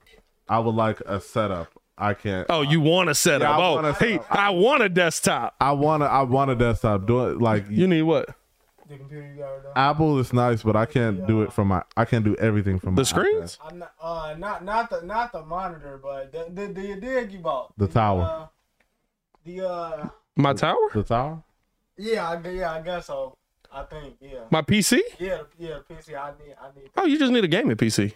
I 0.48 0.58
would 0.58 0.74
like 0.74 1.00
a 1.02 1.20
setup. 1.20 1.68
I 1.96 2.14
can't. 2.14 2.46
Oh, 2.50 2.62
you 2.62 2.80
want 2.80 3.10
to 3.10 3.14
set 3.14 3.42
Yeah? 3.42 3.50
I 3.50 3.62
oh, 3.62 3.92
hey, 3.92 4.18
up. 4.18 4.26
I 4.28 4.50
want 4.50 4.82
a 4.82 4.88
desktop. 4.88 5.54
I 5.60 5.70
want 5.70 6.02
to. 6.02 6.06
I 6.06 6.22
want 6.22 6.50
a 6.50 6.56
desktop. 6.56 7.06
Do 7.06 7.28
it 7.28 7.40
like 7.40 7.66
You 7.70 7.86
need 7.86 8.02
what? 8.02 8.34
The 8.88 8.96
computer 8.96 9.26
you 9.32 9.40
got 9.40 9.48
right 9.50 9.62
now. 9.64 9.90
Apple 9.90 10.18
is 10.18 10.32
nice, 10.32 10.62
but 10.62 10.76
I 10.76 10.86
can't 10.86 11.26
do 11.26 11.42
it 11.42 11.52
from 11.52 11.68
my. 11.68 11.82
I 11.96 12.04
can't 12.04 12.24
do 12.24 12.34
everything 12.36 12.78
from 12.78 12.94
my 12.94 13.02
The 13.02 13.04
screens? 13.06 13.58
I'm 13.64 13.78
not, 13.80 13.92
uh, 14.00 14.34
not 14.38 14.64
not 14.64 14.90
the 14.90 15.02
not 15.02 15.32
the 15.32 15.44
monitor, 15.44 15.98
but 16.02 16.32
the 16.32 16.46
the 16.52 16.72
the 16.72 16.96
dig 17.00 17.32
you 17.32 17.38
bought. 17.40 17.72
The 17.76 17.88
tower. 17.88 18.22
Uh, 18.22 18.46
the 19.44 19.68
uh, 19.68 20.08
My 20.36 20.52
tower? 20.52 20.76
The 20.92 21.02
tower. 21.04 21.42
yeah, 21.96 22.28
I, 22.30 22.48
yeah, 22.48 22.72
I 22.72 22.80
guess 22.82 23.06
so. 23.06 23.36
I 23.72 23.82
think, 23.84 24.16
yeah, 24.20 24.44
My 24.50 24.62
PC? 24.62 25.00
yeah, 25.18 25.42
yeah. 25.58 25.78
PC, 25.90 26.16
I 26.16 26.30
need, 26.38 26.54
I 26.60 26.68
need. 26.80 26.90
Oh, 26.96 27.04
you 27.04 27.18
just 27.18 27.30
need 27.32 27.44
a 27.44 27.48
gaming 27.48 27.76
PC. 27.76 28.12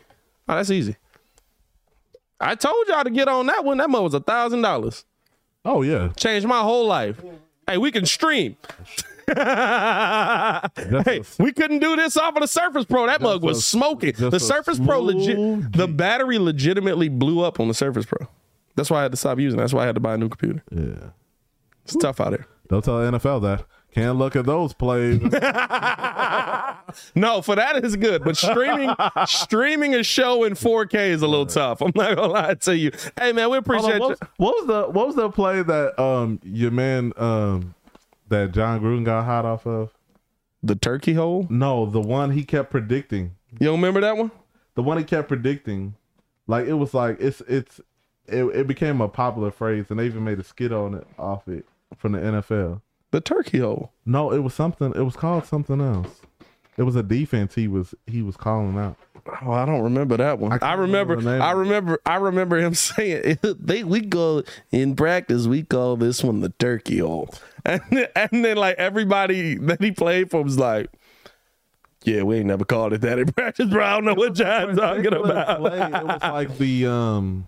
Oh, 0.48 0.54
that's 0.56 0.70
easy. 0.70 0.96
I 2.40 2.54
told 2.54 2.88
y'all 2.88 3.04
to 3.04 3.10
get 3.10 3.28
on 3.28 3.46
that 3.46 3.64
one. 3.64 3.76
That 3.78 3.90
mug 3.90 4.02
was 4.04 4.14
a 4.14 4.20
thousand 4.20 4.62
dollars. 4.62 5.04
Oh 5.64 5.82
yeah. 5.82 6.08
Changed 6.16 6.46
my 6.46 6.60
whole 6.60 6.86
life. 6.86 7.20
Hey, 7.66 7.76
we 7.78 7.92
can 7.92 8.06
stream. 8.06 8.56
hey, 11.04 11.22
we 11.38 11.52
couldn't 11.52 11.78
do 11.80 11.96
this 11.96 12.16
off 12.16 12.34
of 12.36 12.40
the 12.42 12.48
Surface 12.48 12.84
Pro. 12.84 13.06
That 13.06 13.20
mug 13.20 13.42
was 13.42 13.58
a- 13.58 13.62
smoking. 13.62 14.12
The 14.16 14.38
Surface 14.40 14.78
Pro 14.78 15.00
legit. 15.00 15.36
smooth 15.36 15.72
The 15.72 15.88
battery 15.88 16.38
legitimately 16.38 17.08
blew 17.08 17.40
up 17.42 17.60
on 17.60 17.68
the 17.68 17.74
Surface 17.74 18.06
Pro. 18.06 18.26
That's 18.76 18.90
why 18.90 19.00
I 19.00 19.02
had 19.02 19.10
to 19.12 19.16
stop 19.16 19.38
using. 19.38 19.58
it. 19.58 19.62
That's 19.62 19.72
why 19.72 19.82
I 19.82 19.86
had 19.86 19.94
to 19.96 20.00
buy 20.00 20.14
a 20.14 20.18
new 20.18 20.28
computer. 20.28 20.62
Yeah. 20.70 21.10
It's 21.84 21.96
tough 21.96 22.20
out 22.20 22.30
here. 22.30 22.46
Don't 22.68 22.84
tell 22.84 22.98
the 23.00 23.18
NFL 23.18 23.42
that. 23.42 23.64
Can't 23.92 24.16
look 24.16 24.36
at 24.36 24.46
those 24.46 24.72
plays. 24.72 25.20
No, 27.14 27.40
for 27.40 27.54
that 27.54 27.84
is 27.84 27.94
good, 27.94 28.24
but 28.24 28.36
streaming 28.36 28.90
streaming 29.26 29.94
a 29.94 30.02
show 30.02 30.42
in 30.42 30.54
4K 30.54 31.10
is 31.10 31.22
a 31.22 31.28
little 31.28 31.46
tough. 31.46 31.80
I'm 31.80 31.92
not 31.94 32.16
gonna 32.16 32.26
lie 32.32 32.54
to 32.54 32.76
you. 32.76 32.90
Hey 33.16 33.30
man, 33.32 33.34
we 33.34 33.42
Hold 33.42 33.54
on, 33.54 33.58
appreciate 33.58 34.00
what, 34.00 34.08
you. 34.08 34.08
was, 34.08 34.18
what 34.38 34.54
was 34.56 34.66
the 34.66 34.82
what 34.90 35.06
was 35.06 35.14
the 35.16 35.30
play 35.30 35.62
that 35.62 36.02
um 36.02 36.40
your 36.42 36.72
man 36.72 37.12
um 37.16 37.74
that 38.30 38.52
Jon 38.52 38.80
Gruden 38.80 39.04
got 39.04 39.24
hot 39.24 39.44
off 39.44 39.66
of? 39.66 39.92
The 40.62 40.74
turkey 40.74 41.14
hole. 41.14 41.46
No, 41.48 41.86
the 41.86 42.00
one 42.00 42.32
he 42.32 42.44
kept 42.44 42.70
predicting. 42.70 43.36
You 43.52 43.66
don't 43.66 43.80
remember 43.80 44.00
that 44.00 44.16
one? 44.16 44.30
the 44.74 44.82
one 44.82 44.98
he 44.98 45.04
kept 45.04 45.28
predicting, 45.28 45.94
like 46.46 46.66
it 46.66 46.74
was 46.74 46.94
like 46.94 47.20
it's 47.20 47.40
it's 47.42 47.80
it, 48.26 48.44
it 48.44 48.66
became 48.66 49.00
a 49.00 49.08
popular 49.08 49.50
phrase, 49.50 49.86
and 49.90 49.98
they 49.98 50.06
even 50.06 50.24
made 50.24 50.38
a 50.38 50.44
skit 50.44 50.72
on 50.72 50.94
it 50.94 51.06
off 51.18 51.48
it 51.48 51.66
from 51.96 52.12
the 52.12 52.18
NFL. 52.18 52.80
The 53.10 53.20
turkey 53.20 53.58
hole. 53.58 53.92
No, 54.06 54.32
it 54.32 54.38
was 54.38 54.54
something. 54.54 54.92
It 54.94 55.02
was 55.02 55.16
called 55.16 55.44
something 55.44 55.80
else. 55.80 56.22
It 56.76 56.84
was 56.84 56.96
a 56.96 57.02
defense 57.02 57.56
he 57.56 57.68
was 57.68 57.94
he 58.06 58.22
was 58.22 58.36
calling 58.36 58.78
out. 58.78 58.96
Oh, 59.42 59.52
I 59.52 59.64
don't 59.64 59.82
remember 59.82 60.16
that 60.16 60.38
one. 60.38 60.52
I 60.52 60.58
I, 60.60 60.72
remember. 60.74 61.16
remember 61.16 61.44
I 61.44 61.50
remember. 61.52 62.00
I 62.06 62.16
remember 62.16 62.58
him 62.58 62.74
saying 62.74 63.38
they 63.42 63.84
we 63.84 64.00
go 64.00 64.42
in 64.70 64.96
practice. 64.96 65.46
We 65.46 65.62
call 65.62 65.96
this 65.96 66.22
one 66.22 66.40
the 66.40 66.50
turkey 66.50 66.98
hole, 66.98 67.34
and 67.64 67.80
then, 67.90 68.06
and 68.16 68.44
then 68.44 68.56
like 68.56 68.76
everybody 68.76 69.56
that 69.56 69.80
he 69.82 69.90
played 69.92 70.30
for 70.30 70.42
was 70.42 70.58
like, 70.58 70.90
"Yeah, 72.04 72.22
we 72.22 72.36
ain't 72.36 72.46
never 72.46 72.64
called 72.64 72.92
it 72.92 73.00
that 73.02 73.18
in 73.18 73.26
practice, 73.32 73.68
bro. 73.70 73.84
I 73.84 73.92
don't 73.94 74.04
know 74.04 74.14
what 74.14 74.34
John's 74.34 74.78
talking 74.78 75.02
Particular 75.04 75.22
play, 75.24 75.42
about." 75.42 76.02
it 76.02 76.06
was 76.06 76.22
like 76.22 76.58
the 76.58 76.86
um. 76.86 77.46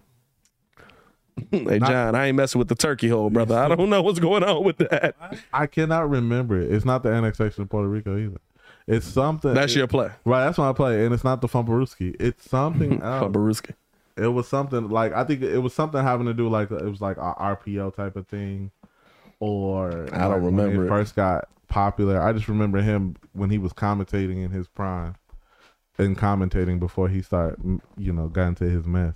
hey, 1.51 1.79
John, 1.79 2.15
I 2.15 2.27
ain't 2.27 2.37
messing 2.37 2.59
with 2.59 2.69
the 2.69 2.75
turkey 2.75 3.09
hole, 3.09 3.31
brother. 3.31 3.57
I 3.57 3.69
don't 3.75 3.91
know 3.91 4.03
what's 4.03 4.19
going 4.21 4.45
on 4.45 4.65
with 4.65 4.79
that. 4.79 5.15
I 5.53 5.67
cannot 5.67 6.09
remember 6.11 6.61
it. 6.61 6.71
It's 6.71 6.85
not 6.85 7.03
the 7.03 7.11
annexation 7.11 7.63
of 7.63 7.71
Puerto 7.71 7.89
Rico 7.89 8.17
either. 8.19 8.39
It's 8.87 9.07
something. 9.07 9.55
That's 9.55 9.73
it- 9.75 9.79
your 9.79 9.87
play, 9.87 10.11
right. 10.25 10.45
That's 10.45 10.59
when 10.59 10.69
I 10.69 10.73
play, 10.73 11.05
and 11.05 11.15
it's 11.15 11.25
not 11.25 11.41
the 11.41 11.49
Fumblerooski. 11.49 12.17
It's 12.21 12.49
something 12.49 13.01
else. 13.03 13.33
Baruski. 13.33 13.75
It 14.17 14.27
was 14.29 14.47
something 14.49 14.89
like 14.91 15.13
I 15.15 15.25
think 15.25 15.43
it 15.43 15.59
was 15.59 15.73
something 15.73 16.03
having 16.03 16.27
to 16.27 16.35
do 16.35 16.49
like 16.49 16.71
it 16.71 16.85
was 16.85 17.01
like 17.01 17.17
a 17.17 17.35
RPO 17.41 17.95
type 17.95 18.17
of 18.17 18.27
thing, 18.29 18.71
or 19.41 19.89
I 20.13 20.19
don't 20.19 20.31
like 20.33 20.43
when 20.43 20.45
remember 20.57 20.87
it. 20.87 20.89
First 20.89 21.17
got 21.17 21.49
popular. 21.69 22.21
I 22.21 22.33
just 22.33 22.49
remember 22.49 22.83
him 22.83 23.17
when 23.33 23.51
he 23.51 23.59
was 23.59 23.73
commentating 23.73 24.45
in 24.45 24.51
his 24.51 24.69
prime, 24.69 25.15
and 25.97 26.19
commentating 26.19 26.79
before 26.79 27.09
he 27.09 27.23
started, 27.23 27.81
you 27.97 28.13
know, 28.13 28.29
got 28.29 28.49
into 28.49 28.65
his 28.65 28.87
mess. 28.87 29.15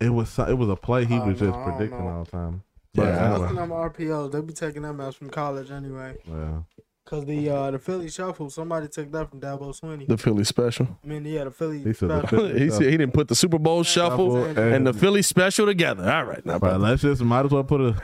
It 0.00 0.10
was 0.10 0.38
it 0.38 0.56
was 0.56 0.68
a 0.68 0.76
play 0.76 1.04
he 1.04 1.16
Oh, 1.18 1.26
was 1.26 1.40
no, 1.40 1.50
just 1.50 1.64
predicting 1.64 2.06
all 2.06 2.24
the 2.24 2.30
time. 2.30 2.62
Yeah, 2.94 3.04
But 3.04 3.08
I 3.14 3.24
anyway, 3.24 3.38
Listen, 3.40 3.56
them 3.56 3.70
RPOs, 3.70 4.32
they 4.32 4.40
be 4.40 4.52
taking 4.52 4.82
them 4.82 5.00
out 5.00 5.14
from 5.14 5.30
college 5.30 5.70
anyway. 5.70 6.16
yeah. 6.26 6.60
Cause 7.10 7.24
the 7.24 7.50
uh 7.50 7.72
the 7.72 7.78
Philly 7.80 8.08
shuffle, 8.08 8.50
somebody 8.50 8.86
took 8.86 9.10
that 9.10 9.28
from 9.30 9.40
Dabo 9.40 9.74
Swinney. 9.78 10.06
The 10.06 10.16
Philly 10.16 10.44
special. 10.44 10.96
I 11.02 11.06
mean, 11.08 11.24
yeah, 11.24 11.42
the 11.42 11.50
Philly. 11.50 11.82
He 11.82 11.92
said 11.92 12.08
the. 12.08 12.24
Philly- 12.28 12.58
he 12.60 12.70
said 12.70 12.82
he 12.82 12.90
didn't 12.96 13.12
put 13.14 13.26
the 13.26 13.34
Super 13.34 13.58
Bowl 13.58 13.82
shuffle 13.82 14.46
Shuffle 14.46 14.62
and 14.62 14.86
the 14.86 14.92
Philly 14.92 15.22
special 15.22 15.66
together. 15.66 16.08
All 16.08 16.24
right, 16.24 16.46
now, 16.46 16.52
But 16.54 16.60
brother. 16.60 16.78
let's 16.78 17.02
just 17.02 17.20
might 17.22 17.44
as 17.46 17.50
well 17.50 17.64
put 17.64 17.80
a 17.80 17.96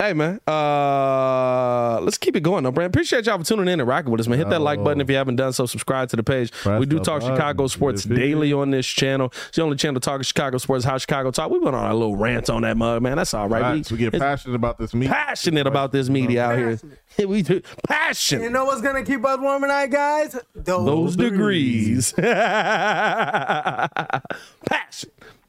Hey 0.00 0.14
man, 0.14 0.40
uh, 0.48 2.00
let's 2.00 2.16
keep 2.16 2.34
it 2.34 2.40
going, 2.40 2.64
though, 2.64 2.70
Brand. 2.70 2.90
Appreciate 2.90 3.26
y'all 3.26 3.36
for 3.36 3.44
tuning 3.44 3.68
in 3.68 3.80
and 3.80 3.86
rocking 3.86 4.10
with 4.10 4.18
us, 4.22 4.28
man. 4.28 4.38
Hit 4.38 4.48
that 4.48 4.62
like 4.62 4.82
button 4.82 5.02
if 5.02 5.10
you 5.10 5.16
haven't 5.16 5.36
done 5.36 5.52
so. 5.52 5.66
Subscribe 5.66 6.08
to 6.08 6.16
the 6.16 6.22
page. 6.22 6.52
Press 6.52 6.80
we 6.80 6.86
do 6.86 7.00
talk 7.00 7.20
button. 7.20 7.36
Chicago 7.36 7.66
sports 7.66 8.06
If 8.06 8.16
daily 8.16 8.50
on 8.50 8.70
this 8.70 8.86
channel. 8.86 9.30
It's 9.48 9.56
the 9.56 9.62
only 9.62 9.76
channel 9.76 10.00
talking 10.00 10.22
Chicago 10.22 10.56
sports. 10.56 10.86
How 10.86 10.96
Chicago 10.96 11.30
talk. 11.30 11.50
We 11.50 11.58
went 11.58 11.76
on 11.76 11.84
our 11.84 11.92
little 11.92 12.16
rant 12.16 12.48
on 12.48 12.62
that 12.62 12.78
mug, 12.78 13.02
man. 13.02 13.18
That's 13.18 13.34
all 13.34 13.46
right. 13.46 13.76
Facts. 13.76 13.92
we 13.92 13.98
get 13.98 14.14
passionate 14.14 14.54
about 14.54 14.78
this 14.78 14.94
meet. 14.94 15.10
passionate 15.10 15.66
about 15.66 15.92
this 15.92 16.08
media 16.08 16.44
out 16.44 16.56
here. 16.56 16.80
we 17.28 17.42
do 17.42 17.60
passion. 17.86 18.40
You 18.40 18.48
know 18.48 18.64
what's 18.64 18.80
gonna 18.80 19.04
keep 19.04 19.22
us 19.22 19.38
warm 19.38 19.60
tonight, 19.60 19.88
guys? 19.88 20.34
Those 20.54 21.14
degrees. 21.14 22.12
passion. 22.16 23.50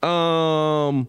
Um. 0.04 1.08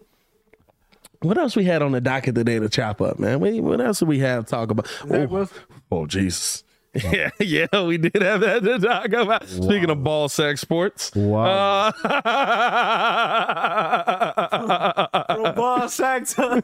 What 1.22 1.38
else 1.38 1.54
we 1.54 1.64
had 1.64 1.82
on 1.82 1.92
the 1.92 2.00
docket 2.00 2.34
today 2.34 2.58
to 2.58 2.68
chop 2.68 3.00
up, 3.00 3.18
man? 3.18 3.38
What, 3.40 3.54
what 3.54 3.80
else 3.80 4.00
did 4.00 4.08
we 4.08 4.18
have 4.18 4.44
to 4.46 4.50
talk 4.50 4.70
about? 4.70 4.88
Oh, 5.10 5.48
oh, 5.90 6.06
Jesus. 6.06 6.64
Yeah, 7.10 7.30
yeah, 7.40 7.84
we 7.84 7.96
did 7.96 8.20
have 8.20 8.42
that 8.42 8.62
to 8.64 8.78
talk 8.78 9.10
about. 9.14 9.48
Speaking 9.48 9.88
of 9.88 10.04
ball 10.04 10.28
sack 10.28 10.58
sports. 10.58 11.10
Wow. 11.14 11.90
Uh, 12.04 12.72
ball 15.54 15.88
sacks. 15.88 16.34
Dum 16.34 16.62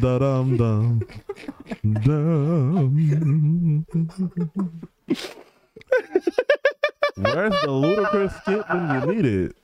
da 0.00 0.18
dum 0.18 0.56
dum 0.56 1.06
dum. 2.02 3.86
Where's 7.16 7.54
the 7.62 7.70
ludicrous 7.70 8.34
skit 8.38 8.64
when 8.68 8.90
you 8.90 9.06
need 9.14 9.24
it? 9.24 9.56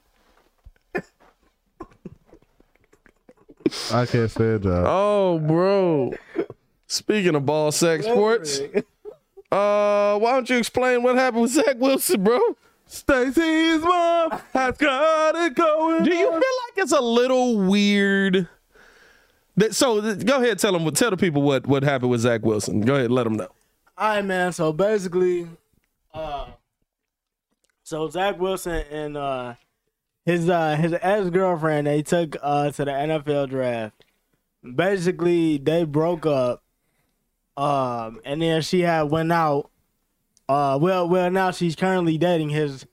I 3.93 4.07
can't 4.07 4.31
say 4.31 4.57
that. 4.57 4.85
Oh, 4.87 5.39
bro. 5.39 6.13
Speaking 6.87 7.35
of 7.35 7.47
ball 7.47 7.71
sack 7.73 8.03
sports, 8.03 8.61
uh, 9.53 10.19
why 10.19 10.33
don't 10.33 10.49
you 10.51 10.57
explain 10.59 11.03
what 11.03 11.17
happened 11.17 11.43
with 11.43 11.53
Zach 11.53 11.77
Wilson, 11.79 12.23
bro? 12.23 12.41
Stacy's 12.87 13.81
mom 13.83 14.33
has 14.53 14.77
got 14.77 15.37
it 15.37 15.55
going. 15.55 16.03
Do 16.03 16.13
you 16.13 16.29
feel 16.29 16.33
like 16.33 16.79
it's 16.79 16.93
a 16.93 17.01
little 17.01 17.57
weird 17.59 18.49
That, 19.57 19.77
So 19.77 20.01
go 20.17 20.43
ahead, 20.43 20.59
tell 20.59 20.73
them, 20.77 20.91
tell 20.93 21.11
the 21.11 21.17
people 21.17 21.43
what 21.43 21.67
what 21.69 21.85
happened 21.85 22.11
with 22.11 22.21
Zach 22.23 22.43
Wilson. 22.45 22.81
Go 22.81 22.97
ahead, 22.97 23.13
let 23.13 23.25
them 23.25 23.35
know. 23.35 23.49
All 23.97 24.09
right, 24.17 24.25
man. 24.25 24.53
So 24.53 24.73
basically, 24.73 25.47
uh, 26.13 26.47
so 27.85 28.09
Zach 28.09 28.41
Wilson 28.41 28.85
and 28.91 29.17
uh, 29.17 29.55
his 30.25 30.49
uh, 30.49 30.77
his 30.77 30.93
ex 31.01 31.31
girlfriend 31.31 31.87
they 31.87 32.03
took 32.03 32.37
uh 32.43 32.71
to 32.73 32.85
the 32.85 32.91
NFL 32.91 33.49
draft. 33.51 34.05
Basically, 34.75 35.59
they 35.59 35.85
broke 35.85 36.27
up. 36.27 36.63
Um, 37.57 38.21
and 38.25 38.41
then 38.41 38.63
she 38.63 38.81
had 38.81 39.03
went 39.11 39.33
out. 39.33 39.71
Uh, 40.49 40.79
well, 40.81 41.09
well, 41.09 41.31
now 41.31 41.51
she's 41.51 41.77
currently 41.77 42.17
dating 42.19 42.51
his 42.51 42.87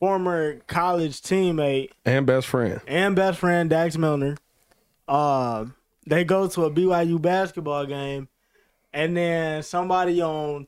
former 0.00 0.56
college 0.66 1.20
teammate 1.22 1.90
And 2.04 2.26
best 2.26 2.46
friend. 2.46 2.80
and 2.86 3.14
best 3.16 3.38
friend 3.38 3.68
Dax 3.70 3.96
Milner. 3.96 4.36
Um, 5.08 5.74
they 6.06 6.24
go 6.24 6.48
to 6.48 6.64
a 6.64 6.70
BYU 6.70 7.20
basketball 7.20 7.86
game, 7.86 8.28
and 8.92 9.16
then 9.16 9.62
somebody 9.62 10.20
on 10.22 10.66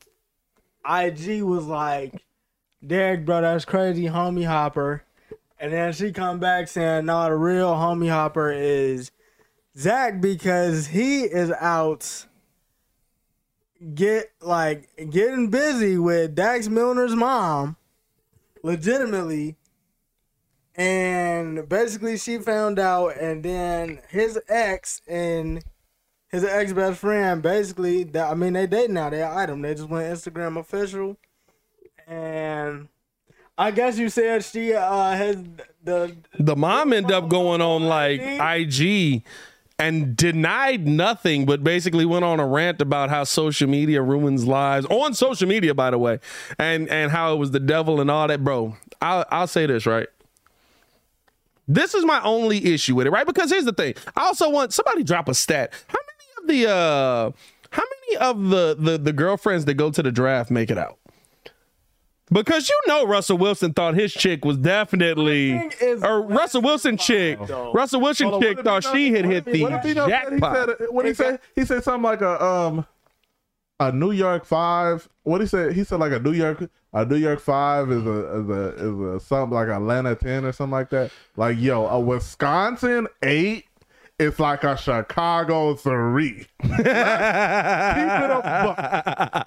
IG 0.89 1.43
was 1.43 1.65
like, 1.67 2.23
"Derek, 2.87 3.25
bro, 3.25 3.41
that's 3.41 3.65
crazy, 3.65 4.05
homie 4.05 4.47
hopper." 4.47 5.03
And 5.61 5.73
then 5.73 5.93
she 5.93 6.13
come 6.13 6.39
back 6.39 6.69
saying, 6.69 7.07
"No, 7.07 7.25
the 7.25 7.35
real 7.35 7.73
homie 7.73 8.11
hopper 8.11 8.51
is 8.53 9.11
Zach 9.77 10.21
because 10.21 10.89
he 10.89 11.23
is 11.23 11.51
out." 11.53 12.27
Get 13.95 14.33
like 14.41 14.89
getting 15.11 15.51
busy 15.51 15.99
with 15.99 16.35
Dax 16.35 16.67
Milner's 16.67 17.15
mom, 17.15 17.77
legitimately, 18.65 19.57
and 20.79 21.69
basically 21.69 22.17
she 22.17 22.39
found 22.39 22.79
out 22.79 23.17
and 23.17 23.43
then 23.43 24.01
his 24.09 24.39
ex 24.49 25.03
and 25.09 25.63
his 26.29 26.45
ex 26.45 26.73
best 26.73 27.01
friend 27.01 27.43
basically 27.43 28.09
I 28.17 28.35
mean 28.35 28.53
they 28.53 28.67
date 28.67 28.91
now. 28.91 29.11
They 29.11 29.25
item. 29.25 29.63
They 29.63 29.75
just 29.75 29.89
went 29.89 30.13
Instagram 30.13 30.57
official. 30.57 31.17
And 32.07 32.89
I 33.59 33.73
guess 33.73 33.99
you 33.99 34.09
said 34.09 34.45
she 34.45 34.73
uh 34.73 35.11
has 35.11 35.37
the 35.83 36.17
The 36.39 36.55
mom 36.55 36.93
ended 36.93 37.13
up 37.13 37.29
going 37.29 37.61
on 37.61 37.85
like 37.85 38.21
IG 38.21 39.25
and 39.81 40.17
denied 40.17 40.87
nothing, 40.87 41.45
but 41.45 41.63
basically 41.63 42.05
went 42.05 42.25
on 42.25 42.41
a 42.41 42.47
rant 42.47 42.81
about 42.81 43.11
how 43.11 43.25
social 43.25 43.69
media 43.69 44.01
ruins 44.01 44.47
lives 44.47 44.87
on 44.87 45.15
social 45.15 45.49
media, 45.49 45.75
by 45.75 45.91
the 45.91 45.99
way, 45.99 46.21
and 46.59 46.89
and 46.89 47.11
how 47.11 47.35
it 47.35 47.37
was 47.37 47.51
the 47.51 47.61
devil 47.61 48.01
and 48.01 48.11
all 48.11 48.29
that, 48.29 48.45
bro. 48.45 48.77
I'll 49.03 49.25
I'll 49.31 49.47
say 49.49 49.67
this 49.67 49.87
right. 49.87 50.09
This 51.67 51.95
is 51.95 52.05
my 52.05 52.23
only 52.23 52.65
issue 52.73 52.95
with 52.95 53.07
it, 53.07 53.11
right? 53.11 53.27
Because 53.27 53.51
here's 53.51 53.67
the 53.67 53.73
thing. 53.73 53.95
I 54.17 54.23
also 54.23 54.49
want 54.49 54.73
somebody 54.73 55.03
drop 55.03 55.29
a 55.29 55.35
stat. 55.35 55.73
How 55.89 55.99
many 56.47 56.63
of 56.63 56.65
the 56.65 56.71
uh 56.73 57.31
how 57.71 57.83
many 57.83 58.17
of 58.19 58.49
the 58.51 58.77
the 58.79 58.99
the 58.99 59.13
girlfriends 59.13 59.65
that 59.65 59.75
go 59.75 59.91
to 59.91 60.03
the 60.03 60.13
draft 60.13 60.51
make 60.51 60.71
it 60.71 60.79
out? 60.79 60.99
Because 62.31 62.69
you 62.69 62.79
know 62.87 63.07
Russell 63.07 63.39
Wilson 63.39 63.73
thought 63.73 63.95
his 63.95 64.13
chick 64.13 64.45
was 64.45 64.57
definitely 64.59 65.55
My 65.55 65.71
or 66.03 66.23
Russell 66.23 66.63
Wilson 66.63 66.97
chick. 66.97 67.39
though. 67.47 67.73
Russell 67.73 68.01
Wilson 68.01 68.29
Hold 68.29 68.45
on, 68.45 68.49
chick 68.55 68.65
thought 68.65 68.85
he 68.85 69.09
she 69.09 69.13
had 69.15 69.25
hit 69.25 69.47
if- 69.49 69.53
the 69.55 69.63
what 69.63 69.85
he 69.85 69.95
jackpot. 69.95 70.69
He 70.69 70.75
said, 70.79 70.87
what 70.91 71.05
he 71.07 71.15
said? 71.15 71.41
He 71.55 71.65
said 71.65 71.85
something 71.85 72.03
like 72.03 72.21
a 72.21 72.43
um 72.45 72.87
a 73.81 73.93
New 73.93 74.11
York 74.13 74.45
Five. 74.45 75.09
What 75.23 75.41
he 75.41 75.47
said? 75.47 75.73
He 75.73 75.85
said 75.85 76.01
like 76.01 76.13
a 76.13 76.19
New 76.19 76.33
York 76.33 76.69
a 76.93 77.05
New 77.05 77.17
York 77.17 77.41
Five 77.41 77.91
is 77.93 78.05
a 78.07 78.41
is 78.41 78.49
a 78.49 78.69
is 78.77 79.01
a 79.01 79.21
something 79.21 79.55
like 79.55 79.69
Atlanta 79.69 80.15
ten 80.15 80.45
or 80.45 80.53
something 80.53 80.73
like 80.73 80.91
that. 80.91 81.11
Like 81.37 81.59
yo, 81.59 81.87
a 81.87 81.99
Wisconsin 82.01 83.07
eight. 83.23 83.65
It's 84.19 84.41
like 84.41 84.65
a 84.65 84.77
Chicago 84.77 85.75
three. 85.77 86.47
Keep 86.63 86.71
it 86.81 86.87
a 86.87 88.41
buck. 88.43 89.47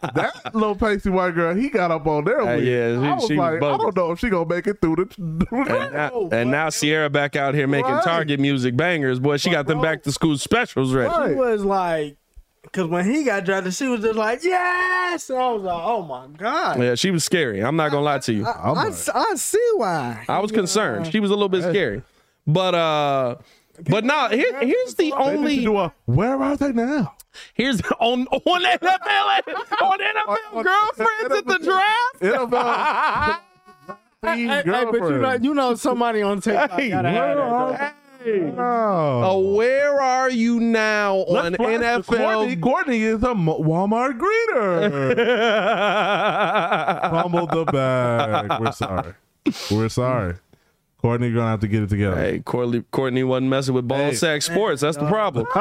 That 0.61 0.67
little 0.67 0.75
pasty 0.75 1.09
white 1.09 1.33
girl, 1.35 1.55
he 1.55 1.69
got 1.69 1.91
up 1.91 2.05
on 2.07 2.23
there. 2.25 2.41
Uh, 2.41 2.55
with. 2.57 2.63
yeah, 2.65 2.89
she- 3.01 3.07
I 3.07 3.13
was 3.15 3.27
she 3.27 3.33
was 3.35 3.61
like, 3.61 3.63
I 3.63 3.77
don't 3.77 3.95
know 3.95 4.11
if 4.11 4.19
she 4.19 4.29
gonna 4.29 4.47
make 4.47 4.67
it 4.67 4.79
through 4.81 4.95
the. 4.95 5.47
And 5.51 5.93
now, 5.93 6.29
and 6.31 6.51
now 6.51 6.69
Ciara 6.69 7.09
back 7.09 7.35
out 7.35 7.53
here 7.55 7.67
making 7.67 7.91
Right. 7.91 8.03
Target 8.03 8.39
music 8.39 8.77
bangers. 8.77 9.19
Boy, 9.19 9.37
she 9.37 9.49
got 9.49 9.67
them 9.67 9.81
back 9.81 10.03
to 10.03 10.11
school 10.11 10.37
specials 10.37 10.93
ready. 10.93 11.09
Right. 11.09 11.29
she 11.29 11.35
was 11.35 11.65
like 11.65 12.17
because 12.63 12.87
when 12.87 13.05
he 13.05 13.23
got 13.23 13.43
drafted 13.43 13.73
she 13.73 13.87
was 13.87 14.01
just 14.01 14.15
like 14.15 14.43
yes 14.43 15.29
and 15.31 15.39
I 15.39 15.51
was 15.51 15.63
like 15.63 15.83
oh 15.83 16.03
my 16.03 16.27
god 16.37 16.79
Yeah, 16.79 16.95
she 16.95 17.09
was 17.11 17.23
scary. 17.23 17.59
I'm 17.61 17.75
not 17.75 17.89
gonna 17.91 18.03
lie 18.03 18.19
to 18.19 18.33
you. 18.33 18.45
I, 18.45 18.51
I, 18.71 18.87
I 19.15 19.35
see 19.35 19.71
why 19.75 20.23
I 20.29 20.39
was 20.39 20.51
concerned. 20.51 21.07
She 21.11 21.19
was 21.19 21.31
a 21.31 21.33
little 21.33 21.49
bit 21.49 21.63
scary. 21.63 22.03
But 22.47 22.75
uh 22.75 23.35
but 23.89 24.03
now 24.05 24.29
here, 24.29 24.59
here's 24.59 24.95
the 24.95 25.11
They 25.17 25.37
need 25.37 25.63
to 25.63 25.69
only 25.71 25.85
a, 25.85 25.93
where 26.05 26.41
are 26.41 26.55
they 26.57 26.71
now? 26.71 27.15
here's 27.53 27.81
on 27.99 28.27
on 28.27 28.61
NFL 28.63 29.41
on 29.81 29.99
NFL 29.99 30.37
on- 30.53 30.63
girlfriends 30.63 31.35
at 31.37 31.45
the 31.47 31.59
draft. 31.63 32.19
NFL 32.21 33.39
hey, 34.35 34.45
hey, 34.45 34.61
but 34.65 34.93
you 35.09 35.17
know, 35.17 35.33
you 35.41 35.53
know 35.55 35.75
somebody 35.75 36.21
on 36.21 36.41
TikTok 36.41 36.71
Hey, 36.79 36.89
have 36.89 37.03
that. 37.03 37.95
Hey. 38.23 38.53
Oh. 38.55 39.21
Oh, 39.23 39.55
where 39.55 39.99
are 39.99 40.29
you 40.29 40.59
now 40.59 41.15
on 41.21 41.53
Let's 41.53 41.57
Courtney. 41.57 41.77
NFL? 41.79 42.61
Courtney 42.61 43.01
is 43.01 43.23
a 43.23 43.33
Walmart 43.33 44.19
greeter. 44.19 45.15
Fumbled 47.09 47.49
the 47.49 47.65
bag. 47.65 48.59
We're 48.61 48.71
sorry. 48.71 49.13
We're 49.71 49.89
sorry. 49.89 50.35
Courtney, 51.01 51.27
you're 51.27 51.35
gonna 51.37 51.49
have 51.49 51.59
to 51.61 51.67
get 51.67 51.81
it 51.83 51.89
together. 51.89 52.15
Hey, 52.15 52.39
Courtney, 52.39 52.83
Courtney 52.91 53.23
wasn't 53.23 53.49
messing 53.49 53.73
with 53.73 53.87
ball 53.87 53.97
Hey. 53.97 54.13
sack 54.13 54.41
sports. 54.43 54.81
That's 54.81 54.97
the 54.97 55.07
problem. 55.07 55.47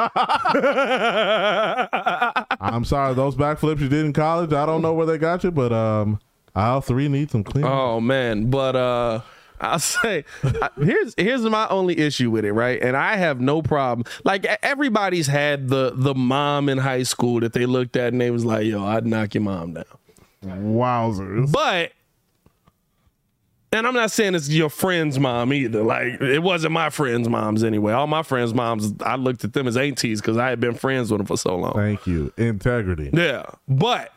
I'm 2.61 2.85
sorry. 2.85 3.13
Those 3.15 3.35
backflips 3.35 3.79
you 3.79 3.89
did 3.89 4.05
in 4.05 4.13
college, 4.13 4.53
I 4.53 4.65
don't 4.65 4.81
know 4.81 4.93
where 4.93 5.05
they 5.05 5.17
got 5.17 5.43
you, 5.43 5.51
but 5.51 5.71
um, 5.73 6.19
aisle 6.55 6.81
three 6.81 7.07
needs 7.07 7.31
some 7.31 7.43
clean. 7.43 7.65
Oh 7.65 7.99
man, 7.99 8.49
but 8.49 8.75
uh 8.75 9.21
I'll 9.59 9.79
say 9.79 10.25
I- 10.43 10.69
here's 10.77 11.13
here's 11.17 11.41
my 11.43 11.67
only 11.69 11.97
issue 11.97 12.31
with 12.31 12.45
it, 12.45 12.53
right? 12.53 12.81
And 12.81 12.95
I 12.97 13.15
have 13.15 13.39
no 13.39 13.61
problem. 13.61 14.05
Like 14.23 14.45
everybody's 14.63 15.27
had 15.27 15.67
the 15.69 15.91
the 15.95 16.13
mom 16.15 16.69
in 16.69 16.77
high 16.79 17.03
school 17.03 17.39
that 17.41 17.53
they 17.53 17.65
looked 17.65 17.95
at 17.95 18.11
and 18.11 18.19
they 18.21 18.31
was 18.31 18.43
like, 18.45 18.65
"Yo, 18.65 18.83
I'd 18.85 19.05
knock 19.05 19.33
your 19.35 19.43
mom 19.43 19.73
down." 19.73 19.85
Wowzers. 20.45 21.51
But 21.51 21.91
and 23.73 23.87
I'm 23.87 23.93
not 23.93 24.11
saying 24.11 24.35
it's 24.35 24.49
your 24.49 24.69
friend's 24.69 25.17
mom 25.19 25.53
either. 25.53 25.81
Like 25.83 26.21
it 26.21 26.43
wasn't 26.43 26.73
my 26.73 26.89
friend's 26.89 27.29
moms 27.29 27.63
anyway. 27.63 27.93
All 27.93 28.07
my 28.07 28.23
friends' 28.23 28.53
moms, 28.53 28.93
I 29.01 29.15
looked 29.15 29.43
at 29.43 29.53
them 29.53 29.67
as 29.67 29.77
aunties 29.77 30.21
because 30.21 30.37
I 30.37 30.49
had 30.49 30.59
been 30.59 30.73
friends 30.73 31.11
with 31.11 31.19
them 31.19 31.27
for 31.27 31.37
so 31.37 31.55
long. 31.55 31.73
Thank 31.73 32.05
you. 32.07 32.33
Integrity. 32.37 33.09
Yeah, 33.13 33.45
but 33.67 34.11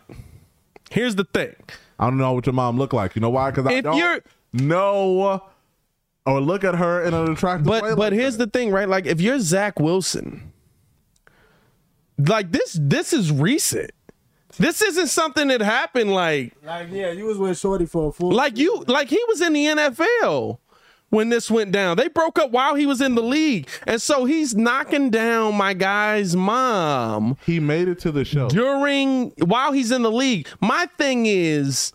here's 0.90 1.14
the 1.16 1.24
thing. 1.24 1.54
I 1.98 2.04
don't 2.06 2.18
know 2.18 2.32
what 2.32 2.46
your 2.46 2.52
mom 2.54 2.76
looked 2.78 2.92
like. 2.94 3.14
You 3.14 3.20
know 3.20 3.30
why? 3.30 3.50
Because 3.50 3.66
I 3.66 3.74
If 3.74 3.84
don't 3.84 3.96
you're- 3.96 4.20
know 4.52 5.42
or 6.26 6.40
look 6.40 6.64
at 6.64 6.74
her 6.76 7.02
in 7.04 7.12
an 7.14 7.30
attractive 7.32 7.66
way. 7.66 7.80
But 7.80 7.88
like 7.90 7.96
but 7.96 8.12
here's 8.12 8.36
that. 8.38 8.50
the 8.52 8.58
thing, 8.58 8.70
right? 8.70 8.88
Like 8.88 9.06
if 9.06 9.20
you're 9.20 9.38
Zach 9.40 9.78
Wilson, 9.78 10.52
like 12.18 12.52
this 12.52 12.78
this 12.80 13.12
is 13.12 13.30
recent. 13.32 13.90
This 14.58 14.82
isn't 14.82 15.08
something 15.08 15.48
that 15.48 15.60
happened 15.60 16.12
like 16.12 16.54
like 16.64 16.88
yeah 16.90 17.10
you 17.10 17.24
was 17.26 17.38
with 17.38 17.58
Shorty 17.58 17.86
for 17.86 18.08
a 18.08 18.12
full 18.12 18.30
like 18.32 18.56
you 18.58 18.84
like 18.86 19.08
he 19.08 19.20
was 19.28 19.40
in 19.40 19.52
the 19.52 19.66
NFL 19.66 20.58
when 21.10 21.28
this 21.28 21.50
went 21.50 21.70
down. 21.70 21.96
They 21.96 22.08
broke 22.08 22.38
up 22.38 22.50
while 22.50 22.74
he 22.74 22.86
was 22.86 23.00
in 23.00 23.14
the 23.14 23.22
league. 23.22 23.68
And 23.86 24.02
so 24.02 24.24
he's 24.24 24.54
knocking 24.56 25.10
down 25.10 25.54
my 25.54 25.72
guy's 25.72 26.34
mom 26.34 27.36
he 27.46 27.60
made 27.60 27.86
it 27.88 27.98
to 28.00 28.10
the 28.12 28.24
show. 28.24 28.48
during 28.48 29.30
while 29.38 29.72
he's 29.72 29.90
in 29.90 30.02
the 30.02 30.10
league. 30.10 30.48
My 30.60 30.86
thing 30.98 31.26
is 31.26 31.92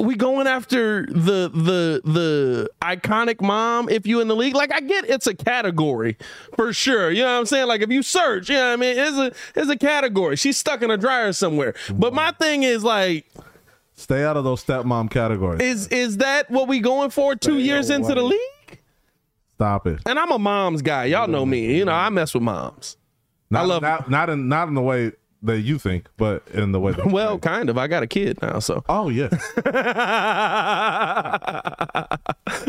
we 0.00 0.16
going 0.16 0.46
after 0.46 1.06
the 1.06 1.48
the 1.54 2.00
the 2.04 2.70
iconic 2.82 3.40
mom 3.40 3.88
if 3.88 4.06
you 4.06 4.20
in 4.20 4.28
the 4.28 4.34
league? 4.36 4.54
Like 4.54 4.72
i 4.72 4.80
get 4.80 5.08
it's 5.08 5.26
a 5.26 5.34
category 5.34 6.16
for 6.56 6.72
sure. 6.72 7.10
You 7.10 7.22
know 7.22 7.32
what 7.34 7.38
i'm 7.40 7.46
saying? 7.46 7.68
Like 7.68 7.80
if 7.80 7.90
you 7.90 8.02
search 8.02 8.48
you 8.48 8.56
know 8.56 8.68
what 8.68 8.72
i 8.72 8.76
mean? 8.76 8.98
It's 8.98 9.16
a 9.16 9.60
it's 9.60 9.70
a 9.70 9.76
category. 9.78 10.36
She's 10.36 10.56
stuck 10.56 10.82
in 10.82 10.90
a 10.90 10.96
dryer 10.96 11.32
somewhere. 11.32 11.74
But 11.92 12.12
my 12.12 12.32
thing 12.32 12.62
is 12.64 12.82
like 12.84 13.26
Stay 13.96 14.24
out 14.24 14.36
of 14.36 14.42
those 14.42 14.64
stepmom 14.64 15.10
categories. 15.10 15.60
is 15.62 15.86
is 15.88 16.16
that 16.16 16.50
what 16.50 16.66
we 16.66 16.80
going 16.80 17.10
for 17.10 17.36
two 17.36 17.58
years 17.58 17.90
into 17.90 18.12
the 18.14 18.22
league? 18.22 18.80
Stop 19.54 19.86
it. 19.86 20.00
and 20.06 20.18
i'm 20.18 20.32
a 20.32 20.38
mom's 20.38 20.82
guy. 20.82 21.04
Y'all 21.04 21.28
know 21.28 21.46
me. 21.46 21.76
you 21.76 21.84
know 21.84 21.92
i 21.92 22.08
mess 22.10 22.34
with 22.34 22.42
moms. 22.42 22.96
Not, 23.50 23.68
love- 23.68 23.82
not, 23.82 24.10
not 24.10 24.28
in 24.30 24.48
not 24.48 24.66
in 24.66 24.74
the 24.74 24.82
way 24.82 25.12
that 25.44 25.60
you 25.60 25.78
think, 25.78 26.08
but 26.16 26.42
in 26.52 26.72
the 26.72 26.80
way 26.80 26.92
that 26.92 27.06
well, 27.12 27.38
kind 27.38 27.68
of 27.70 27.78
i 27.78 27.86
got 27.86 28.02
a 28.02 28.06
kid 28.06 28.40
now 28.42 28.58
so 28.58 28.82
Oh 28.88 29.08
yeah. 29.08 29.28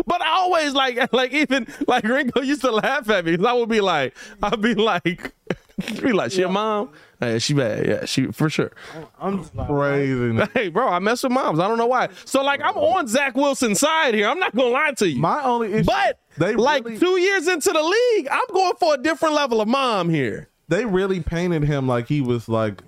but 0.05 0.21
I 0.21 0.29
always 0.29 0.73
like 0.73 1.11
like 1.13 1.33
even 1.33 1.67
like 1.87 2.03
Ringo 2.03 2.41
used 2.41 2.61
to 2.61 2.71
laugh 2.71 3.09
at 3.09 3.25
me 3.25 3.31
because 3.31 3.45
I 3.45 3.53
would 3.53 3.69
be 3.69 3.81
like 3.81 4.15
I'd 4.41 4.61
be 4.61 4.75
like 4.75 5.33
Be 6.01 6.13
like, 6.13 6.31
she 6.31 6.41
a 6.41 6.47
mom? 6.47 6.91
Yeah, 7.21 7.37
she 7.37 7.53
bad. 7.53 7.85
Yeah, 7.85 8.05
she 8.05 8.27
for 8.27 8.49
sure. 8.49 8.71
I'm 9.19 9.39
just 9.39 9.53
like, 9.55 9.67
Crazy. 9.67 10.47
Hey, 10.53 10.69
bro, 10.69 10.87
I 10.87 10.99
mess 10.99 11.23
with 11.23 11.33
moms. 11.33 11.59
I 11.59 11.67
don't 11.67 11.77
know 11.77 11.87
why. 11.87 12.09
So 12.23 12.41
like, 12.41 12.61
I'm 12.61 12.77
on 12.77 13.07
Zach 13.07 13.35
Wilson's 13.35 13.79
side 13.79 14.13
here. 14.13 14.29
I'm 14.29 14.39
not 14.39 14.55
gonna 14.55 14.69
lie 14.69 14.91
to 14.97 15.09
you. 15.09 15.19
My 15.19 15.43
only 15.43 15.73
issue, 15.73 15.83
but 15.83 16.19
they 16.37 16.55
like 16.55 16.85
really, 16.85 16.97
two 16.97 17.19
years 17.19 17.47
into 17.47 17.71
the 17.71 17.83
league, 17.83 18.27
I'm 18.31 18.53
going 18.53 18.75
for 18.79 18.93
a 18.93 18.97
different 18.97 19.35
level 19.35 19.59
of 19.59 19.67
mom 19.67 20.09
here. 20.09 20.49
They 20.67 20.85
really 20.85 21.21
painted 21.21 21.63
him 21.63 21.87
like 21.87 22.07
he 22.07 22.21
was 22.21 22.47
like, 22.49 22.81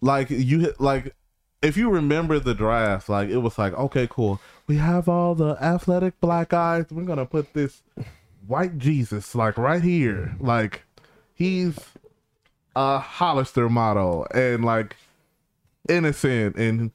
like 0.00 0.30
you 0.30 0.74
like, 0.78 1.14
if 1.62 1.76
you 1.76 1.90
remember 1.90 2.38
the 2.38 2.54
draft, 2.54 3.08
like 3.08 3.28
it 3.28 3.38
was 3.38 3.58
like, 3.58 3.72
okay, 3.74 4.06
cool. 4.10 4.40
We 4.66 4.76
have 4.76 5.08
all 5.08 5.34
the 5.34 5.56
athletic 5.60 6.20
black 6.20 6.50
guys. 6.50 6.86
We're 6.90 7.04
gonna 7.04 7.26
put 7.26 7.52
this 7.54 7.82
white 8.46 8.78
Jesus 8.78 9.34
like 9.34 9.58
right 9.58 9.82
here, 9.82 10.34
like 10.40 10.82
he's 11.34 11.78
a 12.74 12.98
Hollister 12.98 13.68
model 13.68 14.26
and 14.34 14.64
like 14.64 14.96
innocent 15.88 16.56
and. 16.56 16.90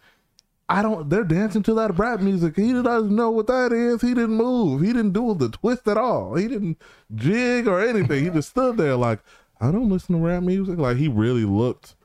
I 0.69 0.81
don't. 0.81 1.09
They're 1.09 1.23
dancing 1.23 1.63
to 1.63 1.73
that 1.75 1.97
rap 1.97 2.19
music. 2.19 2.55
He 2.57 2.73
doesn't 2.73 3.15
know 3.15 3.31
what 3.31 3.47
that 3.47 3.71
is. 3.71 4.01
He 4.01 4.09
didn't 4.13 4.35
move. 4.35 4.81
He 4.81 4.87
didn't 4.87 5.13
do 5.13 5.33
the 5.33 5.47
twist 5.49 5.87
at 5.87 5.97
all. 5.97 6.35
He 6.35 6.47
didn't 6.47 6.77
jig 7.15 7.67
or 7.67 7.79
anything. 7.79 8.25
He 8.25 8.29
just 8.29 8.49
stood 8.49 8.75
there 8.77 8.95
like, 8.97 9.19
I 9.61 9.71
don't 9.71 9.89
listen 9.89 10.15
to 10.15 10.21
rap 10.21 10.43
music. 10.43 10.77
Like 10.77 10.97
he 10.97 11.07
really 11.07 11.45
looked 11.45 11.95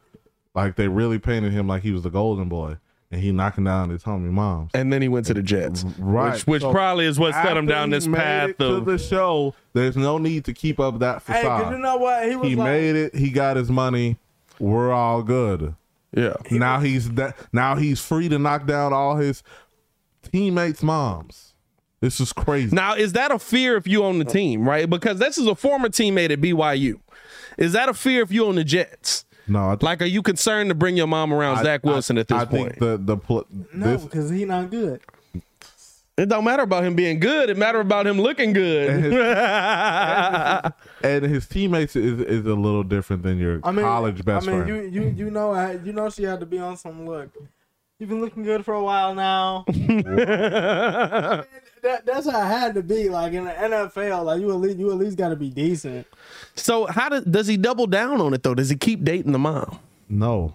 like 0.54 0.76
they 0.76 0.86
really 0.86 1.18
painted 1.18 1.52
him 1.52 1.66
like 1.66 1.82
he 1.82 1.90
was 1.90 2.02
the 2.04 2.10
golden 2.10 2.48
boy, 2.48 2.76
and 3.10 3.20
he 3.20 3.32
knocking 3.32 3.64
down 3.64 3.90
his 3.90 4.04
homie 4.04 4.30
moms. 4.30 4.70
And 4.74 4.92
then 4.92 5.02
he 5.02 5.08
went 5.08 5.26
to 5.26 5.34
the 5.34 5.42
Jets, 5.42 5.82
Right. 5.98 6.34
Which, 6.34 6.46
which 6.46 6.62
So 6.62 6.70
probably 6.70 7.06
is 7.06 7.18
what 7.18 7.34
set 7.34 7.56
him 7.56 7.66
down 7.66 7.90
this 7.90 8.06
path 8.06 8.50
it 8.50 8.58
to 8.60 8.74
of. 8.76 8.84
the 8.84 8.96
show. 8.98 9.54
There's 9.72 9.96
no 9.96 10.18
need 10.18 10.44
to 10.44 10.52
keep 10.52 10.78
up 10.78 11.00
that 11.00 11.22
Hey, 11.26 11.40
facade. 11.42 11.62
cause 11.64 11.72
you 11.72 11.78
know 11.78 11.96
what? 11.96 12.28
He 12.28 12.36
was 12.36 12.48
he 12.48 12.54
like, 12.54 12.64
made 12.70 12.94
it. 12.96 13.14
He 13.16 13.30
got 13.30 13.56
his 13.56 13.70
money. 13.70 14.18
We're 14.60 14.92
all 14.92 15.22
good. 15.24 15.74
Yeah. 16.14 16.34
now 16.50 16.80
he's 16.80 17.10
that. 17.12 17.36
Now 17.52 17.76
he's 17.76 18.00
free 18.00 18.28
to 18.28 18.38
knock 18.38 18.66
down 18.66 18.92
all 18.92 19.16
his 19.16 19.42
teammates' 20.30 20.82
moms. 20.82 21.54
This 22.00 22.20
is 22.20 22.32
crazy. 22.32 22.74
Now, 22.74 22.94
is 22.94 23.12
that 23.12 23.30
a 23.30 23.38
fear 23.38 23.76
if 23.76 23.86
you 23.86 24.02
own 24.02 24.18
the 24.18 24.24
team, 24.24 24.68
right? 24.68 24.90
Because 24.90 25.18
this 25.20 25.38
is 25.38 25.46
a 25.46 25.54
former 25.54 25.88
teammate 25.88 26.30
at 26.32 26.40
BYU. 26.40 27.00
Is 27.58 27.72
that 27.74 27.88
a 27.88 27.94
fear 27.94 28.22
if 28.22 28.32
you 28.32 28.44
own 28.44 28.56
the 28.56 28.64
Jets? 28.64 29.24
no, 29.46 29.60
I, 29.70 29.76
Like, 29.80 30.02
are 30.02 30.06
you 30.06 30.20
concerned 30.22 30.70
to 30.70 30.74
bring 30.74 30.96
your 30.96 31.06
mom 31.06 31.32
around 31.32 31.58
I- 31.58 31.62
Zach 31.62 31.84
Wilson 31.84 32.18
I, 32.18 32.20
at 32.22 32.28
this 32.28 32.38
I 32.38 32.44
point? 32.44 32.68
think 32.70 32.78
the 32.80 32.96
the 33.00 33.16
pl- 33.16 33.46
no, 33.72 33.98
because 33.98 34.30
he 34.30 34.44
not 34.44 34.70
good. 34.70 35.00
It 36.18 36.28
don't 36.28 36.44
matter 36.44 36.62
about 36.62 36.84
him 36.84 36.94
being 36.94 37.18
good. 37.20 37.48
It 37.50 37.56
matter 37.56 37.80
about 37.80 38.06
him 38.06 38.20
looking 38.20 38.52
good. 38.52 39.12
and 41.02 41.24
his 41.24 41.46
teammates 41.50 41.96
is 41.96 42.20
is 42.20 42.46
a 42.46 42.54
little 42.54 42.82
different 42.84 43.22
than 43.22 43.38
your 43.38 43.60
I 43.64 43.72
mean, 43.72 43.84
college 43.84 44.24
best 44.24 44.46
I 44.46 44.52
mean, 44.52 44.64
friend. 44.66 44.92
you 44.94 45.02
you 45.02 45.08
you 45.16 45.30
know 45.30 45.70
you 45.84 45.92
know 45.92 46.10
she 46.10 46.24
had 46.24 46.40
to 46.40 46.46
be 46.46 46.58
on 46.58 46.76
some 46.76 47.06
look. 47.06 47.30
You've 47.98 48.08
been 48.08 48.20
looking 48.20 48.42
good 48.42 48.64
for 48.64 48.74
a 48.74 48.82
while 48.82 49.14
now. 49.14 49.64
that, 49.68 51.46
that's 52.04 52.28
how 52.28 52.40
it 52.42 52.46
had 52.46 52.74
to 52.74 52.82
be. 52.82 53.08
Like 53.08 53.32
in 53.32 53.44
the 53.44 53.52
NFL, 53.52 54.24
like 54.24 54.40
you 54.40 54.50
at 54.50 54.56
least 54.56 54.78
you 54.78 54.90
at 54.90 54.96
least 54.98 55.16
got 55.16 55.28
to 55.28 55.36
be 55.36 55.50
decent. 55.50 56.06
so, 56.56 56.86
how 56.86 57.08
does 57.08 57.24
does 57.24 57.46
he 57.46 57.56
double 57.56 57.86
down 57.86 58.20
on 58.20 58.34
it 58.34 58.42
though? 58.42 58.54
Does 58.54 58.70
he 58.70 58.76
keep 58.76 59.04
dating 59.04 59.30
the 59.32 59.38
mom? 59.38 59.78
no, 60.08 60.54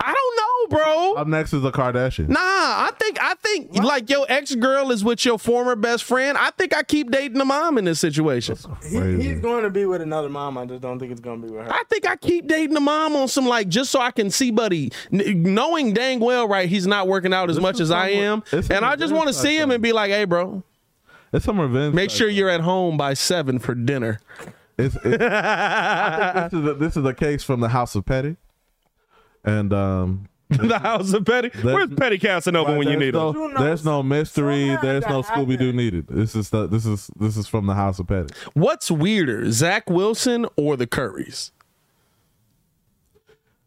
I 0.00 0.12
don't 0.12 0.14
know, 0.14 0.27
bro. 0.68 1.14
up 1.14 1.26
next 1.26 1.52
is 1.52 1.62
the 1.62 1.70
Kardashian. 1.72 2.28
Nah, 2.28 2.38
I 2.38 2.90
think 2.98 3.18
I 3.20 3.34
think 3.34 3.74
like 3.76 4.08
your 4.10 4.26
ex 4.28 4.54
girl 4.54 4.90
is 4.90 5.02
with 5.04 5.24
your 5.24 5.38
former 5.38 5.76
best 5.76 6.04
friend. 6.04 6.36
I 6.38 6.50
think 6.50 6.76
I 6.76 6.82
keep 6.82 7.10
dating 7.10 7.38
the 7.38 7.44
mom 7.44 7.78
in 7.78 7.84
this 7.84 8.00
situation. 8.00 8.56
He, 8.88 8.98
he's 9.22 9.40
going 9.40 9.64
to 9.64 9.70
be 9.70 9.84
with 9.84 10.00
another 10.02 10.28
mom. 10.28 10.56
I 10.58 10.66
just 10.66 10.80
don't 10.80 10.98
think 10.98 11.12
it's 11.12 11.20
going 11.20 11.40
to 11.42 11.46
be 11.48 11.52
with 11.54 11.66
her. 11.66 11.72
I 11.72 11.82
think 11.90 12.06
I 12.08 12.16
keep 12.16 12.46
dating 12.46 12.74
the 12.74 12.80
mom 12.80 13.16
on 13.16 13.28
some 13.28 13.46
like 13.46 13.68
just 13.68 13.90
so 13.90 14.00
I 14.00 14.10
can 14.10 14.30
see 14.30 14.50
Buddy, 14.50 14.92
N- 15.12 15.42
knowing 15.42 15.92
dang 15.94 16.20
well 16.20 16.46
right 16.48 16.68
he's 16.68 16.86
not 16.86 17.08
working 17.08 17.32
out 17.32 17.50
as 17.50 17.56
This 17.56 17.62
much 17.62 17.80
as 17.80 17.90
I 17.90 18.08
am, 18.08 18.42
and 18.52 18.84
I 18.84 18.96
just 18.96 19.12
want 19.14 19.28
to 19.28 19.34
see 19.34 19.56
him 19.56 19.70
and 19.70 19.82
be 19.82 19.92
like, 19.92 20.10
hey, 20.10 20.24
bro, 20.24 20.62
It's 21.32 21.44
some 21.44 21.60
revenge. 21.60 21.94
make 21.94 22.10
sure 22.10 22.28
you're 22.28 22.48
at 22.50 22.60
home 22.60 22.96
by 22.96 23.14
seven 23.14 23.58
for 23.58 23.74
dinner. 23.74 24.20
It's, 24.76 24.94
it's, 25.04 25.22
I 25.24 26.48
think 26.48 26.52
this 26.52 26.60
is 26.60 26.68
a, 26.68 26.74
this 26.74 26.96
is 26.96 27.04
a 27.04 27.12
case 27.14 27.42
from 27.42 27.58
the 27.60 27.68
House 27.70 27.94
of 27.96 28.04
Petty, 28.06 28.36
and 29.44 29.72
um, 29.72 30.28
the 30.68 30.78
house 30.78 31.12
of 31.12 31.26
Petty. 31.26 31.50
Where's 31.60 31.92
Petty 31.94 32.18
Casanova 32.18 32.78
when 32.78 32.88
you 32.88 32.96
need 32.96 33.12
no, 33.12 33.32
him? 33.32 33.54
There's 33.54 33.84
no 33.84 34.02
mystery. 34.02 34.76
There's 34.80 35.06
no 35.06 35.22
Scooby 35.22 35.58
Doo 35.58 35.74
needed. 35.74 36.06
This 36.08 36.34
is 36.34 36.48
the, 36.48 36.66
this 36.66 36.86
is 36.86 37.10
this 37.18 37.36
is 37.36 37.46
from 37.46 37.66
the 37.66 37.74
House 37.74 37.98
of 37.98 38.06
Petty. 38.06 38.32
What's 38.54 38.90
weirder, 38.90 39.50
Zach 39.52 39.90
Wilson 39.90 40.46
or 40.56 40.78
the 40.78 40.86
Currys? 40.86 41.50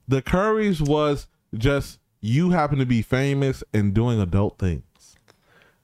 The 0.07 0.23
Currys 0.23 0.81
was 0.81 1.27
just 1.53 1.99
you 2.19 2.49
happen 2.49 2.79
to 2.79 2.85
be 2.85 3.03
famous 3.03 3.63
and 3.73 3.93
doing 3.93 4.19
adult 4.19 4.57
things. 4.57 4.83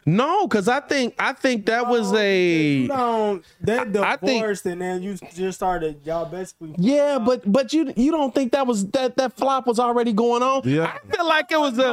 No, 0.07 0.47
because 0.47 0.69
I 0.69 0.79
think 0.79 1.15
I 1.19 1.33
think 1.33 1.65
that 1.65 1.87
was 1.87 2.13
a 2.13 2.47
You 2.83 2.87
don't. 2.87 3.43
They 3.59 3.77
I 3.77 4.15
think- 4.15 4.45
and 4.65 4.81
then 4.81 5.03
you 5.03 5.17
just 5.35 5.57
started. 5.57 5.99
Y'all 6.05 6.25
basically. 6.25 6.73
Yeah, 6.77 7.19
but 7.19 7.43
but 7.51 7.73
you 7.73 7.91
you 7.97 8.11
don't 8.11 8.33
think 8.33 8.53
that 8.53 8.65
was 8.65 8.87
that 8.91 9.17
that 9.17 9.33
flop 9.33 9.67
was 9.67 9.79
already 9.79 10.13
going 10.13 10.41
on? 10.43 10.61
Yeah. 10.63 10.85
I 10.95 11.13
feel 11.13 11.27
like 11.27 11.51
it 11.51 11.59
was 11.59 11.77
a. 11.77 11.87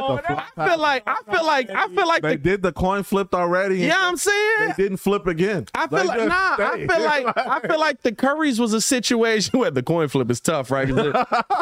I 0.55 0.67
feel 0.69 0.77
like 0.79 1.03
I 1.05 1.17
feel 1.29 1.45
like 1.45 1.69
I 1.69 1.87
feel 1.89 2.07
like 2.07 2.21
They 2.23 2.37
the, 2.37 2.41
did 2.41 2.61
the 2.63 2.71
coin 2.71 3.03
flipped 3.03 3.33
already. 3.35 3.79
yeah, 3.79 3.97
I'm 3.99 4.15
saying 4.15 4.51
They 4.59 4.65
saying. 4.67 4.73
didn't 4.77 4.97
flip 4.97 5.27
again. 5.27 5.65
I 5.75 5.87
feel 5.87 5.99
They 5.99 6.05
like 6.05 6.17
just 6.19 6.29
nah. 6.29 6.65
I 6.65 6.87
feel 6.87 7.03
like 7.03 7.37
I 7.47 7.59
feel 7.67 7.79
like 7.79 8.01
the 8.01 8.13
Currys 8.13 8.59
was 8.59 8.71
a 8.71 8.79
situation 8.79 9.59
where 9.59 9.71
the 9.71 9.83
coin 9.83 10.07
flip 10.07 10.31
is 10.31 10.39
tough, 10.39 10.71
right? 10.71 10.89
it- 10.89 11.15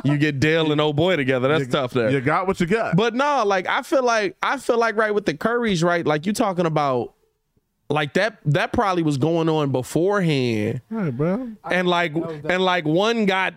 you 0.06 0.18
get 0.20 0.40
Dale 0.40 0.72
and 0.72 0.80
old 0.80 0.96
boy 0.96 1.16
together. 1.16 1.48
That's 1.48 1.68
tough 1.72 1.94
there. 1.94 2.12
You 2.12 2.22
got 2.22 2.46
what 2.46 2.60
you 2.60 2.68
got. 2.68 2.96
But 2.96 3.16
no, 3.16 3.44
like 3.44 3.68
I 3.68 3.82
feel 3.82 4.04
like 4.04 4.36
I 4.44 4.58
feel 4.58 4.78
like 4.78 4.96
right 4.98 5.14
with 5.16 5.26
the 5.26 5.34
Currys, 5.34 5.84
right? 5.84 6.06
Like 6.06 6.28
you 6.28 6.34
talking 6.44 6.66
about 6.66 7.14
like 7.90 8.16
that 8.16 8.40
that 8.46 8.74
probably 8.74 9.02
was 9.02 9.18
going 9.18 9.48
on 9.48 9.72
beforehand. 9.72 10.82
Hey, 10.90 11.10
bro. 11.10 11.52
And 11.72 11.88
like 11.88 12.14
and 12.16 12.62
like 12.62 12.84
one 12.86 13.26
got 13.26 13.54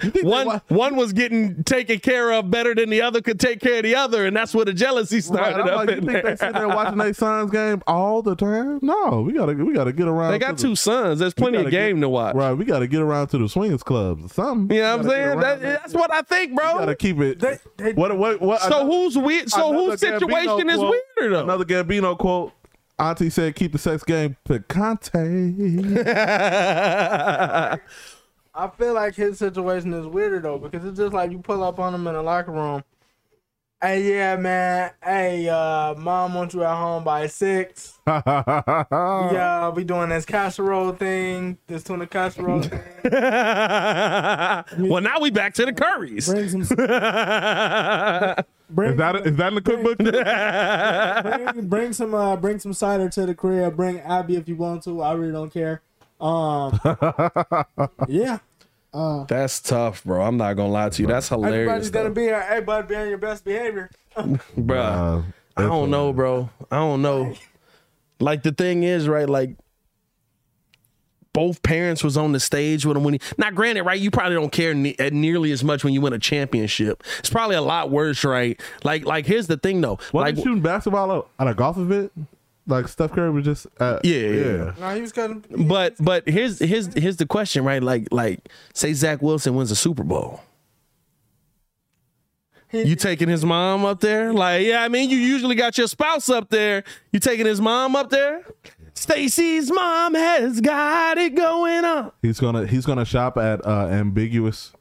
one 0.22 0.46
wa- 0.46 0.60
one 0.68 0.96
was 0.96 1.12
getting 1.12 1.62
taken 1.64 1.98
care 2.00 2.30
of 2.32 2.50
better 2.50 2.74
than 2.74 2.90
the 2.90 3.02
other 3.02 3.20
could 3.20 3.38
take 3.40 3.60
care 3.60 3.76
of 3.78 3.82
the 3.82 3.94
other, 3.94 4.26
and 4.26 4.36
that's 4.36 4.54
where 4.54 4.64
the 4.64 4.72
jealousy 4.72 5.20
started 5.20 5.60
I'm 5.60 5.68
up 5.68 5.76
like, 5.76 5.90
you 5.90 5.96
in 5.96 6.00
think 6.06 6.12
they 6.12 6.22
there. 6.22 6.36
sit 6.36 6.52
there 6.54 6.68
watching 6.68 6.98
their 6.98 7.14
son's 7.14 7.50
game 7.50 7.82
all 7.86 8.22
the 8.22 8.34
time? 8.36 8.78
No, 8.82 9.22
we 9.22 9.32
gotta 9.32 9.54
we 9.54 9.74
gotta 9.74 9.92
get 9.92 10.08
around. 10.08 10.32
They 10.32 10.38
to 10.38 10.44
got 10.46 10.56
the- 10.56 10.62
two 10.62 10.76
sons. 10.76 11.18
There's 11.18 11.34
plenty 11.34 11.58
of 11.58 11.70
game 11.70 11.96
get- 11.96 12.00
to 12.02 12.08
watch. 12.08 12.34
Right, 12.34 12.52
we 12.52 12.64
gotta 12.64 12.86
get 12.86 13.00
around 13.02 13.28
to 13.28 13.38
the 13.38 13.48
swingers 13.48 13.82
clubs 13.82 14.24
or 14.24 14.28
something. 14.28 14.74
You 14.76 14.82
know 14.82 14.96
what 14.96 15.04
I'm 15.06 15.10
saying? 15.10 15.40
That, 15.40 15.60
that's 15.60 15.94
what 15.94 16.12
I 16.12 16.22
think, 16.22 16.50
We 16.52 16.56
bro. 16.56 16.72
gotta 16.78 16.94
keep 16.94 17.18
it. 17.20 17.38
They- 17.40 17.58
they- 17.76 17.92
what 17.92 18.16
what 18.16 18.40
what? 18.40 18.60
so 18.60 18.66
another- 18.68 18.84
who's 18.86 19.18
weird? 19.18 19.50
So 19.50 19.72
whose 19.72 20.00
situation 20.00 20.48
Gambino 20.68 20.70
is 20.70 20.76
quote- 20.78 20.94
weirder 21.18 21.36
though? 21.36 21.42
Another 21.44 21.64
Gambino 21.64 22.16
quote. 22.18 22.52
Auntie 22.98 23.30
said, 23.30 23.54
"Keep 23.56 23.72
the 23.72 23.78
sex 23.78 24.04
game 24.04 24.36
picante." 24.48 25.18
I 28.54 28.68
feel 28.68 28.92
like 28.94 29.14
his 29.14 29.38
situation 29.38 29.94
is 29.94 30.06
weirder 30.06 30.40
though 30.40 30.58
because 30.58 30.84
it's 30.84 30.98
just 30.98 31.14
like 31.14 31.30
you 31.30 31.38
pull 31.38 31.62
up 31.62 31.78
on 31.78 31.94
him 31.94 32.06
in 32.06 32.14
the 32.14 32.22
locker 32.22 32.52
room. 32.52 32.84
Hey, 33.80 34.14
yeah, 34.14 34.36
man. 34.36 34.92
Hey, 35.02 35.48
uh, 35.48 35.94
mom 35.94 36.34
wants 36.34 36.54
you 36.54 36.62
at 36.62 36.76
home 36.76 37.02
by 37.02 37.26
six. 37.26 37.98
Yeah, 38.06 39.70
we 39.70 39.82
doing 39.84 40.10
this 40.10 40.24
casserole 40.24 40.92
thing, 40.92 41.58
this 41.66 41.82
tuna 41.82 42.06
casserole 42.06 42.62
thing. 42.64 42.80
well, 44.88 45.00
now 45.00 45.18
we 45.20 45.30
back 45.30 45.54
to 45.54 45.64
the 45.64 45.72
curries. 45.72 46.28
Bring 46.28 46.48
some. 46.48 46.60
bring, 48.70 48.92
is 48.92 48.98
that 48.98 49.26
is 49.26 49.36
that 49.36 49.48
in 49.48 49.54
the 49.54 49.62
cookbook? 49.62 49.98
bring, 51.54 51.68
bring 51.68 51.92
some 51.92 52.14
uh 52.14 52.36
bring 52.36 52.58
some 52.60 52.72
cider 52.72 53.08
to 53.08 53.26
the 53.26 53.34
crib. 53.34 53.74
Bring 53.76 53.98
Abby 54.00 54.36
if 54.36 54.48
you 54.48 54.54
want 54.56 54.84
to. 54.84 55.00
I 55.02 55.14
really 55.14 55.32
don't 55.32 55.52
care. 55.52 55.80
Um 56.22 56.78
Yeah. 58.08 58.38
That's 59.28 59.60
tough, 59.60 60.04
bro. 60.04 60.22
I'm 60.22 60.36
not 60.36 60.54
gonna 60.54 60.72
lie 60.72 60.88
to 60.90 61.02
you. 61.02 61.08
That's 61.08 61.28
hilarious, 61.28 61.54
Everybody's 61.54 61.90
gonna 61.90 62.10
be 62.10 62.22
here. 62.22 62.40
Hey 62.40 62.60
bud, 62.60 62.88
be 62.88 62.96
on 62.96 63.08
your 63.08 63.18
best 63.18 63.44
behavior. 63.44 63.90
bro. 64.56 64.80
Uh, 64.80 65.22
I 65.56 65.62
don't 65.62 65.90
know, 65.90 66.12
bro. 66.12 66.48
I 66.70 66.76
don't 66.76 67.02
know. 67.02 67.34
Like 68.20 68.42
the 68.42 68.52
thing 68.52 68.84
is, 68.84 69.08
right? 69.08 69.28
Like 69.28 69.56
both 71.32 71.62
parents 71.62 72.04
was 72.04 72.16
on 72.16 72.32
the 72.32 72.40
stage 72.40 72.84
with 72.84 72.96
him 72.96 73.04
when 73.04 73.14
he. 73.14 73.20
Now, 73.38 73.50
granted, 73.50 73.84
right? 73.84 73.98
You 73.98 74.10
probably 74.10 74.34
don't 74.34 74.52
care 74.52 74.74
ne- 74.74 74.96
uh, 74.98 75.10
nearly 75.12 75.52
as 75.52 75.64
much 75.64 75.82
when 75.84 75.94
you 75.94 76.00
win 76.00 76.12
a 76.12 76.18
championship. 76.18 77.02
It's 77.18 77.30
probably 77.30 77.56
a 77.56 77.62
lot 77.62 77.90
worse, 77.90 78.24
right? 78.24 78.60
Like, 78.84 79.04
like 79.04 79.26
here's 79.26 79.46
the 79.46 79.56
thing 79.56 79.80
though. 79.80 79.98
Wasn't 80.12 80.36
like, 80.36 80.44
shooting 80.44 80.60
basketball 80.60 81.10
out, 81.10 81.30
at 81.38 81.48
a 81.48 81.54
golf 81.54 81.78
event? 81.78 82.12
Like 82.66 82.86
Steph 82.88 83.12
Curry 83.12 83.30
was 83.30 83.44
just. 83.44 83.66
Uh, 83.80 83.98
Yeah, 84.04 84.16
yeah, 84.16 84.44
yeah. 84.44 84.72
No, 84.78 84.94
he 84.94 85.00
was 85.00 85.12
cutting. 85.12 85.44
but 85.68 85.94
but 85.98 86.28
here's 86.28 86.58
here's 86.58 86.92
here's 86.94 87.16
the 87.16 87.26
question, 87.26 87.64
right? 87.64 87.82
Like 87.82 88.08
like 88.12 88.48
say 88.74 88.92
Zach 88.92 89.20
Wilson 89.22 89.54
wins 89.54 89.70
a 89.70 89.76
Super 89.76 90.04
Bowl. 90.04 90.40
You 92.72 92.96
taking 92.96 93.28
his 93.28 93.44
mom 93.44 93.84
up 93.84 94.00
there? 94.00 94.32
Like, 94.32 94.64
yeah, 94.64 94.82
I 94.82 94.88
mean, 94.88 95.10
you 95.10 95.18
usually 95.18 95.54
got 95.56 95.76
your 95.76 95.86
spouse 95.86 96.30
up 96.30 96.48
there. 96.48 96.84
You 97.12 97.20
taking 97.20 97.44
his 97.44 97.60
mom 97.60 97.94
up 97.94 98.08
there? 98.08 98.46
Stacy's 98.94 99.70
mom 99.70 100.14
has 100.14 100.58
got 100.62 101.18
it 101.18 101.34
going 101.34 101.84
on. 101.84 102.12
He's 102.22 102.40
gonna 102.40 102.66
he's 102.66 102.86
gonna 102.86 103.04
shop 103.04 103.36
at 103.36 103.66
uh, 103.66 103.88
ambiguous 103.88 104.72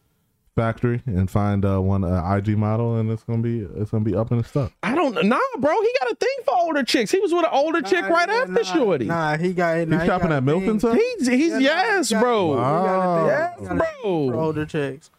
factory 0.55 1.01
and 1.05 1.29
find 1.29 1.65
uh, 1.65 1.79
one 1.81 2.03
uh, 2.03 2.35
IG 2.35 2.57
model, 2.57 2.97
and 2.97 3.09
it's 3.09 3.23
gonna 3.23 3.41
be 3.41 3.59
it's 3.75 3.91
gonna 3.91 4.03
be 4.03 4.15
up 4.15 4.31
in 4.31 4.37
the 4.39 4.43
stuff. 4.43 4.71
I 4.83 4.95
don't 4.95 5.13
know. 5.15 5.21
Nah, 5.21 5.39
bro. 5.59 5.81
He 5.81 5.93
got 5.99 6.11
a 6.11 6.15
thing 6.15 6.35
for 6.45 6.55
older 6.55 6.83
chicks. 6.83 7.11
He 7.11 7.19
was 7.19 7.33
with 7.33 7.45
an 7.45 7.51
older 7.51 7.81
chick 7.81 8.05
right 8.07 8.27
Nah, 8.27 8.41
after 8.41 8.51
nah, 8.53 8.63
Shorty. 8.63 9.05
Nah, 9.05 9.37
he 9.37 9.53
got. 9.53 9.87
Nah, 9.87 9.95
He's 9.95 10.01
he 10.03 10.07
shopping 10.07 10.29
got 10.29 10.35
at 10.35 10.39
a 10.39 10.41
Milton, 10.41 10.79
thing. 10.79 10.79
son. 10.79 10.97
He's 10.97 11.27
he's 11.27 11.51
Yeah, 11.53 11.59
yes, 11.59 12.09
he 12.09 12.15
got- 12.15 12.21
bro. 12.21 12.53
he 12.53 12.59
got 12.59 13.23
a. 13.23 13.27
Yes, 13.27 13.59
He 13.59 13.65
got 13.65 13.75
a 13.75 13.79
thing 13.79 13.87
For 14.03 14.31
bro. 14.31 14.39
older 14.43 14.65
chicks. 14.65 15.09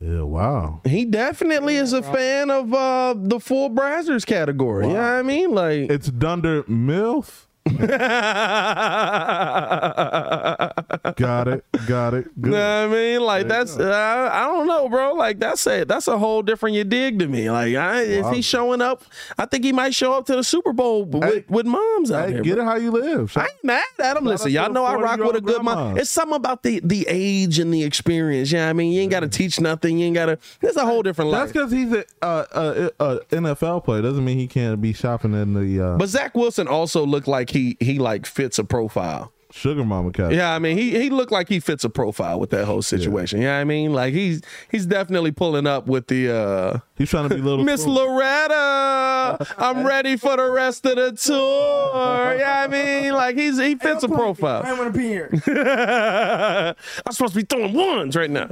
Yeah, 0.00 0.22
wow. 0.22 0.80
He 0.84 1.04
definitely 1.04 1.76
is 1.76 1.92
a 1.92 2.02
fan 2.02 2.50
of 2.50 2.74
uh 2.74 3.14
the 3.16 3.38
full 3.38 3.70
Brazzers 3.70 4.26
category. 4.26 4.86
You 4.88 4.94
know 4.94 4.98
what 4.98 5.04
I 5.04 5.22
mean? 5.22 5.54
Like 5.54 5.90
It's 5.90 6.10
Dunder 6.10 6.64
MILF. 6.64 7.46
Got 11.16 11.48
it. 11.48 11.64
Got 11.86 12.14
it. 12.14 12.24
Good. 12.40 12.50
know 12.52 12.88
what 12.88 12.96
I 12.96 13.00
mean? 13.00 13.20
Like 13.20 13.48
that's 13.48 13.76
uh, 13.78 14.30
I 14.32 14.44
don't 14.44 14.66
know, 14.66 14.88
bro. 14.88 15.14
Like 15.14 15.38
that's 15.38 15.66
a 15.66 15.84
that's 15.84 16.08
a 16.08 16.18
whole 16.18 16.42
different 16.42 16.76
you 16.76 16.84
dig 16.84 17.18
to 17.20 17.28
me. 17.28 17.50
Like 17.50 17.74
I, 17.74 18.02
if 18.02 18.30
he's 18.30 18.44
showing 18.44 18.80
up, 18.80 19.04
I 19.38 19.46
think 19.46 19.64
he 19.64 19.72
might 19.72 19.94
show 19.94 20.12
up 20.12 20.26
to 20.26 20.36
the 20.36 20.44
Super 20.44 20.72
Bowl 20.72 21.04
with, 21.04 21.22
Hey, 21.24 21.44
with 21.48 21.66
moms 21.66 22.10
out 22.10 22.26
Hey, 22.28 22.34
here. 22.34 22.42
get 22.42 22.54
bro. 22.56 22.64
it 22.64 22.66
how 22.66 22.76
you 22.76 22.90
live. 22.90 23.36
I 23.36 23.42
ain't 23.44 23.64
mad 23.64 23.84
at 23.98 24.16
him. 24.16 24.24
Listen, 24.24 24.50
y'all 24.50 24.72
know 24.72 24.84
I 24.84 24.94
rock 24.94 25.18
with 25.18 25.36
a 25.36 25.40
40-year-old 25.40 25.44
good 25.46 25.62
mom. 25.62 25.98
It's 25.98 26.10
something 26.10 26.36
about 26.36 26.62
the 26.62 26.80
the 26.84 27.06
age 27.08 27.58
and 27.58 27.72
the 27.72 27.82
experience. 27.84 28.50
Yeah, 28.52 28.68
I 28.68 28.72
mean, 28.72 28.92
you 28.92 29.00
ain't 29.02 29.10
got 29.10 29.20
to 29.20 29.28
teach 29.28 29.60
nothing. 29.60 29.98
You 29.98 30.06
ain't 30.06 30.14
got 30.14 30.26
to. 30.26 30.38
It's 30.60 30.76
a 30.76 30.84
whole 30.86 31.02
different 31.02 31.30
life. 31.30 31.40
That's 31.40 31.52
because 31.52 31.72
he's 31.72 31.92
a, 31.92 32.04
uh, 32.22 32.44
uh, 32.52 32.90
uh, 33.00 33.18
NFL 33.30 33.84
player. 33.84 34.02
Doesn't 34.02 34.24
mean 34.24 34.38
he 34.38 34.46
can't 34.46 34.80
be 34.80 34.92
shopping 34.92 35.32
in 35.34 35.54
the 35.54 35.84
uh, 35.84 35.96
But 35.98 36.08
Zach 36.08 36.34
Wilson 36.34 36.68
also 36.68 37.04
looked 37.04 37.28
like 37.28 37.50
he 37.50 37.76
he 37.80 37.98
like 37.98 38.26
fits 38.26 38.58
a 38.58 38.64
profile. 38.64 39.32
Sugar 39.52 39.84
mama 39.84 40.12
category. 40.12 40.36
Yeah, 40.36 40.54
I 40.54 40.58
mean, 40.58 40.76
he 40.76 40.90
he 41.00 41.10
looked 41.10 41.32
like 41.32 41.48
he 41.48 41.60
fits 41.60 41.84
a 41.84 41.90
profile 41.90 42.40
with 42.40 42.50
that 42.50 42.64
whole 42.64 42.82
situation. 42.82 43.40
Yeah, 43.40 43.58
I 43.58 43.64
mean, 43.64 43.92
like 43.92 44.14
he's 44.14 44.42
he's 44.70 44.86
definitely 44.86 45.32
pulling 45.32 45.66
up 45.66 45.86
with 45.86 46.08
the 46.08 46.34
uh 46.34 46.78
He's 47.02 47.10
trying 47.10 47.28
to 47.28 47.34
be 47.34 47.40
little. 47.40 47.64
Miss 47.64 47.84
Loretta. 47.84 49.44
I'm 49.58 49.84
ready 49.84 50.16
for 50.16 50.36
the 50.36 50.48
rest 50.52 50.86
of 50.86 50.94
the 50.94 51.10
tour. 51.12 52.36
Yeah, 52.36 52.62
I 52.62 52.68
mean, 52.68 53.12
like 53.12 53.36
he's 53.36 53.58
he 53.58 53.74
fits 53.74 54.04
a 54.04 54.08
profile. 54.08 54.64
ain't 54.64 54.78
want 54.78 54.94
to 54.94 54.98
be 54.98 55.08
here. 55.08 55.28
I'm 57.06 57.12
supposed 57.12 57.34
to 57.34 57.40
be 57.40 57.44
throwing 57.44 57.74
ones 57.74 58.14
right 58.14 58.30
now. 58.30 58.46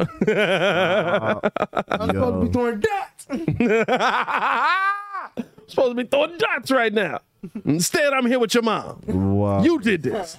I'm 1.88 2.10
supposed 2.10 2.34
to 2.34 2.44
be 2.44 2.50
throwing 2.52 2.80
dots. 2.80 3.26
supposed 5.68 5.90
to 5.90 5.94
be 5.94 6.02
throwing 6.04 6.36
dots 6.38 6.72
right 6.72 6.92
now. 6.92 7.20
Instead, 7.64 8.12
I'm 8.12 8.26
here 8.26 8.40
with 8.40 8.52
your 8.52 8.64
mom. 8.64 9.00
Wow. 9.06 9.62
You 9.62 9.78
did 9.78 10.02
this. 10.02 10.38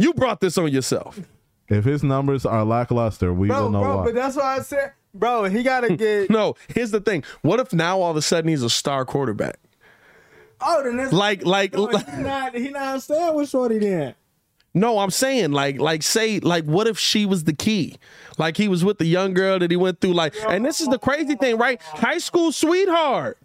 You 0.00 0.14
brought 0.14 0.40
this 0.40 0.56
on 0.58 0.72
yourself. 0.72 1.20
if 1.68 1.84
his 1.84 2.02
numbers 2.02 2.46
are 2.46 2.64
lackluster, 2.64 3.32
we 3.32 3.48
Bro, 3.48 3.62
will 3.64 3.70
know 3.70 3.80
bro, 3.82 3.96
why. 3.98 4.04
but 4.06 4.14
that's 4.14 4.36
why 4.36 4.56
I 4.56 4.60
said, 4.60 4.92
bro, 5.14 5.44
he 5.44 5.62
gotta 5.62 5.94
get. 5.96 6.30
No, 6.30 6.54
here's 6.68 6.90
the 6.90 7.00
thing. 7.00 7.22
What 7.42 7.60
if 7.60 7.72
now 7.72 8.00
all 8.00 8.10
of 8.10 8.16
a 8.16 8.22
sudden 8.22 8.48
he's 8.48 8.62
a 8.62 8.70
star 8.70 9.04
quarterback? 9.04 9.58
Oh, 10.60 10.82
then 10.82 10.96
that's 10.96 11.12
Like, 11.12 11.44
like, 11.44 11.72
No, 11.74 11.86
he 11.88 12.12
not. 12.22 12.54
He 12.54 12.68
not 12.70 13.02
staying 13.02 13.34
with 13.34 13.48
Shorty 13.48 13.78
then. 13.78 14.14
no, 14.74 14.98
I'm 14.98 15.10
saying, 15.10 15.52
like, 15.52 15.78
like, 15.80 16.02
say, 16.02 16.38
like, 16.40 16.64
what 16.64 16.86
if 16.86 16.98
she 16.98 17.24
was 17.26 17.44
the 17.44 17.52
key? 17.54 17.96
Like, 18.38 18.56
he 18.56 18.68
was 18.68 18.84
with 18.84 18.98
the 18.98 19.06
young 19.06 19.32
girl 19.34 19.58
that 19.58 19.70
he 19.70 19.76
went 19.76 20.00
through, 20.00 20.12
like, 20.14 20.34
and 20.48 20.64
this 20.64 20.80
is 20.80 20.88
the 20.88 20.98
crazy 20.98 21.34
thing, 21.34 21.56
right? 21.58 21.80
High 21.82 22.18
school 22.18 22.52
sweetheart. 22.52 23.38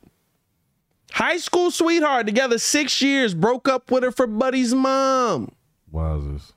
High 1.11 1.37
school 1.37 1.71
sweetheart, 1.71 2.25
together 2.27 2.57
six 2.59 3.01
years, 3.01 3.33
broke 3.33 3.67
up 3.69 3.89
with 3.91 4.03
her 4.03 4.11
for 4.11 4.27
Buddy's 4.27 4.73
mom. 4.73 5.51
Wowzers. 5.95 6.51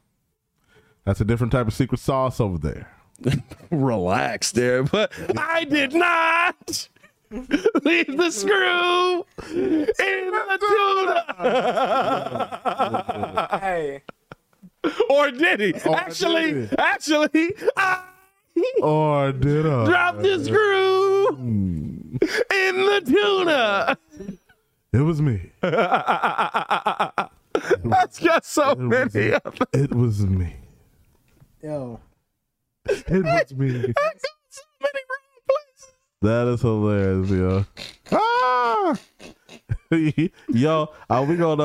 That's 1.05 1.20
a 1.20 1.24
different 1.24 1.52
type 1.52 1.69
of 1.69 1.74
secret 1.74 2.01
sauce 2.01 2.40
over 2.40 2.59
there. 2.59 2.90
Relax 3.70 4.52
there, 4.52 4.82
but 4.82 5.12
I 5.39 5.65
did 5.65 5.94
not 5.94 6.89
leave 7.31 8.16
the 8.16 8.31
screw 8.31 9.24
in 9.51 9.86
the 9.97 10.59
tuna. 11.39 11.59
Hey, 13.60 14.02
or 15.09 15.31
did 15.31 15.60
he? 15.60 15.74
actually, 15.90 16.52
did 16.52 16.70
he? 16.70 16.77
actually, 16.78 17.55
I 17.77 18.02
Or 18.82 19.32
did 19.32 19.66
I? 19.66 19.85
dropped 19.85 20.23
the 20.23 20.44
screw 20.44 21.28
hmm. 21.35 22.16
in 22.20 22.77
the 22.77 23.02
tuna. 23.06 23.98
It 24.93 25.01
was 25.01 25.20
me. 25.20 25.52
That's 27.85 28.18
got 28.18 28.44
so 28.44 28.74
many. 28.74 29.32
of 29.32 29.43
them. 29.43 29.55
It 29.72 29.94
was 29.94 30.20
me. 30.20 30.55
yo, 31.62 32.01
It 32.86 33.24
was 33.24 33.55
me. 33.55 33.70
I 33.89 33.93
got 33.93 34.16
so 34.48 34.62
many 34.82 35.01
wrong 35.10 35.40
places. 35.47 35.93
That 36.22 36.47
is 36.48 36.60
hilarious, 36.62 37.30
yo. 37.30 37.64
Ah! 38.12 38.97
yo, 40.48 40.89
are 41.09 41.24
we 41.24 41.36
gonna 41.36 41.64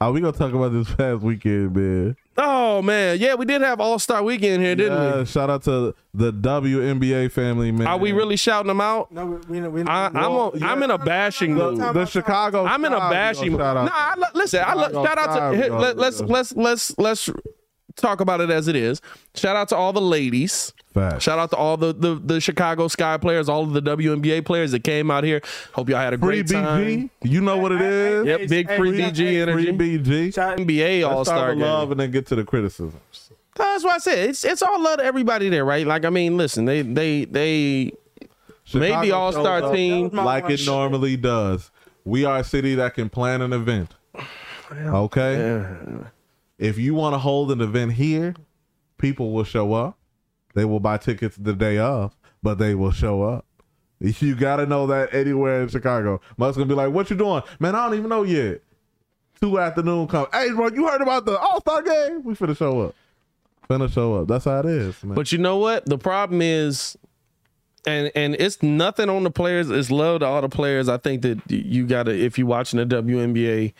are 0.00 0.12
we 0.12 0.20
gonna 0.20 0.32
talk 0.32 0.52
about 0.52 0.72
this 0.72 0.92
past 0.94 1.22
weekend, 1.22 1.74
man? 1.74 2.16
Oh 2.38 2.82
man, 2.82 3.18
yeah, 3.18 3.34
we 3.34 3.44
did 3.46 3.62
have 3.62 3.80
All 3.80 3.98
Star 3.98 4.22
Weekend 4.22 4.62
here, 4.62 4.74
didn't 4.74 4.92
Yeah, 5.02 5.18
we? 5.20 5.24
shout 5.26 5.48
out 5.48 5.62
to 5.64 5.94
the 6.12 6.32
WNBA 6.32 7.30
family, 7.32 7.72
man. 7.72 7.86
Are 7.86 7.96
we 7.98 8.12
really 8.12 8.36
shouting 8.36 8.68
them 8.68 8.80
out? 8.80 9.10
no, 9.10 9.26
we, 9.48 9.60
we, 9.60 9.68
we 9.68 9.82
I, 9.84 10.06
I'm 10.08 10.16
on, 10.16 10.62
I'm 10.62 10.82
in 10.82 10.90
a 10.90 10.98
bashing 10.98 11.54
the, 11.54 11.72
mood. 11.72 11.94
the 11.94 12.04
Chicago? 12.06 12.64
I'm 12.66 12.84
in 12.84 12.92
a 12.92 12.98
bashing 12.98 13.52
mood. 13.52 13.60
gonna 13.60 13.84
Nah. 13.84 13.90
I, 13.92 14.14
lo- 14.16 14.26
listen. 14.34 14.62
I 14.66 14.74
lo- 14.74 15.04
shout 15.04 15.18
out 15.18 15.50
to 15.50 15.50
we 15.52 15.56
hit, 15.62 15.72
let, 15.72 15.96
let's 15.96 16.20
let's 16.20 16.54
let's 16.56 16.98
let's 16.98 17.30
talk 17.96 18.20
about 18.20 18.40
it 18.40 18.50
as 18.50 18.68
it 18.68 18.76
is. 18.76 19.00
Shout 19.34 19.56
out 19.56 19.68
to 19.70 19.76
all 19.76 19.92
the 19.92 20.00
ladies. 20.00 20.72
Facts. 20.94 21.24
Shout 21.24 21.38
out 21.38 21.50
to 21.50 21.56
all 21.56 21.76
the, 21.76 21.92
the 21.92 22.14
the 22.14 22.40
Chicago 22.40 22.88
Sky 22.88 23.16
players, 23.18 23.48
all 23.48 23.62
of 23.64 23.72
the 23.72 23.82
WNBA 23.82 24.44
players 24.44 24.70
that 24.72 24.84
came 24.84 25.10
out 25.10 25.24
here. 25.24 25.42
Hope 25.72 25.88
y'all 25.88 25.98
had 25.98 26.14
a 26.14 26.18
Free 26.18 26.42
great 26.42 26.48
time. 26.48 26.84
BG. 26.84 27.10
You 27.22 27.40
know 27.42 27.58
what 27.58 27.72
it 27.72 27.82
is? 27.82 28.26
Yep, 28.26 28.48
big 28.48 28.70
free 28.76 29.00
hey, 29.00 29.10
BG 29.10 29.42
energy. 29.42 29.76
Free 29.76 29.98
BG. 29.98 30.34
Shout- 30.34 30.58
NBA 30.58 31.08
All 31.08 31.24
Star 31.24 31.54
game. 31.54 31.62
love 31.62 31.90
and 31.90 32.00
then 32.00 32.10
get 32.10 32.26
to 32.28 32.34
the 32.34 32.44
criticisms. 32.44 33.30
That's 33.54 33.84
what 33.84 33.94
I 33.94 33.98
said. 33.98 34.30
It's 34.30 34.44
it's 34.44 34.62
all 34.62 34.80
love 34.82 34.98
to 34.98 35.04
everybody 35.04 35.48
there, 35.48 35.64
right? 35.64 35.86
Like 35.86 36.04
I 36.04 36.10
mean, 36.10 36.36
listen, 36.36 36.64
they 36.66 36.82
they 36.82 37.24
they 37.24 37.92
Maybe 38.74 39.12
all-star 39.12 39.72
team. 39.72 40.04
That 40.04 40.12
was 40.12 40.12
my 40.12 40.24
like 40.24 40.50
it 40.50 40.66
normally 40.66 41.16
does. 41.16 41.70
We 42.04 42.24
are 42.24 42.38
a 42.38 42.44
city 42.44 42.74
that 42.76 42.94
can 42.94 43.08
plan 43.08 43.42
an 43.42 43.52
event. 43.52 43.94
Okay? 44.68 45.62
If 46.58 46.78
you 46.78 46.94
want 46.94 47.14
to 47.14 47.18
hold 47.18 47.52
an 47.52 47.60
event 47.60 47.92
here, 47.92 48.34
people 48.98 49.32
will 49.32 49.44
show 49.44 49.74
up. 49.74 49.98
They 50.54 50.64
will 50.64 50.80
buy 50.80 50.96
tickets 50.98 51.36
the 51.36 51.52
day 51.52 51.78
of, 51.78 52.16
but 52.42 52.58
they 52.58 52.74
will 52.74 52.92
show 52.92 53.22
up. 53.22 53.44
You 53.98 54.34
got 54.34 54.56
to 54.56 54.66
know 54.66 54.86
that 54.88 55.14
anywhere 55.14 55.62
in 55.62 55.68
Chicago. 55.68 56.20
Must 56.36 56.58
gonna 56.58 56.68
be 56.68 56.74
like, 56.74 56.92
"What 56.92 57.08
you 57.08 57.16
doing, 57.16 57.42
man? 57.58 57.74
I 57.74 57.86
don't 57.86 57.96
even 57.98 58.10
know 58.10 58.24
yet." 58.24 58.60
Two 59.40 59.58
afternoon 59.58 60.06
come. 60.06 60.26
Hey, 60.32 60.50
bro, 60.50 60.68
you 60.68 60.86
heard 60.86 61.00
about 61.00 61.24
the 61.24 61.38
All 61.38 61.60
Star 61.60 61.82
game? 61.82 62.22
We 62.22 62.34
finna 62.34 62.56
show 62.56 62.80
up. 62.82 62.94
Finna 63.68 63.90
show 63.92 64.16
up. 64.16 64.28
That's 64.28 64.44
how 64.44 64.60
it 64.60 64.66
is, 64.66 65.02
man. 65.02 65.14
But 65.14 65.32
you 65.32 65.38
know 65.38 65.56
what? 65.58 65.86
The 65.86 65.98
problem 65.98 66.42
is, 66.42 66.96
and 67.86 68.10
and 68.14 68.34
it's 68.34 68.62
nothing 68.62 69.08
on 69.08 69.24
the 69.24 69.30
players. 69.30 69.70
It's 69.70 69.90
love 69.90 70.20
to 70.20 70.26
all 70.26 70.42
the 70.42 70.48
players. 70.48 70.88
I 70.88 70.98
think 70.98 71.22
that 71.22 71.40
you 71.50 71.86
got 71.86 72.04
to, 72.04 72.12
if 72.12 72.38
you're 72.38 72.46
watching 72.46 72.78
the 72.78 73.02
WNBA, 73.02 73.72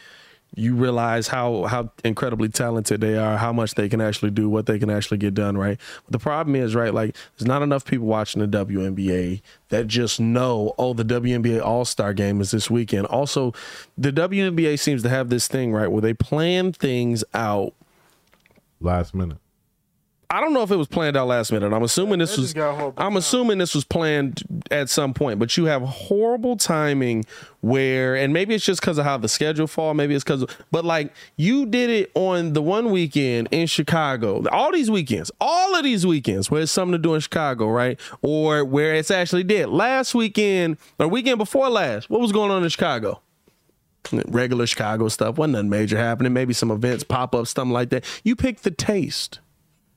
you 0.55 0.75
realize 0.75 1.29
how 1.29 1.65
how 1.65 1.91
incredibly 2.05 2.49
talented 2.49 3.01
they 3.01 3.19
are, 3.19 3.37
how 3.37 3.53
much 3.53 3.75
they 3.75 3.89
can 3.89 4.01
actually 4.01 4.31
do, 4.31 4.49
what 4.49 4.67
they 4.67 4.79
can 4.79 4.89
actually 4.89 5.19
get 5.19 5.35
done. 5.35 5.59
Right. 5.59 5.79
But 6.05 6.13
the 6.13 6.19
problem 6.19 6.57
is, 6.57 6.75
right? 6.75 6.95
Like 6.95 7.17
there's 7.37 7.47
not 7.47 7.63
enough 7.63 7.85
people 7.85 8.07
watching 8.07 8.41
the 8.41 8.65
WNBA 8.65 9.43
that 9.69 9.87
just 9.87 10.21
know, 10.21 10.75
oh, 10.79 10.95
the 10.95 11.05
WNBA 11.05 11.61
All 11.63 11.85
Star 11.85 12.15
Game 12.15 12.41
is 12.41 12.53
this 12.53 12.71
weekend. 12.71 13.07
Also, 13.07 13.53
the 13.99 14.13
WNBA 14.13 14.79
seems 14.79 15.03
to 15.03 15.09
have 15.09 15.29
this 15.29 15.49
thing, 15.49 15.73
right, 15.73 15.91
where 15.91 16.03
they 16.03 16.15
plan 16.15 16.73
things 16.73 17.23
out 17.35 17.75
Last 18.81 19.15
minute. 19.15 19.39
I 20.29 20.41
don't 20.41 20.53
know 20.53 20.63
if 20.63 20.71
it 20.73 20.77
was 20.77 20.89
planned 20.89 21.17
out 21.17 21.29
last 21.29 21.53
minute. 21.53 21.73
I'm 21.73 21.83
assuming 21.83 22.19
this 22.19 22.37
was. 22.37 22.47
just 22.47 22.57
got 22.57 22.75
horrible 22.77 23.03
I'm 23.03 23.17
assuming 23.17 23.59
this 23.59 23.75
was 23.75 23.85
planned 23.85 24.43
at 24.73 24.91
some 24.91 25.15
point, 25.15 25.39
but 25.39 25.57
you 25.57 25.67
have 25.67 25.83
horrible 25.83 26.57
timing 26.57 27.25
where, 27.61 28.17
and 28.17 28.33
maybe 28.33 28.55
it's 28.55 28.65
just 28.65 28.81
because 28.81 28.99
of 28.99 29.05
how 29.05 29.19
the 29.19 29.29
schedule 29.29 29.69
fall. 29.69 29.95
Maybe 29.95 30.15
it's 30.15 30.25
because, 30.25 30.45
but 30.73 30.85
like 30.85 31.13
you 31.37 31.67
did 31.67 31.91
it 31.91 32.11
on 32.15 32.55
the 32.55 32.63
one 32.63 32.91
weekend 32.91 33.49
in 33.53 33.69
Chicago. 33.69 34.43
All 34.51 34.73
these 34.73 34.91
weekends, 34.91 35.31
all 35.41 35.77
of 35.77 35.85
these 35.85 36.05
weekends, 36.05 36.51
where 36.51 36.63
it's 36.63 36.73
something 36.73 36.93
to 36.93 36.99
do 36.99 37.15
in 37.15 37.21
Chicago, 37.21 37.69
right? 37.69 37.99
Or 38.23 38.65
where 38.65 38.95
it's 38.95 39.13
actually 39.13 39.45
did. 39.45 39.69
Last 39.69 40.15
weekend 40.15 40.79
or 40.99 41.07
weekend 41.07 41.39
before 41.39 41.69
last, 41.71 42.11
what 42.11 42.21
was 42.21 42.33
going 42.33 42.51
on 42.51 42.65
in 42.65 42.69
Chicago? 42.69 43.21
Regular 44.27 44.67
Chicago 44.67 45.09
stuff. 45.09 45.39
Wasn't 45.39 45.53
nothing 45.53 45.71
major 45.71 45.99
happening. 45.99 46.33
Maybe 46.33 46.53
some 46.53 46.71
events 46.71 47.05
pop 47.05 47.35
up, 47.35 47.47
something 47.47 47.73
like 47.73 47.91
that. 47.91 48.05
You 48.25 48.37
pick 48.37 48.61
the 48.61 48.71
taste 48.71 49.41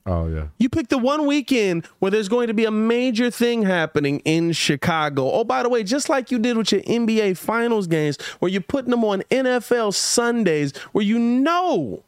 Oh 0.06 0.26
yeah. 0.26 0.48
You 0.58 0.68
pick 0.68 0.88
the 0.88 0.98
one 0.98 1.26
weekend 1.26 1.86
where 1.98 2.10
there's 2.10 2.28
going 2.28 2.48
to 2.48 2.54
be 2.54 2.64
a 2.64 2.70
major 2.70 3.30
thing 3.30 3.62
happening 3.62 4.20
in 4.20 4.52
Chicago. 4.52 5.30
Oh, 5.30 5.44
by 5.44 5.62
the 5.62 5.68
way, 5.68 5.84
just 5.84 6.08
like 6.08 6.30
you 6.30 6.38
did 6.38 6.56
with 6.56 6.72
your 6.72 6.80
NBA 6.82 7.36
Finals 7.36 7.86
games, 7.86 8.20
where 8.38 8.50
you're 8.50 8.62
putting 8.62 8.90
them 8.90 9.04
on 9.04 9.22
NFL 9.30 9.94
Sundays, 9.94 10.76
where 10.92 11.04
you 11.04 11.18
know 11.18 12.02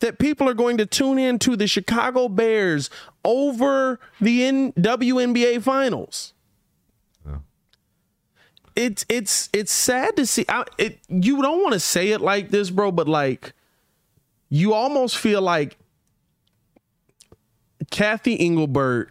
that 0.00 0.18
people 0.18 0.48
are 0.48 0.54
going 0.54 0.78
to 0.78 0.86
tune 0.86 1.18
in 1.18 1.38
to 1.40 1.56
the 1.56 1.66
Chicago 1.66 2.28
Bears 2.28 2.90
over 3.24 4.00
the 4.20 4.44
N- 4.44 4.72
WNBA 4.72 5.62
Finals. 5.62 6.32
It's 8.74 9.06
it's 9.08 9.48
it's 9.54 9.72
sad 9.72 10.16
to 10.16 10.26
see. 10.26 10.44
I, 10.50 10.64
it 10.76 10.98
you 11.08 11.40
don't 11.40 11.62
want 11.62 11.72
to 11.72 11.80
say 11.80 12.10
it 12.10 12.20
like 12.20 12.50
this, 12.50 12.68
bro, 12.68 12.92
but 12.92 13.08
like 13.08 13.54
you 14.50 14.74
almost 14.74 15.16
feel 15.16 15.40
like 15.40 15.78
Cathy 17.90 18.38
Engelbert 18.38 19.10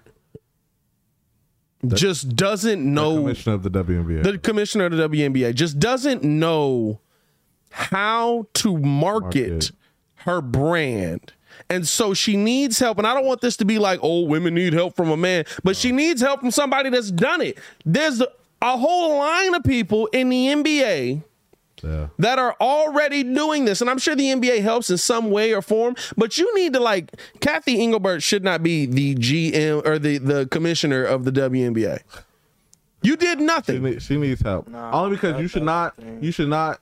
just 1.93 2.35
doesn't 2.35 2.81
know 2.81 3.15
the 3.15 3.22
Commissioner 3.22 3.53
of 3.56 3.64
the 3.64 3.69
WNBA. 3.69 4.23
the 4.23 4.38
commissioner 4.38 4.85
of 4.85 4.91
the 4.93 5.10
WNBA 5.10 5.53
just 5.53 5.80
doesn't 5.80 6.23
know 6.23 6.99
how 7.69 8.47
to 8.53 8.77
market, 8.77 9.49
Market. 9.52 9.72
her 10.15 10.41
brand. 10.41 11.34
And 11.69 11.88
so 11.88 12.14
she 12.14 12.35
needs 12.35 12.80
help. 12.80 12.97
And 12.97 13.07
I 13.07 13.14
don't 13.14 13.26
want 13.26 13.41
this 13.41 13.57
to 13.57 13.65
be 13.65 13.80
like, 13.80 13.99
oh, 14.02 14.22
women 14.22 14.56
need 14.56 14.73
help 14.73 14.95
from 14.95 15.10
a 15.10 15.18
man, 15.18 15.45
but 15.64 15.76
she 15.77 15.91
needs 15.91 16.22
help 16.22 16.39
from 16.41 16.52
somebody 16.52 16.89
that's 16.89 17.11
done 17.11 17.41
it. 17.41 17.57
There's 17.85 18.22
a 18.22 18.77
whole 18.77 19.18
line 19.19 19.53
of 19.53 19.64
people 19.64 20.07
in 20.07 20.30
the 20.30 20.47
NBA 20.47 21.23
yeah. 21.86 22.07
that 22.18 22.40
are 22.40 22.56
already 22.60 23.24
doing 23.24 23.66
this. 23.66 23.82
And 23.82 23.90
I'm 23.90 23.98
sure 23.99 24.16
the 24.16 24.26
NBA 24.32 24.62
helps 24.62 24.90
in 24.90 24.98
some 24.98 25.30
way 25.32 25.53
or 25.53 25.62
form, 25.62 25.95
but 26.18 26.38
you 26.38 26.53
need 26.56 26.74
to 26.74 26.80
like 26.80 27.12
Cathy 27.41 27.80
Engelbert 27.82 28.24
should 28.24 28.44
not 28.44 28.64
be 28.64 28.86
the 28.86 29.16
GM 29.16 29.86
or 29.86 29.99
the, 29.99 30.18
the 30.18 30.48
commissioner 30.48 31.03
of 31.03 31.24
the 31.26 31.32
WNBA. 31.32 31.99
You 33.02 33.16
did 33.16 33.38
She, 33.40 33.45
nothing. 33.45 33.84
need, 33.84 34.02
she 34.02 34.18
needs 34.18 34.41
help. 34.41 34.68
Nah, 34.68 34.91
Only 35.03 35.16
because 35.18 35.40
you 35.40 35.48
should 35.48 35.64
not. 35.64 35.95
thing. 35.95 36.24
You 36.24 36.32
should 36.32 36.49
not. 36.49 36.80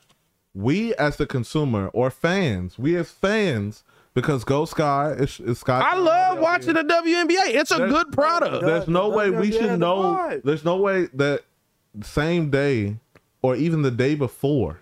We 0.56 0.94
as 0.96 1.18
the 1.18 1.26
consumer 1.26 1.88
or 1.90 2.10
fans, 2.12 2.78
we 2.80 2.96
as 2.96 3.10
fans, 3.12 3.84
because 4.14 4.44
Go 4.44 4.66
Sky 4.66 5.12
is, 5.14 5.40
is 5.40 5.60
Sky. 5.60 5.82
I 5.84 5.98
love 5.98 6.38
watching 6.40 6.76
the 6.76 6.84
WNBA. 6.84 7.56
It's 7.56 7.72
a 7.72 7.78
There's- 7.78 7.92
good 7.92 8.12
product. 8.14 8.64
There's 8.64 8.88
no 8.88 9.10
The 9.10 9.18
way 9.18 9.30
we 9.32 9.52
should 9.52 9.80
know. 9.80 10.00
live. 10.00 10.42
There's 10.44 10.64
no 10.64 10.78
way 10.78 11.08
that 11.16 11.42
same 12.04 12.50
day 12.52 12.98
or 13.42 13.56
even 13.56 13.82
the 13.82 13.92
day 13.92 14.14
before 14.16 14.80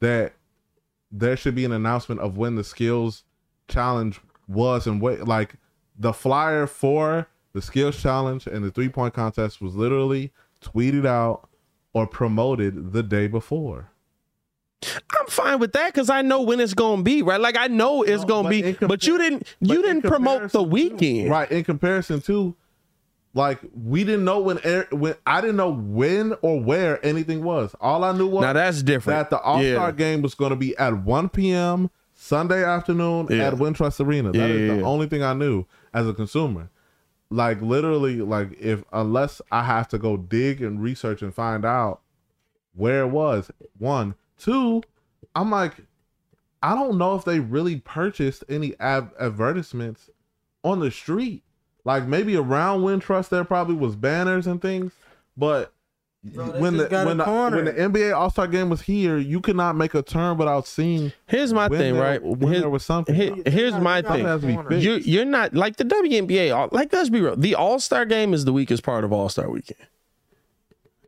that 0.00 0.32
there 1.10 1.36
should 1.36 1.54
be 1.54 1.64
an 1.64 1.72
announcement 1.72 2.20
of 2.20 2.36
when 2.36 2.54
the 2.56 2.64
skills 2.64 3.24
challenge 3.68 4.20
was 4.46 4.86
and 4.86 5.00
what 5.00 5.26
like 5.26 5.54
the 5.98 6.12
flyer 6.12 6.66
for 6.66 7.26
the 7.52 7.62
skills 7.62 8.00
challenge 8.00 8.46
and 8.46 8.64
the 8.64 8.70
three 8.70 8.88
point 8.88 9.14
contest 9.14 9.60
was 9.60 9.74
literally 9.74 10.32
tweeted 10.62 11.06
out 11.06 11.48
or 11.92 12.06
promoted 12.06 12.92
the 12.92 13.02
day 13.02 13.26
before. 13.26 13.90
I'm 14.84 15.26
fine 15.26 15.58
with 15.58 15.72
that 15.72 15.92
because 15.92 16.08
I 16.08 16.22
know 16.22 16.42
when 16.42 16.60
it's 16.60 16.74
gonna 16.74 17.02
be, 17.02 17.22
right? 17.22 17.40
Like 17.40 17.56
I 17.58 17.66
know 17.66 18.02
it's 18.02 18.22
No, 18.22 18.28
gonna 18.28 18.48
be, 18.50 18.72
but 18.74 19.06
you 19.06 19.18
didn't 19.18 19.46
you 19.60 19.82
didn't 19.82 20.02
promote 20.02 20.52
the 20.52 20.60
comparison 20.60 20.62
to- 20.62 20.68
weekend. 20.68 21.30
Right. 21.30 21.50
In 21.50 21.64
comparison 21.64 22.20
to 22.22 22.54
like 23.34 23.60
we 23.74 24.04
didn't 24.04 24.24
know 24.24 24.40
when 24.40 24.58
air, 24.64 24.86
when 24.90 25.14
I 25.26 25.40
didn't 25.40 25.56
know 25.56 25.70
when 25.72 26.34
or 26.42 26.60
where 26.60 27.04
anything 27.04 27.42
was. 27.44 27.74
All 27.80 28.02
I 28.04 28.12
knew 28.12 28.26
was 28.26 28.42
Now 28.42 28.52
that's 28.54 28.82
different. 28.82 29.18
that 29.18 29.30
the 29.30 29.40
All 29.40 29.58
Star 29.60 29.88
Yeah. 29.88 29.92
game 29.92 30.22
was 30.22 30.34
going 30.34 30.50
to 30.50 30.56
be 30.56 30.76
at 30.76 31.02
1 31.04 31.28
p.m. 31.30 31.90
Sunday 32.14 32.64
afternoon 32.64 33.28
Yeah. 33.30 33.46
at 33.48 33.54
Wintrust 33.54 34.04
Arena. 34.04 34.32
That 34.32 34.38
Yeah, 34.38 34.44
is 34.46 34.78
the 34.78 34.84
only 34.84 35.06
thing 35.06 35.22
I 35.22 35.34
knew 35.34 35.66
as 35.94 36.08
a 36.08 36.12
consumer. 36.14 36.70
Like 37.30 37.60
literally, 37.60 38.20
like 38.22 38.56
if 38.58 38.82
unless 38.92 39.40
I 39.52 39.62
have 39.64 39.86
to 39.88 39.98
go 39.98 40.16
dig 40.16 40.62
and 40.62 40.82
research 40.82 41.20
and 41.22 41.32
find 41.34 41.64
out 41.64 42.00
where 42.74 43.02
it 43.02 43.08
was. 43.08 43.50
One, 43.78 44.14
two, 44.38 44.82
I'm 45.34 45.50
like, 45.50 45.74
I 46.62 46.74
don't 46.74 46.96
know 46.98 47.14
if 47.14 47.24
they 47.24 47.38
really 47.38 47.76
purchased 47.80 48.42
any 48.48 48.74
ad- 48.80 49.10
advertisements 49.20 50.08
on 50.64 50.80
the 50.80 50.90
street. 50.90 51.42
Like 51.84 52.06
maybe 52.06 52.36
around 52.36 52.82
Wintrust, 52.82 53.28
there 53.30 53.44
probably 53.44 53.74
was 53.76 53.96
banners 53.96 54.46
and 54.46 54.60
things, 54.60 54.92
but 55.36 55.72
Bro, 56.24 56.46
when 56.60 56.76
the 56.76 56.88
when 56.88 57.16
the, 57.18 57.24
when 57.24 57.64
the 57.64 57.72
NBA 57.72 58.14
All 58.14 58.28
Star 58.28 58.48
game 58.48 58.68
was 58.68 58.82
here, 58.82 59.16
you 59.18 59.40
could 59.40 59.54
not 59.56 59.76
make 59.76 59.94
a 59.94 60.02
turn 60.02 60.36
without 60.36 60.66
seeing. 60.66 61.12
Here's 61.26 61.52
my 61.52 61.68
thing, 61.68 61.94
there- 61.94 62.02
right? 62.02 62.22
when 62.22 62.50
Here- 62.52 62.60
there 62.62 62.68
was 62.70 62.84
something. 62.84 63.14
here- 63.14 63.36
here's 63.46 63.74
my 63.74 64.02
thing. 64.02 64.24
has 64.26 64.40
to 64.40 64.46
be 64.48 64.54
Corner. 64.54 64.68
fixed. 64.70 64.84
You 64.84 64.94
you're 64.96 65.24
not 65.24 65.54
like 65.54 65.76
the 65.76 65.84
WNBA. 65.84 66.72
Like 66.72 66.92
let's 66.92 67.08
be 67.08 67.20
real. 67.20 67.36
The 67.36 67.54
All 67.54 67.78
Star 67.78 68.04
game 68.04 68.34
is 68.34 68.44
the 68.44 68.52
weakest 68.52 68.82
part 68.82 69.04
of 69.04 69.12
All 69.12 69.28
Star 69.28 69.48
Weekend. 69.48 69.78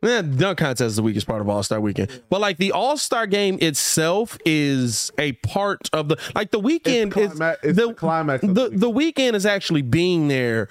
Yeah, 0.01 0.23
dunk 0.23 0.57
contest 0.57 0.81
is 0.81 0.95
the 0.95 1.03
weakest 1.03 1.27
part 1.27 1.41
of 1.41 1.49
All 1.49 1.61
Star 1.61 1.79
Weekend. 1.79 2.09
But 2.29 2.41
like 2.41 2.57
the 2.57 2.71
All 2.71 2.97
Star 2.97 3.27
game 3.27 3.57
itself 3.61 4.37
is 4.45 5.11
a 5.17 5.33
part 5.33 5.89
of 5.93 6.09
the 6.09 6.17
like 6.33 6.51
the 6.51 6.59
weekend 6.59 7.15
It's 7.15 7.33
is 7.35 7.39
it's 7.39 7.77
the 7.77 7.87
the 7.87 7.93
climax 7.93 8.43
of 8.43 8.55
The, 8.55 8.69
the 8.69 8.77
the 8.77 8.89
weekend 8.89 9.35
is 9.35 9.45
actually 9.45 9.83
being 9.83 10.27
there. 10.27 10.69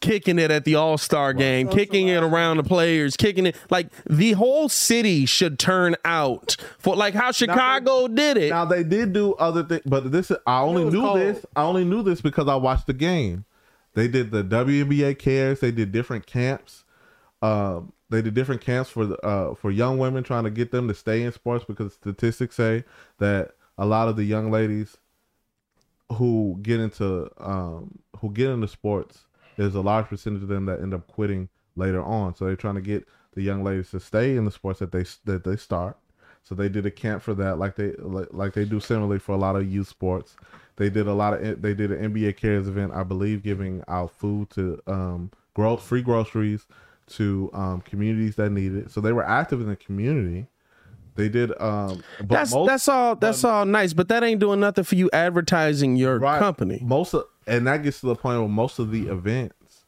Kicking 0.00 0.38
it 0.38 0.50
at 0.50 0.64
the 0.64 0.76
All 0.76 0.96
Star 0.96 1.34
game, 1.34 1.68
kicking 1.68 2.08
it 2.08 2.22
around 2.22 2.56
the 2.56 2.62
players, 2.62 3.18
kicking 3.18 3.44
it 3.44 3.56
like 3.68 3.88
the 4.08 4.32
whole 4.32 4.70
city 4.70 5.26
should 5.26 5.58
turn 5.58 5.94
out 6.06 6.56
for 6.78 6.96
like 6.96 7.12
how 7.12 7.32
Chicago 7.32 8.08
did 8.08 8.38
it. 8.38 8.48
Now 8.48 8.64
they 8.64 8.82
did 8.82 9.12
do 9.12 9.34
other 9.34 9.62
things, 9.62 9.82
but 9.84 10.10
this 10.10 10.32
I 10.46 10.62
only 10.62 10.84
knew 10.86 11.02
cold. 11.02 11.18
this. 11.18 11.44
I 11.54 11.64
only 11.64 11.84
knew 11.84 12.02
this 12.02 12.22
because 12.22 12.48
I 12.48 12.54
watched 12.54 12.86
the 12.86 12.94
game. 12.94 13.44
They 13.92 14.08
did 14.08 14.30
the 14.30 14.42
WNBA 14.42 15.18
cares. 15.18 15.60
They 15.60 15.70
did 15.70 15.92
different 15.92 16.24
camps. 16.24 16.84
Um, 17.42 17.92
they 18.10 18.20
did 18.20 18.34
different 18.34 18.60
camps 18.60 18.90
for 18.90 19.16
uh, 19.24 19.54
for 19.54 19.70
young 19.70 19.98
women, 19.98 20.22
trying 20.22 20.44
to 20.44 20.50
get 20.50 20.72
them 20.72 20.88
to 20.88 20.94
stay 20.94 21.22
in 21.22 21.32
sports 21.32 21.64
because 21.64 21.94
statistics 21.94 22.56
say 22.56 22.84
that 23.18 23.52
a 23.78 23.86
lot 23.86 24.08
of 24.08 24.16
the 24.16 24.24
young 24.24 24.50
ladies 24.50 24.98
who 26.12 26.58
get 26.62 26.80
into 26.80 27.30
um, 27.38 27.98
who 28.18 28.30
get 28.30 28.50
into 28.50 28.68
sports, 28.68 29.24
there's 29.56 29.74
a 29.74 29.80
large 29.80 30.06
percentage 30.06 30.42
of 30.42 30.48
them 30.48 30.66
that 30.66 30.80
end 30.80 30.92
up 30.92 31.06
quitting 31.06 31.48
later 31.76 32.02
on. 32.02 32.34
So 32.34 32.44
they're 32.44 32.56
trying 32.56 32.74
to 32.74 32.80
get 32.80 33.06
the 33.34 33.42
young 33.42 33.62
ladies 33.62 33.90
to 33.92 34.00
stay 34.00 34.36
in 34.36 34.44
the 34.44 34.50
sports 34.50 34.80
that 34.80 34.92
they 34.92 35.04
that 35.24 35.44
they 35.44 35.56
start. 35.56 35.96
So 36.42 36.54
they 36.54 36.68
did 36.68 36.86
a 36.86 36.90
camp 36.90 37.22
for 37.22 37.34
that, 37.34 37.58
like 37.58 37.76
they 37.76 37.92
like, 37.98 38.28
like 38.32 38.54
they 38.54 38.64
do 38.64 38.80
similarly 38.80 39.18
for 39.18 39.32
a 39.32 39.38
lot 39.38 39.56
of 39.56 39.70
youth 39.70 39.88
sports. 39.88 40.36
They 40.76 40.90
did 40.90 41.06
a 41.06 41.12
lot 41.14 41.34
of 41.34 41.62
they 41.62 41.74
did 41.74 41.92
an 41.92 42.12
NBA 42.12 42.36
Cares 42.36 42.66
event, 42.66 42.92
I 42.92 43.04
believe, 43.04 43.42
giving 43.42 43.84
out 43.86 44.10
food 44.10 44.50
to 44.50 44.80
um 44.86 45.30
gro- 45.54 45.76
free 45.76 46.02
groceries 46.02 46.66
to 47.10 47.50
um 47.52 47.80
communities 47.82 48.36
that 48.36 48.50
need 48.50 48.74
it. 48.74 48.90
So 48.90 49.00
they 49.00 49.12
were 49.12 49.26
active 49.26 49.60
in 49.60 49.68
the 49.68 49.76
community. 49.76 50.46
They 51.16 51.28
did 51.28 51.50
um 51.60 52.02
but 52.18 52.28
that's 52.28 52.52
most- 52.54 52.68
that's 52.68 52.88
all 52.88 53.16
that's 53.16 53.44
all 53.44 53.64
nice, 53.66 53.92
but 53.92 54.08
that 54.08 54.22
ain't 54.22 54.40
doing 54.40 54.60
nothing 54.60 54.84
for 54.84 54.94
you 54.94 55.10
advertising 55.12 55.96
your 55.96 56.18
Right. 56.18 56.38
company. 56.38 56.80
Most 56.82 57.14
of, 57.14 57.24
and 57.46 57.66
that 57.66 57.82
gets 57.82 58.00
to 58.00 58.06
the 58.06 58.14
point 58.16 58.38
where 58.40 58.48
most 58.48 58.78
of 58.78 58.90
the 58.90 59.08
events 59.08 59.84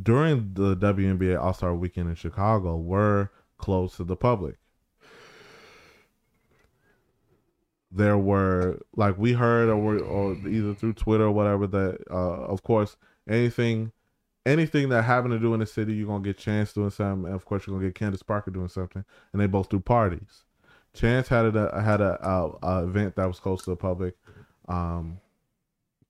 during 0.00 0.52
the 0.54 0.76
WNBA 0.76 1.36
All 1.40 1.52
Star 1.52 1.74
Weekend 1.74 2.08
in 2.08 2.14
Chicago 2.14 2.76
were 2.76 3.30
closed 3.58 3.96
to 3.96 4.04
the 4.04 4.16
public. 4.16 4.56
There 7.92 8.16
were 8.18 8.78
like 8.94 9.18
we 9.18 9.32
heard 9.32 9.68
or, 9.68 9.76
were- 9.76 9.98
or 9.98 10.32
either 10.46 10.74
through 10.74 10.92
Twitter 10.92 11.24
or 11.24 11.32
whatever 11.32 11.66
that 11.66 11.98
uh, 12.10 12.14
of 12.44 12.62
course 12.62 12.96
anything 13.28 13.90
anything 14.46 14.88
that 14.88 15.02
having 15.02 15.30
to 15.30 15.38
do 15.38 15.52
in 15.54 15.60
the 15.60 15.66
city 15.66 15.92
you're 15.92 16.06
gonna 16.06 16.24
get 16.24 16.38
Chance 16.38 16.72
doing 16.72 16.90
something 16.90 17.26
and 17.26 17.34
of 17.34 17.44
course 17.44 17.66
you're 17.66 17.76
gonna 17.76 17.88
get 17.88 17.94
Candace 17.94 18.22
Parker 18.22 18.50
doing 18.50 18.68
something 18.68 19.04
and 19.32 19.40
they 19.40 19.46
both 19.46 19.68
do 19.68 19.80
parties. 19.80 20.44
Chance 20.94 21.28
had 21.28 21.54
a 21.54 21.80
had 21.82 22.00
a, 22.00 22.18
a, 22.26 22.66
a 22.66 22.84
event 22.84 23.16
that 23.16 23.26
was 23.26 23.38
close 23.38 23.62
to 23.64 23.70
the 23.70 23.76
public. 23.76 24.16
Um, 24.68 25.18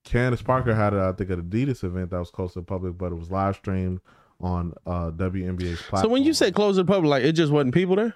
Candace 0.03 0.41
Parker 0.41 0.73
had, 0.73 0.93
a, 0.93 1.09
I 1.09 1.11
think, 1.11 1.29
an 1.29 1.43
Adidas 1.43 1.83
event 1.83 2.09
that 2.09 2.17
was 2.17 2.31
close 2.31 2.53
to 2.53 2.59
the 2.59 2.65
public, 2.65 2.97
but 2.97 3.11
it 3.11 3.15
was 3.15 3.29
live 3.29 3.55
streamed 3.55 3.99
on 4.39 4.73
uh, 4.87 5.11
WNBA's 5.11 5.79
platform. 5.81 6.01
So 6.01 6.09
when 6.09 6.23
you 6.23 6.33
say 6.33 6.51
close 6.51 6.75
to 6.75 6.83
the 6.83 6.85
public, 6.91 7.09
like 7.09 7.23
it 7.23 7.33
just 7.33 7.51
wasn't 7.51 7.73
people 7.75 7.95
there. 7.95 8.15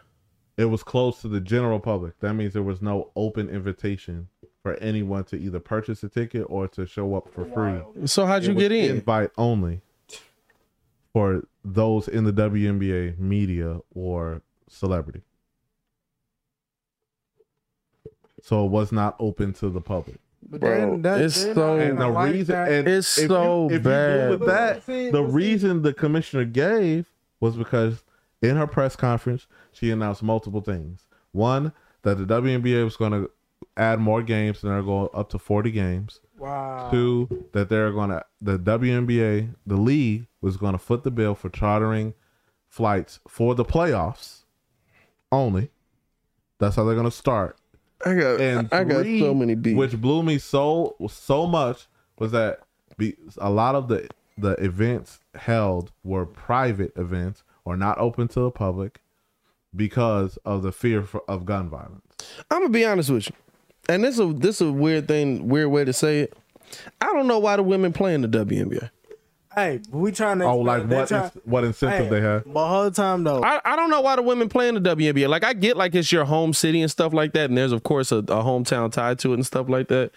it 0.58 0.66
was 0.66 0.82
closed 0.82 1.22
to 1.22 1.28
the 1.28 1.40
general 1.40 1.80
public, 1.80 2.20
that 2.22 2.34
means 2.34 2.54
there 2.54 2.64
was 2.64 2.82
no 2.82 3.12
open 3.16 3.50
invitation 3.50 4.28
for 4.64 4.74
anyone 4.78 5.24
to 5.26 5.38
either 5.38 5.60
purchase 5.60 6.02
a 6.02 6.10
ticket 6.10 6.46
or 6.50 6.68
to 6.70 6.88
show 6.88 7.14
up 7.16 7.32
for 7.32 7.46
free. 7.46 8.08
So 8.08 8.26
how'd 8.26 8.44
you 8.46 8.56
get 8.56 8.72
in? 8.72 8.90
Invite 8.90 9.30
only 9.38 9.82
for 11.16 11.48
those 11.64 12.10
in 12.10 12.26
the 12.26 12.34
WNBA 12.34 13.18
media 13.18 13.80
or 13.94 14.42
celebrity. 14.68 15.22
So 18.42 18.66
it 18.66 18.70
was 18.70 18.92
not 18.92 19.16
open 19.18 19.54
to 19.54 19.70
the 19.70 19.80
public. 19.80 20.18
But 20.48 20.60
Bro, 20.60 20.98
that- 21.04 21.22
it's 21.22 21.36
so- 21.54 21.78
And 21.78 21.98
the 22.00 22.10
like 22.10 22.34
reason, 22.34 22.54
that. 22.56 22.70
and 22.70 22.86
It's 22.88 23.18
if 23.18 23.30
so 23.30 23.70
you, 23.70 23.76
if 23.78 23.84
bad. 23.84 24.26
You 24.34 24.38
with 24.38 24.48
that, 24.48 24.86
the 24.86 25.24
reason 25.24 25.84
the 25.84 25.94
commissioner 25.94 26.44
gave 26.44 27.10
was 27.40 27.56
because 27.56 28.04
in 28.42 28.58
her 28.58 28.68
press 28.68 28.98
conference 28.98 29.48
she 29.72 29.92
announced 29.92 30.22
multiple 30.22 30.60
things. 30.60 31.08
One, 31.32 31.72
that 32.02 32.18
the 32.18 32.26
WNBA 32.26 32.84
was 32.84 32.98
going 32.98 33.14
to 33.14 33.32
add 33.78 34.00
more 34.02 34.22
games, 34.22 34.62
and 34.64 34.72
they're 34.74 34.84
going 34.84 35.08
up 35.14 35.30
to 35.30 35.40
forty 35.40 35.72
games. 35.72 36.20
Wow. 36.46 36.90
Two, 36.92 37.48
that 37.54 37.70
they're 37.70 37.92
gonna 37.92 38.24
the 38.40 38.60
WNBA, 38.60 39.56
the 39.66 39.78
league 39.78 40.28
was 40.42 40.58
gonna 40.58 40.78
foot 40.78 41.04
the 41.04 41.12
bill 41.12 41.34
for 41.34 41.50
chartering 41.50 42.14
flights 42.68 43.20
for 43.28 43.56
the 43.56 43.66
playoffs 43.66 44.44
only. 45.32 45.72
That's 46.60 46.76
how 46.76 46.84
they're 46.84 46.96
gonna 46.96 47.10
start. 47.10 47.58
I 48.06 48.14
got 48.14 48.40
And 48.40 48.70
I 48.72 48.84
got 48.84 49.02
three, 49.02 49.20
so 49.20 49.34
many 49.34 49.56
beats. 49.56 49.78
which 49.78 50.00
blew 50.00 50.22
me 50.22 50.38
so 50.38 50.96
so 51.10 51.48
much 51.48 51.88
was 52.20 52.32
that 52.32 52.60
be, 52.98 53.16
a 53.40 53.50
lot 53.50 53.74
of 53.74 53.88
the 53.88 54.08
the 54.38 54.52
events 54.64 55.22
held 55.34 55.92
were 56.04 56.26
private 56.26 56.92
events 56.96 57.44
or 57.64 57.76
not 57.76 57.98
open 57.98 58.28
to 58.28 58.42
the 58.42 58.52
public 58.52 59.02
because 59.76 60.38
of 60.46 60.62
the 60.62 60.72
fear 60.72 61.02
for, 61.02 61.24
of 61.30 61.46
gun 61.46 61.70
violence. 61.70 62.02
I'm 62.52 62.60
gonna 62.60 62.70
be 62.70 62.86
honest 62.86 63.10
with 63.10 63.30
you, 63.30 63.36
and 63.90 64.04
this 64.04 64.16
is 64.16 64.20
a 64.20 64.34
this 64.34 64.62
is 64.62 64.70
a 64.70 64.72
weird 64.72 65.08
thing, 65.08 65.48
weird 65.48 65.70
way 65.70 65.86
to 65.86 65.94
say 65.94 66.22
it. 66.22 66.38
I 67.02 67.08
don't 67.08 67.28
know 67.28 67.40
why 67.40 67.56
the 67.56 67.64
women 67.64 67.94
play 67.94 68.14
in 68.14 68.22
the 68.22 68.28
WNBA. 68.28 68.90
Hey, 69.54 69.80
we 69.90 70.12
trying 70.12 70.40
to. 70.40 70.46
Oh, 70.46 70.58
like 70.58 70.86
what 70.88 71.08
try- 71.08 71.32
what 71.46 71.64
incentive 71.64 72.06
Hey, 72.06 72.10
they 72.10 72.22
have? 72.22 72.44
But 72.46 72.68
whole 72.68 72.92
time 72.92 73.24
though, 73.24 73.42
I, 73.42 73.62
I 73.64 73.78
don't 73.78 73.90
know 73.90 74.02
why 74.02 74.18
the 74.18 74.22
women 74.22 74.50
play 74.50 74.68
in 74.68 74.76
the 74.76 74.82
WNBA. 74.82 75.30
Like 75.30 75.46
I 75.46 75.54
get 75.54 75.78
like 75.78 75.96
it's 75.96 76.12
your 76.12 76.26
home 76.26 76.54
city 76.54 76.82
and 76.82 76.92
stuff 76.92 77.14
like 77.14 77.32
that, 77.34 77.50
and 77.50 77.58
there's 77.58 77.72
of 77.72 77.84
course 77.84 78.12
a, 78.12 78.18
a 78.18 78.24
hometown 78.24 78.92
tied 78.92 79.20
to 79.20 79.32
it 79.32 79.36
and 79.36 79.46
stuff 79.46 79.70
like 79.70 79.88
that. 79.88 80.12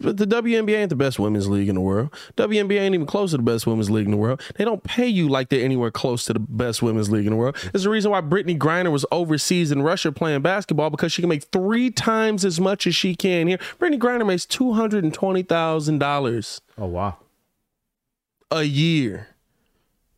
But 0.00 0.16
the 0.16 0.26
WNBA 0.26 0.76
ain't 0.78 0.90
the 0.90 0.96
best 0.96 1.18
women's 1.18 1.48
league 1.48 1.68
in 1.68 1.74
the 1.74 1.80
world. 1.80 2.10
WNBA 2.36 2.80
ain't 2.80 2.94
even 2.94 3.06
close 3.06 3.32
to 3.32 3.36
the 3.36 3.42
best 3.42 3.66
women's 3.66 3.90
league 3.90 4.06
in 4.06 4.10
the 4.10 4.16
world. 4.16 4.40
They 4.56 4.64
don't 4.64 4.82
pay 4.82 5.06
you 5.06 5.28
like 5.28 5.50
they're 5.50 5.64
anywhere 5.64 5.90
close 5.90 6.24
to 6.26 6.32
the 6.32 6.40
best 6.40 6.82
women's 6.82 7.10
league 7.10 7.26
in 7.26 7.32
the 7.32 7.36
world. 7.36 7.56
There's 7.72 7.84
a 7.84 7.90
reason 7.90 8.10
why 8.10 8.20
Brittney 8.22 8.56
Griner 8.58 8.90
was 8.90 9.04
overseas 9.12 9.70
in 9.70 9.82
Russia 9.82 10.10
playing 10.10 10.40
basketball 10.42 10.90
because 10.90 11.12
she 11.12 11.20
can 11.22 11.28
make 11.28 11.44
three 11.52 11.90
times 11.90 12.44
as 12.44 12.58
much 12.60 12.86
as 12.86 12.94
she 12.96 13.14
can 13.14 13.46
here. 13.46 13.58
Brittney 13.78 13.98
Griner 13.98 14.26
makes 14.26 14.46
two 14.46 14.72
hundred 14.72 15.04
and 15.04 15.12
twenty 15.12 15.42
thousand 15.42 15.98
dollars 15.98 16.60
Oh 16.78 16.86
wow. 16.86 17.18
a 18.50 18.62
year. 18.62 19.28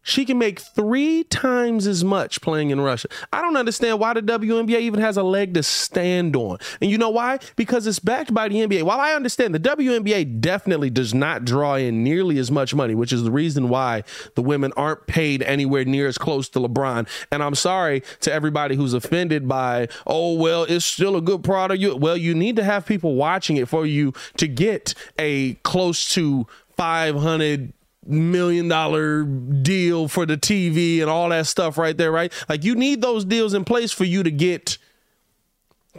She 0.02 0.24
can 0.24 0.38
make 0.38 0.58
three 0.58 1.24
times 1.24 1.86
as 1.86 2.02
much 2.02 2.40
playing 2.40 2.70
in 2.70 2.80
Russia. 2.80 3.08
I 3.32 3.40
don't 3.40 3.56
understand 3.56 4.00
why 4.00 4.14
the 4.14 4.22
WNBA 4.22 4.80
even 4.80 5.00
has 5.00 5.16
a 5.16 5.22
leg 5.22 5.54
to 5.54 5.62
stand 5.62 6.34
on. 6.34 6.58
And 6.80 6.90
you 6.90 6.98
know 6.98 7.10
why? 7.10 7.38
Because 7.54 7.86
it's 7.86 8.00
backed 8.00 8.34
by 8.34 8.48
the 8.48 8.56
NBA. 8.56 8.82
While 8.82 9.00
I 9.00 9.12
understand 9.12 9.54
the 9.54 9.60
WNBA 9.60 10.40
definitely 10.40 10.90
does 10.90 11.14
not 11.14 11.44
draw 11.44 11.76
in 11.76 12.02
nearly 12.02 12.38
as 12.38 12.50
much 12.50 12.74
money, 12.74 12.94
which 12.94 13.12
is 13.12 13.22
the 13.22 13.30
reason 13.30 13.68
why 13.68 14.02
the 14.34 14.42
women 14.42 14.72
aren't 14.76 15.06
paid 15.06 15.42
anywhere 15.42 15.84
near 15.84 16.08
as 16.08 16.18
close 16.18 16.48
to 16.50 16.58
LeBron. 16.58 17.08
And 17.30 17.42
I'm 17.42 17.54
sorry 17.54 18.02
to 18.20 18.32
everybody 18.32 18.74
who's 18.74 18.94
offended 18.94 19.46
by, 19.46 19.88
oh, 20.06 20.34
well, 20.34 20.64
it's 20.64 20.84
still 20.84 21.16
a 21.16 21.20
good 21.20 21.44
product. 21.44 21.80
You, 21.80 21.96
well, 21.96 22.16
you 22.16 22.34
need 22.34 22.56
to 22.56 22.64
have 22.64 22.86
people 22.86 23.14
watching 23.14 23.56
it 23.56 23.68
for 23.68 23.86
you 23.86 24.12
to 24.38 24.48
get 24.48 24.94
a 25.18 25.54
close 25.62 26.12
to 26.14 26.46
500 26.76 27.72
million 28.06 28.68
dollar 28.68 29.24
deal 29.24 30.08
for 30.08 30.26
the 30.26 30.36
TV 30.36 31.00
and 31.00 31.10
all 31.10 31.28
that 31.28 31.46
stuff 31.46 31.78
right 31.78 31.96
there, 31.96 32.10
right? 32.10 32.32
Like 32.48 32.64
you 32.64 32.74
need 32.74 33.00
those 33.00 33.24
deals 33.24 33.54
in 33.54 33.64
place 33.64 33.92
for 33.92 34.04
you 34.04 34.22
to 34.22 34.30
get 34.30 34.78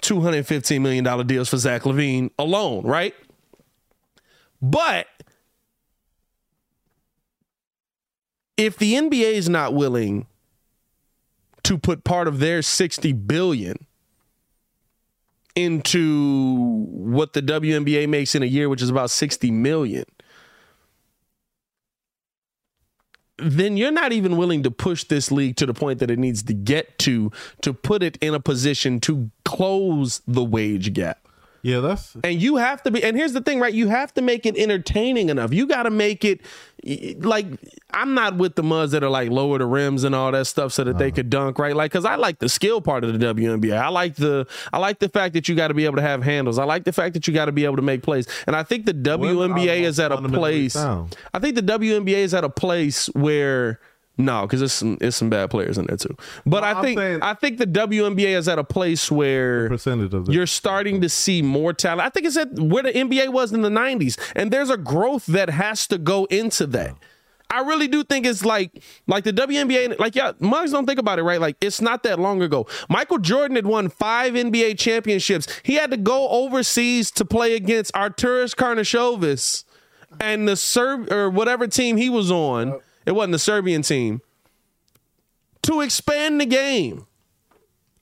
215 0.01 0.81
million 0.81 1.03
dollar 1.03 1.23
deals 1.23 1.49
for 1.49 1.57
Zach 1.57 1.83
LaVine 1.83 2.31
alone, 2.37 2.85
right? 2.85 3.13
But 4.61 5.07
if 8.57 8.77
the 8.77 8.93
NBA 8.93 9.33
is 9.33 9.49
not 9.49 9.73
willing 9.73 10.27
to 11.63 11.77
put 11.77 12.03
part 12.03 12.27
of 12.27 12.39
their 12.39 12.61
60 12.61 13.13
billion 13.13 13.85
into 15.55 16.85
what 16.89 17.33
the 17.33 17.41
WNBA 17.41 18.09
makes 18.09 18.35
in 18.35 18.43
a 18.43 18.47
year, 18.47 18.69
which 18.69 18.81
is 18.81 18.89
about 18.89 19.11
60 19.11 19.51
million, 19.51 20.05
then 23.43 23.77
you're 23.77 23.91
not 23.91 24.11
even 24.11 24.37
willing 24.37 24.63
to 24.63 24.71
push 24.71 25.03
this 25.03 25.31
league 25.31 25.55
to 25.57 25.65
the 25.65 25.73
point 25.73 25.99
that 25.99 26.09
it 26.09 26.19
needs 26.19 26.43
to 26.43 26.53
get 26.53 26.97
to 26.99 27.31
to 27.61 27.73
put 27.73 28.01
it 28.01 28.17
in 28.21 28.33
a 28.33 28.39
position 28.39 28.99
to 29.01 29.29
close 29.45 30.21
the 30.27 30.43
wage 30.43 30.93
gap. 30.93 31.22
Yeah, 31.63 31.79
that's 31.79 32.17
And 32.25 32.41
you 32.41 32.57
have 32.57 32.83
to 32.83 32.91
be, 32.91 33.01
and 33.01 33.15
here's 33.15 33.31
the 33.31 33.39
thing, 33.39 33.61
right? 33.61 33.73
You 33.73 33.87
have 33.87 34.13
to 34.15 34.21
make 34.21 34.45
it 34.45 34.57
entertaining 34.57 35.29
enough. 35.29 35.53
You 35.53 35.65
got 35.65 35.83
to 35.83 35.89
make 35.89 36.25
it 36.25 36.41
like 37.23 37.45
I'm 37.91 38.13
not 38.13 38.35
with 38.35 38.55
the 38.55 38.63
muds 38.63 38.91
that 38.91 39.01
are 39.01 39.09
like 39.09 39.29
lower 39.29 39.57
the 39.57 39.65
rims 39.65 40.03
and 40.03 40.13
all 40.13 40.33
that 40.33 40.45
stuff 40.45 40.73
so 40.73 40.83
that 40.83 40.97
they 40.97 41.05
uh-huh. 41.07 41.15
could 41.15 41.29
dunk, 41.29 41.57
right? 41.57 41.73
Like, 41.73 41.89
cause 41.93 42.03
I 42.03 42.15
like 42.15 42.39
the 42.39 42.49
skill 42.49 42.81
part 42.81 43.05
of 43.05 43.17
the 43.17 43.25
WNBA. 43.33 43.77
I 43.77 43.87
like 43.87 44.15
the, 44.15 44.45
I 44.73 44.77
like 44.77 44.99
the 44.99 45.07
fact 45.07 45.35
that 45.35 45.47
you 45.47 45.55
got 45.55 45.69
to 45.69 45.73
be 45.73 45.85
able 45.85 45.95
to 45.95 46.01
have 46.01 46.21
handles. 46.21 46.59
I 46.59 46.65
like 46.65 46.83
the 46.83 46.91
fact 46.91 47.13
that 47.13 47.29
you 47.29 47.33
got 47.33 47.45
to 47.45 47.53
be 47.53 47.63
able 47.63 47.77
to 47.77 47.81
make 47.81 48.03
plays. 48.03 48.27
And 48.45 48.57
I 48.57 48.63
think 48.63 48.85
the 48.85 48.93
WNBA 48.93 49.83
is 49.83 50.01
at 50.01 50.11
a 50.11 50.21
place. 50.21 50.73
sound. 50.73 51.15
I 51.33 51.39
think 51.39 51.55
the 51.55 51.63
WNBA 51.63 52.17
is 52.17 52.33
at 52.33 52.43
a 52.43 52.49
place 52.49 53.07
where. 53.13 53.79
No, 54.17 54.43
because 54.43 54.61
it's 54.61 54.73
some 54.73 54.97
it's 55.01 55.17
some 55.17 55.29
bad 55.29 55.49
players 55.49 55.77
in 55.77 55.87
there 55.87 55.97
too. 55.97 56.15
But 56.45 56.61
No, 56.61 56.67
I 56.79 56.81
think 56.83 56.99
saying- 56.99 57.21
I 57.23 57.33
think 57.33 57.57
the 57.57 57.65
WNBA 57.65 58.37
is 58.37 58.47
at 58.47 58.59
a 58.59 58.63
place 58.63 59.09
where 59.11 59.67
percentage 59.69 60.13
of 60.13 60.29
you're 60.29 60.45
starting 60.45 61.01
to 61.01 61.09
see 61.09 61.41
more 61.41 61.73
talent. 61.73 62.01
I 62.01 62.09
think 62.09 62.27
it's 62.27 62.37
at 62.37 62.53
where 62.53 62.83
the 62.83 62.91
NBA 62.95 63.29
was 63.29 63.53
in 63.53 63.61
the 63.63 63.69
90s. 63.69 64.17
And 64.35 64.51
there's 64.51 64.69
a 64.69 64.77
growth 64.77 65.25
that 65.27 65.49
has 65.49 65.87
to 65.87 65.97
go 65.97 66.25
into 66.25 66.67
that. 66.67 66.95
I 67.49 67.59
really 67.61 67.87
do 67.87 68.03
think 68.03 68.25
it's 68.25 68.45
like 68.45 68.83
like 69.07 69.23
the 69.23 69.33
WNBA, 69.33 69.99
like 69.99 70.15
yeah, 70.15 70.33
mugs 70.39 70.71
don't 70.71 70.85
think 70.85 70.99
about 70.99 71.17
it, 71.19 71.23
right? 71.23 71.39
Like 71.41 71.55
it's 71.61 71.81
not 71.81 72.03
that 72.03 72.19
long 72.19 72.41
ago. 72.43 72.67
Michael 72.89 73.17
Jordan 73.19 73.55
had 73.55 73.65
won 73.65 73.89
five 73.89 74.33
NBA 74.33 74.77
championships. 74.77 75.47
He 75.63 75.73
had 75.75 75.89
to 75.91 75.97
go 75.97 76.29
overseas 76.29 77.09
to 77.11 77.25
play 77.25 77.55
against 77.55 77.93
Arturas 77.93 78.55
Karnisovas 78.55 79.63
and 80.19 80.47
the 80.47 80.55
Serb 80.55 81.11
or 81.11 81.29
whatever 81.29 81.67
team 81.67 81.97
he 81.97 82.09
was 82.09 82.31
on. 82.31 82.79
It 83.05 83.11
wasn't 83.11 83.33
the 83.33 83.39
Serbian 83.39 83.81
team. 83.81 84.21
To 85.63 85.81
expand 85.81 86.41
the 86.41 86.45
game. 86.45 87.07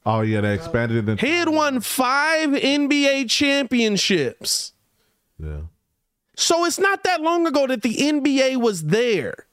Oh 0.06 0.22
yeah, 0.22 0.41
they 0.41 0.56
expanded 0.56 1.07
it. 1.07 1.19
He 1.22 1.30
had 1.30 1.49
won 1.49 1.80
five 1.80 2.49
NBA 2.49 3.30
championships. 3.30 4.73
yeah. 5.40 5.61
So 6.36 6.65
it's 6.65 6.80
not 6.80 7.03
that 7.03 7.22
long 7.22 7.45
ago 7.45 7.68
that 7.68 7.84
the 7.84 7.94
NBA 7.95 8.57
was 8.57 8.86
there. 8.86 9.45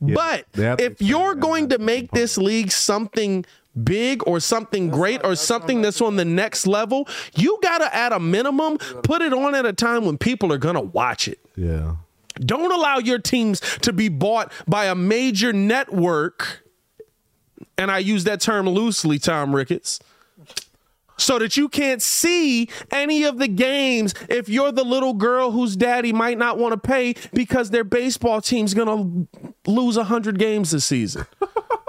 Yeah, 0.00 0.14
but 0.14 0.44
they 0.52 0.64
have 0.64 0.78
to 0.78 0.84
if 0.84 1.02
you're 1.02 1.34
going 1.34 1.70
to 1.70 1.78
make 1.78 2.12
this 2.12 2.38
league 2.38 2.70
something 2.70 3.44
big 3.82 4.22
or 4.28 4.38
something 4.38 4.90
great 4.90 5.20
or 5.24 5.34
something 5.34 5.82
that's 5.82 6.00
on 6.00 6.14
the 6.14 6.24
next 6.24 6.66
level, 6.68 7.08
you 7.34 7.58
got 7.62 7.78
to, 7.78 7.92
at 7.96 8.12
a 8.12 8.20
minimum, 8.20 8.78
put 9.02 9.22
it 9.22 9.32
on 9.32 9.54
at 9.56 9.66
a 9.66 9.72
time 9.72 10.04
when 10.04 10.16
people 10.18 10.52
are 10.52 10.58
going 10.58 10.76
to 10.76 10.80
watch 10.80 11.26
it. 11.26 11.40
Yeah. 11.56 11.96
Don't 12.40 12.72
allow 12.72 12.98
your 12.98 13.18
teams 13.18 13.60
to 13.82 13.92
be 13.92 14.08
bought 14.08 14.52
by 14.66 14.86
a 14.86 14.94
major 14.94 15.52
network. 15.52 16.64
And 17.78 17.90
I 17.90 17.98
use 17.98 18.24
that 18.24 18.40
term 18.40 18.68
loosely, 18.68 19.18
Tom 19.18 19.54
Ricketts. 19.54 20.00
So 21.16 21.38
that 21.38 21.56
you 21.56 21.68
can't 21.68 22.02
see 22.02 22.68
any 22.90 23.22
of 23.22 23.38
the 23.38 23.46
games 23.46 24.14
if 24.28 24.48
you're 24.48 24.72
the 24.72 24.84
little 24.84 25.14
girl 25.14 25.52
whose 25.52 25.76
daddy 25.76 26.12
might 26.12 26.38
not 26.38 26.58
want 26.58 26.72
to 26.72 26.88
pay 26.88 27.14
because 27.32 27.70
their 27.70 27.84
baseball 27.84 28.40
team's 28.40 28.74
going 28.74 28.88
to 28.88 29.70
lose 29.70 29.96
100 29.96 30.38
games 30.38 30.72
this 30.72 30.84
season. 30.84 31.24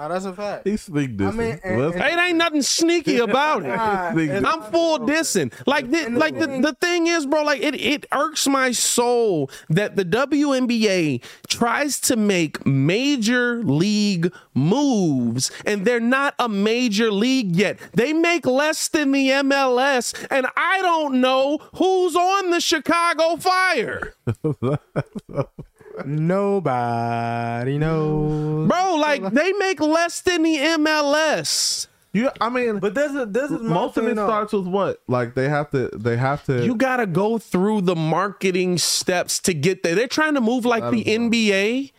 Nah, 0.00 0.08
that's 0.08 0.24
a 0.24 0.32
fact. 0.32 0.66
He 0.66 0.78
sneak 0.78 1.18
this. 1.18 1.28
I 1.28 1.36
mean, 1.36 1.60
and- 1.62 1.82
and- 1.82 1.94
It 1.94 2.18
ain't 2.18 2.38
nothing 2.38 2.62
sneaky 2.62 3.18
about 3.28 3.64
it. 3.64 3.68
Nah, 3.68 4.50
I'm 4.50 4.62
full 4.72 5.00
dissing. 5.00 5.52
Like, 5.66 5.90
the, 5.90 6.08
like 6.08 6.38
the, 6.38 6.46
the 6.46 6.74
thing 6.80 7.06
is, 7.06 7.26
bro, 7.26 7.42
like 7.42 7.60
it, 7.62 7.74
it 7.74 8.06
irks 8.10 8.46
my 8.46 8.72
soul 8.72 9.50
that 9.68 9.96
the 9.96 10.04
WNBA 10.06 11.22
tries 11.48 12.00
to 12.00 12.16
make 12.16 12.64
major 12.64 13.62
league 13.62 14.32
moves 14.54 15.50
and 15.66 15.84
they're 15.84 16.00
not 16.00 16.34
a 16.38 16.48
major 16.48 17.12
league 17.12 17.54
yet. 17.54 17.78
They 17.92 18.14
make 18.14 18.46
less 18.46 18.88
than 18.88 19.12
the 19.12 19.28
MLS, 19.28 20.14
and 20.30 20.46
I 20.56 20.80
don't 20.80 21.20
know 21.20 21.58
who's 21.74 22.16
on 22.16 22.48
the 22.50 22.60
Chicago 22.62 23.36
Fire. 23.36 24.14
Nobody 26.06 27.78
knows. 27.78 28.68
Bro, 28.68 28.96
like 28.96 29.22
they 29.32 29.52
make 29.54 29.80
less 29.80 30.20
than 30.20 30.42
the 30.42 30.56
MLS. 30.56 31.86
You, 32.12 32.28
I 32.40 32.48
mean, 32.48 32.80
But 32.80 32.94
this 32.94 33.12
is 33.12 33.28
this 33.28 33.50
is 33.52 33.60
most 33.62 33.96
of 33.96 34.02
thing, 34.02 34.12
it 34.12 34.14
though. 34.16 34.26
starts 34.26 34.52
with 34.52 34.66
what? 34.66 35.00
Like 35.06 35.34
they 35.34 35.48
have 35.48 35.70
to, 35.70 35.88
they 35.94 36.16
have 36.16 36.44
to. 36.46 36.64
You 36.64 36.74
got 36.74 36.96
to 36.96 37.06
go 37.06 37.38
through 37.38 37.82
the 37.82 37.94
marketing 37.94 38.78
steps 38.78 39.38
to 39.40 39.54
get 39.54 39.82
there. 39.84 39.94
They're 39.94 40.08
trying 40.08 40.34
to 40.34 40.40
move 40.40 40.64
like 40.64 40.90
the 40.90 41.04
NBA, 41.04 41.92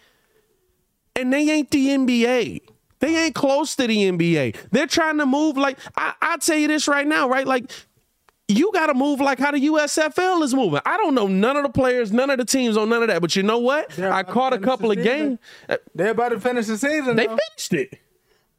and 1.16 1.32
they 1.32 1.50
ain't 1.50 1.72
the 1.72 1.88
NBA. 1.90 2.60
They 3.00 3.18
ain't 3.18 3.36
close 3.36 3.76
to 3.78 3.88
the 3.88 4.12
NBA. 4.12 4.58
They're 4.72 4.86
trying 4.86 5.18
to 5.20 5.26
move 5.26 5.56
like 5.58 5.78
I, 5.96 6.14
I'll 6.22 6.38
tell 6.40 6.58
you 6.58 6.68
this 6.68 6.88
right 6.90 7.08
now, 7.08 7.30
right? 7.30 7.48
Like 7.48 7.72
you 8.52 8.72
got 8.74 8.88
to 8.88 8.94
move 8.94 9.20
like 9.20 9.40
how 9.40 9.52
the 9.52 9.60
USFL 9.60 10.44
is 10.44 10.54
moving. 10.54 10.82
I 10.86 10.98
don't 10.98 11.16
know 11.16 11.28
none 11.28 11.58
of 11.58 11.64
the 11.64 11.70
players, 11.70 12.12
none 12.12 12.30
of 12.30 12.38
the 12.38 12.46
teams 12.46 12.78
on 12.78 12.90
none 12.90 13.02
of 13.02 13.08
that. 13.10 13.22
But 13.22 13.36
you 13.36 13.44
know 13.44 13.60
what? 13.60 13.90
They're 13.92 14.12
I 14.12 14.24
caught 14.24 14.54
a 14.54 14.60
couple 14.60 14.92
of 14.92 15.02
games. 15.02 15.40
Uh, 15.68 15.78
They're 15.96 16.12
about 16.12 16.30
to 16.30 16.40
finish 16.40 16.68
the 16.68 16.78
season. 16.78 17.16
They 17.16 17.28
though. 17.28 17.38
finished 17.50 17.74
it. 17.74 18.00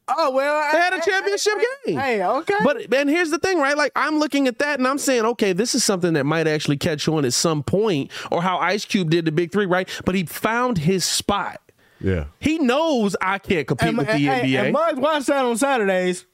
Oh 0.09 0.33
well, 0.33 0.73
They 0.73 0.79
had 0.79 0.93
a 0.93 0.97
hey, 0.97 1.11
championship 1.11 1.53
hey, 1.57 1.67
game. 1.93 1.99
Hey, 1.99 2.25
okay. 2.25 2.55
But 2.65 2.93
and 2.93 3.09
here's 3.09 3.31
the 3.31 3.39
thing, 3.39 3.59
right? 3.59 3.77
Like 3.77 3.93
I'm 3.95 4.19
looking 4.19 4.49
at 4.49 4.59
that 4.59 4.79
and 4.79 4.89
I'm 4.89 4.99
saying, 4.99 5.25
okay, 5.25 5.53
this 5.53 5.75
is 5.75 5.85
something 5.85 6.15
that 6.15 6.25
might 6.25 6.47
actually 6.47 6.77
catch 6.77 7.07
on 7.09 7.25
at 7.25 7.33
some 7.33 7.63
point, 7.63 8.11
or 8.31 8.43
how 8.43 8.59
Ice 8.59 8.85
Cube 8.85 9.11
did 9.11 9.25
the 9.25 9.33
Big 9.33 9.53
Three, 9.53 9.67
right? 9.67 9.89
But 10.05 10.15
he 10.15 10.25
found 10.25 10.79
his 10.79 11.05
spot. 11.05 11.61
Yeah. 12.01 12.25
He 12.41 12.59
knows 12.59 13.15
I 13.21 13.39
can't 13.39 13.67
compete 13.67 13.91
and, 13.91 13.99
with 13.99 14.09
the 14.09 14.29
and, 14.29 14.47
NBA. 14.49 14.65
and 14.65 14.73
Muggs 14.73 14.99
watch 14.99 15.27
that 15.27 15.45
on 15.45 15.57
Saturdays. 15.57 16.27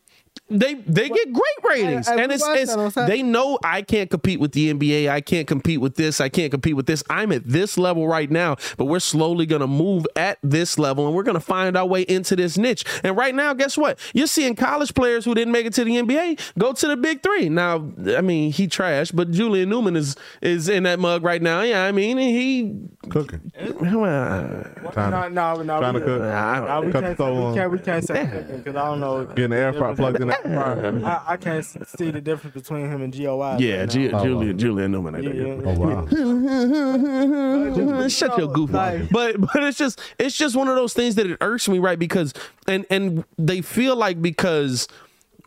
They 0.50 0.74
they 0.74 1.08
get 1.08 1.32
great 1.32 1.44
ratings, 1.70 2.08
I- 2.08 2.14
I 2.16 2.22
and 2.22 2.32
it's, 2.32 2.44
it's 2.46 2.70
that 2.74 2.78
on 2.80 2.90
Saturday. 2.90 3.16
they 3.18 3.22
know 3.22 3.58
I 3.62 3.82
can't 3.82 4.10
compete 4.10 4.40
with 4.40 4.52
the 4.52 4.72
NBA. 4.72 5.08
I 5.10 5.20
can't 5.20 5.46
compete 5.46 5.80
with 5.80 5.96
this. 5.96 6.20
I 6.20 6.28
can't 6.28 6.50
compete 6.50 6.74
with 6.76 6.86
this. 6.86 7.02
I'm 7.10 7.32
at 7.32 7.44
this 7.46 7.76
level 7.76 8.08
right 8.08 8.30
now, 8.30 8.56
but 8.76 8.86
we're 8.86 8.98
slowly 9.00 9.46
gonna 9.46 9.66
move 9.66 10.06
at 10.16 10.38
this 10.42 10.78
level, 10.78 11.06
and 11.06 11.14
we're 11.14 11.22
gonna 11.22 11.40
find 11.40 11.76
our 11.76 11.86
way 11.86 12.02
into 12.02 12.34
this 12.36 12.56
niche. 12.56 12.84
And 13.04 13.16
right 13.16 13.34
now, 13.34 13.52
guess 13.54 13.76
what? 13.76 13.98
You're 14.14 14.26
seeing 14.26 14.54
college 14.56 14.94
players 14.94 15.24
who 15.24 15.34
didn't 15.34 15.52
make 15.52 15.66
it 15.66 15.74
to 15.74 15.84
the 15.84 15.96
NBA 15.96 16.38
go 16.58 16.72
to 16.72 16.86
the 16.88 16.96
Big 16.96 17.22
Three. 17.22 17.48
Now, 17.48 17.90
I 18.16 18.20
mean, 18.22 18.52
he 18.52 18.66
trashed, 18.68 19.14
but 19.14 19.30
Julian 19.30 19.68
Newman 19.68 19.96
is 19.96 20.16
is 20.40 20.68
in 20.68 20.84
that 20.84 20.98
mug 20.98 21.22
right 21.24 21.42
now. 21.42 21.62
Yeah, 21.62 21.84
I 21.84 21.92
mean, 21.92 22.16
he. 22.18 22.74
Cooking. 23.10 23.52
well, 23.90 24.64
Trying 24.92 25.10
No, 25.10 25.54
no, 25.56 25.62
no. 25.62 25.78
trying 25.78 25.94
to 25.94 26.00
we- 26.00 26.04
cook. 26.06 26.22
I 26.22 26.60
No, 26.66 26.80
we 26.86 26.92
can't, 26.92 27.04
the 27.04 27.10
say, 27.10 27.14
stove 27.14 27.50
we 27.52 27.56
can't. 27.58 27.72
We 27.72 27.78
can't 27.78 28.04
say 28.04 28.44
because 28.56 28.76
I 28.76 28.84
don't 28.90 29.00
know. 29.00 29.24
Getting 29.26 29.50
the 29.50 29.56
air 29.56 29.72
fryer 29.72 29.94
plugged 29.94 30.20
in 30.20 30.28
the 30.28 30.34
air 30.34 30.36
fryer. 30.36 30.37
I, 30.44 31.22
I 31.28 31.36
can't 31.36 31.64
see 31.64 32.10
the 32.10 32.20
difference 32.20 32.54
between 32.54 32.90
him 32.90 33.02
and 33.02 33.12
GOI. 33.12 33.56
yeah, 33.58 33.80
right 33.80 33.90
Ju- 33.90 34.10
now. 34.10 34.22
Julian 34.22 34.58
Julian 34.58 34.92
Newman. 34.92 35.14
I 35.16 35.20
Yeah, 35.20 35.32
yeah, 35.32 35.60
Oh 35.64 35.78
wow. 35.78 36.06
Shut 38.08 38.38
your 38.38 38.48
goof 38.52 38.72
Like- 38.72 39.10
But 39.10 39.40
but 39.40 39.62
it's 39.64 39.78
just 39.78 40.00
it's 40.18 40.36
just 40.36 40.56
one 40.56 40.68
of 40.68 40.76
those 40.76 40.94
things 40.94 41.14
that 41.16 41.26
it 41.26 41.36
irks 41.40 41.68
me, 41.68 41.78
right? 41.78 41.98
Because 41.98 42.32
and 42.66 42.86
and 42.90 43.24
they 43.36 43.60
feel 43.62 43.96
like 43.96 44.20
because 44.22 44.88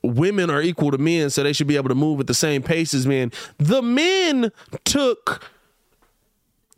women 0.03 0.49
are 0.49 0.61
equal 0.61 0.91
to 0.91 0.97
men, 0.97 1.29
so 1.29 1.43
they 1.43 1.53
should 1.53 1.67
be 1.67 1.75
able 1.75 1.89
to 1.89 1.95
move 1.95 2.19
at 2.19 2.27
the 2.27 2.33
same 2.33 2.61
pace 2.63 2.93
as 2.93 3.05
men. 3.07 3.31
The 3.57 3.81
men 3.81 4.51
took. 4.83 5.47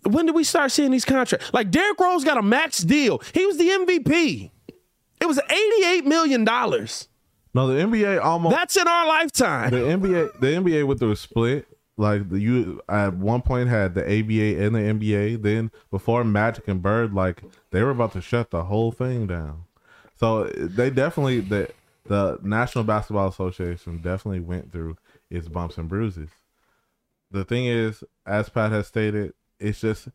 When 0.05 0.25
did 0.25 0.35
we 0.35 0.43
start 0.43 0.71
seeing 0.73 0.91
these 0.91 1.05
contracts? 1.05 1.53
Like 1.53 1.71
Derrick 1.71 1.97
Rose 1.99 2.25
got 2.25 2.37
a 2.37 2.41
max 2.41 2.79
deal. 2.79 3.21
He 3.33 3.45
was 3.45 3.57
the 3.57 3.69
MVP. 3.69 4.51
It 5.21 5.25
was 5.25 5.39
eighty-eight 5.49 6.05
million 6.05 6.43
dollars. 6.43 7.07
No, 7.53 7.67
the 7.67 7.81
NBA 7.83 8.23
almost 8.23 8.55
That's 8.55 8.75
in 8.77 8.87
our 8.87 9.07
lifetime. 9.07 9.69
the 9.71 9.77
NBA 9.77 10.39
the 10.39 10.47
NBA 10.47 10.87
with 10.87 10.99
the 10.99 11.15
split 11.15 11.67
like 11.97 12.29
the 12.29 12.39
you 12.39 12.81
at 12.89 13.13
one 13.15 13.41
point 13.41 13.69
had 13.69 13.93
the 13.93 14.03
ABA 14.03 14.63
and 14.63 14.75
the 14.75 14.79
NBA. 14.79 15.41
Then 15.41 15.71
before 15.91 16.23
Magic 16.23 16.67
and 16.67 16.81
Bird, 16.81 17.13
like 17.13 17.43
they 17.71 17.83
were 17.83 17.91
about 17.91 18.13
to 18.13 18.21
shut 18.21 18.51
the 18.51 18.63
whole 18.63 18.91
thing 18.91 19.27
down. 19.27 19.65
So 20.15 20.45
they 20.45 20.89
definitely 20.89 21.41
the 21.41 21.69
the 22.05 22.39
National 22.41 22.83
Basketball 22.83 23.27
Association 23.27 23.97
definitely 24.01 24.41
went 24.41 24.71
through 24.71 24.97
its 25.29 25.47
bumps 25.47 25.77
and 25.77 25.87
bruises. 25.87 26.29
The 27.31 27.45
thing 27.45 27.65
is, 27.65 28.03
as 28.25 28.49
Pat 28.49 28.71
has 28.71 28.87
stated, 28.87 29.33
it's 29.59 29.81
just 29.81 30.09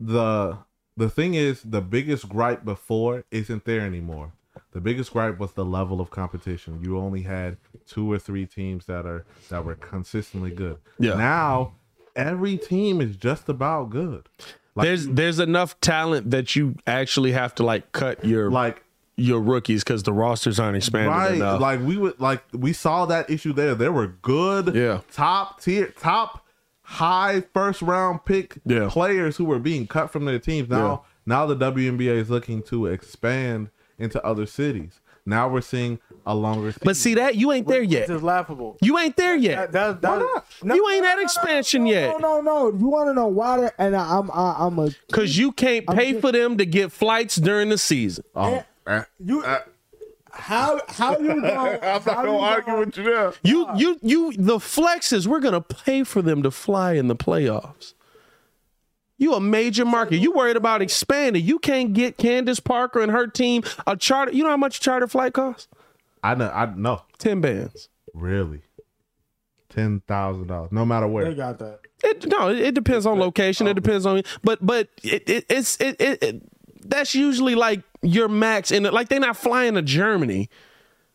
the 0.00 0.58
the 0.96 1.10
thing 1.10 1.34
is 1.34 1.62
the 1.62 1.80
biggest 1.80 2.28
gripe 2.28 2.64
before 2.64 3.24
isn't 3.30 3.64
there 3.64 3.80
anymore. 3.80 4.32
The 4.72 4.80
biggest 4.80 5.12
gripe 5.12 5.38
was 5.38 5.52
the 5.52 5.64
level 5.64 6.00
of 6.00 6.10
competition. 6.10 6.80
You 6.82 6.98
only 6.98 7.22
had 7.22 7.56
two 7.86 8.10
or 8.10 8.18
three 8.18 8.46
teams 8.46 8.86
that 8.86 9.06
are 9.06 9.24
that 9.48 9.64
were 9.64 9.74
consistently 9.74 10.50
good. 10.50 10.76
Yeah. 10.98 11.14
Now 11.14 11.74
every 12.14 12.56
team 12.58 13.00
is 13.00 13.16
just 13.16 13.48
about 13.48 13.90
good. 13.90 14.28
Like 14.74 14.84
there's 14.86 15.06
there's 15.08 15.38
enough 15.38 15.80
talent 15.80 16.30
that 16.30 16.54
you 16.54 16.76
actually 16.86 17.32
have 17.32 17.54
to 17.56 17.62
like 17.64 17.92
cut 17.92 18.24
your 18.24 18.50
like 18.50 18.82
your 19.16 19.40
rookies 19.40 19.82
because 19.82 20.04
the 20.04 20.12
rosters 20.12 20.60
aren't 20.60 20.76
expanding 20.76 21.10
right 21.10 21.34
enough. 21.34 21.60
like 21.60 21.80
we 21.80 21.96
would 21.96 22.20
like 22.20 22.42
we 22.52 22.72
saw 22.72 23.06
that 23.06 23.28
issue 23.30 23.52
there. 23.52 23.74
There 23.74 23.90
were 23.90 24.06
good 24.06 24.74
Yeah. 24.76 25.00
top 25.12 25.60
tier 25.60 25.88
top 25.98 26.46
high 26.82 27.42
first 27.52 27.82
round 27.82 28.24
pick 28.24 28.58
Yeah. 28.64 28.88
players 28.90 29.36
who 29.38 29.44
were 29.44 29.58
being 29.58 29.86
cut 29.86 30.10
from 30.10 30.24
their 30.26 30.38
teams. 30.38 30.68
Now 30.68 31.04
now 31.26 31.46
the 31.46 31.56
WNBA 31.56 32.16
is 32.16 32.30
looking 32.30 32.62
to 32.64 32.86
expand 32.86 33.70
into 33.98 34.24
other 34.24 34.46
cities. 34.46 35.00
Now 35.26 35.48
we're 35.48 35.60
seeing 35.60 35.98
a 36.24 36.34
longer 36.34 36.70
season. 36.70 36.82
but 36.84 36.96
see 36.96 37.14
that 37.14 37.36
you 37.36 37.52
ain't 37.52 37.68
there 37.68 37.82
yet. 37.82 38.02
It's 38.02 38.10
is 38.10 38.22
laughable. 38.22 38.78
You 38.80 38.98
ain't 38.98 39.16
there 39.16 39.34
That, 39.34 39.42
yet 39.42 39.72
that, 39.72 40.00
that, 40.00 40.18
no, 40.62 40.74
You 40.74 40.88
ain't 40.88 41.02
no, 41.02 41.08
at 41.08 41.14
no, 41.14 41.16
no, 41.16 41.22
expansion 41.22 41.84
no, 41.84 41.90
yet. 41.90 42.20
No, 42.20 42.40
no, 42.40 42.40
no. 42.40 42.78
You 42.78 42.86
want 42.88 43.08
to 43.10 43.14
know 43.14 43.26
why? 43.26 43.60
they- 43.60 43.70
And 43.78 43.94
I, 43.94 44.18
I'm, 44.18 44.30
I, 44.30 44.56
I'm 44.58 44.78
a. 44.78 44.90
because 45.06 45.36
you 45.36 45.52
can't 45.52 45.86
pay 45.86 46.18
for 46.18 46.32
them 46.32 46.56
to 46.56 46.64
get 46.64 46.92
flights 46.92 47.36
during 47.36 47.68
the 47.68 47.76
season. 47.78 48.24
oh, 48.34 48.64
eh, 48.86 49.02
You. 49.22 49.44
how 50.30 50.80
how 50.88 51.18
you 51.18 51.28
gonna? 51.42 51.48
I'm 51.50 51.80
not 51.82 52.04
gonna 52.04 52.30
you 52.32 52.36
argue 52.38 52.78
with 52.78 52.96
you 52.96 53.02
there. 53.04 53.32
You 53.42 53.68
you 53.76 53.98
you 54.02 54.32
the 54.32 54.56
flexes. 54.58 55.26
We're 55.26 55.40
gonna 55.40 55.60
pay 55.60 56.04
for 56.04 56.22
them 56.22 56.42
to 56.42 56.50
fly 56.50 56.92
in 56.94 57.08
the 57.08 57.16
playoffs. 57.16 57.92
You 59.18 59.34
a 59.34 59.40
major 59.40 59.84
market. 59.84 60.18
You 60.18 60.32
worried 60.32 60.56
about 60.56 60.80
expanding. 60.80 61.44
You 61.44 61.58
can't 61.58 61.92
get 61.92 62.16
Candace 62.16 62.60
Parker 62.60 63.00
and 63.00 63.10
her 63.10 63.26
team 63.26 63.64
a 63.86 63.96
charter. 63.96 64.32
You 64.32 64.44
know 64.44 64.50
how 64.50 64.56
much 64.56 64.78
a 64.78 64.80
charter 64.80 65.08
flight 65.08 65.32
costs? 65.32 65.66
I 66.22 66.34
know. 66.34 66.50
I 66.50 66.66
know. 66.66 67.02
Ten 67.18 67.40
bands. 67.40 67.88
Really, 68.14 68.62
ten 69.68 70.00
thousand 70.06 70.46
dollars, 70.46 70.72
no 70.72 70.86
matter 70.86 71.06
where. 71.06 71.24
They 71.26 71.34
got 71.34 71.58
that. 71.58 71.80
It 72.02 72.26
no, 72.28 72.48
it, 72.48 72.58
it 72.58 72.74
depends 72.74 73.06
on 73.06 73.18
location. 73.18 73.66
It 73.66 73.70
oh. 73.70 73.74
depends 73.74 74.06
on, 74.06 74.22
but 74.42 74.64
but 74.64 74.88
it, 75.02 75.28
it 75.28 75.46
it's 75.48 75.80
it, 75.80 76.00
it, 76.00 76.22
it 76.22 76.42
that's 76.88 77.14
usually 77.14 77.54
like 77.54 77.82
your 78.02 78.28
max. 78.28 78.70
And 78.70 78.84
like 78.86 79.08
they're 79.08 79.20
not 79.20 79.36
flying 79.36 79.74
to 79.74 79.82
Germany. 79.82 80.48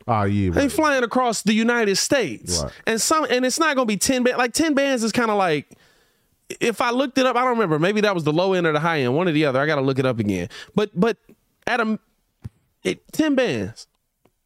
Oh 0.07 0.23
yeah, 0.23 0.51
They 0.51 0.67
flying 0.67 1.03
across 1.03 1.43
the 1.43 1.53
United 1.53 1.95
States, 1.95 2.61
Right. 2.61 2.73
and 2.85 2.99
some 2.99 3.25
and 3.29 3.45
it's 3.45 3.59
not 3.59 3.75
gonna 3.77 3.85
be 3.85 3.97
ten 3.97 4.23
bands. 4.23 4.37
Like 4.37 4.53
ten 4.53 4.73
bands 4.73 5.03
is 5.03 5.13
kind 5.13 5.31
of 5.31 5.37
like 5.37 5.77
if 6.59 6.81
I 6.81 6.91
looked 6.91 7.17
it 7.17 7.25
up, 7.25 7.35
I 7.35 7.41
don't 7.41 7.51
remember. 7.51 7.79
Maybe 7.79 8.01
that 8.01 8.13
was 8.13 8.23
the 8.23 8.33
low 8.33 8.53
end 8.53 8.65
or 8.67 8.71
the 8.73 8.79
high 8.79 8.99
end, 9.01 9.15
one 9.15 9.27
or 9.27 9.31
the 9.31 9.45
other. 9.45 9.59
I 9.59 9.65
got 9.65 9.75
to 9.75 9.81
look 9.81 9.99
it 9.99 10.05
up 10.05 10.19
again. 10.19 10.49
But 10.75 10.91
but 10.99 11.17
at 11.67 11.79
a 11.81 11.99
it, 12.83 13.11
ten 13.13 13.35
bands, 13.35 13.87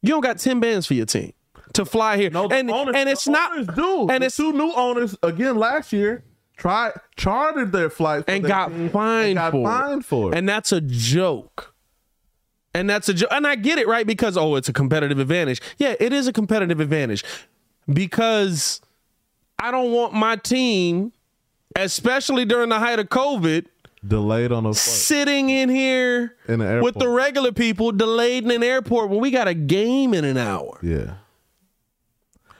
you 0.02 0.10
don't 0.10 0.20
got 0.20 0.38
ten 0.38 0.60
bands 0.60 0.86
for 0.86 0.94
your 0.94 1.06
team 1.06 1.32
to 1.74 1.84
fly 1.84 2.16
here, 2.16 2.30
No, 2.30 2.48
the 2.48 2.54
and 2.56 2.70
owners- 2.70 2.94
and 2.96 3.08
it's 3.08 3.26
not 3.28 3.74
do. 3.76 4.08
and 4.08 4.22
the 4.22 4.26
it's 4.26 4.36
two 4.36 4.52
new 4.52 4.72
owners 4.72 5.16
again 5.22 5.56
last 5.56 5.92
year 5.92 6.24
tried 6.56 6.92
chartered 7.16 7.72
their 7.72 7.90
flights 7.90 8.24
for 8.24 8.30
and 8.32 8.44
got 8.44 8.68
team 8.68 8.88
fined 8.90 9.26
and 9.28 9.34
got 9.36 9.50
for 9.52 9.64
fined 9.66 10.00
it. 10.00 10.04
for 10.04 10.32
it. 10.32 10.38
and 10.38 10.48
that's 10.48 10.72
a 10.72 10.80
joke. 10.80 11.74
And 12.74 12.88
that's 12.88 13.08
a 13.08 13.14
joke. 13.14 13.28
And 13.32 13.46
I 13.46 13.54
get 13.56 13.78
it, 13.78 13.86
right? 13.88 14.06
Because 14.06 14.36
oh, 14.36 14.54
it's 14.56 14.68
a 14.68 14.72
competitive 14.72 15.18
advantage. 15.18 15.60
Yeah, 15.78 15.94
it 15.98 16.12
is 16.12 16.26
a 16.26 16.32
competitive 16.32 16.80
advantage 16.80 17.24
because 17.92 18.80
I 19.58 19.70
don't 19.70 19.92
want 19.92 20.12
my 20.14 20.36
team, 20.36 21.12
especially 21.78 22.44
during 22.44 22.68
the 22.68 22.78
height 22.78 22.98
of 22.98 23.08
COVID, 23.08 23.66
delayed 24.06 24.52
on 24.52 24.64
a 24.64 24.68
flights. 24.74 24.80
sitting 24.80 25.50
in 25.50 25.68
here 25.68 26.36
In 26.46 26.60
the 26.60 26.80
with 26.82 26.94
the 26.94 27.08
regular 27.08 27.52
people 27.52 27.92
delayed 27.92 28.44
in 28.44 28.50
an 28.50 28.62
airport 28.62 29.10
when 29.10 29.20
we 29.20 29.30
got 29.30 29.48
a 29.48 29.54
game 29.54 30.14
in 30.14 30.24
an 30.24 30.36
hour. 30.36 30.78
Yeah, 30.82 31.14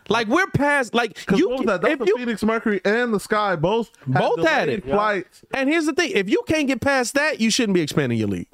Like 0.08 0.26
we're 0.28 0.46
past 0.48 0.94
like 0.94 1.18
you 1.36 1.48
what 1.48 1.58
was 1.58 1.66
that? 1.66 1.82
That 1.82 1.90
if 1.92 1.98
was 2.00 2.06
the 2.06 2.12
you 2.12 2.16
Phoenix 2.18 2.42
Mercury 2.42 2.80
and 2.84 3.12
the 3.14 3.20
Sky 3.20 3.56
both 3.56 3.90
Both 4.06 4.44
had 4.46 4.68
it. 4.68 4.84
Flights. 4.84 5.44
And 5.54 5.68
here's 5.68 5.86
the 5.86 5.92
thing: 5.92 6.10
if 6.14 6.28
you 6.28 6.42
can't 6.46 6.66
get 6.66 6.80
past 6.80 7.14
that, 7.14 7.40
you 7.40 7.50
shouldn't 7.50 7.74
be 7.74 7.80
expanding 7.82 8.18
your 8.18 8.28
league. 8.28 8.48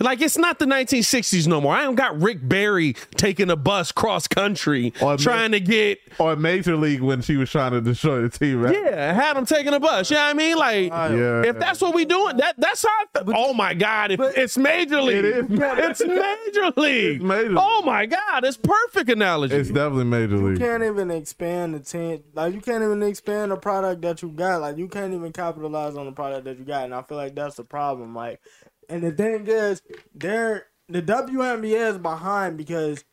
Like 0.00 0.20
it's 0.20 0.36
not 0.36 0.58
the 0.58 0.64
1960s 0.66 1.46
no 1.46 1.60
more. 1.60 1.74
I 1.74 1.82
don't 1.82 1.94
got 1.94 2.20
Rick 2.20 2.46
Barry 2.48 2.94
taking 3.16 3.50
a 3.50 3.56
bus 3.56 3.92
cross 3.92 4.26
country 4.26 4.92
Or 5.00 5.16
trying 5.16 5.52
to 5.52 5.60
get 5.60 6.00
Or 6.18 6.34
Major 6.36 6.76
League 6.76 7.00
when 7.00 7.22
she 7.22 7.36
was 7.36 7.50
trying 7.50 7.72
to 7.72 7.80
destroy 7.80 8.22
the 8.22 8.28
team. 8.28 8.60
Right? 8.60 8.74
yeah, 8.74 9.12
had 9.12 9.36
him 9.36 9.46
taking 9.46 9.72
a 9.72 9.80
bus. 9.80 10.10
You 10.10 10.16
know 10.16 10.24
what 10.24 10.30
I 10.30 10.32
mean? 10.34 10.56
Like 10.56 10.90
Yeah. 10.90 11.42
if 11.44 11.58
that's 11.58 11.80
what 11.80 11.94
we 11.94 12.04
doing, 12.04 12.36
that 12.38 12.56
that's 12.58 12.82
how. 12.82 12.88
I 13.14 13.24
feel. 13.24 13.34
oh 13.36 13.54
my 13.54 13.74
God! 13.74 14.10
If, 14.10 14.20
it's 14.20 14.56
major 14.56 15.00
league. 15.00 15.24
It 15.24 15.24
is. 15.24 15.44
It's 15.50 16.00
major 16.00 16.72
league. 16.76 17.16
It's 17.16 17.24
major 17.24 17.48
league. 17.50 17.58
Oh 17.60 17.82
my 17.84 18.06
God! 18.06 18.44
It's 18.44 18.56
perfect 18.56 19.10
analogy. 19.10 19.54
It's 19.54 19.68
definitely 19.70 20.04
Major 20.04 20.36
league. 20.36 20.58
You 20.58 20.66
can't 20.66 20.82
even 20.82 21.10
expand 21.10 21.74
the 21.74 21.80
tent. 21.80 22.22
Like 22.34 22.54
you 22.54 22.60
can't 22.60 22.82
even 22.82 23.02
expand 23.02 23.52
the 23.52 23.56
product 23.56 24.02
that 24.02 24.22
you 24.22 24.28
got. 24.28 24.60
Like 24.60 24.76
you 24.76 24.88
can't 24.88 25.12
even 25.14 25.32
capitalize 25.32 25.96
on 25.96 26.06
the 26.06 26.12
product 26.12 26.44
that 26.44 26.58
you 26.58 26.64
got. 26.64 26.84
And 26.84 26.94
I 26.94 27.02
feel 27.02 27.16
like 27.16 27.34
that's 27.34 27.56
the 27.56 27.64
problem. 27.64 28.14
Like, 28.14 28.40
and 28.88 29.02
the 29.02 29.12
thing 29.12 29.46
is, 29.46 29.80
they're 30.14 30.66
the 30.88 31.02
WNBA 31.02 31.90
is 31.92 31.98
behind 31.98 32.56
because. 32.56 33.04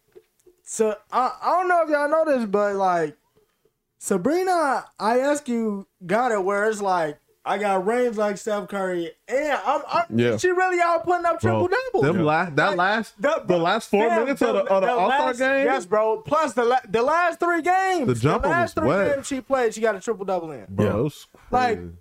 So 0.64 0.96
I 1.12 1.34
I 1.42 1.50
don't 1.60 1.68
know 1.68 1.82
if 1.84 1.90
y'all 1.90 2.08
know 2.10 2.24
this, 2.26 2.46
but 2.50 2.76
like 2.76 3.18
Sabrina 4.00 4.86
Ionescu 5.00 5.86
got 6.06 6.32
it 6.32 6.44
where 6.44 6.70
it's 6.70 6.82
like. 6.82 7.18
I 7.44 7.58
got 7.58 7.88
range 7.88 8.18
like 8.18 8.38
Steph 8.38 8.68
Curry, 8.68 9.10
and 9.28 9.60
I'm, 9.66 9.82
I'm 9.92 10.04
Yeah. 10.16 10.38
she 10.38 10.50
really 10.52 10.80
out 10.80 11.04
putting 11.04 11.26
up 11.26 11.42
triple 11.42 11.68
Bro, 11.70 11.76
doubles. 11.92 12.04
them 12.16 12.24
last, 12.24 12.56
that 12.58 12.78
last, 12.78 13.20
The- 13.20 13.42
the 13.48 13.58
last 13.58 13.90
four 13.90 14.08
Damn, 14.08 14.20
minutes 14.26 14.44
of 14.44 14.54
the, 14.54 14.64
of 14.66 14.84
the, 14.84 14.92
All 14.92 15.10
Star 15.10 15.20
last- 15.26 15.40
game. 15.40 15.66
Yes, 15.66 15.88
bro. 15.88 16.18
Plus 16.22 16.54
the 16.54 16.64
la- 16.66 16.80
the 16.88 17.02
last 17.02 17.40
three 17.40 17.64
games. 17.64 18.06
The 18.06 18.14
jumper 18.14 18.48
last 18.48 18.76
was 18.76 18.84
three 18.84 18.88
wet. 18.90 19.16
games 19.16 19.26
she 19.28 19.42
played, 19.42 19.74
she 19.74 19.82
got 19.82 19.96
a 19.96 20.00
triple 20.00 20.24
double 20.24 20.52
in. 20.52 20.68
bro, 20.70 20.86
Yeah. 20.86 20.92
it 21.00 21.02
was 21.02 21.28
Like 21.50 21.78
crazy. 21.80 21.94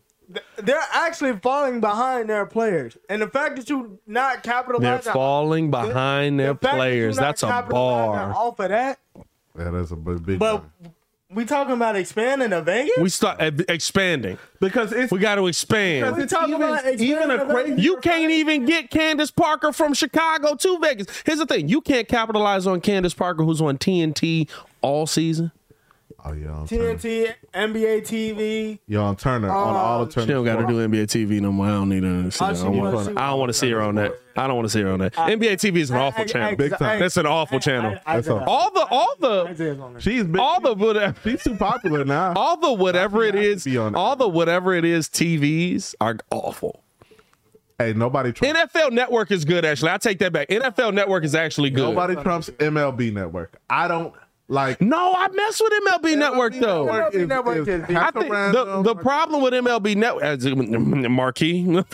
They're 0.56 0.80
actually 0.92 1.36
falling 1.38 1.80
behind 1.80 2.28
their 2.28 2.46
players, 2.46 2.96
and 3.08 3.20
the 3.22 3.28
fact 3.28 3.56
that 3.56 3.68
you 3.68 3.98
not 4.06 4.42
They're 4.44 4.52
capitalizing, 4.52 5.12
falling 5.12 5.70
behind 5.70 6.38
their 6.38 6.48
the 6.52 6.58
fact 6.58 6.62
that 6.62 6.76
players. 6.76 7.16
That's 7.16 7.42
a 7.42 7.66
bar. 7.68 8.32
Off 8.34 8.58
of 8.60 8.68
that, 8.68 8.98
Yeah, 9.58 9.70
that's 9.70 9.90
a 9.90 9.96
big. 9.96 10.24
big 10.24 10.38
but 10.38 10.60
one. 10.62 10.94
we 11.32 11.44
talking 11.44 11.74
about 11.74 11.96
expanding 11.96 12.50
to 12.50 12.62
Vegas. 12.62 12.96
We 12.98 13.08
start 13.08 13.40
uh, 13.40 13.50
expanding. 13.68 14.38
because 14.60 14.92
it's 14.92 15.10
We 15.12 15.18
got 15.18 15.34
to 15.36 15.46
expand. 15.48 16.16
we 16.16 16.26
talking 16.26 16.54
even- 16.54 16.62
about 16.68 16.86
even 16.86 17.30
a 17.30 17.44
crazy- 17.46 17.70
Vegas. 17.70 17.84
You 17.84 17.96
can't 17.98 18.30
even 18.30 18.66
get 18.66 18.90
Candace 18.90 19.30
Parker 19.30 19.72
from 19.72 19.94
Chicago 19.94 20.54
to 20.54 20.78
Vegas. 20.78 21.06
Here's 21.26 21.38
the 21.38 21.46
thing: 21.46 21.68
you 21.68 21.80
can't 21.80 22.06
capitalize 22.08 22.66
on 22.66 22.80
Candace 22.80 23.14
Parker, 23.14 23.42
who's 23.42 23.60
on 23.60 23.78
TNT 23.78 24.48
all 24.82 25.06
season. 25.06 25.50
Oh 26.24 26.32
yeah, 26.32 26.48
on 26.50 26.66
Turner. 26.66 26.94
TNT, 26.94 27.34
NBA 27.54 28.00
TV. 28.02 28.78
You're 28.86 29.02
on 29.02 29.16
Turner 29.16 29.50
on 29.50 29.76
all 29.76 30.06
the 30.06 30.20
She 30.20 30.26
don't 30.26 30.44
got 30.44 30.56
to 30.56 30.66
do 30.66 30.74
NBA 30.86 31.04
TV 31.04 31.40
no 31.40 31.52
more. 31.52 31.66
I 31.66 31.70
don't 31.70 31.88
need 31.88 32.02
her 32.02 32.22
to 32.24 32.30
see 32.30 32.44
her. 32.44 32.50
I 32.50 32.54
don't 32.54 32.76
wanna 32.76 33.04
see- 33.04 33.10
I 33.16 33.30
don't 33.30 33.38
want 33.38 33.48
to 33.50 33.52
see 33.54 33.70
her 33.70 33.80
on 33.82 33.94
that. 33.96 34.12
I 34.36 34.46
don't 34.46 34.56
want 34.56 34.66
to 34.66 34.70
see 34.70 34.80
her 34.82 34.90
on 34.92 35.00
that. 35.00 35.12
NBA 35.14 35.52
TV 35.54 35.76
is 35.78 35.90
an 35.90 35.96
awful 35.96 36.24
channel. 36.24 36.56
Big 36.56 36.76
time. 36.76 37.00
That's 37.00 37.16
an 37.16 37.26
awful 37.26 37.58
channel. 37.60 37.96
That's 38.06 38.28
a- 38.28 38.44
All 38.44 38.70
the 38.72 38.86
all 38.90 39.14
the 39.20 39.96
She's 40.00 40.24
big. 40.24 40.38
all 40.40 40.60
the 40.60 40.74
whatever 40.74 41.16
She's 41.24 41.42
too 41.42 41.56
popular 41.56 42.04
now. 42.04 42.32
all 42.36 42.56
the 42.56 42.72
whatever 42.72 43.22
it 43.24 43.34
is 43.34 43.66
on 43.76 43.94
all 43.94 44.16
the 44.16 44.28
whatever 44.28 44.74
it 44.74 44.84
is 44.84 45.08
TVs 45.08 45.94
are 46.00 46.16
awful. 46.30 46.82
Hey, 47.78 47.94
nobody 47.94 48.30
trumps. 48.30 48.74
NFL 48.74 48.92
Network 48.92 49.30
is 49.30 49.46
good 49.46 49.64
actually. 49.64 49.90
I 49.90 49.96
take 49.98 50.18
that 50.18 50.32
back. 50.34 50.48
NFL 50.48 50.92
Network 50.92 51.24
is 51.24 51.34
actually 51.34 51.70
good. 51.70 51.94
Nobody 51.94 52.14
trumps 52.14 52.50
MLB 52.50 53.10
Network. 53.12 53.58
I 53.70 53.88
don't 53.88 54.14
like. 54.50 54.80
No, 54.80 55.14
I 55.16 55.28
mess 55.28 55.60
with 55.60 55.72
MLB 55.84 56.18
Network 56.18 56.54
though. 56.54 56.84
Network 56.84 57.14
is- 57.14 57.28
Network 57.28 57.56
is 57.58 57.68
is- 57.68 57.96
I 57.96 58.10
think 58.10 58.28
the, 58.30 58.82
the 58.84 58.94
problem 58.96 59.40
with 59.42 59.52
MLB 59.54 59.96
Network, 59.96 60.22
as 60.24 60.44
Marquee, 61.10 61.64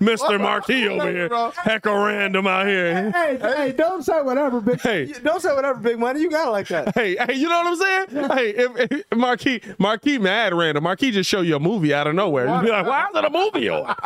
Mr. 0.00 0.40
Marquee 0.40 0.88
over 0.88 1.10
here, 1.10 1.28
heck 1.56 1.86
of 1.86 1.94
random 1.94 2.46
out 2.46 2.66
here. 2.66 3.10
Hey, 3.10 3.38
hey, 3.40 3.72
don't 3.72 4.02
say 4.04 4.20
whatever, 4.22 4.60
big. 4.60 4.80
Hey. 4.80 5.12
Don't 5.22 5.40
say 5.40 5.54
whatever, 5.54 5.78
big 5.78 5.98
money. 5.98 6.20
You 6.20 6.30
got 6.30 6.48
it 6.48 6.50
like 6.50 6.68
that. 6.68 6.94
Hey, 6.94 7.16
hey, 7.16 7.34
you 7.34 7.48
know 7.48 7.62
what 7.62 7.66
I'm 7.68 7.76
saying? 7.76 8.30
Hey, 8.30 8.50
if, 8.50 8.90
if 8.92 9.04
Marquee, 9.16 9.60
Marquee 9.78 10.18
mad 10.18 10.54
random. 10.54 10.84
Marquee 10.84 11.10
just 11.10 11.28
show 11.30 11.40
you 11.40 11.56
a 11.56 11.60
movie 11.60 11.94
out 11.94 12.06
of 12.06 12.14
nowhere. 12.14 12.46
You 12.56 12.62
be 12.62 12.70
like, 12.70 12.86
why 12.86 13.02
is 13.10 13.16
it 13.16 13.24
a 13.24 13.30
movie 13.30 13.68
on? 13.68 13.94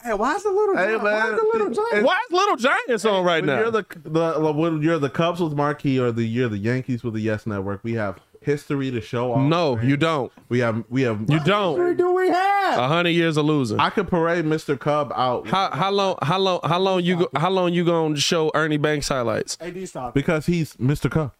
Hey, 0.00 0.14
why 0.14 0.36
is 0.36 0.44
the 0.44 0.50
little? 0.50 0.76
Hey, 0.76 0.84
giant- 0.86 1.02
Why 1.02 1.18
is 1.24 1.30
man. 1.30 1.36
the 1.36 1.42
little 1.58 1.70
giant? 1.74 2.06
Why 2.06 2.18
is 2.24 2.32
Little 2.32 2.56
Giants 2.56 3.04
on 3.04 3.24
right 3.24 3.44
When 3.44 3.46
now? 3.46 3.58
you're 3.62 3.70
the 3.72 3.84
the 4.04 4.52
when 4.52 4.80
you're 4.80 4.98
the 5.00 5.10
Cubs 5.10 5.40
with 5.40 5.54
Marquee 5.54 5.98
or 5.98 6.12
the 6.18 6.26
you're 6.28 6.48
the 6.48 6.58
Yankees 6.58 7.02
with 7.02 7.14
the 7.14 7.20
Yes 7.20 7.46
Network, 7.46 7.80
we 7.82 7.94
have 7.94 8.18
history 8.40 8.90
to 8.90 9.00
show 9.00 9.32
off. 9.32 9.40
no, 9.40 9.78
you 9.80 9.96
don't. 9.96 10.30
we 10.48 10.58
have 10.60 10.84
we 10.88 11.02
have 11.02 11.20
You 11.28 11.38
What 11.38 11.44
don't. 11.46 11.96
do 11.96 12.14
we 12.14 12.28
have? 12.28 12.78
A 12.78 12.86
hundred 12.88 13.10
years 13.10 13.36
of 13.36 13.46
losing. 13.46 13.80
I 13.80 13.90
could 13.90 14.08
parade 14.08 14.44
Mr. 14.44 14.78
Cub 14.78 15.12
out 15.16 15.48
How 15.48 15.70
how 15.70 15.90
long 15.90 16.16
how 16.22 16.38
long 16.38 16.60
how 16.64 16.78
long 16.78 17.02
you 17.02 17.16
go, 17.20 17.28
how 17.36 17.50
long 17.50 17.72
you 17.72 17.84
gonna 17.84 18.16
show 18.16 18.50
Ernie 18.54 18.76
Banks 18.76 19.08
highlights? 19.08 19.56
AD 19.60 19.88
stop. 19.88 20.14
because 20.14 20.46
he's 20.46 20.74
Mr. 20.76 21.10
Cub. 21.10 21.32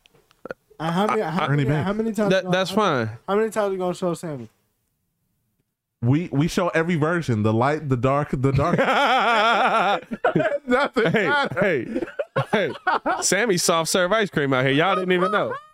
Uh, 0.81 0.91
how 0.93 1.07
many? 1.07 1.23
How 1.23 1.47
Ernie 1.47 1.57
many, 1.65 1.69
Banks. 1.69 1.87
how 1.87 1.93
many 1.93 2.13
times? 2.13 2.31
That 2.31 2.51
that's 2.53 2.71
fine. 2.71 3.11
How 3.29 3.37
many 3.37 3.51
times 3.51 3.71
are 3.71 3.73
you 3.73 3.79
gonna 3.79 3.95
show 3.95 4.15
Sammy? 4.15 4.49
We 6.01 6.29
we 6.31 6.47
show 6.47 6.69
every 6.69 6.95
version, 6.95 7.43
the 7.43 7.53
light, 7.53 7.89
the 7.89 7.97
dark, 7.97 8.31
the 8.31 8.53
dark. 8.53 8.79
Nothing 10.67 11.13
hey, 11.13 11.29
matters. 11.29 12.05
hey, 12.53 12.73
hey. 12.73 13.23
Sammy's 13.23 13.65
soft 13.65 13.91
serve 13.91 14.13
ice 14.13 14.31
cream 14.31 14.53
out 14.53 14.65
here. 14.65 14.75
Y'all 14.75 14.95
didn't 14.95 15.13
even 15.13 15.33
know. 15.33 15.55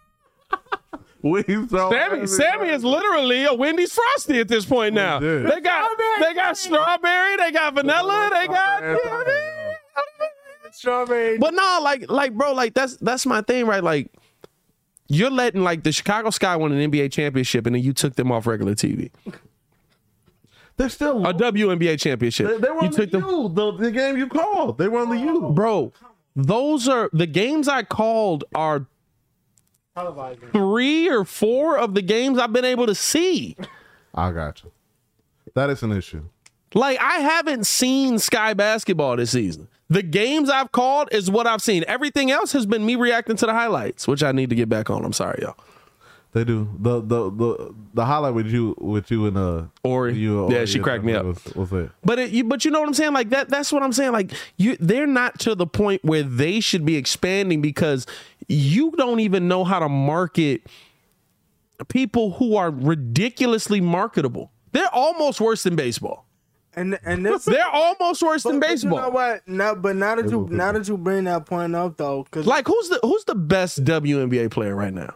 We 1.24 1.42
show 1.42 1.90
Sammy, 1.90 2.26
Sammy 2.26 2.68
is 2.68 2.84
literally 2.84 3.44
a 3.44 3.54
Wendy's 3.54 3.94
Frosty 3.94 4.40
at 4.40 4.48
this 4.48 4.66
point 4.66 4.94
now. 4.94 5.20
did. 5.20 5.46
They 5.46 5.58
got 5.62 5.90
they 6.20 6.34
got 6.34 6.58
strawberry, 6.58 7.38
they 7.38 7.50
got 7.50 7.72
vanilla, 7.72 8.28
they 8.30 8.46
got 8.46 8.82
Strawberry. 10.72 11.38
But 11.38 11.54
no, 11.54 11.80
like 11.82 12.10
like 12.10 12.34
bro, 12.34 12.52
like 12.52 12.74
that's 12.74 12.96
that's 12.96 13.24
my 13.24 13.40
thing, 13.40 13.64
right? 13.64 13.82
Like 13.82 14.12
you're 15.08 15.30
letting 15.30 15.62
like 15.62 15.82
the 15.82 15.92
Chicago 15.92 16.28
Sky 16.28 16.56
win 16.56 16.72
an 16.72 16.90
NBA 16.90 17.10
championship 17.10 17.64
and 17.64 17.74
then 17.74 17.82
you 17.82 17.94
took 17.94 18.16
them 18.16 18.30
off 18.30 18.46
regular 18.46 18.74
TV. 18.74 19.10
They're 20.76 20.88
still 20.88 21.24
A 21.26 21.32
WNBA 21.32 22.00
championship. 22.00 22.48
they, 22.48 22.58
they 22.58 22.70
were 22.70 22.84
you 22.84 22.90
the 22.90 22.96
took 22.96 23.10
them 23.10 23.24
U, 23.28 23.48
the, 23.52 23.72
the 23.76 23.90
game 23.90 24.16
you 24.16 24.26
called. 24.26 24.78
They 24.78 24.88
were 24.88 25.00
on 25.00 25.10
the 25.10 25.18
U. 25.18 25.50
Bro, 25.50 25.92
those 26.34 26.88
are 26.88 27.08
the 27.12 27.26
games 27.26 27.68
I 27.68 27.84
called 27.84 28.44
are 28.54 28.86
three 30.52 31.08
or 31.08 31.24
four 31.24 31.78
of 31.78 31.94
the 31.94 32.02
games 32.02 32.38
I've 32.38 32.52
been 32.52 32.64
able 32.64 32.86
to 32.86 32.94
see. 32.94 33.56
I 34.14 34.32
got 34.32 34.64
you. 34.64 34.72
That 35.54 35.70
is 35.70 35.82
an 35.82 35.92
issue. 35.92 36.24
Like 36.74 36.98
I 37.00 37.18
haven't 37.18 37.66
seen 37.66 38.18
Sky 38.18 38.54
basketball 38.54 39.16
this 39.16 39.30
season. 39.30 39.68
The 39.88 40.02
games 40.02 40.50
I've 40.50 40.72
called 40.72 41.08
is 41.12 41.30
what 41.30 41.46
I've 41.46 41.62
seen. 41.62 41.84
Everything 41.86 42.30
else 42.32 42.52
has 42.52 42.66
been 42.66 42.84
me 42.84 42.96
reacting 42.96 43.36
to 43.36 43.46
the 43.46 43.52
highlights, 43.52 44.08
which 44.08 44.24
I 44.24 44.32
need 44.32 44.50
to 44.50 44.56
get 44.56 44.68
back 44.68 44.90
on. 44.90 45.04
I'm 45.04 45.12
sorry, 45.12 45.38
y'all. 45.42 45.56
They 46.34 46.42
do 46.42 46.68
the 46.80 47.00
the 47.00 47.30
the 47.30 47.74
the 47.94 48.04
highlight 48.04 48.34
with 48.34 48.48
you 48.48 48.74
with 48.78 49.08
you 49.12 49.26
and 49.26 49.38
uh 49.38 49.62
Ori. 49.84 50.14
you 50.14 50.50
Yeah, 50.50 50.64
she 50.64 50.80
cracked 50.80 51.04
me 51.04 51.14
up. 51.14 51.24
Was, 51.24 51.44
was 51.54 51.72
it? 51.72 51.92
But 52.04 52.18
it, 52.18 52.30
you, 52.32 52.42
but 52.42 52.64
you 52.64 52.72
know 52.72 52.80
what 52.80 52.88
I'm 52.88 52.94
saying? 52.94 53.12
Like 53.12 53.30
that. 53.30 53.48
That's 53.50 53.72
what 53.72 53.84
I'm 53.84 53.92
saying. 53.92 54.10
Like 54.10 54.32
you, 54.56 54.76
they're 54.80 55.06
not 55.06 55.38
to 55.40 55.54
the 55.54 55.66
point 55.66 56.04
where 56.04 56.24
they 56.24 56.58
should 56.58 56.84
be 56.84 56.96
expanding 56.96 57.62
because 57.62 58.04
you 58.48 58.90
don't 58.96 59.20
even 59.20 59.46
know 59.46 59.62
how 59.62 59.78
to 59.78 59.88
market 59.88 60.62
people 61.88 62.32
who 62.32 62.56
are 62.56 62.72
ridiculously 62.72 63.80
marketable. 63.80 64.50
They're 64.72 64.92
almost 64.92 65.40
worse 65.40 65.62
than 65.62 65.76
baseball. 65.76 66.26
And 66.74 66.98
and 67.04 67.24
this. 67.24 67.44
They're 67.44 67.64
almost 67.72 68.20
worse 68.24 68.42
than 68.42 68.58
but 68.58 68.68
baseball. 68.68 68.98
You 68.98 69.04
know 69.04 69.10
what? 69.10 69.46
No, 69.46 69.76
but 69.76 69.94
now 69.94 70.16
that 70.16 70.28
you 70.28 70.48
now 70.50 70.72
that 70.72 70.88
you 70.88 70.98
bring 70.98 71.24
that 71.24 71.46
point 71.46 71.76
up 71.76 71.96
though, 71.96 72.24
because 72.24 72.44
Like 72.44 72.66
who's 72.66 72.88
the 72.88 72.98
who's 73.02 73.24
the 73.24 73.36
best 73.36 73.84
WNBA 73.84 74.50
player 74.50 74.74
right 74.74 74.92
now? 74.92 75.14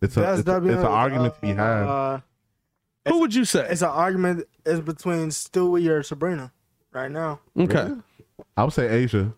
It's 0.00 0.16
a 0.16 0.20
it's, 0.34 0.38
a- 0.38 0.38
it's 0.38 0.48
an 0.48 0.64
W- 0.64 0.86
argument 0.86 1.34
to 1.34 1.40
be 1.40 1.48
had. 1.48 1.82
Uh, 1.82 2.20
Who 3.08 3.20
would 3.20 3.34
you 3.34 3.44
say? 3.44 3.66
it's 3.70 3.82
an 3.82 3.88
argument 3.88 4.46
is 4.64 4.80
between 4.80 5.28
Stewie 5.30 5.88
or 5.88 6.02
Sabrina 6.02 6.52
right 6.92 7.10
now. 7.10 7.40
Okay, 7.58 7.92
I 8.56 8.64
would 8.64 8.72
say 8.72 8.86
A'ja, 8.88 9.32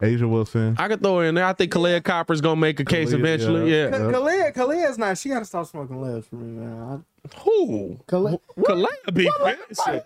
A'ja 0.00 0.28
Wilson. 0.28 0.76
I 0.78 0.88
could 0.88 1.00
throw 1.02 1.18
her 1.20 1.24
in 1.24 1.34
there. 1.34 1.44
I 1.46 1.52
think 1.54 1.72
Kahleah 1.72 2.02
Copper's 2.04 2.40
gonna 2.40 2.56
make 2.60 2.78
a 2.80 2.84
case 2.84 3.12
eventually. 3.12 3.70
yeah. 3.70 3.84
Yeah. 3.84 3.90
Ka- 3.90 3.96
Kahleah, 3.98 4.54
Kahleah's 4.54 4.98
not. 4.98 5.16
She 5.18 5.28
got 5.30 5.38
to 5.40 5.44
stop 5.44 5.66
smoking 5.66 6.00
lives 6.02 6.26
for 6.26 6.36
me, 6.36 6.58
man. 6.60 7.04
Who? 7.44 7.98
I, 8.00 8.10
Kahleah, 8.10 8.40
Kahleah 8.58 9.14
be 9.14 9.30
fancy. 9.42 10.02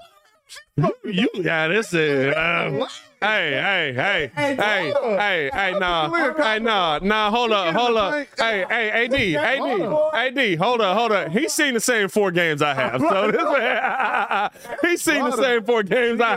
You, 0.77 0.93
you 1.05 1.43
got 1.43 1.69
this. 1.69 1.93
Uh, 3.25 3.29
hey, 3.29 3.93
hey, 3.95 4.31
hey, 4.35 4.57
hey, 4.57 4.93
hey, 5.17 5.51
hey, 5.53 5.79
nah, 5.79 6.11
hey, 6.35 6.59
nah, 6.59 6.99
nah. 7.03 7.31
Hold 7.31 7.53
up, 7.53 7.75
hold 7.75 7.97
up. 7.97 8.27
Hey, 8.39 8.65
hey, 8.69 8.91
AD, 8.91 9.15
AD, 9.15 10.39
AD. 10.39 10.59
Hold 10.59 10.81
up, 10.81 10.97
hold 10.97 11.13
up. 11.13 11.31
He's 11.31 11.53
seen 11.53 11.75
the 11.75 11.81
same 11.81 12.09
four 12.09 12.31
games 12.31 12.61
I 12.63 12.75
have. 12.75 13.01
So 13.01 13.31
this, 13.31 13.43
man, 13.43 14.51
he's 14.83 15.03
seen 15.03 15.25
the 15.25 15.37
same 15.37 15.65
four 15.65 15.83
games 15.83 16.21
I 16.21 16.37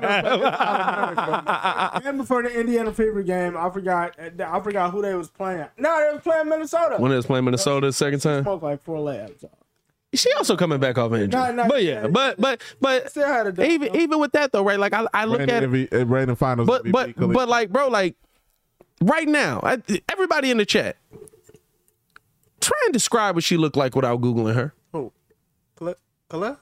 have. 1.94 2.06
and 2.06 2.18
before 2.18 2.44
the 2.44 2.58
Indiana 2.60 2.94
Fever 2.94 3.24
game, 3.24 3.58
I 3.58 3.70
forgot. 3.70 4.16
I 4.20 4.60
forgot 4.62 4.92
who 4.92 5.02
they 5.02 5.14
was 5.14 5.30
playing. 5.30 5.66
No, 5.78 6.00
they 6.00 6.14
was 6.14 6.22
playing 6.24 6.50
Minnesota. 6.50 6.96
when 7.00 7.12
they 7.12 7.18
was 7.18 7.26
playing 7.26 7.46
Minnesota 7.46 7.88
the 7.88 7.94
second 7.94 8.20
time, 8.22 8.44
smoked 8.44 8.64
like 8.64 8.82
four 8.84 9.00
labs. 9.00 9.44
She 10.14 10.32
also 10.34 10.56
coming 10.56 10.80
back 10.80 10.98
off 10.98 11.12
injury. 11.14 11.28
No, 11.40 11.52
no, 11.52 11.68
But 11.68 11.84
yeah, 11.84 12.08
but 12.08 12.40
but 12.40 12.62
but 12.80 13.10
Still 13.10 13.28
had 13.28 13.48
a 13.48 13.52
dub, 13.52 13.66
even 13.66 13.92
though. 13.94 14.00
even 14.00 14.20
with 14.20 14.32
that 14.32 14.52
though, 14.54 14.64
right? 14.64 14.80
Like 14.80 14.94
I 14.94 15.06
I 15.14 15.26
look 15.26 15.42
at 15.42 15.50
it. 15.64 15.70
Breanna, 15.70 15.90
MV, 15.90 16.30
uh, 16.32 16.36
Finals. 16.36 16.68
But 16.68 16.86
MVP, 16.86 16.92
but 16.92 17.10
Kahleah. 17.16 17.34
but 17.34 17.50
like 17.50 17.70
bro, 17.72 17.88
like 17.90 18.16
right 19.02 19.28
now, 19.28 19.60
I, 19.64 19.82
everybody 20.10 20.50
in 20.50 20.58
the 20.58 20.66
chat, 20.66 20.96
try 22.62 22.78
and 22.86 22.94
describe 22.94 23.36
what 23.36 23.44
she 23.44 23.58
looked 23.58 23.76
like 23.76 23.96
without 23.96 24.22
googling 24.22 24.56
her. 24.56 24.74
Who? 24.94 25.12
Kahleah? 25.78 25.96
Kahleah? 26.30 26.58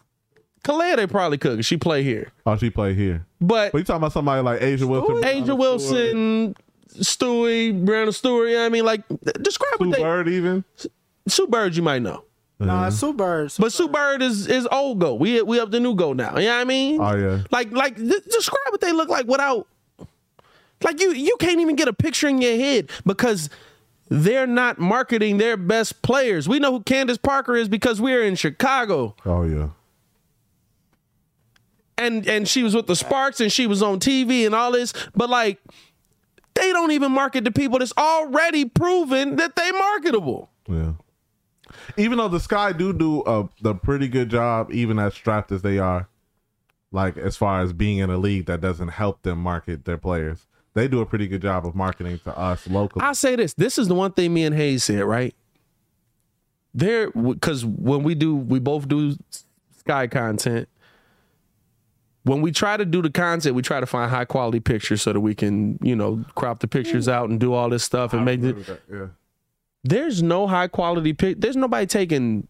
Kahleah, 0.64 0.96
they 0.96 1.08
probably 1.08 1.38
could. 1.38 1.58
'cause 1.60 1.66
She 1.68 1.78
play 1.78 2.02
here, 2.04 2.32
oh, 2.48 2.58
she 2.58 2.70
play 2.72 2.96
here. 2.96 3.26
but 3.40 3.72
But 3.72 3.78
you 3.78 3.84
talking 3.84 3.98
about 3.98 4.14
somebody 4.14 4.42
like 4.42 4.60
A'ja 4.62 4.88
Wilson? 4.88 5.22
A'ja 5.24 5.58
Wilson, 5.58 6.56
Stewie, 6.98 7.86
Breanna 7.86 8.14
Stewart. 8.14 8.50
Yeah, 8.50 8.64
I 8.66 8.70
mean, 8.70 8.86
like 8.86 9.04
describe 9.42 9.78
Sue 9.78 9.88
what 9.90 9.96
they. 9.98 10.02
Bird 10.04 10.28
even. 10.28 10.64
Sue 11.28 11.46
Bird, 11.48 11.76
you 11.76 11.84
might 11.84 12.02
know, 12.02 12.24
Nah, 12.58 12.90
Sue 12.90 13.14
Bird. 13.14 13.52
Sue 13.52 13.62
but 13.62 13.74
Sue 13.74 13.88
Bird 13.90 14.22
is 14.22 14.48
is 14.48 14.66
old 14.72 15.00
go. 15.00 15.14
We 15.16 15.42
we 15.42 15.60
up 15.60 15.72
the 15.72 15.80
new 15.80 15.94
go 15.96 16.14
now. 16.14 16.38
You 16.38 16.46
know 16.48 16.54
what 16.56 16.62
I 16.62 16.64
mean? 16.64 17.02
Oh 17.02 17.16
yeah. 17.16 17.44
Like 17.52 17.72
like 17.72 17.98
th- 17.98 18.24
describe 18.26 18.72
what 18.72 18.80
they 18.82 18.92
look 18.94 19.10
like 19.10 19.28
without 19.28 19.68
like 20.84 21.02
you 21.02 21.12
you 21.12 21.36
can't 21.40 21.60
even 21.60 21.76
get 21.76 21.88
a 21.90 21.94
picture 21.94 22.28
in 22.30 22.42
your 22.42 22.56
head 22.56 22.90
because 23.06 23.50
they're 24.08 24.48
not 24.48 24.78
marketing 24.80 25.38
their 25.38 25.58
best 25.58 26.02
players. 26.02 26.48
We 26.48 26.60
know 26.60 26.72
who 26.72 26.82
Candace 26.84 27.18
Parker 27.18 27.56
is 27.58 27.68
because 27.68 28.00
we're 28.00 28.24
in 28.24 28.36
Chicago 28.36 29.16
Oh 29.26 29.44
yeah. 29.44 29.70
and 31.98 32.28
and 32.28 32.48
she 32.48 32.64
was 32.64 32.76
with 32.76 32.88
the 32.88 32.96
Sparks 32.96 33.40
and 33.40 33.52
she 33.52 33.68
was 33.68 33.82
on 33.82 34.00
TV 34.00 34.46
and 34.46 34.54
all 34.56 34.72
this, 34.72 34.94
but 35.16 35.30
like 35.30 35.60
they 36.54 36.72
don't 36.72 36.92
even 36.92 37.12
market 37.12 37.44
to 37.46 37.52
people 37.52 37.80
that's 37.80 37.94
already 37.98 38.66
proven 38.66 39.36
that 39.38 39.56
they 39.56 39.72
marketable. 39.72 40.50
Yeah. 40.68 40.94
Even 41.98 42.18
though 42.18 42.28
the 42.28 42.40
Sky 42.40 42.72
do 42.72 42.94
do 42.94 43.22
a 43.26 43.50
the 43.62 43.76
pretty 43.76 44.08
good 44.08 44.30
job, 44.30 44.72
even 44.72 45.00
as 45.00 45.14
strapped 45.14 45.52
as 45.52 45.62
they 45.62 45.78
are, 45.80 46.08
like 46.92 47.18
as 47.18 47.36
far 47.38 47.62
as 47.62 47.74
being 47.74 47.98
in 48.00 48.10
a 48.10 48.18
league 48.18 48.46
that 48.46 48.62
doesn't 48.62 48.90
help 48.90 49.22
them 49.24 49.40
market 49.40 49.86
their 49.86 49.98
players, 49.98 50.46
they 50.74 50.88
do 50.88 51.02
a 51.02 51.06
pretty 51.06 51.28
good 51.28 51.42
job 51.42 51.66
of 51.66 51.76
marketing 51.76 52.20
to 52.26 52.38
us 52.38 52.68
locally. 52.68 53.04
I 53.04 53.14
say 53.14 53.36
this. 53.36 53.54
This 53.54 53.78
is 53.78 53.88
the 53.88 53.96
one 53.96 54.12
thing 54.12 54.34
me 54.34 54.44
and 54.44 54.56
Hayes 54.56 54.84
said, 54.84 55.04
right? 55.04 55.34
There, 56.74 57.10
because 57.12 57.66
when 57.66 58.04
we 58.04 58.16
do, 58.16 58.36
we 58.36 58.60
both 58.60 58.88
do 58.88 59.16
Sky 59.78 60.08
content. 60.08 60.68
When 62.24 62.42
we 62.42 62.52
try 62.52 62.76
to 62.76 62.86
do 62.86 63.02
the 63.02 63.12
content, 63.12 63.56
we 63.56 63.62
try 63.62 63.80
to 63.80 63.86
find 63.86 64.10
high 64.10 64.26
quality 64.26 64.60
pictures 64.60 65.02
so 65.02 65.14
that 65.14 65.20
we 65.22 65.36
can, 65.36 65.78
you 65.82 65.96
know, 65.96 66.26
crop 66.34 66.60
the 66.60 66.68
pictures 66.68 67.08
out 67.08 67.30
and 67.30 67.40
do 67.40 67.54
all 67.54 67.70
this 67.70 67.84
stuff 67.84 68.14
and 68.14 68.24
I 68.24 68.36
make 68.36 68.44
it. 68.44 68.82
yeah. 68.92 69.08
There's 69.86 70.24
no 70.24 70.48
high 70.48 70.68
quality 70.68 71.14
pic. 71.14 71.40
There's 71.40 71.56
nobody 71.56 71.86
taking 71.86 72.48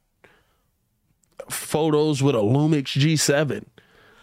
photos 1.49 2.23
with 2.23 2.33
a 2.33 2.39
Lumix 2.39 2.97
G7 2.97 3.65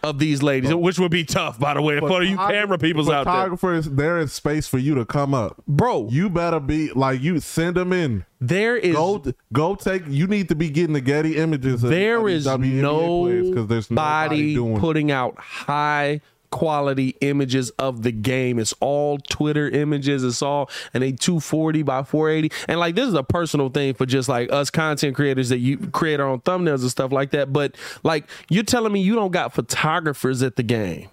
of 0.03 0.19
these 0.19 0.43
ladies, 0.43 0.73
which 0.73 0.99
would 0.99 1.11
be 1.11 1.23
tough, 1.23 1.57
by 1.59 1.75
the 1.75 1.81
way, 1.81 1.99
for 1.99 2.23
you 2.23 2.35
camera 2.35 2.77
peoples 2.77 3.07
out 3.09 3.23
there, 3.23 3.33
Photographers, 3.33 3.85
there 3.89 4.17
is 4.17 4.33
space 4.33 4.67
for 4.67 4.77
you 4.77 4.95
to 4.95 5.05
come 5.05 5.33
up. 5.33 5.61
bro. 5.67 6.09
You 6.11 6.29
better 6.29 6.59
be 6.59 6.91
like 6.91 7.21
you 7.21 7.39
send 7.39 7.77
them 7.77 7.93
in. 7.93 8.25
there 8.41 8.75
is 8.75 8.95
Go 8.95 9.23
go 9.53 9.75
take. 9.75 10.03
You 10.07 10.27
need 10.27 10.49
to 10.49 10.55
be 10.55 10.69
getting 10.69 10.93
the 10.93 10.99
Getty 11.01 11.37
images. 11.37 11.81
There 11.81 12.27
is 12.27 12.43
these 12.45 12.53
WNBA 12.53 13.21
players 13.21 13.55
'cause 13.55 13.67
there's 13.67 13.91
nobody 13.91 14.55
nobody 14.55 14.79
putting 14.81 15.11
out 15.11 15.39
high 15.39 16.19
quality 16.53 17.17
images 17.19 17.71
of 17.71 18.03
the 18.03 18.11
game. 18.11 18.59
It's 18.59 18.75
all 18.79 19.17
Twitter 19.17 19.67
images. 19.67 20.23
It's 20.23 20.43
all 20.43 20.69
and 20.93 21.01
they 21.01 21.11
240 21.11 21.81
by 21.81 22.03
480. 22.03 22.55
And 22.67 22.79
like 22.79 22.93
this 22.93 23.07
is 23.07 23.15
a 23.15 23.23
personal 23.23 23.69
thing 23.69 23.95
for 23.95 24.05
just 24.05 24.29
like 24.29 24.51
us 24.53 24.69
content 24.69 25.15
creators 25.15 25.49
that 25.49 25.57
you 25.57 25.79
create 25.79 26.19
our 26.19 26.27
own 26.27 26.41
thumbnails 26.41 26.81
and 26.81 26.91
stuff 26.91 27.11
like 27.11 27.31
that. 27.31 27.51
But 27.51 27.75
like 28.03 28.29
you're 28.49 28.63
telling 28.63 28.93
me 28.93 29.01
you 29.01 29.15
don't 29.15 29.31
got 29.31 29.51
photographers 29.51 30.43
at 30.43 30.55
the 30.55 30.61
game. 30.61 31.09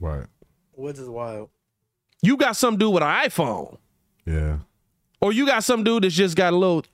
right. 0.00 0.26
Which 0.74 0.98
is 0.98 1.08
wild. 1.08 1.50
You 2.20 2.36
got 2.36 2.56
some 2.56 2.78
dude 2.78 2.92
with 2.94 3.04
an 3.04 3.08
iPhone. 3.08 3.78
Yeah. 4.26 4.58
Or 5.20 5.32
you 5.32 5.46
got 5.46 5.62
some 5.62 5.84
dude 5.84 6.02
that's 6.02 6.16
just 6.16 6.36
got 6.36 6.52
a 6.52 6.56
little 6.56 6.84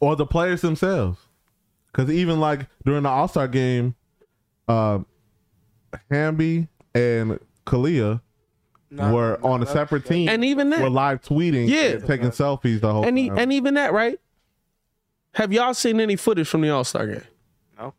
or 0.00 0.16
the 0.16 0.24
players 0.24 0.62
themselves. 0.62 1.18
Because 1.92 2.10
even 2.10 2.40
like 2.40 2.68
during 2.86 3.02
the 3.02 3.10
All 3.10 3.28
Star 3.28 3.48
game, 3.48 3.94
uh, 4.66 5.00
Hamby 6.10 6.68
and 6.94 7.38
Kahleah 7.66 8.20
Nah, 8.88 9.12
were 9.12 9.38
nah, 9.42 9.48
on 9.48 9.62
a 9.62 9.66
separate 9.66 10.04
okay. 10.06 10.14
team. 10.14 10.28
And 10.28 10.44
even 10.44 10.70
that- 10.70 10.80
were 10.80 10.88
live 10.88 11.20
tweeting, 11.20 11.68
Yeah. 11.68 11.82
and 11.96 12.06
taking 12.06 12.28
selfies 12.30 12.80
the 12.80 12.92
whole 12.92 13.04
and, 13.04 13.18
e- 13.18 13.28
time. 13.28 13.38
and 13.38 13.52
even 13.52 13.74
that, 13.74 13.92
right? 13.92 14.18
Have 15.34 15.52
y'all 15.52 15.74
seen 15.74 16.00
any 16.00 16.14
footage 16.16 16.46
from 16.48 16.60
the 16.62 16.70
All 16.70 16.84
Star 16.84 17.06
game? 17.06 17.22
No. 17.78 17.94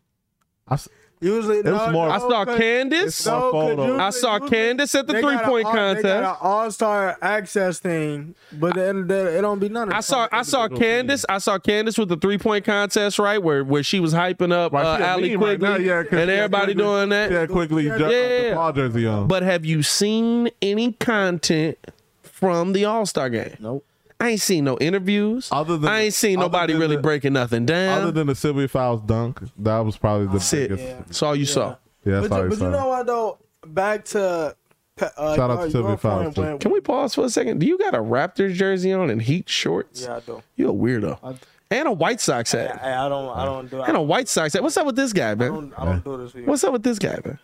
I 0.67 0.77
s- 1.21 1.27
Usually, 1.27 1.57
was 1.57 1.65
no, 1.65 1.91
more- 1.91 2.09
I 2.09 2.19
saw 2.19 2.45
Candace. 2.45 3.25
more 3.25 3.35
No, 3.35 3.41
'cause 3.51 3.51
photos. 3.69 3.85
usually- 3.87 3.99
I 4.03 4.09
saw 4.11 4.33
usually 4.33 4.49
Candace 4.49 4.95
at 4.95 5.07
the 5.07 5.13
three 5.13 5.37
point 5.37 5.65
all- 5.65 5.73
They 5.73 5.79
got 5.79 5.95
contest. 5.95 6.05
an 6.05 6.35
all 6.41 6.71
star 6.71 7.17
access 7.21 7.79
thing, 7.79 8.35
but 8.53 8.75
then 8.75 9.07
there- 9.07 9.29
it 9.37 9.41
don't 9.41 9.59
be 9.59 9.69
none 9.69 9.89
of 9.89 9.95
I 9.95 9.99
saw 10.01 10.27
I 10.31 10.41
saw 10.43 10.67
Candace. 10.67 11.25
I 11.27 11.39
saw 11.39 11.57
Candace 11.57 11.97
with 11.97 12.09
the 12.09 12.17
three 12.17 12.37
point 12.37 12.65
contest, 12.65 13.17
right? 13.19 13.41
Where 13.41 13.63
where 13.63 13.83
she 13.83 13.99
was 13.99 14.13
hyping 14.13 14.51
up 14.53 14.71
Right, 14.73 14.85
uh, 14.85 14.97
she 14.97 15.03
a 15.03 15.07
Allie 15.07 15.29
meme 15.37 15.43
right 15.43 15.61
now, 15.61 15.75
yeah, 15.77 16.03
'cause 16.03 16.19
and 16.19 16.29
everybody 16.29 16.73
Quigley- 16.73 16.83
doing 16.83 17.09
that. 17.09 17.29
She 17.29 17.35
had 17.35 17.49
quickly 17.49 17.87
Yeah, 17.87 17.97
ju- 17.97 18.03
yeah. 18.09 18.49
the 18.77 19.03
ball. 19.05 19.23
But 19.25 19.43
have 19.43 19.65
you 19.65 19.81
seen 19.83 20.49
any 20.61 20.91
content 20.93 21.77
from 22.21 22.73
the 22.73 22.85
All 22.85 23.05
Star 23.05 23.29
game? 23.29 23.55
Nope. 23.59 23.83
I 24.19 24.29
ain't 24.29 24.41
seen 24.41 24.63
no 24.63 24.77
interviews. 24.79 25.49
Other 25.51 25.77
than 25.77 25.89
I 25.91 26.01
ain't 26.01 26.13
seen 26.13 26.37
other 26.39 26.45
nobody 26.47 26.73
really 26.73 26.95
the- 26.95 27.01
breaking 27.01 27.33
nothing 27.33 27.65
down. 27.65 28.01
Other 28.01 28.11
than 28.11 28.27
the 28.27 28.35
Sylvia 28.35 28.67
Fowles 28.67 29.01
dunk, 29.01 29.39
that 29.59 29.79
was 29.79 29.97
probably 29.97 30.25
the 30.27 30.33
That's 30.33 30.53
it. 30.53 30.69
biggest. 30.69 30.87
Yeah. 30.87 30.95
That's 31.05 31.23
all 31.23 31.35
you 31.35 31.45
saw. 31.45 31.75
Yeah, 32.05 32.21
But, 32.21 32.29
sorry, 32.29 32.43
you, 32.43 32.49
but 32.49 32.59
you 32.65 32.69
know 32.71 32.87
what 32.87 33.05
though? 33.05 33.37
Back 33.65 34.05
to 34.05 34.55
uh, 34.99 35.35
Shout 35.35 35.51
out 35.51 35.57
your- 35.57 35.65
to 35.65 35.71
Sylvia 35.71 35.89
your 35.91 35.97
Fowles, 35.97 36.33
point 36.35 36.61
Can 36.61 36.71
we 36.71 36.79
pause 36.81 37.13
for 37.15 37.25
a 37.25 37.29
second? 37.29 37.59
Do 37.59 37.67
you 37.67 37.77
got 37.77 37.93
a 37.93 37.99
Raptors 37.99 38.53
jersey 38.53 38.91
on 38.93 39.09
and 39.11 39.21
Heat 39.21 39.47
shorts? 39.49 40.01
Yeah, 40.03 40.15
I 40.17 40.19
do. 40.21 40.41
You 40.55 40.69
a 40.69 40.73
weirdo. 40.73 41.19
I, 41.23 41.35
And 41.69 41.87
a 41.87 41.91
White 41.91 42.19
Sox 42.21 42.55
I, 42.55 42.59
hat. 42.59 42.81
I 42.83 43.07
don't. 43.09 43.29
I 43.37 43.45
don't 43.45 43.69
do. 43.69 43.81
I 43.81 43.87
And 43.89 43.97
a 43.97 44.01
White 44.01 44.29
Sox 44.29 44.53
hat. 44.53 44.63
What's 44.63 44.77
up 44.77 44.85
with 44.87 44.95
this 44.95 45.13
guy, 45.13 45.31
I 45.31 45.35
man? 45.35 45.53
don't, 45.53 45.73
I 45.77 45.85
don't 45.85 46.03
do 46.03 46.17
this 46.17 46.31
for 46.31 46.39
you. 46.39 46.45
What's 46.45 46.63
up 46.63 46.73
with 46.73 46.81
this 46.83 46.97
guy, 46.97 47.19
man? 47.23 47.37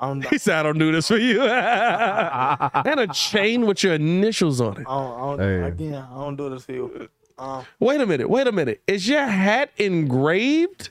I 0.00 0.06
don't, 0.08 0.24
He 0.28 0.38
said, 0.38 0.56
I 0.60 0.62
don't 0.62 0.78
do 0.78 0.90
this 0.92 1.08
for 1.08 1.18
you. 1.18 1.42
and 1.44 3.00
a 3.00 3.06
chain 3.12 3.66
with 3.66 3.82
your 3.84 3.94
initials 3.94 4.60
on 4.60 4.80
it. 4.80 4.86
I 4.88 4.94
don't, 4.94 5.12
I 5.12 5.20
don't, 5.36 5.38
Hey. 5.40 5.62
again, 5.68 5.94
I 6.10 6.14
don't 6.14 6.36
do 6.36 6.48
this 6.50 6.64
for 6.64 6.72
you. 6.72 7.08
Um, 7.38 7.64
Wait 7.78 8.00
a 8.00 8.06
minute. 8.06 8.28
Wait 8.30 8.46
a 8.46 8.52
minute. 8.52 8.82
Is 8.86 9.06
your 9.08 9.26
hat 9.26 9.70
engraved? 9.76 10.90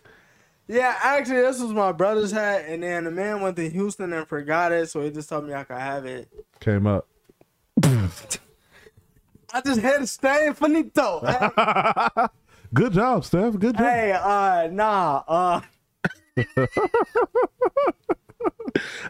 yeah, 0.68 0.96
actually, 1.02 1.42
this 1.42 1.60
was 1.60 1.74
my 1.74 1.92
brother's 1.92 2.32
hat, 2.32 2.66
and 2.68 2.84
then 2.84 3.04
the 3.06 3.12
man 3.12 3.42
went 3.42 3.56
to 3.56 3.68
Houston 3.70 4.14
and 4.14 4.28
forgot 4.28 4.72
it, 4.72 4.90
so 4.90 5.02
he 5.02 5.10
just 5.10 5.28
told 5.30 5.46
me 5.48 5.54
I 5.54 5.64
could 5.64 5.78
have 5.78 6.06
it. 6.06 6.28
Came 6.60 6.86
up. 6.88 7.08
I 7.84 9.62
just 9.66 9.82
had 9.82 9.98
to 10.00 10.08
stay 10.08 10.52
finito. 10.54 11.22
hey, 11.26 12.26
Good 12.74 12.94
job, 12.94 13.26
Steph. 13.26 13.58
Good 13.58 13.76
job. 13.78 13.84
hey, 13.86 14.12
uh, 14.12 14.68
nah, 14.72 15.24
uh, 15.28 15.62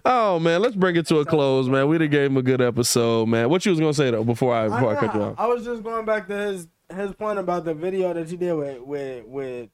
Oh 0.05 0.39
man, 0.39 0.61
let's 0.61 0.75
bring 0.75 0.95
it 0.95 1.05
to 1.07 1.19
a 1.19 1.25
close, 1.25 1.67
man. 1.67 1.87
We 1.87 1.97
done 1.97 2.09
gave 2.09 2.31
him 2.31 2.37
a 2.37 2.41
good 2.41 2.61
episode, 2.61 3.27
man. 3.27 3.49
What 3.49 3.65
you 3.65 3.71
was 3.71 3.79
gonna 3.79 3.93
say 3.93 4.11
though 4.11 4.23
before 4.23 4.55
I 4.55 4.69
before 4.69 4.95
I, 4.95 4.99
cut 4.99 5.13
you 5.13 5.21
off? 5.21 5.35
I 5.37 5.47
was 5.47 5.63
just 5.63 5.83
going 5.83 6.05
back 6.05 6.27
to 6.27 6.35
his 6.35 6.67
his 6.95 7.11
point 7.13 7.39
about 7.39 7.65
the 7.65 7.73
video 7.73 8.13
that 8.13 8.29
you 8.29 8.37
did 8.37 8.53
with 8.53 8.81
with 8.81 9.25
with 9.25 9.69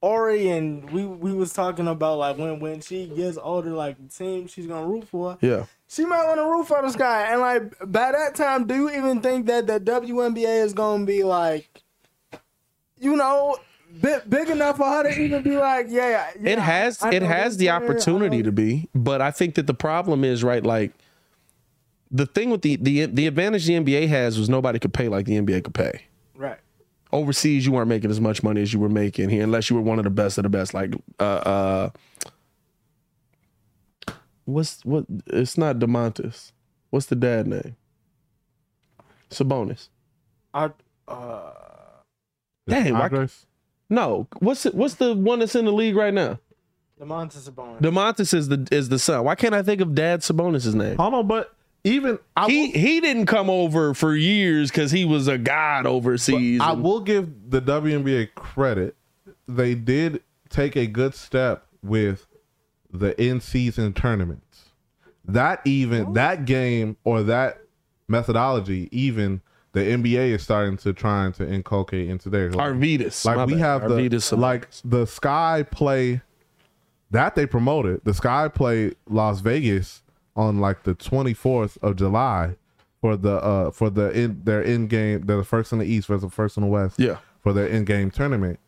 Ori, 0.00 0.48
and 0.48 0.90
we 0.90 1.06
we 1.06 1.32
was 1.32 1.52
talking 1.52 1.86
about 1.86 2.18
like 2.18 2.36
when 2.36 2.58
when 2.58 2.80
she 2.80 3.06
gets 3.06 3.38
older, 3.40 3.70
like 3.70 3.96
the 3.96 4.08
team 4.08 4.48
she's 4.48 4.66
gonna 4.66 4.86
root 4.86 5.06
for. 5.06 5.38
Yeah. 5.40 5.66
She 5.86 6.04
might 6.04 6.26
want 6.26 6.38
to 6.38 6.44
root 6.44 6.66
for 6.66 6.82
this 6.82 6.96
guy, 6.96 7.30
and 7.30 7.40
like 7.40 7.62
by 7.86 8.12
that 8.12 8.34
time, 8.34 8.66
do 8.66 8.74
you 8.74 8.90
even 8.90 9.20
think 9.20 9.46
that 9.46 9.66
the 9.66 9.78
WNBA 9.78 10.64
is 10.64 10.72
gonna 10.72 11.04
be 11.04 11.22
like, 11.22 11.82
you 12.98 13.14
know, 13.14 13.58
big, 14.00 14.22
big 14.28 14.48
enough 14.48 14.76
for 14.76 14.84
her 14.84 15.02
to 15.04 15.20
even 15.20 15.42
be 15.42 15.56
like, 15.56 15.86
yeah, 15.88 16.32
yeah 16.40 16.52
It 16.52 16.58
has 16.58 17.02
I 17.02 17.12
it 17.14 17.22
has 17.22 17.56
the 17.56 17.66
player, 17.66 17.76
opportunity 17.76 18.42
to 18.42 18.52
be, 18.52 18.88
but 18.94 19.20
I 19.20 19.30
think 19.30 19.54
that 19.56 19.66
the 19.66 19.74
problem 19.74 20.24
is 20.24 20.42
right. 20.44 20.62
Like 20.64 20.92
the 22.10 22.26
thing 22.26 22.50
with 22.50 22.62
the 22.62 22.76
the 22.76 23.06
the 23.06 23.26
advantage 23.26 23.66
the 23.66 23.74
NBA 23.74 24.08
has 24.08 24.38
was 24.38 24.48
nobody 24.48 24.78
could 24.78 24.92
pay 24.94 25.08
like 25.08 25.26
the 25.26 25.38
NBA 25.40 25.64
could 25.64 25.74
pay. 25.74 26.02
right. 26.34 26.58
Overseas, 27.14 27.66
you 27.66 27.72
weren't 27.72 27.88
making 27.88 28.10
as 28.10 28.22
much 28.22 28.42
money 28.42 28.62
as 28.62 28.72
you 28.72 28.80
were 28.80 28.88
making 28.88 29.28
here, 29.28 29.42
unless 29.44 29.68
you 29.68 29.76
were 29.76 29.82
one 29.82 29.98
of 29.98 30.04
the 30.04 30.10
best 30.10 30.38
of 30.38 30.44
the 30.44 30.48
best. 30.48 30.72
Like 30.72 30.94
uh 31.20 31.22
uh, 31.22 31.90
what's 34.44 34.82
what? 34.84 35.04
It's 35.26 35.58
not 35.58 35.76
Domantas. 35.78 36.52
What's 36.90 37.06
the 37.06 37.16
dad 37.16 37.46
name? 37.46 37.76
Sabonis. 39.30 39.88
I, 40.54 40.70
uh, 41.08 41.50
Dang, 42.68 42.92
why- 42.94 43.00
Andres? 43.04 43.46
No, 43.92 44.26
what's 44.38 44.64
what's 44.64 44.94
the 44.94 45.14
one 45.14 45.40
that's 45.40 45.54
in 45.54 45.66
the 45.66 45.72
league 45.72 45.96
right 45.96 46.14
now? 46.14 46.38
Domantas 46.98 47.50
Sabonis. 47.50 47.82
Domantas 47.82 48.32
is 48.32 48.48
the 48.48 48.66
is 48.72 48.88
the 48.88 48.98
son. 48.98 49.22
Why 49.24 49.34
can't 49.34 49.52
I 49.52 49.62
think 49.62 49.82
of 49.82 49.94
Dad 49.94 50.20
Sabonis' 50.20 50.72
name? 50.72 50.96
Hold 50.96 51.12
on, 51.12 51.26
but 51.26 51.54
even 51.84 52.18
I 52.34 52.48
he 52.48 52.68
will, 52.68 52.72
he 52.72 53.00
didn't 53.00 53.26
come 53.26 53.50
over 53.50 53.92
for 53.92 54.16
years 54.16 54.70
because 54.70 54.92
he 54.92 55.04
was 55.04 55.28
a 55.28 55.36
god 55.36 55.84
overseas. 55.84 56.62
I 56.62 56.72
will 56.72 57.00
give 57.00 57.50
the 57.50 57.60
WNBA 57.60 58.34
credit. 58.34 58.96
They 59.46 59.74
did 59.74 60.22
take 60.48 60.74
a 60.74 60.86
good 60.86 61.14
step 61.14 61.66
with 61.82 62.26
the 62.90 63.20
in-season 63.22 63.92
tournaments. 63.92 64.70
That 65.26 65.60
even 65.66 66.14
that 66.14 66.46
game 66.46 66.96
or 67.04 67.22
that 67.24 67.60
methodology, 68.08 68.88
even 68.90 69.42
the 69.72 69.80
NBA 69.80 70.30
is 70.30 70.42
starting 70.42 70.76
to 70.78 70.92
trying 70.92 71.32
to 71.32 71.48
inculcate 71.50 72.08
into 72.08 72.28
their 72.28 72.50
Arvydas. 72.50 73.24
like 73.24 73.46
we 73.46 73.54
bad. 73.54 73.60
have 73.60 73.88
the 73.88 73.96
Arvydas 73.96 74.36
like 74.38 74.68
the 74.84 75.06
Sky 75.06 75.64
play 75.70 76.20
that 77.10 77.34
they 77.34 77.46
promoted. 77.46 78.02
The 78.04 78.14
Sky 78.14 78.48
play 78.48 78.92
Las 79.08 79.40
Vegas 79.40 80.02
on 80.36 80.60
like 80.60 80.82
the 80.84 80.94
24th 80.94 81.78
of 81.82 81.96
July 81.96 82.56
for 83.00 83.16
the 83.16 83.34
uh 83.36 83.70
for 83.70 83.90
the 83.90 84.10
in 84.10 84.42
their 84.44 84.62
in 84.62 84.86
game 84.86 85.22
they're 85.26 85.36
the 85.38 85.44
first 85.44 85.72
in 85.72 85.78
the 85.78 85.84
East 85.84 86.08
versus 86.08 86.22
the 86.22 86.30
first 86.30 86.56
in 86.56 86.62
the 86.62 86.68
West. 86.68 86.98
Yeah. 86.98 87.18
For 87.40 87.52
their 87.52 87.66
in 87.66 87.84
game 87.84 88.10
tournament. 88.10 88.60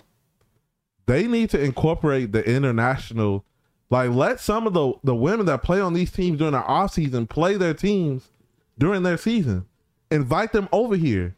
They 1.07 1.27
need 1.27 1.51
to 1.51 1.63
incorporate 1.63 2.33
the 2.33 2.43
international 2.49 3.45
like 3.91 4.11
let 4.11 4.41
some 4.41 4.67
of 4.67 4.73
the 4.73 4.95
the 5.05 5.15
women 5.15 5.47
that 5.47 5.63
play 5.63 5.81
on 5.81 5.93
these 5.93 6.11
teams 6.11 6.39
during 6.39 6.53
the 6.53 6.63
off 6.63 6.93
season 6.95 7.27
play 7.27 7.57
their 7.57 7.75
teams 7.75 8.31
during 8.79 9.03
their 9.03 9.19
season. 9.19 9.67
Invite 10.11 10.53
them 10.53 10.69
over 10.73 10.97
here. 10.97 11.35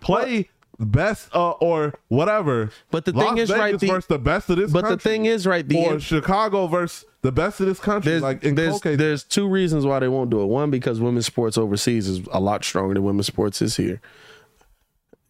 Play 0.00 0.48
best 0.78 1.34
uh, 1.34 1.50
or 1.52 1.94
whatever. 2.08 2.70
But 2.90 3.04
the 3.04 3.12
Las 3.12 3.26
thing 3.28 3.38
is, 3.38 3.48
Vegas 3.48 3.60
right, 3.60 3.78
the- 3.80 3.86
versus 3.86 4.06
the 4.08 4.18
best 4.18 4.50
of 4.50 4.56
this 4.56 4.72
but 4.72 4.88
the 4.88 4.98
thing 4.98 5.24
is, 5.26 5.46
right, 5.46 5.66
the 5.66 5.76
or 5.78 5.94
in- 5.94 5.98
Chicago 6.00 6.66
versus 6.66 7.04
the 7.22 7.32
best 7.32 7.60
of 7.60 7.66
this 7.66 7.80
country. 7.80 8.12
there's 8.12 8.22
like 8.22 8.40
there's, 8.40 8.80
there's 8.80 9.24
two 9.24 9.48
reasons 9.48 9.84
why 9.86 9.98
they 9.98 10.08
won't 10.08 10.30
do 10.30 10.40
it. 10.42 10.46
One, 10.46 10.70
because 10.70 11.00
women's 11.00 11.26
sports 11.26 11.56
overseas 11.58 12.08
is 12.08 12.20
a 12.30 12.40
lot 12.40 12.64
stronger 12.64 12.94
than 12.94 13.02
women's 13.04 13.26
sports 13.26 13.60
is 13.62 13.76
here. 13.76 14.00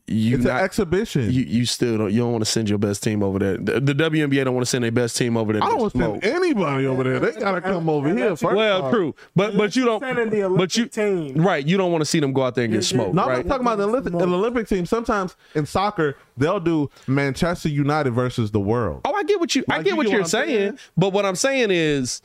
You 0.08 0.36
It's 0.36 0.44
not 0.44 0.58
an 0.60 0.64
exhibition. 0.64 1.32
you, 1.32 1.42
you 1.42 1.66
still 1.66 1.98
don't 1.98 2.12
you 2.12 2.20
don't 2.20 2.30
want 2.30 2.44
to 2.44 2.50
send 2.50 2.68
your 2.68 2.78
best 2.78 3.02
team 3.02 3.22
over 3.24 3.40
there. 3.40 3.56
The, 3.56 3.80
the 3.80 3.92
WNBA 3.92 4.44
don't 4.44 4.54
want 4.54 4.64
to 4.64 4.70
send 4.70 4.84
their 4.84 4.92
best 4.92 5.16
team 5.16 5.36
over 5.36 5.52
there. 5.52 5.62
I 5.62 5.66
to 5.66 5.70
don't 5.72 5.80
want 5.80 5.92
to 5.94 5.98
send 5.98 6.24
anybody 6.24 6.86
over 6.86 7.02
there. 7.02 7.18
They 7.18 7.32
gotta 7.40 7.60
come 7.60 7.88
over 7.88 8.06
and 8.08 8.16
here 8.16 8.26
that's- 8.28 8.40
first. 8.40 8.54
Well, 8.56 8.90
true, 8.90 9.14
but 9.34 9.56
but 9.56 9.74
you 9.74 9.84
don't. 9.84 10.00
Sending 10.00 10.30
the 10.30 10.48
But 10.56 10.76
you 10.76 10.84
Olympic 10.84 10.92
team. 10.92 11.42
right, 11.44 11.66
you 11.66 11.76
don't 11.76 11.90
want 11.90 12.02
to 12.02 12.06
see 12.06 12.20
them 12.20 12.32
go 12.32 12.42
out 12.44 12.54
there 12.54 12.64
and 12.64 12.72
get 12.72 12.88
Yeah, 12.90 12.96
yeah. 12.98 13.02
smoked. 13.02 13.14
No, 13.16 13.22
I'm 13.24 13.28
right? 13.28 13.46
not 13.46 13.50
talking 13.52 13.66
about 13.66 13.78
the 13.78 13.88
Olympic, 13.88 14.12
an 14.14 14.22
Olympic 14.22 14.68
team. 14.68 14.86
Sometimes 14.86 15.34
in 15.56 15.66
soccer, 15.66 16.16
they'll 16.36 16.60
do 16.60 16.88
Manchester 17.08 17.68
United 17.68 18.12
versus 18.12 18.52
the 18.52 18.60
world. 18.60 19.00
Oh, 19.04 19.12
I 19.12 19.24
get 19.24 19.40
what 19.40 19.54
you. 19.56 19.64
Like, 19.66 19.80
I 19.80 19.82
get 19.82 19.90
you 19.90 19.96
what 19.96 20.08
you're 20.08 20.20
what 20.20 20.30
saying, 20.30 20.48
saying? 20.48 20.78
but 20.96 21.12
what 21.12 21.26
I'm 21.26 21.34
saying 21.36 21.70
is 21.72 22.22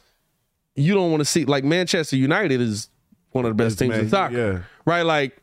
you 0.75 0.93
don't 0.93 1.09
want 1.09 1.21
to 1.21 1.25
see 1.25 1.45
like 1.45 1.63
Manchester 1.63 2.15
United 2.15 2.61
is 2.61 2.89
one 3.31 3.45
of 3.45 3.49
the 3.49 3.55
best 3.55 3.73
It's 3.73 3.79
teams 3.81 3.97
in 3.97 4.09
soccer. 4.09 4.37
yeah. 4.37 4.59
Right? 4.85 5.01
Like 5.01 5.37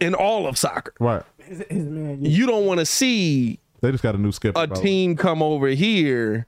in 0.00 0.14
all 0.14 0.46
of 0.46 0.58
soccer. 0.58 0.92
Right. 1.00 1.22
His, 1.46 1.58
his 1.70 1.84
man, 1.84 2.24
you- 2.24 2.30
You 2.30 2.46
don't 2.46 2.66
want 2.66 2.80
to 2.80 2.86
see 2.86 3.58
They 3.80 3.90
just 3.90 4.02
got 4.02 4.14
a 4.14 4.18
new 4.18 4.32
skip 4.32 4.56
a 4.56 4.66
bro. 4.66 4.80
team 4.80 5.16
come 5.16 5.42
over 5.42 5.68
here 5.68 6.46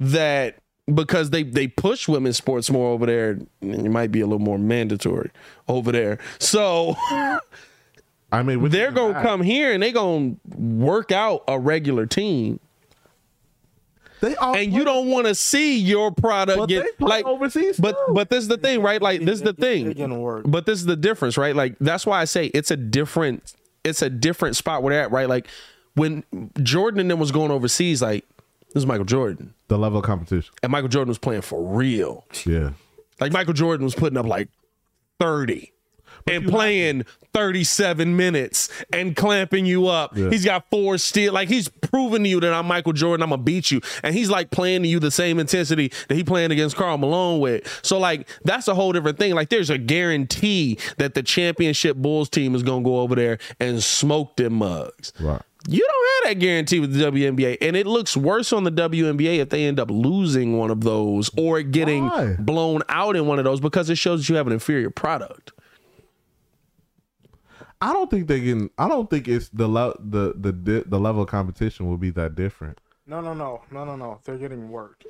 that 0.00 0.56
because 0.92 1.30
they 1.30 1.44
they 1.44 1.68
push 1.68 2.08
women's 2.08 2.36
sports 2.36 2.70
more 2.70 2.90
over 2.92 3.06
there, 3.06 3.38
it 3.60 3.90
might 3.90 4.10
be 4.10 4.20
a 4.20 4.26
little 4.26 4.40
more 4.40 4.58
mandatory 4.58 5.30
over 5.68 5.92
there. 5.92 6.18
So 6.40 6.96
I 8.32 8.42
mean, 8.42 8.68
they're 8.70 8.90
gonna 8.90 9.14
bad. 9.14 9.22
come 9.22 9.42
here 9.42 9.72
and 9.72 9.82
they 9.82 9.92
gonna 9.92 10.34
work 10.56 11.12
out 11.12 11.44
a 11.46 11.58
regular 11.58 12.06
team. 12.06 12.58
They 14.20 14.34
all 14.36 14.56
and 14.56 14.72
you 14.72 14.84
don't 14.84 15.08
want 15.08 15.26
to 15.26 15.34
see 15.34 15.78
your 15.78 16.12
product 16.12 16.58
But 16.58 16.68
get 16.68 16.84
they 16.84 16.92
play 16.92 17.08
like 17.08 17.26
overseas 17.26 17.76
But 17.78 17.92
too. 18.06 18.14
but 18.14 18.30
this 18.30 18.42
is 18.42 18.48
the 18.48 18.56
thing, 18.58 18.80
right? 18.80 19.02
Like 19.02 19.20
this 19.24 19.36
is 19.36 19.42
the 19.42 19.52
thing. 19.52 19.94
But 20.46 20.64
this 20.66 20.78
is 20.78 20.86
the 20.86 20.96
difference, 20.96 21.36
right? 21.36 21.54
Like 21.56 21.76
that's 21.80 22.06
why 22.06 22.20
I 22.20 22.24
say 22.24 22.46
it's 22.46 22.70
a 22.70 22.76
different 22.76 23.52
it's 23.84 24.02
a 24.02 24.10
different 24.10 24.56
spot 24.56 24.82
where 24.82 24.94
they're 24.94 25.02
at, 25.04 25.10
right? 25.10 25.28
Like 25.28 25.48
when 25.94 26.24
Jordan 26.62 27.00
and 27.00 27.10
them 27.10 27.18
was 27.18 27.32
going 27.32 27.50
overseas, 27.50 28.02
like 28.02 28.24
this 28.68 28.82
is 28.82 28.86
Michael 28.86 29.04
Jordan, 29.04 29.54
the 29.68 29.78
level 29.78 29.98
of 29.98 30.04
competition. 30.04 30.52
and 30.62 30.72
Michael 30.72 30.88
Jordan 30.88 31.08
was 31.08 31.18
playing 31.18 31.42
for 31.42 31.62
real. 31.62 32.24
Yeah. 32.46 32.70
Like 33.20 33.32
Michael 33.32 33.54
Jordan 33.54 33.84
was 33.84 33.94
putting 33.94 34.16
up 34.16 34.26
like 34.26 34.48
thirty. 35.20 35.71
And 36.26 36.46
playing 36.46 37.04
37 37.34 38.16
minutes 38.16 38.68
and 38.92 39.16
clamping 39.16 39.66
you 39.66 39.86
up. 39.86 40.16
Yeah. 40.16 40.30
He's 40.30 40.44
got 40.44 40.68
four 40.70 40.98
steal. 40.98 41.32
Like 41.32 41.48
he's 41.48 41.68
proving 41.68 42.24
to 42.24 42.28
you 42.28 42.40
that 42.40 42.52
I'm 42.52 42.66
Michael 42.66 42.92
Jordan. 42.92 43.22
I'm 43.22 43.30
gonna 43.30 43.42
beat 43.42 43.70
you. 43.70 43.80
And 44.02 44.14
he's 44.14 44.30
like 44.30 44.50
playing 44.50 44.82
to 44.82 44.88
you 44.88 44.98
the 45.00 45.10
same 45.10 45.38
intensity 45.38 45.92
that 46.08 46.14
he 46.14 46.24
playing 46.24 46.50
against 46.50 46.76
Karl 46.76 46.98
Malone 46.98 47.40
with. 47.40 47.80
So 47.82 47.98
like 47.98 48.28
that's 48.44 48.68
a 48.68 48.74
whole 48.74 48.92
different 48.92 49.18
thing. 49.18 49.34
Like 49.34 49.48
there's 49.48 49.70
a 49.70 49.78
guarantee 49.78 50.78
that 50.98 51.14
the 51.14 51.22
championship 51.22 51.96
Bulls 51.96 52.28
team 52.28 52.54
is 52.54 52.62
gonna 52.62 52.84
go 52.84 53.00
over 53.00 53.14
there 53.14 53.38
and 53.58 53.82
smoke 53.82 54.36
them 54.36 54.54
mugs. 54.54 55.12
Right. 55.18 55.42
You 55.68 55.78
don't 55.78 56.24
have 56.26 56.34
that 56.34 56.40
guarantee 56.40 56.80
with 56.80 56.92
the 56.92 57.04
WNBA, 57.04 57.58
and 57.60 57.76
it 57.76 57.86
looks 57.86 58.16
worse 58.16 58.52
on 58.52 58.64
the 58.64 58.72
WNBA 58.72 59.38
if 59.38 59.50
they 59.50 59.64
end 59.64 59.78
up 59.78 59.92
losing 59.92 60.58
one 60.58 60.72
of 60.72 60.80
those 60.80 61.30
or 61.36 61.62
getting 61.62 62.06
Why? 62.06 62.34
blown 62.36 62.82
out 62.88 63.14
in 63.14 63.28
one 63.28 63.38
of 63.38 63.44
those 63.44 63.60
because 63.60 63.88
it 63.88 63.94
shows 63.94 64.20
that 64.22 64.28
you 64.28 64.34
have 64.34 64.48
an 64.48 64.52
inferior 64.52 64.90
product. 64.90 65.52
I 67.82 67.92
don't 67.92 68.10
think 68.10 68.28
they 68.28 68.40
can. 68.40 68.70
I 68.78 68.88
don't 68.88 69.10
think 69.10 69.28
it's 69.28 69.48
the 69.48 69.68
le- 69.68 69.96
the 69.98 70.34
the 70.36 70.52
di- 70.52 70.84
the 70.86 71.00
level 71.00 71.22
of 71.22 71.28
competition 71.28 71.88
will 71.88 71.96
be 71.96 72.10
that 72.10 72.34
different. 72.34 72.80
No, 73.06 73.20
no, 73.20 73.34
no, 73.34 73.62
no, 73.70 73.84
no, 73.84 73.96
no. 73.96 74.20
They're 74.24 74.38
getting 74.38 74.70
worked. 74.70 75.04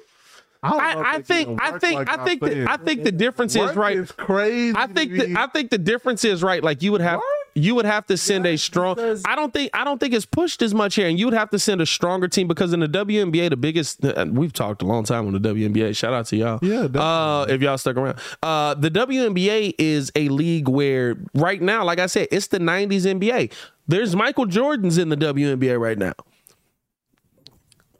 don't 0.63 0.81
I, 0.81 1.17
I 1.17 1.23
think 1.23 1.61
I 1.61 1.79
think 1.79 1.99
like 1.99 2.09
I 2.09 2.15
I'm 2.15 2.25
think 2.25 2.41
the, 2.41 2.51
saying. 2.51 2.67
I 2.69 2.77
think 2.79 3.05
the 3.05 3.13
difference 3.13 3.55
is 3.55 3.77
right. 3.77 3.97
is 3.97 4.13
crazy. 4.13 4.75
I 4.77 4.87
think 4.87 5.11
to 5.13 5.27
the. 5.27 5.39
I 5.39 5.49
think 5.49 5.71
the 5.71 5.79
difference 5.79 6.25
is 6.25 6.43
right. 6.43 6.63
Like 6.63 6.83
you 6.83 6.93
would 6.93 7.01
have 7.01 7.21
you 7.55 7.75
would 7.75 7.85
have 7.85 8.07
to 8.07 8.17
send 8.17 8.47
a 8.47 8.57
strong. 8.57 8.99
I 9.25 9.37
don't 9.37 9.53
think 9.53 9.71
I 9.75 9.85
don't 9.85 9.99
think 9.99 10.15
it's 10.15 10.25
pushed 10.25 10.63
as 10.63 10.73
much 10.73 10.95
here, 10.95 11.07
and 11.09 11.19
you 11.19 11.27
would 11.27 11.35
have 11.35 11.51
to 11.51 11.59
send 11.59 11.81
a 11.81 11.87
stronger 11.87 12.29
team 12.29 12.49
because 12.49 12.73
in 12.73 12.81
the 12.81 12.89
WNBA, 12.89 13.51
the 13.51 13.57
biggest 13.57 14.05
uh, 14.05 14.27
we've 14.31 14.53
talked 14.53 14.83
a 14.83 14.87
long 14.87 15.05
time 15.05 15.27
on 15.27 15.33
the 15.33 15.41
WNBA. 15.41 15.97
Shout 15.97 16.13
out 16.15 16.27
to 16.27 16.37
y'all. 16.37 16.59
Yeah, 16.63 16.85
Uh, 16.85 17.47
if 17.49 17.61
y'all 17.61 17.79
stuck 17.79 17.97
around, 17.97 18.19
uh, 18.43 18.75
the 18.75 18.91
WNBA 18.91 19.75
is 19.79 20.11
a 20.17 20.29
league 20.29 20.69
where 20.69 21.17
right 21.35 21.61
now, 21.61 21.85
like 21.85 21.99
I 21.99 22.07
said, 22.07 22.29
it's 22.31 22.47
the 22.47 22.59
'90s 22.59 23.05
NBA. 23.05 23.53
There's 23.87 24.17
Michael 24.17 24.47
Jordans 24.47 24.99
in 24.99 25.09
the 25.09 25.17
WNBA 25.17 25.79
right 25.79 25.99
now. 25.99 26.13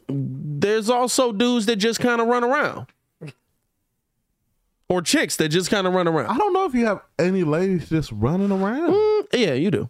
There's 0.09 0.91
also 0.91 1.33
dudes 1.33 1.67
that 1.67 1.77
just 1.77 2.01
kind 2.01 2.21
of 2.21 2.27
run 2.27 2.45
around. 2.45 2.87
Or 4.93 5.01
chicks 5.03 5.37
that 5.37 5.49
just 5.49 5.71
kind 5.71 5.87
of 5.87 5.95
run 5.95 6.07
around. 6.07 6.27
I 6.27 6.37
don't 6.37 6.53
know 6.53 6.65
if 6.67 6.75
you 6.75 6.85
have 6.87 7.01
any 7.19 7.45
ladies 7.45 7.89
just 7.89 8.13
running 8.13 8.51
around. 8.53 8.93
Mm, 8.93 9.27
yeah, 9.33 9.55
you 9.55 9.71
do. 9.71 9.89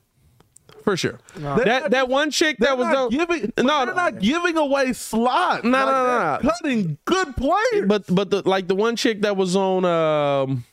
For 0.84 0.96
sure. 0.96 1.18
That 1.36 1.90
that 1.92 2.08
one 2.08 2.30
chick 2.32 2.58
that 2.58 2.76
was 2.78 2.86
not 2.88 2.96
on- 2.96 3.10
giving. 3.10 3.52
no, 3.56 3.62
No, 3.62 3.86
they're 3.86 3.94
not 3.94 4.18
giving 4.18 4.56
away 4.56 4.92
slots. 4.92 5.62
No, 5.64 5.70
Like, 5.70 5.86
no, 5.86 5.92
no, 5.92 6.38
no. 6.42 6.50
Cutting 6.50 6.98
good 7.04 7.36
players. 7.36 7.86
but 7.86 8.02
but 8.08 8.30
the 8.30 8.42
like 8.48 8.66
the 8.68 8.74
one 8.74 8.96
chick 8.96 9.22
that 9.22 9.36
was 9.36 9.54
on 9.54 9.84
um 9.84 10.64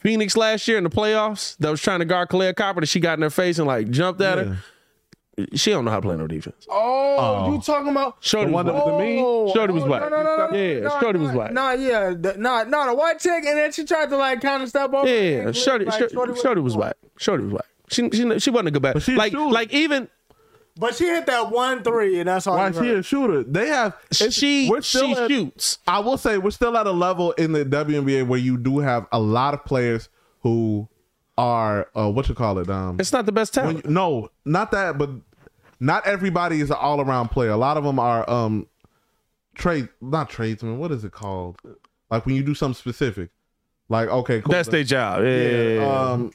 Phoenix 0.00 0.36
last 0.36 0.66
year 0.68 0.78
in 0.78 0.84
the 0.84 0.90
playoffs 0.90 1.56
that 1.58 1.70
was 1.70 1.80
trying 1.82 1.98
to 2.00 2.04
guard 2.06 2.28
Kahleah 2.30 2.54
Copper 2.56 2.80
that 2.80 2.86
she 2.86 3.00
got 3.00 3.18
in 3.18 3.22
her 3.22 3.30
face 3.30 3.58
and 3.58 3.66
like 3.66 3.90
jumped 3.90 4.20
at 4.22 4.38
her. 4.38 4.58
She 5.54 5.70
don't 5.70 5.84
know 5.84 5.90
how 5.90 5.98
to 5.98 6.02
play 6.02 6.16
no 6.16 6.26
defense. 6.28 6.66
Oh, 6.70 7.50
you 7.50 7.56
oh. 7.56 7.60
talking 7.60 7.88
about? 7.90 8.18
Shorty 8.20 8.46
was 8.46 8.54
one 8.54 8.66
that 8.66 8.72
black. 8.72 8.86
was 8.86 8.92
the 8.92 9.04
mean? 9.04 9.24
Oh, 9.26 9.52
Shorty 9.52 9.72
was 9.72 9.82
oh, 9.82 9.86
black. 9.86 10.02
No, 10.02 10.08
no, 10.08 10.22
no, 10.22 10.48
no, 10.48 10.56
Yeah, 10.56 10.80
no, 10.80 11.00
Shorty 11.00 11.18
no, 11.18 11.24
was 11.24 11.32
black. 11.32 11.52
No, 11.52 11.72
yeah, 11.72 12.14
the, 12.16 12.36
no, 12.38 12.62
no, 12.64 12.86
the 12.86 12.94
white 12.94 13.18
chick, 13.18 13.44
and 13.44 13.58
then 13.58 13.72
she 13.72 13.84
tried 13.84 14.10
to 14.10 14.16
like 14.16 14.40
kind 14.40 14.62
of 14.62 14.68
step 14.68 14.92
over. 14.92 15.08
Yeah, 15.08 15.46
and 15.46 15.56
Shorty, 15.56 15.86
like, 15.86 16.10
Shorty, 16.10 16.40
Shorty 16.40 16.60
was 16.60 16.76
black. 16.76 16.96
Shorty 17.18 17.44
was 17.44 17.52
black. 17.52 17.66
She 17.88 18.08
she 18.10 18.38
she 18.38 18.50
wasn't 18.50 18.68
a 18.68 18.70
good 18.70 18.82
back. 18.82 19.00
she 19.02 19.14
a 19.14 19.16
Like 19.16 19.32
shooter. 19.32 19.52
like 19.52 19.72
even 19.72 20.08
But 20.76 20.94
she 20.94 21.06
hit 21.06 21.26
that 21.26 21.50
one 21.50 21.82
three, 21.82 22.20
and 22.20 22.28
that's 22.28 22.46
all. 22.46 22.56
Why 22.56 22.70
she 22.70 22.78
heard. 22.78 22.98
a 22.98 23.02
shooter? 23.02 23.42
They 23.42 23.68
have. 23.68 23.96
she 24.12 24.68
we're 24.70 24.82
still 24.82 25.14
she 25.14 25.20
at- 25.20 25.30
shoots. 25.30 25.78
I 25.86 25.98
will 25.98 26.16
say 26.16 26.38
we're 26.38 26.50
still 26.50 26.76
at 26.76 26.86
a 26.86 26.92
level 26.92 27.32
in 27.32 27.52
the 27.52 27.64
WNBA 27.64 28.26
where 28.26 28.38
you 28.38 28.56
do 28.56 28.78
have 28.78 29.06
a 29.12 29.18
lot 29.18 29.52
of 29.54 29.64
players 29.64 30.08
who 30.40 30.88
are 31.36 31.88
uh, 31.96 32.10
what 32.10 32.28
you 32.28 32.34
call 32.34 32.58
it. 32.58 32.68
Um, 32.70 32.96
It's 33.00 33.12
not 33.12 33.26
the 33.26 33.32
best 33.32 33.54
talent. 33.54 33.84
you- 33.84 33.90
no, 33.90 34.30
not 34.44 34.70
that, 34.72 34.98
but 34.98 35.10
not 35.80 36.06
everybody 36.06 36.60
is 36.60 36.70
an 36.70 36.76
all 36.80 37.00
around 37.00 37.28
player. 37.28 37.50
A 37.50 37.56
lot 37.56 37.76
of 37.76 37.84
them 37.84 37.98
are 37.98 38.28
um 38.30 38.66
trade, 39.54 39.88
not 40.00 40.30
tradesmen. 40.30 40.78
What 40.78 40.92
is 40.92 41.04
it 41.04 41.12
called? 41.12 41.56
Like 42.10 42.26
when 42.26 42.34
you 42.36 42.42
do 42.42 42.54
something 42.54 42.74
specific. 42.78 43.30
Like 43.88 44.08
okay, 44.08 44.40
cool. 44.40 44.52
That's 44.52 44.68
their 44.68 44.84
job. 44.84 45.22
Yeah, 45.24 45.62
yeah. 45.62 45.86
Um, 46.12 46.30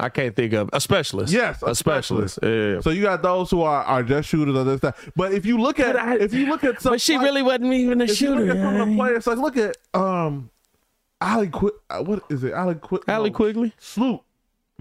I 0.00 0.10
can't 0.10 0.36
think 0.36 0.52
of 0.52 0.70
a 0.72 0.80
specialist. 0.80 1.32
Yes, 1.32 1.62
a 1.62 1.66
a 1.70 1.74
specialist. 1.74 2.38
Yeah. 2.42 2.80
so 2.80 2.90
you 2.90 3.02
got 3.02 3.22
those 3.22 3.50
who 3.50 3.62
are, 3.62 3.82
are 3.82 4.02
just 4.04 4.28
shooters 4.28 4.54
or 4.54 4.64
this 4.64 4.80
that. 4.82 4.96
But 5.16 5.32
if 5.32 5.44
you 5.46 5.58
look 5.58 5.80
at 5.80 5.96
I- 5.96 6.18
if 6.18 6.34
you 6.34 6.46
look 6.46 6.62
at 6.64 6.80
some 6.82 6.92
But 6.92 7.00
she 7.00 7.16
like- 7.16 7.24
really 7.24 7.42
wasn't 7.42 7.72
even 7.72 8.00
a 8.00 8.04
if 8.04 8.20
you 8.20 8.30
look 8.34 8.40
shooter. 8.40 8.50
at 8.52 8.56
some 8.58 8.80
of 8.80 8.86
the 8.86 8.92
yeah. 8.92 8.96
players, 8.96 9.26
like 9.26 9.38
look 9.38 9.56
at 9.56 9.76
um 9.94 10.50
Allie 11.20 11.48
Qu- 11.48 11.72
uh, 11.90 12.02
what 12.02 12.22
is 12.30 12.44
it? 12.44 12.52
Allie 12.52 12.76
Qu- 12.76 13.00
Allie 13.08 13.30
no, 13.30 13.36
Quigley. 13.36 13.72
Sloop. 13.78 14.22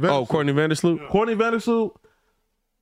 Oh. 0.03 0.25
Courtney 0.25 0.53
Vandersloot. 0.53 1.07
Courtney 1.09 1.35
Vandersloot. 1.35 1.91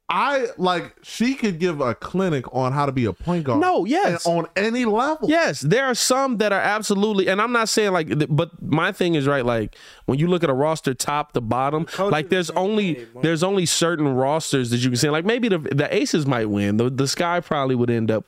I 0.08 0.50
like 0.58 0.96
she 1.02 1.34
could 1.34 1.58
give 1.58 1.82
a 1.82 1.96
clinic 1.96 2.46
on 2.54 2.74
how 2.74 2.86
to 2.86 2.92
be 2.92 3.06
a 3.06 3.14
point 3.14 3.44
guard. 3.44 3.60
No, 3.60 3.86
yes. 3.86 4.28
on 4.28 4.46
any 4.56 4.86
level. 4.86 5.28
Yes, 5.28 5.62
there 5.62 5.86
are 5.86 5.96
some 5.96 6.38
that 6.38 6.54
are 6.54 6.62
absolutely, 6.62 7.28
and 7.28 7.42
I'm 7.42 7.52
not 7.52 7.70
saying 7.70 7.92
like, 7.92 8.10
but 8.30 8.62
my 8.62 8.92
thing 8.92 9.16
is 9.16 9.26
right. 9.26 9.44
Like 9.44 9.76
when 10.06 10.20
you 10.20 10.28
look 10.28 10.44
at 10.44 10.50
a 10.52 10.54
roster 10.54 10.94
top 10.94 11.32
to 11.34 11.42
bottom, 11.42 11.88
like 11.98 12.30
there's 12.30 12.52
only 12.52 13.08
there's 13.24 13.42
only 13.42 13.66
certain 13.66 14.08
rosters 14.08 14.70
that 14.70 14.78
you 14.78 14.90
can 14.90 14.98
say. 14.98 15.10
Like 15.10 15.26
maybe 15.26 15.50
the 15.50 15.58
the 15.58 15.94
Aces 15.94 16.28
might 16.28 16.52
win. 16.52 16.78
The 16.78 16.92
the 16.92 17.08
Sky 17.08 17.40
probably 17.40 17.74
would 17.74 17.90
end 17.90 18.12
up 18.12 18.26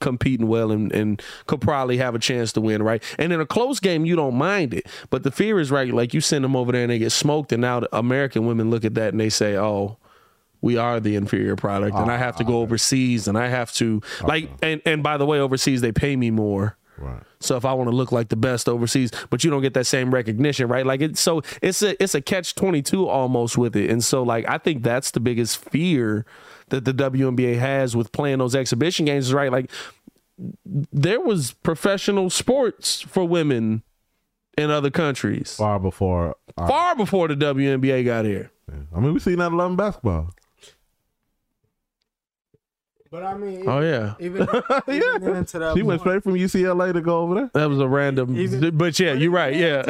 competing 0.00 0.46
well 0.46 0.70
and, 0.70 0.92
and 0.92 1.22
could 1.46 1.62
probably 1.62 1.96
have 1.96 2.14
a 2.14 2.18
chance 2.18 2.52
to 2.52 2.60
win, 2.60 2.82
right? 2.82 3.02
And 3.18 3.32
in 3.32 3.40
a 3.40 3.46
close 3.46 3.80
game, 3.80 4.04
you 4.04 4.14
don't 4.14 4.34
mind 4.34 4.74
it. 4.74 4.86
But 5.08 5.22
the 5.22 5.30
fear 5.30 5.58
is 5.58 5.70
right. 5.70 5.90
Like 5.90 6.12
you 6.12 6.20
send 6.20 6.44
them 6.44 6.54
over 6.54 6.70
there 6.70 6.82
and 6.82 6.90
they 6.90 6.98
get 6.98 7.12
smoked, 7.12 7.50
and 7.50 7.62
now 7.62 7.80
the 7.80 7.96
American 7.96 8.44
women 8.44 8.68
look 8.68 8.84
at 8.84 8.92
that 8.96 9.14
and 9.14 9.20
they 9.20 9.30
say, 9.30 9.56
oh. 9.56 9.96
We 10.64 10.78
are 10.78 10.98
the 10.98 11.14
inferior 11.14 11.56
product, 11.56 11.94
and 11.94 12.10
I 12.10 12.16
have 12.16 12.36
to 12.36 12.44
go 12.44 12.60
overseas, 12.62 13.28
and 13.28 13.36
I 13.36 13.48
have 13.48 13.70
to 13.74 14.00
like, 14.22 14.48
and 14.62 14.80
and 14.86 15.02
by 15.02 15.18
the 15.18 15.26
way, 15.26 15.38
overseas 15.38 15.82
they 15.82 15.92
pay 15.92 16.16
me 16.16 16.30
more. 16.30 16.78
Right. 16.96 17.22
So 17.38 17.56
if 17.56 17.66
I 17.66 17.74
want 17.74 17.90
to 17.90 17.94
look 17.94 18.12
like 18.12 18.30
the 18.30 18.36
best 18.36 18.66
overseas, 18.66 19.10
but 19.28 19.44
you 19.44 19.50
don't 19.50 19.60
get 19.60 19.74
that 19.74 19.84
same 19.84 20.14
recognition, 20.14 20.68
right? 20.68 20.86
Like 20.86 21.02
it's 21.02 21.20
so 21.20 21.42
it's 21.60 21.82
a 21.82 22.02
it's 22.02 22.14
a 22.14 22.22
catch 22.22 22.54
twenty 22.54 22.80
two 22.80 23.06
almost 23.06 23.58
with 23.58 23.76
it, 23.76 23.90
and 23.90 24.02
so 24.02 24.22
like 24.22 24.48
I 24.48 24.56
think 24.56 24.82
that's 24.82 25.10
the 25.10 25.20
biggest 25.20 25.58
fear 25.58 26.24
that 26.70 26.86
the 26.86 26.94
WNBA 26.94 27.58
has 27.58 27.94
with 27.94 28.10
playing 28.12 28.38
those 28.38 28.54
exhibition 28.54 29.04
games, 29.04 29.34
right? 29.34 29.52
Like 29.52 29.70
there 30.90 31.20
was 31.20 31.52
professional 31.52 32.30
sports 32.30 33.02
for 33.02 33.28
women 33.28 33.82
in 34.56 34.70
other 34.70 34.90
countries 34.90 35.56
Far 35.56 35.78
before. 35.78 36.36
uh, 36.56 36.66
far 36.66 36.96
before 36.96 37.28
the 37.28 37.34
WNBA 37.34 38.06
got 38.06 38.24
here. 38.24 38.50
I 38.96 39.00
mean, 39.00 39.12
we 39.12 39.20
seen 39.20 39.38
that 39.40 39.52
eleven 39.52 39.76
basketball. 39.76 40.30
But 43.14 43.22
I 43.22 43.34
mean, 43.36 43.62
Oh 43.68 43.78
yeah, 43.78 44.14
even, 44.18 44.42
even 44.88 45.36
into 45.36 45.58
that 45.60 45.76
She 45.76 45.82
went 45.84 46.00
straight 46.00 46.24
from 46.24 46.34
UCLA 46.34 46.92
to 46.92 47.00
go 47.00 47.20
over 47.20 47.34
there. 47.36 47.50
that 47.54 47.68
was 47.68 47.78
a 47.78 47.86
random. 47.86 48.36
Even- 48.36 48.76
but 48.76 48.98
yeah, 48.98 49.12
you're 49.12 49.30
right. 49.30 49.54
Yeah. 49.54 49.82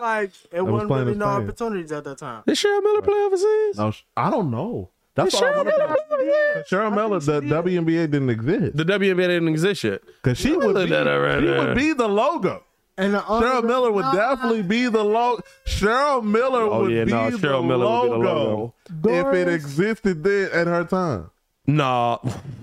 like 0.00 0.30
it 0.52 0.62
was 0.62 0.72
wasn't 0.72 0.88
playing 0.90 1.06
really 1.06 1.18
no 1.18 1.24
fans. 1.26 1.44
opportunities 1.44 1.90
at 1.92 2.04
that 2.04 2.18
time. 2.18 2.44
Did 2.46 2.56
Cheryl 2.56 2.82
Miller 2.84 3.02
play 3.02 3.18
overseas? 3.18 3.78
No, 3.78 3.92
I 4.16 4.30
don't 4.30 4.50
know. 4.52 4.90
That's 5.16 5.32
Did 5.32 5.40
what 5.40 5.44
I 5.44 5.52
Cheryl 5.52 5.56
wanted 5.56 5.70
Miller 5.78 5.90
ask. 5.90 6.08
play 6.08 6.18
overseas? 6.18 6.70
Cheryl 6.70 6.94
Miller, 6.94 7.18
the 7.20 7.40
WNBA 7.40 8.10
didn't 8.12 8.30
exist 8.30 8.76
The 8.76 8.84
WNBA 8.84 9.26
didn't 9.26 9.48
exist 9.48 9.82
yet. 9.84 10.02
because 10.22 10.38
she 10.38 10.52
would 10.56 10.74
Look 10.74 10.84
be, 10.84 10.90
that 10.90 11.02
right 11.06 11.40
she 11.40 11.46
there. 11.46 11.58
would 11.66 11.76
be 11.76 11.92
the 11.94 12.08
logo. 12.08 12.62
And 12.98 13.14
the 13.14 13.26
only 13.26 13.46
Cheryl 13.46 13.64
Miller 13.64 13.90
would 13.90 14.02
Nah, 14.04 14.12
definitely 14.12 14.62
be 14.62 14.86
the 14.88 15.02
logo. 15.02 15.42
Cheryl 15.66 16.22
Miller 16.22 16.62
Oh, 16.62 16.82
would 16.82 16.92
yeah, 16.92 17.04
be, 17.04 17.12
no, 17.12 17.30
the 17.30 17.38
Cheryl 17.38 17.66
Miller 17.66 17.86
would 17.88 18.02
be 18.02 18.08
the 18.10 18.16
logo 18.18 18.74
logo. 19.02 19.28
if 19.30 19.34
it 19.34 19.48
existed 19.52 20.22
then 20.22 20.50
at 20.52 20.66
her 20.66 20.84
time. 20.84 21.30
Nah, 21.66 22.18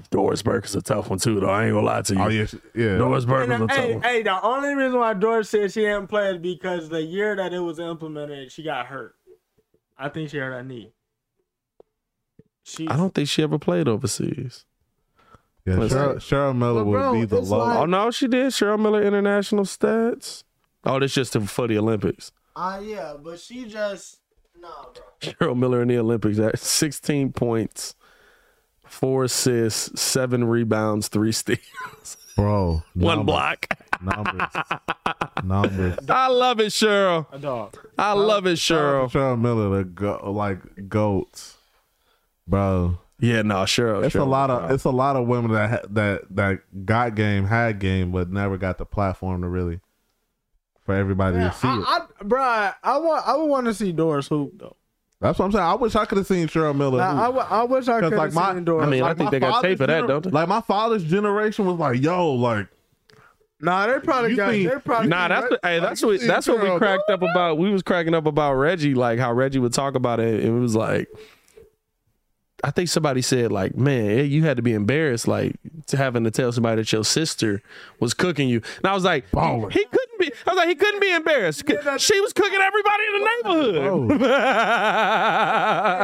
Doris 0.09 0.41
Burke 0.41 0.65
is 0.65 0.75
a 0.75 0.81
tough 0.81 1.09
one 1.09 1.19
too, 1.19 1.39
though. 1.39 1.47
I 1.49 1.65
ain't 1.65 1.73
gonna 1.73 1.85
lie 1.85 2.01
to 2.01 2.13
you. 2.13 2.19
Oh 2.21 2.27
yeah, 2.27 2.45
yeah. 2.75 2.97
Doris 2.97 3.25
Burke 3.25 3.47
is 3.47 3.53
And, 3.53 3.63
a 3.63 3.67
tough 3.67 3.77
hey, 3.77 3.93
one. 3.93 4.03
hey, 4.03 4.23
the 4.23 4.41
only 4.41 4.73
reason 4.75 4.99
why 4.99 5.13
Doris 5.13 5.49
said 5.49 5.71
she 5.71 5.81
didn't 5.81 6.07
play 6.07 6.31
is 6.31 6.39
because 6.39 6.89
the 6.89 7.01
year 7.01 7.35
that 7.35 7.53
it 7.53 7.59
was 7.59 7.79
implemented, 7.79 8.51
she 8.51 8.63
got 8.63 8.87
hurt. 8.87 9.15
I 9.97 10.09
think 10.09 10.29
she 10.29 10.37
hurt 10.37 10.51
her 10.51 10.63
knee. 10.63 10.91
She, 12.63 12.87
I 12.87 12.97
don't 12.97 13.13
think 13.13 13.29
she 13.29 13.43
ever 13.43 13.57
played 13.57 13.87
overseas. 13.87 14.65
yeah 15.65 15.75
Cheryl, 15.75 16.15
Cheryl 16.17 16.55
Miller 16.57 16.81
But 16.83 16.85
would 16.87 16.97
bro, 16.97 17.13
be 17.13 17.25
the 17.25 17.37
it's 17.37 17.49
logo. 17.49 17.63
like- 17.65 17.79
Oh 17.79 17.85
no, 17.85 18.11
she 18.11 18.27
did. 18.27 18.51
Cheryl 18.51 18.79
Miller 18.79 19.01
International 19.01 19.63
Stats. 19.63 20.43
Oh, 20.83 20.99
that's 20.99 21.13
just 21.13 21.33
for 21.39 21.67
the 21.67 21.77
Olympics. 21.77 22.31
Uh, 22.55 22.81
yeah, 22.83 23.13
but 23.21 23.39
she 23.39 23.65
just 23.65 24.19
nah, 24.59 24.67
bro. 24.93 25.03
Cheryl 25.21 25.57
Miller 25.57 25.81
in 25.81 25.87
the 25.87 25.97
Olympics 25.97 26.39
at 26.39 26.59
16 26.59 27.31
points, 27.33 27.95
four 28.97 29.25
assists, 29.25 29.99
seven 30.01 30.43
rebounds, 30.45 31.07
three 31.07 31.31
steals, 31.31 32.17
Bro, 32.35 32.83
one 32.93 33.17
numbers, 33.19 33.25
block. 33.25 33.67
Numbers, 34.01 34.47
numbers. 35.43 35.97
I 36.09 36.27
love 36.27 36.59
it, 36.59 36.67
Cheryl. 36.67 37.25
A 37.31 37.39
dog. 37.39 37.77
I 37.97 38.11
love 38.13 38.45
it, 38.45 38.57
Cheryl. 38.57 39.09
Cheryl 39.11 39.39
Miller, 39.39 39.77
the 39.77 39.83
go, 39.85 40.31
like 40.31 40.89
goats, 40.89 41.57
bro. 42.47 42.97
Yeah, 43.19 43.41
no, 43.41 43.55
Cheryl. 43.63 44.03
It's 44.03 44.15
Cheryl. 44.15 44.21
a 44.21 44.25
lot 44.25 44.49
of 44.51 44.69
it's 44.71 44.83
a 44.83 44.91
lot 44.91 45.15
of 45.15 45.27
women 45.27 45.51
that 45.51 45.69
ha- 45.69 45.87
that 45.89 46.21
that 46.35 46.85
got 46.85 47.15
game, 47.15 47.45
had 47.45 47.79
game, 47.79 48.11
but 48.11 48.29
never 48.29 48.57
got 48.57 48.77
the 48.77 48.85
platform 48.85 49.41
to 49.41 49.47
really 49.47 49.79
for 50.85 50.93
everybody 50.93 51.37
Yeah, 51.37 51.49
to 51.49 51.55
see 51.57 51.67
it. 51.67 51.83
I, 51.87 51.99
I, 52.19 52.23
bro, 52.23 52.41
I 52.83 52.97
want, 52.97 53.27
I 53.27 53.35
would 53.35 53.45
want 53.45 53.65
to 53.65 53.73
see 53.73 53.91
Doris 53.91 54.27
hoop 54.27 54.53
though. 54.57 54.75
That's 55.19 55.39
what 55.39 55.45
I'm 55.45 55.51
saying. 55.51 55.63
I 55.63 55.73
wish 55.73 55.95
I 55.95 56.05
could 56.05 56.19
have 56.19 56.27
seen 56.27 56.47
Cheryl 56.47 56.75
Miller. 56.75 57.01
I, 57.01 57.11
I, 57.11 57.25
hoop. 57.25 57.35
would- 57.35 57.45
I 57.49 57.63
wish 57.63 57.87
I 57.87 57.99
'Cause, 57.99 58.09
could 58.11 58.17
like, 58.17 58.25
have 58.27 58.33
my- 58.35 58.53
seen 58.53 58.63
Doris. 58.65 58.85
I 58.85 58.89
mean, 58.89 59.03
I 59.03 59.13
think 59.15 59.31
they 59.31 59.39
got 59.39 59.51
father's 59.53 59.71
tape 59.71 59.79
of 59.81 59.87
that, 59.87 60.03
gener- 60.03 60.07
don't 60.07 60.23
they? 60.25 60.29
Like 60.29 60.47
my 60.47 60.61
father's 60.61 61.03
generation 61.03 61.65
was 61.65 61.77
like, 61.77 62.01
yo, 62.01 62.33
like 62.33 62.67
nah, 63.59 63.87
they 63.87 63.99
probably 63.99 64.31
You 64.31 64.35
got. 64.37 64.51
think- 64.51 64.69
they 64.71 64.79
probably 64.79 65.07
Nah, 65.09 65.27
that's 65.27 65.49
what, 65.49 65.59
hey, 65.63 65.79
that's 65.79 66.03
what 66.03 66.21
that's 66.21 66.47
what 66.47 66.61
we 66.61 66.77
cracked 66.77 67.09
up 67.09 67.23
about. 67.23 67.57
We 67.57 67.71
was 67.71 67.81
cracking 67.81 68.13
up 68.13 68.27
about 68.27 68.53
Reggie, 68.53 68.93
like 68.93 69.17
how 69.17 69.33
Reggie 69.33 69.57
would 69.59 69.73
talk 69.73 69.95
about 69.95 70.19
it. 70.19 70.45
It 70.45 70.51
was 70.51 70.75
like, 70.75 71.07
I 72.63 72.71
think 72.71 72.89
somebody 72.89 73.21
said 73.21 73.51
like, 73.51 73.75
man, 73.75 74.29
you 74.29 74.43
had 74.43 74.57
to 74.57 74.63
be 74.63 74.73
embarrassed, 74.73 75.27
like 75.27 75.55
to 75.87 75.97
having 75.97 76.23
to 76.25 76.31
tell 76.31 76.51
somebody 76.51 76.81
that 76.81 76.91
your 76.91 77.03
sister 77.03 77.61
was 77.99 78.13
cooking 78.13 78.49
you. 78.49 78.61
And 78.77 78.85
I 78.85 78.93
was 78.93 79.03
like, 79.03 79.29
Baller. 79.31 79.71
he 79.71 79.83
couldn't 80.17 80.33
be. 80.33 80.33
I 80.45 80.49
was 80.51 80.57
like, 80.57 80.69
he 80.69 80.75
couldn't 80.75 80.99
be 80.99 81.11
embarrassed. 81.13 81.63
She 81.99 82.19
was 82.21 82.33
cooking 82.33 82.59
everybody 82.61 83.03
in 83.05 83.13
the 83.13 83.29
neighborhood. 83.89 84.19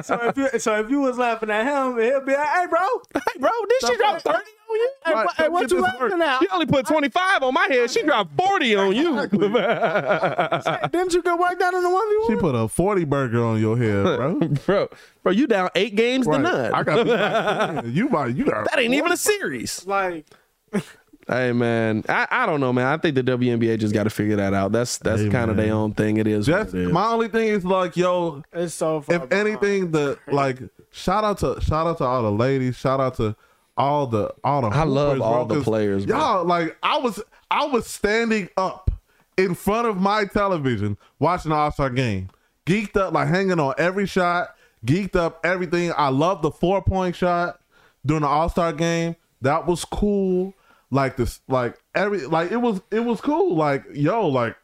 so 0.06 0.20
if 0.30 0.38
you 0.38 0.60
so 0.60 0.80
if 0.80 0.90
you 0.90 1.00
was 1.02 1.18
laughing 1.18 1.50
at 1.50 1.66
him, 1.66 2.00
he'll 2.02 2.22
be 2.22 2.34
like, 2.34 2.48
"Hey, 2.48 2.66
bro, 2.70 2.80
hey, 3.14 3.40
bro, 3.40 3.50
did 3.70 3.82
she 3.90 3.96
drop 3.98 4.22
thirty 4.22 4.38
on 4.38 4.76
you? 4.76 4.92
hey, 5.06 5.14
Right, 5.14 5.26
what, 5.26 5.36
hey, 5.36 5.50
what 5.50 5.72
you 5.72 5.82
laughing 5.82 6.00
work. 6.20 6.22
at? 6.22 6.40
She 6.42 6.48
only 6.50 6.66
put 6.66 6.86
twenty 6.86 7.10
five 7.10 7.44
on 7.44 7.54
my 7.54 7.68
head. 7.70 7.90
She 7.92 8.04
dropped 8.04 8.36
forty 8.38 8.76
on 8.76 8.96
you. 8.96 9.16
Didn't 9.28 11.14
you 11.14 11.22
get 11.24 11.40
worked 11.40 11.62
out 11.62 11.74
in 11.74 11.84
the 11.84 11.90
one 11.90 12.10
v 12.10 12.34
she 12.34 12.36
put 12.40 12.56
a 12.56 12.68
forty 12.68 13.06
burger 13.06 13.44
on 13.44 13.60
your 13.60 13.78
head, 13.78 14.04
bro. 14.18 14.36
bro, 14.66 14.88
bro, 15.24 15.32
you 15.32 15.48
down 15.48 15.70
eight 15.76 15.96
games 15.96 16.26
Right. 16.26 16.38
to 16.38 16.44
none. 16.44 16.74
I 16.74 16.84
got 16.84 17.04
to 17.04 17.84
you. 17.90 18.10
Might, 18.10 18.36
you 18.36 18.46
got 18.46 18.66
that 18.70 18.80
ain't 18.80 18.94
even 18.94 19.12
a 19.12 19.18
series. 19.18 19.86
Like, 19.86 20.26
Hey 21.28 21.54
man, 21.54 22.04
I, 22.10 22.28
I 22.30 22.46
don't 22.46 22.60
know, 22.60 22.74
man. 22.74 22.86
I 22.88 22.98
think 22.98 23.16
the 23.16 23.24
WNBA 23.24 23.80
just 23.80 23.94
got 23.94 24.04
to 24.04 24.10
figure 24.10 24.36
that 24.36 24.54
out. 24.54 24.72
That's 24.74 24.98
that's 24.98 25.22
Hey, 25.22 25.30
kind 25.30 25.50
of 25.50 25.58
man. 25.58 25.66
their 25.68 25.76
own 25.76 25.94
thing. 25.94 26.18
It 26.18 26.28
is. 26.28 26.46
Just 26.46 26.74
what 26.74 26.80
it 26.82 26.88
is. 26.88 26.92
my 26.92 27.08
only 27.08 27.30
thing 27.30 27.48
is 27.48 27.64
like, 27.64 27.96
yo, 27.96 28.44
it's 28.52 28.74
so. 28.74 29.02
Far 29.02 29.16
if 29.16 29.30
behind. 29.30 29.48
anything, 29.48 29.92
the 29.92 30.20
like 30.28 30.60
shout 30.92 31.24
out 31.24 31.38
to 31.40 31.60
shout 31.62 31.88
out 31.88 31.98
to 32.00 32.04
all 32.04 32.24
the 32.24 32.32
ladies, 32.32 32.76
shout 32.76 33.00
out 33.00 33.16
to 33.18 33.36
all 33.78 34.06
the 34.08 34.34
all 34.44 34.62
the 34.62 34.68
I 34.68 34.84
love 34.84 35.14
hoopers, 35.14 35.22
all 35.22 35.46
bro, 35.46 35.48
the 35.48 35.56
'cause 35.56 35.64
players, 35.64 36.06
bro. 36.06 36.18
Y'all 36.18 36.46
like 36.46 36.78
I 36.84 36.98
was 37.00 37.22
I 37.50 37.66
was 37.68 37.88
standing 37.88 38.50
up 38.58 38.92
in 39.38 39.56
front 39.56 39.88
of 39.88 39.98
my 39.98 40.26
television 40.26 40.98
watching 41.20 41.50
the 41.52 41.56
All 41.56 41.72
Star 41.72 41.90
game, 41.90 42.30
geeked 42.66 42.98
up 42.98 43.14
like 43.14 43.30
hanging 43.30 43.60
on 43.60 43.74
every 43.78 44.06
shot, 44.06 44.56
geeked 44.86 45.16
up 45.16 45.40
everything. 45.46 45.92
I 45.98 46.10
love 46.10 46.42
the 46.42 46.52
four 46.52 46.84
point 46.84 47.16
shot 47.16 47.62
during 48.06 48.22
the 48.24 48.28
All 48.28 48.50
Star 48.50 48.74
game. 48.74 49.16
That 49.42 49.66
was 49.66 49.86
cool. 49.86 50.54
Like 50.94 51.16
this, 51.18 51.42
like 51.48 51.76
every 51.96 52.28
like 52.28 52.52
it 52.52 52.58
was 52.58 52.80
it 52.92 53.00
was 53.00 53.20
cool. 53.20 53.56
Like 53.56 53.84
yo, 53.94 54.28
like 54.28 54.56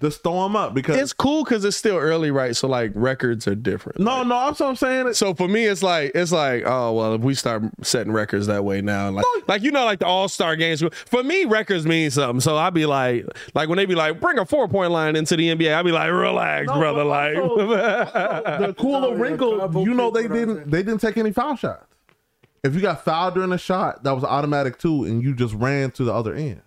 just 0.00 0.22
throw 0.22 0.44
them 0.44 0.54
up 0.54 0.72
because 0.72 0.96
it's 0.98 1.12
cool 1.12 1.42
because 1.42 1.64
it's 1.64 1.76
still 1.76 1.96
early, 1.96 2.30
right? 2.30 2.54
So 2.54 2.68
like 2.68 2.92
records 2.94 3.48
are 3.48 3.56
different. 3.56 3.98
no, 3.98 4.22
no, 4.22 4.46
that's 4.46 4.60
what 4.60 4.68
I'm 4.68 4.76
saying. 4.76 5.14
So 5.14 5.34
for 5.34 5.48
me, 5.48 5.64
it's 5.64 5.82
like 5.82 6.12
it's 6.14 6.30
like 6.30 6.62
oh 6.64 6.92
well, 6.92 7.14
if 7.14 7.22
we 7.22 7.34
start 7.34 7.64
setting 7.82 8.12
records 8.12 8.46
that 8.46 8.64
way 8.64 8.82
now, 8.82 9.10
like 9.10 9.24
like 9.48 9.62
you 9.62 9.72
know, 9.72 9.84
like 9.84 9.98
the 9.98 10.06
All 10.06 10.28
Star 10.28 10.54
games. 10.54 10.80
For 11.06 11.24
me, 11.24 11.44
records 11.44 11.86
mean 11.86 12.12
something. 12.12 12.40
So 12.40 12.56
I'd 12.56 12.72
be 12.74 12.86
like, 12.86 13.26
like 13.54 13.68
when 13.68 13.78
they 13.78 13.86
be 13.86 13.96
like, 13.96 14.20
bring 14.20 14.38
a 14.38 14.44
four 14.44 14.68
point 14.68 14.92
line 14.92 15.16
into 15.16 15.36
the 15.36 15.48
NBA, 15.48 15.74
I'd 15.74 15.84
be 15.84 15.90
like, 15.90 16.12
relax, 16.12 16.66
brother. 16.66 17.02
Like, 17.02 17.34
the 17.34 18.74
cooler 18.78 19.08
Only 19.08 19.20
wrinkle, 19.20 19.84
you 19.84 19.94
know, 19.94 20.12
they 20.12 20.28
didn't 20.28 20.56
don't 20.56 20.70
they 20.70 20.84
didn't 20.84 21.00
take 21.00 21.16
any 21.16 21.32
foul 21.32 21.56
shots. 21.56 21.87
If 22.64 22.74
you 22.74 22.80
got 22.80 23.04
fouled 23.04 23.34
during 23.34 23.52
a 23.52 23.58
shot, 23.58 24.02
that 24.04 24.12
was 24.12 24.24
automatic 24.24 24.78
too, 24.78 25.04
and 25.04 25.22
you 25.22 25.34
just 25.34 25.54
ran 25.54 25.90
to 25.92 26.04
the 26.04 26.12
other 26.12 26.34
end. 26.34 26.62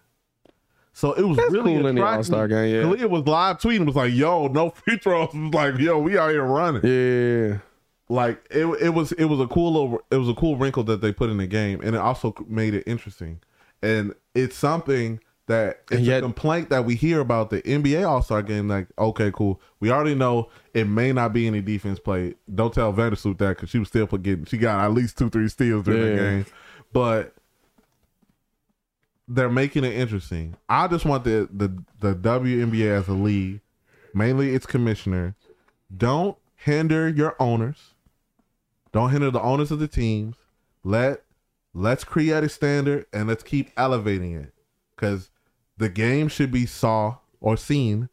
So 0.93 1.13
it 1.13 1.23
was 1.23 1.37
That's 1.37 1.51
really 1.51 1.75
cool 1.75 1.87
in 1.87 1.95
the 1.95 2.01
attractive. 2.01 2.33
All-Star 2.33 2.47
game, 2.47 2.75
yeah. 2.75 2.83
Kahleah 2.83 3.09
was 3.09 3.25
live 3.25 3.57
tweeting, 3.59 3.85
was 3.85 3.95
like, 3.95 4.13
"Yo, 4.13 4.47
no 4.47 4.69
free 4.71 4.97
throws." 4.97 5.29
Was 5.33 5.53
like, 5.53 5.77
"Yo, 5.77 5.99
we 5.99 6.17
out 6.17 6.31
here 6.31 6.43
running." 6.43 6.81
yeah, 6.83 7.59
Like 8.09 8.45
it, 8.51 8.65
it 8.81 8.89
was 8.89 9.13
it 9.13 9.25
was 9.25 9.39
a 9.39 9.47
cool 9.47 9.71
little, 9.73 10.01
it 10.11 10.17
was 10.17 10.27
a 10.27 10.33
cool 10.33 10.57
wrinkle 10.57 10.83
that 10.83 11.01
they 11.01 11.13
put 11.13 11.29
in 11.29 11.37
the 11.37 11.47
game, 11.47 11.79
and 11.81 11.95
it 11.95 11.99
also 11.99 12.35
made 12.47 12.73
it 12.73 12.83
interesting. 12.85 13.39
And 13.81 14.13
it's 14.35 14.55
something 14.55 15.21
that 15.51 15.81
it's 15.91 16.01
yet- 16.01 16.19
a 16.19 16.21
complaint 16.21 16.69
that 16.69 16.85
we 16.85 16.95
hear 16.95 17.19
about 17.19 17.49
the 17.49 17.61
NBA 17.61 18.07
All 18.07 18.21
Star 18.21 18.41
game. 18.41 18.67
Like, 18.67 18.87
okay, 18.97 19.31
cool, 19.33 19.61
we 19.79 19.91
already 19.91 20.15
know 20.15 20.49
it 20.73 20.87
may 20.87 21.13
not 21.13 21.33
be 21.33 21.47
any 21.47 21.61
defense 21.61 21.99
play. 21.99 22.35
Don't 22.53 22.73
tell 22.73 22.91
Vandersloot 22.93 23.37
that 23.39 23.55
because 23.57 23.69
she 23.69 23.79
was 23.79 23.87
still 23.87 24.07
forgetting. 24.07 24.45
she 24.45 24.57
got 24.57 24.83
at 24.83 24.91
least 24.93 25.17
two, 25.17 25.29
three 25.29 25.47
steals 25.47 25.85
during 25.85 26.01
the 26.01 26.15
game, 26.21 26.45
but. 26.91 27.33
They're 29.27 29.49
making 29.49 29.85
it 29.85 29.93
interesting. 29.93 30.57
I 30.67 30.89
just 30.89 31.05
want 31.05 31.23
the, 31.23 31.47
the 31.53 31.69
the 32.01 32.13
WNBA 32.15 32.87
as 32.99 33.07
a 33.07 33.13
league, 33.13 33.61
mainly 34.13 34.53
its 34.53 34.65
commissioner, 34.65 35.35
don't 35.95 36.37
hinder 36.57 37.07
your 37.07 37.37
owners. 37.39 37.93
Don't 38.91 39.09
hinder 39.11 39.31
the 39.31 39.39
owners 39.41 39.71
of 39.71 39.79
the 39.79 39.87
teams. 39.87 40.35
Let 40.83 41.23
let's 41.73 42.03
create 42.03 42.43
a 42.43 42.49
standard 42.49 43.05
and 43.13 43.29
let's 43.29 43.43
keep 43.43 43.71
elevating 43.77 44.33
it. 44.35 44.53
Cause 44.97 45.29
the 45.81 45.89
game 45.89 46.27
should 46.27 46.51
be 46.51 46.65
saw 46.65 47.17
or 47.39 47.57
seen 47.57 48.07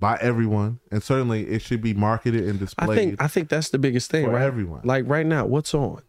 by 0.00 0.18
everyone. 0.20 0.80
And 0.90 1.02
certainly 1.02 1.46
it 1.46 1.62
should 1.62 1.80
be 1.80 1.94
marketed 1.94 2.46
and 2.46 2.58
displayed. 2.58 2.90
I 2.90 2.94
think 2.94 3.22
I 3.22 3.28
think 3.28 3.48
that's 3.48 3.70
the 3.70 3.78
biggest 3.78 4.10
thing, 4.10 4.26
for 4.26 4.32
right? 4.32 4.42
everyone. 4.42 4.80
Like 4.84 5.04
right 5.06 5.24
now, 5.24 5.46
what's 5.46 5.72
on? 5.74 6.02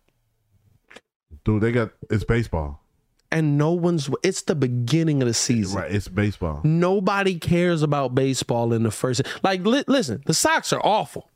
Dude, 1.46 1.62
they 1.62 1.72
got 1.72 1.92
it's 2.10 2.24
baseball. 2.24 2.84
And 3.32 3.60
no 3.60 3.72
one's. 3.72 4.10
It's 4.24 4.42
the 4.42 4.56
beginning 4.56 5.22
of 5.22 5.28
the 5.28 5.36
season. 5.36 5.80
Right. 5.80 5.92
It's 5.92 6.08
baseball. 6.08 6.62
Nobody 6.64 7.38
cares 7.38 7.84
about 7.84 8.16
baseball 8.16 8.74
in 8.74 8.82
the 8.82 8.90
first. 8.90 9.22
Like, 9.44 9.64
li- 9.68 9.84
listen, 9.88 10.24
the 10.26 10.34
Sox 10.34 10.74
are 10.74 10.84
awful. 10.84 11.30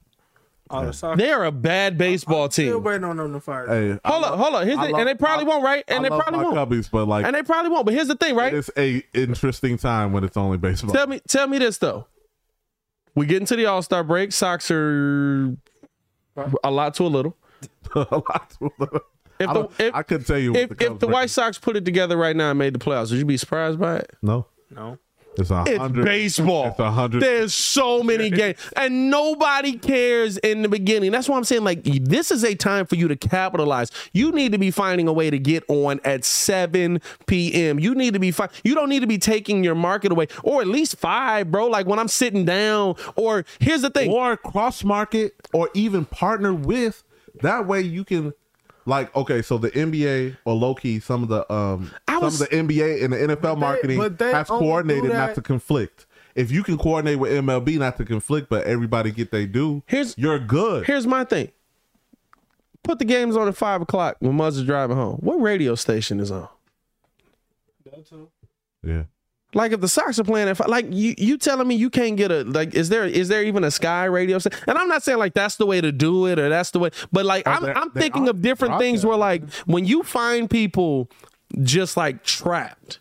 All 0.70 0.86
the 0.86 0.94
soccer. 0.94 1.18
They're 1.18 1.44
a 1.44 1.52
bad 1.52 1.98
baseball 1.98 2.50
Still 2.50 2.76
team. 2.76 2.84
waiting 2.84 3.04
on 3.04 3.18
them 3.18 3.34
to 3.34 3.40
fire. 3.40 3.68
Hey, 3.68 4.00
I 4.04 4.10
Hold 4.10 4.22
love- 4.24 4.34
up, 4.34 4.40
hold 4.40 4.56
up. 4.56 4.66
Here's 4.66 4.78
I 4.78 4.86
the, 4.88 4.92
love- 4.94 5.00
and 5.02 5.08
they 5.10 5.16
probably 5.16 5.46
I- 5.46 5.50
won't, 5.50 5.64
right? 5.64 5.84
And 5.88 6.00
I 6.00 6.04
they 6.04 6.10
love 6.10 6.22
probably 6.22 6.40
my 6.46 6.50
won't. 6.52 6.70
Cubbies, 6.72 6.90
but 6.92 7.06
like 7.08 7.26
And 7.26 7.36
they 7.36 7.44
probably 7.44 7.70
won't. 7.72 7.86
But 7.86 7.94
here's 7.94 8.08
the 8.08 8.16
thing, 8.16 8.36
right? 8.36 8.54
it's 8.54 8.72
a 8.78 9.04
interesting 9.14 9.78
time 9.78 10.14
when 10.14 10.24
it's 10.24 10.38
only 10.38 10.58
baseball. 10.58 10.94
Tell 10.94 11.08
me, 11.08 11.20
tell 11.28 11.48
me 11.48 11.58
this 11.60 11.78
though. 11.78 12.08
We 13.16 13.26
get 13.28 13.42
into 13.42 13.56
the 13.56 13.66
All 13.68 13.82
Star 13.84 14.04
break. 14.04 14.32
Sox 14.32 14.72
are 14.72 15.56
a 16.64 16.72
lot 16.72 16.94
to 16.96 17.06
a 17.06 17.08
little. 17.08 17.38
A 17.96 18.00
lot 18.10 18.50
to- 18.60 18.72
If 19.40 19.50
I, 19.50 19.54
the, 19.54 19.54
don't- 19.54 19.72
if, 19.80 19.96
I 19.96 20.04
couldn't 20.04 20.26
tell 20.26 20.38
you 20.40 20.54
what 20.54 20.62
if, 20.62 20.70
the 20.70 20.76
if 20.84 20.88
Cubs 20.90 21.00
the 21.00 21.08
White 21.08 21.14
record- 21.22 21.30
Sox 21.32 21.58
put 21.60 21.76
it 21.76 21.86
together 21.86 22.18
right 22.18 22.36
now 22.36 22.50
and 22.52 22.58
made 22.60 22.74
the 22.74 22.80
playoffs, 22.80 23.10
would 23.12 23.20
you 23.20 23.26
be 23.26 23.38
surprised 23.38 23.80
by 23.80 23.98
it? 23.98 24.12
No. 24.22 24.48
No, 24.72 24.98
It's 25.38 25.50
It's 25.52 25.88
baseball. 25.90 26.68
It's 26.68 26.78
hundred. 26.80 27.22
There's 27.22 27.54
so 27.54 28.04
many 28.04 28.30
games, 28.30 28.58
and 28.76 29.10
nobody 29.10 29.78
cares 29.78 30.38
in 30.38 30.62
the 30.62 30.70
beginning. 30.70 31.12
That's 31.12 31.28
why 31.28 31.38
I'm 31.38 31.44
saying, 31.44 31.64
like, 31.64 31.84
this 31.84 32.32
is 32.32 32.44
a 32.44 32.56
time 32.56 32.86
for 32.86 32.96
you 32.96 33.08
to 33.08 33.16
capitalize. 33.16 33.90
You 34.14 34.32
need 34.32 34.52
to 34.52 34.58
be 34.58 34.72
finding 34.72 35.08
a 35.08 35.14
way 35.14 35.30
to 35.30 35.40
get 35.40 35.64
on 35.70 36.00
at 36.04 36.24
7 36.24 37.02
p.m. 37.26 37.80
You 37.80 37.96
need 37.96 38.14
to 38.14 38.20
be 38.20 38.32
fi- 38.32 38.50
You 38.64 38.76
don't 38.76 38.90
need 38.90 39.02
to 39.02 39.08
be 39.08 39.18
taking 39.18 39.64
your 39.64 39.76
market 39.76 40.12
away, 40.12 40.28
or 40.44 40.62
at 40.62 40.68
least 40.68 40.98
five, 40.98 41.52
bro. 41.52 41.68
Like 41.68 41.88
when 41.88 42.00
I'm 42.00 42.08
sitting 42.08 42.46
down. 42.46 42.96
Or 43.16 43.46
here's 43.60 43.82
the 43.82 43.90
thing. 43.90 44.12
or 44.12 44.38
cross 44.38 44.84
market 44.84 45.34
or 45.54 45.70
even 45.74 46.06
partner 46.06 46.54
with 46.54 47.04
that 47.42 47.66
way 47.66 47.82
you 47.82 48.04
can 48.04 48.34
like 48.86 49.16
okay 49.16 49.42
so 49.42 49.58
the 49.58 49.72
nba 49.72 50.36
or 50.46 50.54
low-key 50.54 51.00
some 51.00 51.24
of 51.24 51.30
the 51.30 51.52
um 51.54 51.92
I 52.08 52.14
some 52.16 52.24
was- 52.24 52.42
of 52.42 52.50
the 52.50 52.56
nba 52.56 53.04
and 53.04 53.14
the 53.14 53.36
nfl 53.36 53.58
marketing 53.58 53.98
but 53.98 54.18
they 54.20 54.32
has 54.32 54.48
coordinated 54.48 55.06
not 55.12 55.28
that- 55.28 55.36
to 55.36 55.42
conflict 55.42 56.06
if 56.36 56.52
you 56.52 56.64
can 56.64 56.78
coordinate 56.78 57.20
with 57.20 57.32
mlb 57.32 57.78
not 57.80 57.98
to 57.98 58.06
conflict 58.06 58.50
but 58.50 58.66
everybody 58.66 59.12
get 59.12 59.32
they 59.32 59.46
do 59.46 59.84
Here's- 59.88 60.16
you're 60.18 60.40
good 60.40 60.86
Here's 60.86 61.06
my 61.08 61.24
thing. 61.24 61.52
Put 62.84 63.00
the 63.00 63.06
games 63.06 63.38
on 63.38 63.48
at 63.48 63.56
five 63.56 63.82
o'clock 63.82 64.18
when 64.20 64.34
Muzz 64.34 64.58
is 64.58 64.64
driving 64.66 64.98
home. 64.98 65.20
What 65.22 65.36
radio 65.40 65.74
station 65.76 66.20
is 66.20 66.32
on? 66.32 66.50
yeah 68.84 69.04
Like 69.54 69.72
if 69.72 69.82
the 69.82 69.88
Sox 69.88 70.20
are 70.20 70.24
playing, 70.24 70.48
if 70.48 70.60
like 70.68 70.88
you 70.90 71.16
you 71.18 71.38
telling 71.38 71.68
me 71.68 71.76
you 71.76 71.90
can't 71.90 72.18
get 72.18 72.32
a 72.32 72.44
like 72.44 72.74
is 72.74 72.90
there 72.90 73.06
is 73.06 73.28
there 73.28 73.44
even 73.44 73.64
a 73.64 73.72
Sky 73.72 74.06
radio 74.06 74.40
station? 74.40 74.60
And 74.68 74.78
I'm 74.78 74.88
not 74.88 75.04
saying 75.04 75.20
like 75.20 75.34
that's 75.34 75.58
the 75.58 75.66
way 75.66 75.82
to 75.82 75.92
do 75.92 76.26
it 76.28 76.40
or 76.40 76.50
that's 76.50 76.72
the 76.72 76.80
way, 76.80 76.90
but 77.12 77.26
like 77.26 77.48
I'm 77.48 77.66
I'm 77.66 77.92
thinking 77.92 78.28
of 78.28 78.42
different 78.42 78.80
things 78.80 79.06
where 79.06 79.18
like 79.18 79.50
when 79.66 79.86
you 79.86 80.04
find 80.04 80.50
people 80.50 81.10
just 81.62 81.96
like 81.98 82.24
trapped, 82.24 83.00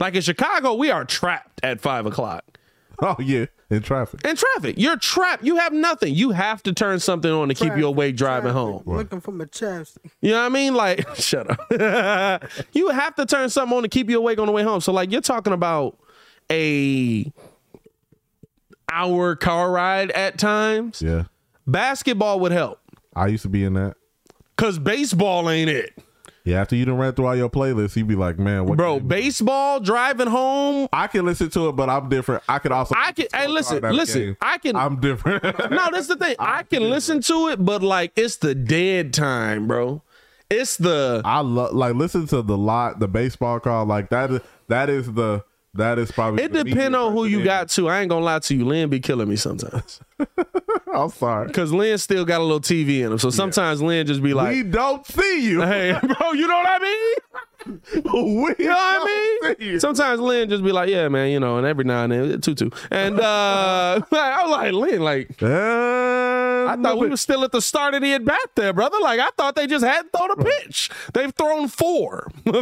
like 0.00 0.14
in 0.14 0.22
Chicago 0.22 0.74
we 0.74 0.90
are 0.90 1.04
trapped 1.04 1.60
at 1.62 1.80
five 1.80 2.06
o'clock 2.06 2.57
oh 3.02 3.16
yeah 3.20 3.46
in 3.70 3.82
traffic 3.82 4.26
in 4.26 4.34
traffic. 4.34 4.76
You're 4.78 4.96
trapped. 4.96 5.44
You 5.44 5.56
have 5.56 5.72
nothing. 5.72 6.14
You 6.14 6.30
have 6.30 6.62
to 6.62 6.72
turn 6.72 7.00
something 7.00 7.30
on 7.30 7.48
to 7.48 7.54
keep 7.54 7.76
you 7.76 7.86
awake 7.86 8.16
driving 8.16 8.52
home. 8.52 8.82
Looking 8.86 9.20
for 9.20 9.32
my 9.32 9.44
chapstick. 9.44 10.10
You 10.22 10.30
know 10.30 10.40
what 10.40 10.46
I 10.46 10.48
mean? 10.48 10.74
Like, 10.74 11.06
shut 11.16 11.50
up. 11.50 12.44
you 12.72 12.88
have 12.88 13.14
to 13.16 13.26
turn 13.26 13.50
something 13.50 13.76
on 13.76 13.82
to 13.82 13.88
keep 13.90 14.08
you 14.08 14.18
awake 14.18 14.38
on 14.38 14.46
the 14.46 14.52
way 14.52 14.62
home. 14.62 14.80
So, 14.80 14.92
like, 14.92 15.12
you're 15.12 15.20
talking 15.20 15.52
about 15.52 15.98
a 16.50 17.30
hour 18.90 19.36
car 19.36 19.70
ride 19.70 20.10
at 20.12 20.38
times. 20.38 21.02
yeah 21.02 21.24
Basketball 21.66 22.40
would 22.40 22.52
help 22.52 22.80
i 23.14 23.26
used 23.26 23.42
to 23.42 23.48
be 23.48 23.62
in 23.64 23.74
that 23.74 23.94
because 24.56 24.78
baseball 24.78 25.48
ain't 25.50 25.70
it, 25.70 25.96
yeah 26.48 26.60
after 26.60 26.76
you 26.76 26.84
done 26.84 26.96
ran 26.96 27.12
through 27.12 27.26
all 27.26 27.36
your 27.36 27.50
playlists 27.50 27.96
you'd 27.96 28.08
be 28.08 28.16
like 28.16 28.38
man 28.38 28.66
what 28.66 28.76
bro. 28.76 29.00
Baseball 29.00 29.80
driving 29.80 30.28
home. 30.28 30.88
i 30.92 31.06
can 31.06 31.24
listen 31.24 31.50
to 31.50 31.68
it 31.68 31.72
but 31.72 31.88
i'm 31.88 32.08
different 32.08 32.42
i 32.48 32.58
could 32.58 32.72
also 32.72 32.94
I 32.96 33.12
can. 33.12 33.26
Hey, 33.32 33.46
listen, 33.46 33.82
listen. 33.82 34.20
game. 34.22 34.36
I 34.40 34.58
can. 34.58 34.76
i'm 34.76 35.00
different 35.00 35.42
no, 35.70 35.88
that's 35.92 36.06
the 36.06 36.16
thing. 36.16 36.36
I 36.38 36.62
can 36.62 36.88
listen 36.88 37.20
to 37.22 37.48
it, 37.48 37.64
but 37.64 37.82
like, 37.82 38.12
it's 38.16 38.36
the 38.36 38.54
dead 38.54 39.12
time, 39.12 39.66
bro. 39.66 40.02
It's 40.50 40.76
the 40.76 41.20
I 41.24 41.40
love 41.40 41.74
like 41.74 41.94
listen 41.94 42.26
to 42.28 42.42
the 42.42 42.56
lot, 42.56 43.00
the 43.00 43.08
baseball 43.08 43.60
call. 43.60 43.84
Like 43.84 44.08
that 44.10 44.30
is 44.30 44.40
that 44.68 44.88
is 44.88 45.12
the 45.12 45.44
that 45.74 45.98
is 45.98 46.10
probably. 46.10 46.42
It 46.42 46.52
depends 46.52 46.96
on 46.96 47.12
who 47.12 47.26
you 47.26 47.44
got 47.44 47.68
to. 47.70 47.88
I 47.88 48.00
ain't 48.00 48.10
gonna 48.10 48.24
lie 48.24 48.38
to 48.40 48.54
you. 48.54 48.64
Len 48.64 48.88
be 48.88 49.00
killing 49.00 49.28
me 49.28 49.36
sometimes. 49.36 50.00
I'm 50.94 51.10
sorry. 51.10 51.50
Cause 51.52 51.72
Len 51.72 51.98
still 51.98 52.24
got 52.24 52.40
a 52.40 52.44
little 52.44 52.60
TV 52.60 53.00
in 53.00 53.12
him. 53.12 53.18
So 53.18 53.30
sometimes 53.30 53.82
Len 53.82 54.06
just 54.06 54.22
be 54.22 54.34
like, 54.34 54.54
we 54.54 54.62
don't 54.62 55.06
see 55.06 55.44
you. 55.44 55.62
Hey, 55.62 55.92
bro, 56.02 56.32
you 56.32 56.48
know 56.48 56.56
what 56.56 56.68
I 56.68 56.78
mean? 56.78 57.14
we 57.94 58.54
You 58.58 58.68
know 58.68 58.74
what 58.74 59.10
I 59.42 59.54
mean? 59.58 59.80
Sometimes 59.88 60.20
Len 60.20 60.48
just 60.48 60.64
be 60.64 60.72
like, 60.72 60.88
yeah, 60.88 61.08
man, 61.08 61.30
you 61.30 61.40
know, 61.40 61.58
and 61.58 61.66
every 61.66 61.84
now 61.84 62.04
and 62.04 62.12
then, 62.12 62.40
tutu. 62.40 62.70
And 62.90 63.20
uh 63.20 64.00
I 64.12 64.42
was 64.42 64.50
like, 64.50 64.72
Len, 64.72 65.00
like, 65.02 65.42
I 65.42 66.76
thought 66.82 66.98
we 66.98 67.08
were 67.08 67.16
still 67.16 67.44
at 67.44 67.52
the 67.52 67.60
start 67.62 67.94
of 67.94 68.02
the 68.02 68.12
at 68.14 68.24
bat 68.24 68.38
there, 68.56 68.72
brother. 68.72 68.98
Like, 69.00 69.20
I 69.20 69.30
thought 69.36 69.54
they 69.56 69.66
just 69.66 69.84
hadn't 69.84 70.12
thrown 70.12 70.30
a 70.32 70.36
pitch. 70.36 70.90
They've 71.14 71.32
thrown 71.32 71.68
four. 71.68 72.30
Oh, 72.46 72.52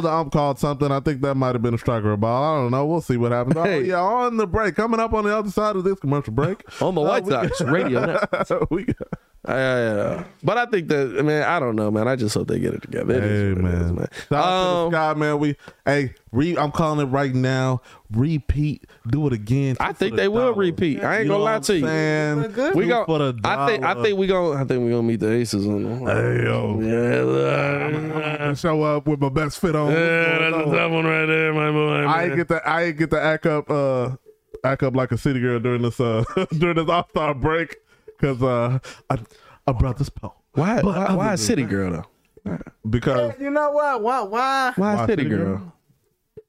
the 0.00 0.10
ump 0.10 0.32
called 0.32 0.58
something. 0.58 0.90
I 0.90 1.00
think 1.00 1.20
that 1.22 1.34
might 1.34 1.54
have 1.54 1.62
been 1.62 1.74
a 1.74 1.78
striker 1.78 2.10
or 2.10 2.12
a 2.12 2.16
ball. 2.16 2.42
I 2.42 2.62
don't 2.62 2.70
know. 2.70 2.86
We'll 2.86 3.00
see 3.00 3.16
what 3.16 3.32
happens. 3.32 3.56
Oh, 3.56 3.64
yeah, 3.78 4.00
on 4.00 4.36
the 4.36 4.46
break. 4.46 4.76
Coming 4.76 5.00
up 5.00 5.12
on 5.12 5.24
the 5.24 5.36
other 5.36 5.50
side 5.50 5.76
of 5.76 5.84
this 5.84 5.98
commercial 5.98 6.32
break. 6.32 6.62
On 6.82 6.94
the 6.94 7.00
White 7.00 7.24
we- 7.24 7.32
Sox 7.32 7.60
radio 7.60 8.06
now. 8.06 8.20
we 8.70 8.84
got, 8.84 9.08
Uh, 9.44 10.24
but 10.42 10.58
I 10.58 10.66
think 10.66 10.88
that, 10.88 11.24
man, 11.24 11.42
I 11.44 11.58
don't 11.60 11.76
know, 11.76 11.90
man. 11.90 12.08
I 12.08 12.16
just 12.16 12.34
hope 12.34 12.48
they 12.48 12.58
get 12.58 12.74
it 12.74 12.82
together. 12.82 13.14
It 13.14 13.24
is 13.24 13.56
hey, 13.56 13.62
what 13.62 13.72
it 13.72 13.80
is, 13.80 13.92
man. 13.92 14.08
Shout 14.28 14.32
out 14.32 14.44
to 14.44 14.68
Um, 14.86 14.90
the 14.92 14.96
sky, 14.96 15.18
man. 15.18 15.38
We, 15.38 15.56
hey, 15.86 16.14
re, 16.32 16.56
I'm 16.58 16.70
calling 16.72 17.06
it 17.06 17.10
right 17.10 17.32
now. 17.34 17.80
Repeat. 18.10 18.84
Do 19.06 19.26
it 19.28 19.32
again. 19.32 19.76
I 19.80 19.92
think 19.92 20.12
for 20.12 20.16
they 20.16 20.24
the 20.24 20.30
will 20.32 20.54
repeat. 20.54 21.02
I 21.04 21.16
ain't 21.18 21.24
You 21.26 21.30
gonna 21.30 21.44
lie 21.44 21.58
to 21.60 21.74
you. 21.78 21.86
saying? 21.86 22.42
We 22.74 22.82
Two 22.84 22.88
go. 22.88 23.04
for 23.06 23.18
the 23.18 23.38
I 23.44 23.66
think. 23.68 23.84
I 23.84 24.02
think 24.02 24.18
we 24.18 24.26
go. 24.26 24.54
I 24.54 24.64
think 24.64 24.84
we 24.84 24.90
gonna 24.90 25.02
meet 25.04 25.20
the 25.20 25.30
Aces 25.32 25.66
on. 25.66 26.04
The, 26.04 26.12
Hey, 26.12 26.44
yo. 26.44 26.80
Yeah, 26.80 28.48
uh, 28.48 28.54
show 28.54 28.82
up 28.82 29.06
with 29.06 29.20
my 29.20 29.28
best 29.28 29.60
fit 29.60 29.76
on. 29.76 29.92
yeah, 29.92 30.38
that's 30.38 30.56
a 30.56 30.64
tough 30.64 30.90
one 30.92 31.04
right 31.04 31.26
there, 31.26 31.54
my 31.54 31.70
boy. 31.70 32.04
I 32.10 32.24
ain't 32.24 32.36
get 32.36 32.48
the 32.48 32.68
I 32.68 32.82
ain't 32.84 32.96
get 32.98 33.10
to 33.10 33.20
act 33.22 33.46
up 33.46 33.70
uh 33.70 34.16
act 34.64 34.82
up 34.82 34.96
like 34.96 35.12
a 35.12 35.18
city 35.18 35.40
girl 35.40 35.60
during 35.60 35.82
this 35.82 36.00
uh 36.00 36.24
during 36.58 36.76
this 36.76 36.88
All 36.88 37.06
Star 37.10 37.34
break 37.34 37.76
because 38.18 38.42
uh 38.42 38.78
I 39.10 39.18
I 39.66 39.72
brought 39.72 39.96
this 39.98 40.08
pole 40.08 40.34
Why? 40.52 40.80
Why, 40.82 41.14
why 41.14 41.32
a 41.34 41.36
city 41.36 41.64
girl 41.64 41.90
though? 42.44 42.58
because 42.88 43.34
You 43.40 43.50
know 43.50 43.70
what? 43.70 44.02
Why? 44.02 44.22
Why? 44.22 44.72
Why, 44.76 44.94
Why 44.94 45.04
a 45.04 45.06
city 45.06 45.22
city 45.24 45.34
girl? 45.34 45.72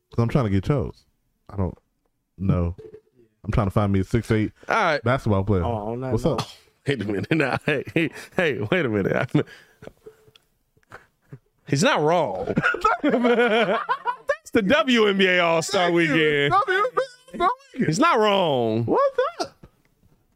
Because 0.10 0.20
i 0.20 0.22
I'm 0.24 0.30
trying 0.30 0.46
to 0.46 0.50
get 0.52 0.64
chose. 0.64 1.06
I 1.50 1.56
don't 1.58 1.78
know. 2.38 2.76
I'm 3.44 3.52
trying 3.52 3.68
to 3.68 3.72
find 3.72 3.92
me 3.92 4.00
a 4.00 4.04
six 4.04 4.30
eight 4.32 4.52
All 4.68 4.76
right. 4.76 5.04
basketball 5.04 5.44
player. 5.44 5.64
Oh, 5.64 5.96
no, 5.96 6.12
What's 6.12 6.26
no. 6.26 6.36
up? 6.36 6.48
Wait 6.88 7.02
a 7.02 7.06
minute. 7.06 7.28
Now, 7.36 7.58
hey, 7.66 7.84
hey, 7.94 8.10
hey, 8.36 8.60
wait 8.72 8.86
a 8.86 8.90
minute. 8.90 9.16
I- 9.16 9.44
He's 11.68 11.84
not 11.84 12.02
wrong. 12.02 12.48
it's 13.04 14.52
the 14.52 14.62
WNBA 14.62 15.44
All 15.44 15.62
Star 15.62 15.92
Weekend. 15.92 16.52
He's 17.76 18.00
not 18.00 18.18
wrong. 18.20 18.86
What's 18.86 19.18
up? 19.42 19.56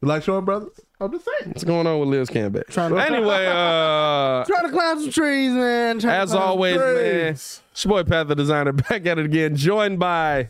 You 0.00 0.08
like 0.08 0.22
short 0.22 0.44
brothers? 0.44 0.78
I'm 1.00 1.10
just 1.12 1.24
saying. 1.24 1.50
What's 1.52 1.64
going 1.64 1.86
on 1.86 1.98
with 2.00 2.08
Liz 2.08 2.30
Cambage? 2.30 2.68
to- 2.72 2.96
Anyway, 2.98 3.46
uh, 3.48 4.44
Trying 4.44 4.64
to 4.66 4.70
climb 4.70 5.00
some 5.02 5.10
trees, 5.10 5.52
man. 5.52 5.98
Trying 5.98 6.20
as 6.20 6.32
always, 6.34 6.76
man, 6.76 6.96
it's 6.96 7.60
your 7.84 7.90
boy 7.90 8.04
Pat 8.08 8.28
the 8.28 8.34
Designer 8.36 8.72
back 8.72 9.04
at 9.06 9.18
it 9.18 9.24
again, 9.26 9.56
joined 9.56 9.98
by 9.98 10.48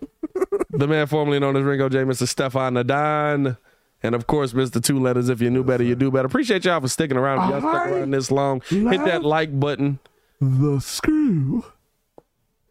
the 0.70 0.88
man 0.88 1.06
formerly 1.06 1.38
known 1.38 1.56
as 1.56 1.62
Ringo 1.62 1.88
J, 1.88 1.98
Mr. 1.98 2.26
Stefan 2.26 2.74
Nadon. 2.74 3.56
And 4.02 4.14
of 4.14 4.26
course, 4.26 4.52
Mr. 4.52 4.82
Two 4.82 5.00
Letters. 5.00 5.28
If 5.28 5.40
you 5.40 5.50
knew 5.50 5.64
better, 5.64 5.82
you 5.82 5.94
do 5.94 6.10
better. 6.10 6.26
Appreciate 6.26 6.64
y'all 6.64 6.80
for 6.80 6.88
sticking 6.88 7.16
around. 7.16 7.44
If 7.44 7.50
y'all 7.50 7.60
stuck 7.72 7.86
around 7.88 8.10
this 8.10 8.30
long, 8.30 8.60
hit 8.68 9.04
that 9.04 9.24
like 9.24 9.58
button. 9.58 9.98
The 10.40 10.80
screw 10.80 11.64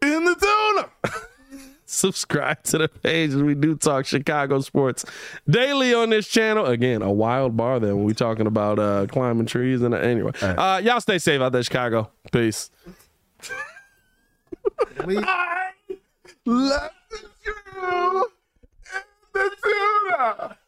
in 0.02 0.24
the 0.24 0.34
tuna. 0.34 1.12
subscribe 1.86 2.62
to 2.64 2.78
the 2.78 2.88
page 2.88 3.30
as 3.30 3.42
we 3.42 3.54
do 3.54 3.76
talk 3.76 4.04
Chicago 4.06 4.60
sports 4.60 5.04
daily 5.48 5.94
on 5.94 6.10
this 6.10 6.28
channel. 6.28 6.66
Again, 6.66 7.02
a 7.02 7.10
wild 7.10 7.56
bar 7.56 7.80
there 7.80 7.96
when 7.96 8.04
we 8.04 8.12
talking 8.12 8.46
about 8.46 8.78
uh, 8.78 9.06
climbing 9.06 9.46
trees 9.46 9.82
and 9.82 9.94
anyway. 9.94 10.32
Uh, 10.42 10.80
y'all 10.84 11.00
stay 11.00 11.18
safe 11.18 11.40
out 11.40 11.52
there, 11.52 11.62
Chicago. 11.62 12.10
Peace. 12.32 12.70
Let 16.46 16.92
the 17.08 17.16
screw 17.40 18.24
in 18.94 19.02
the 19.32 19.50
tuna. 19.62 20.58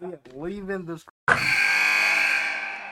we 0.00 0.08
are 0.08 0.18
leaving 0.34 0.86
the 0.86 0.98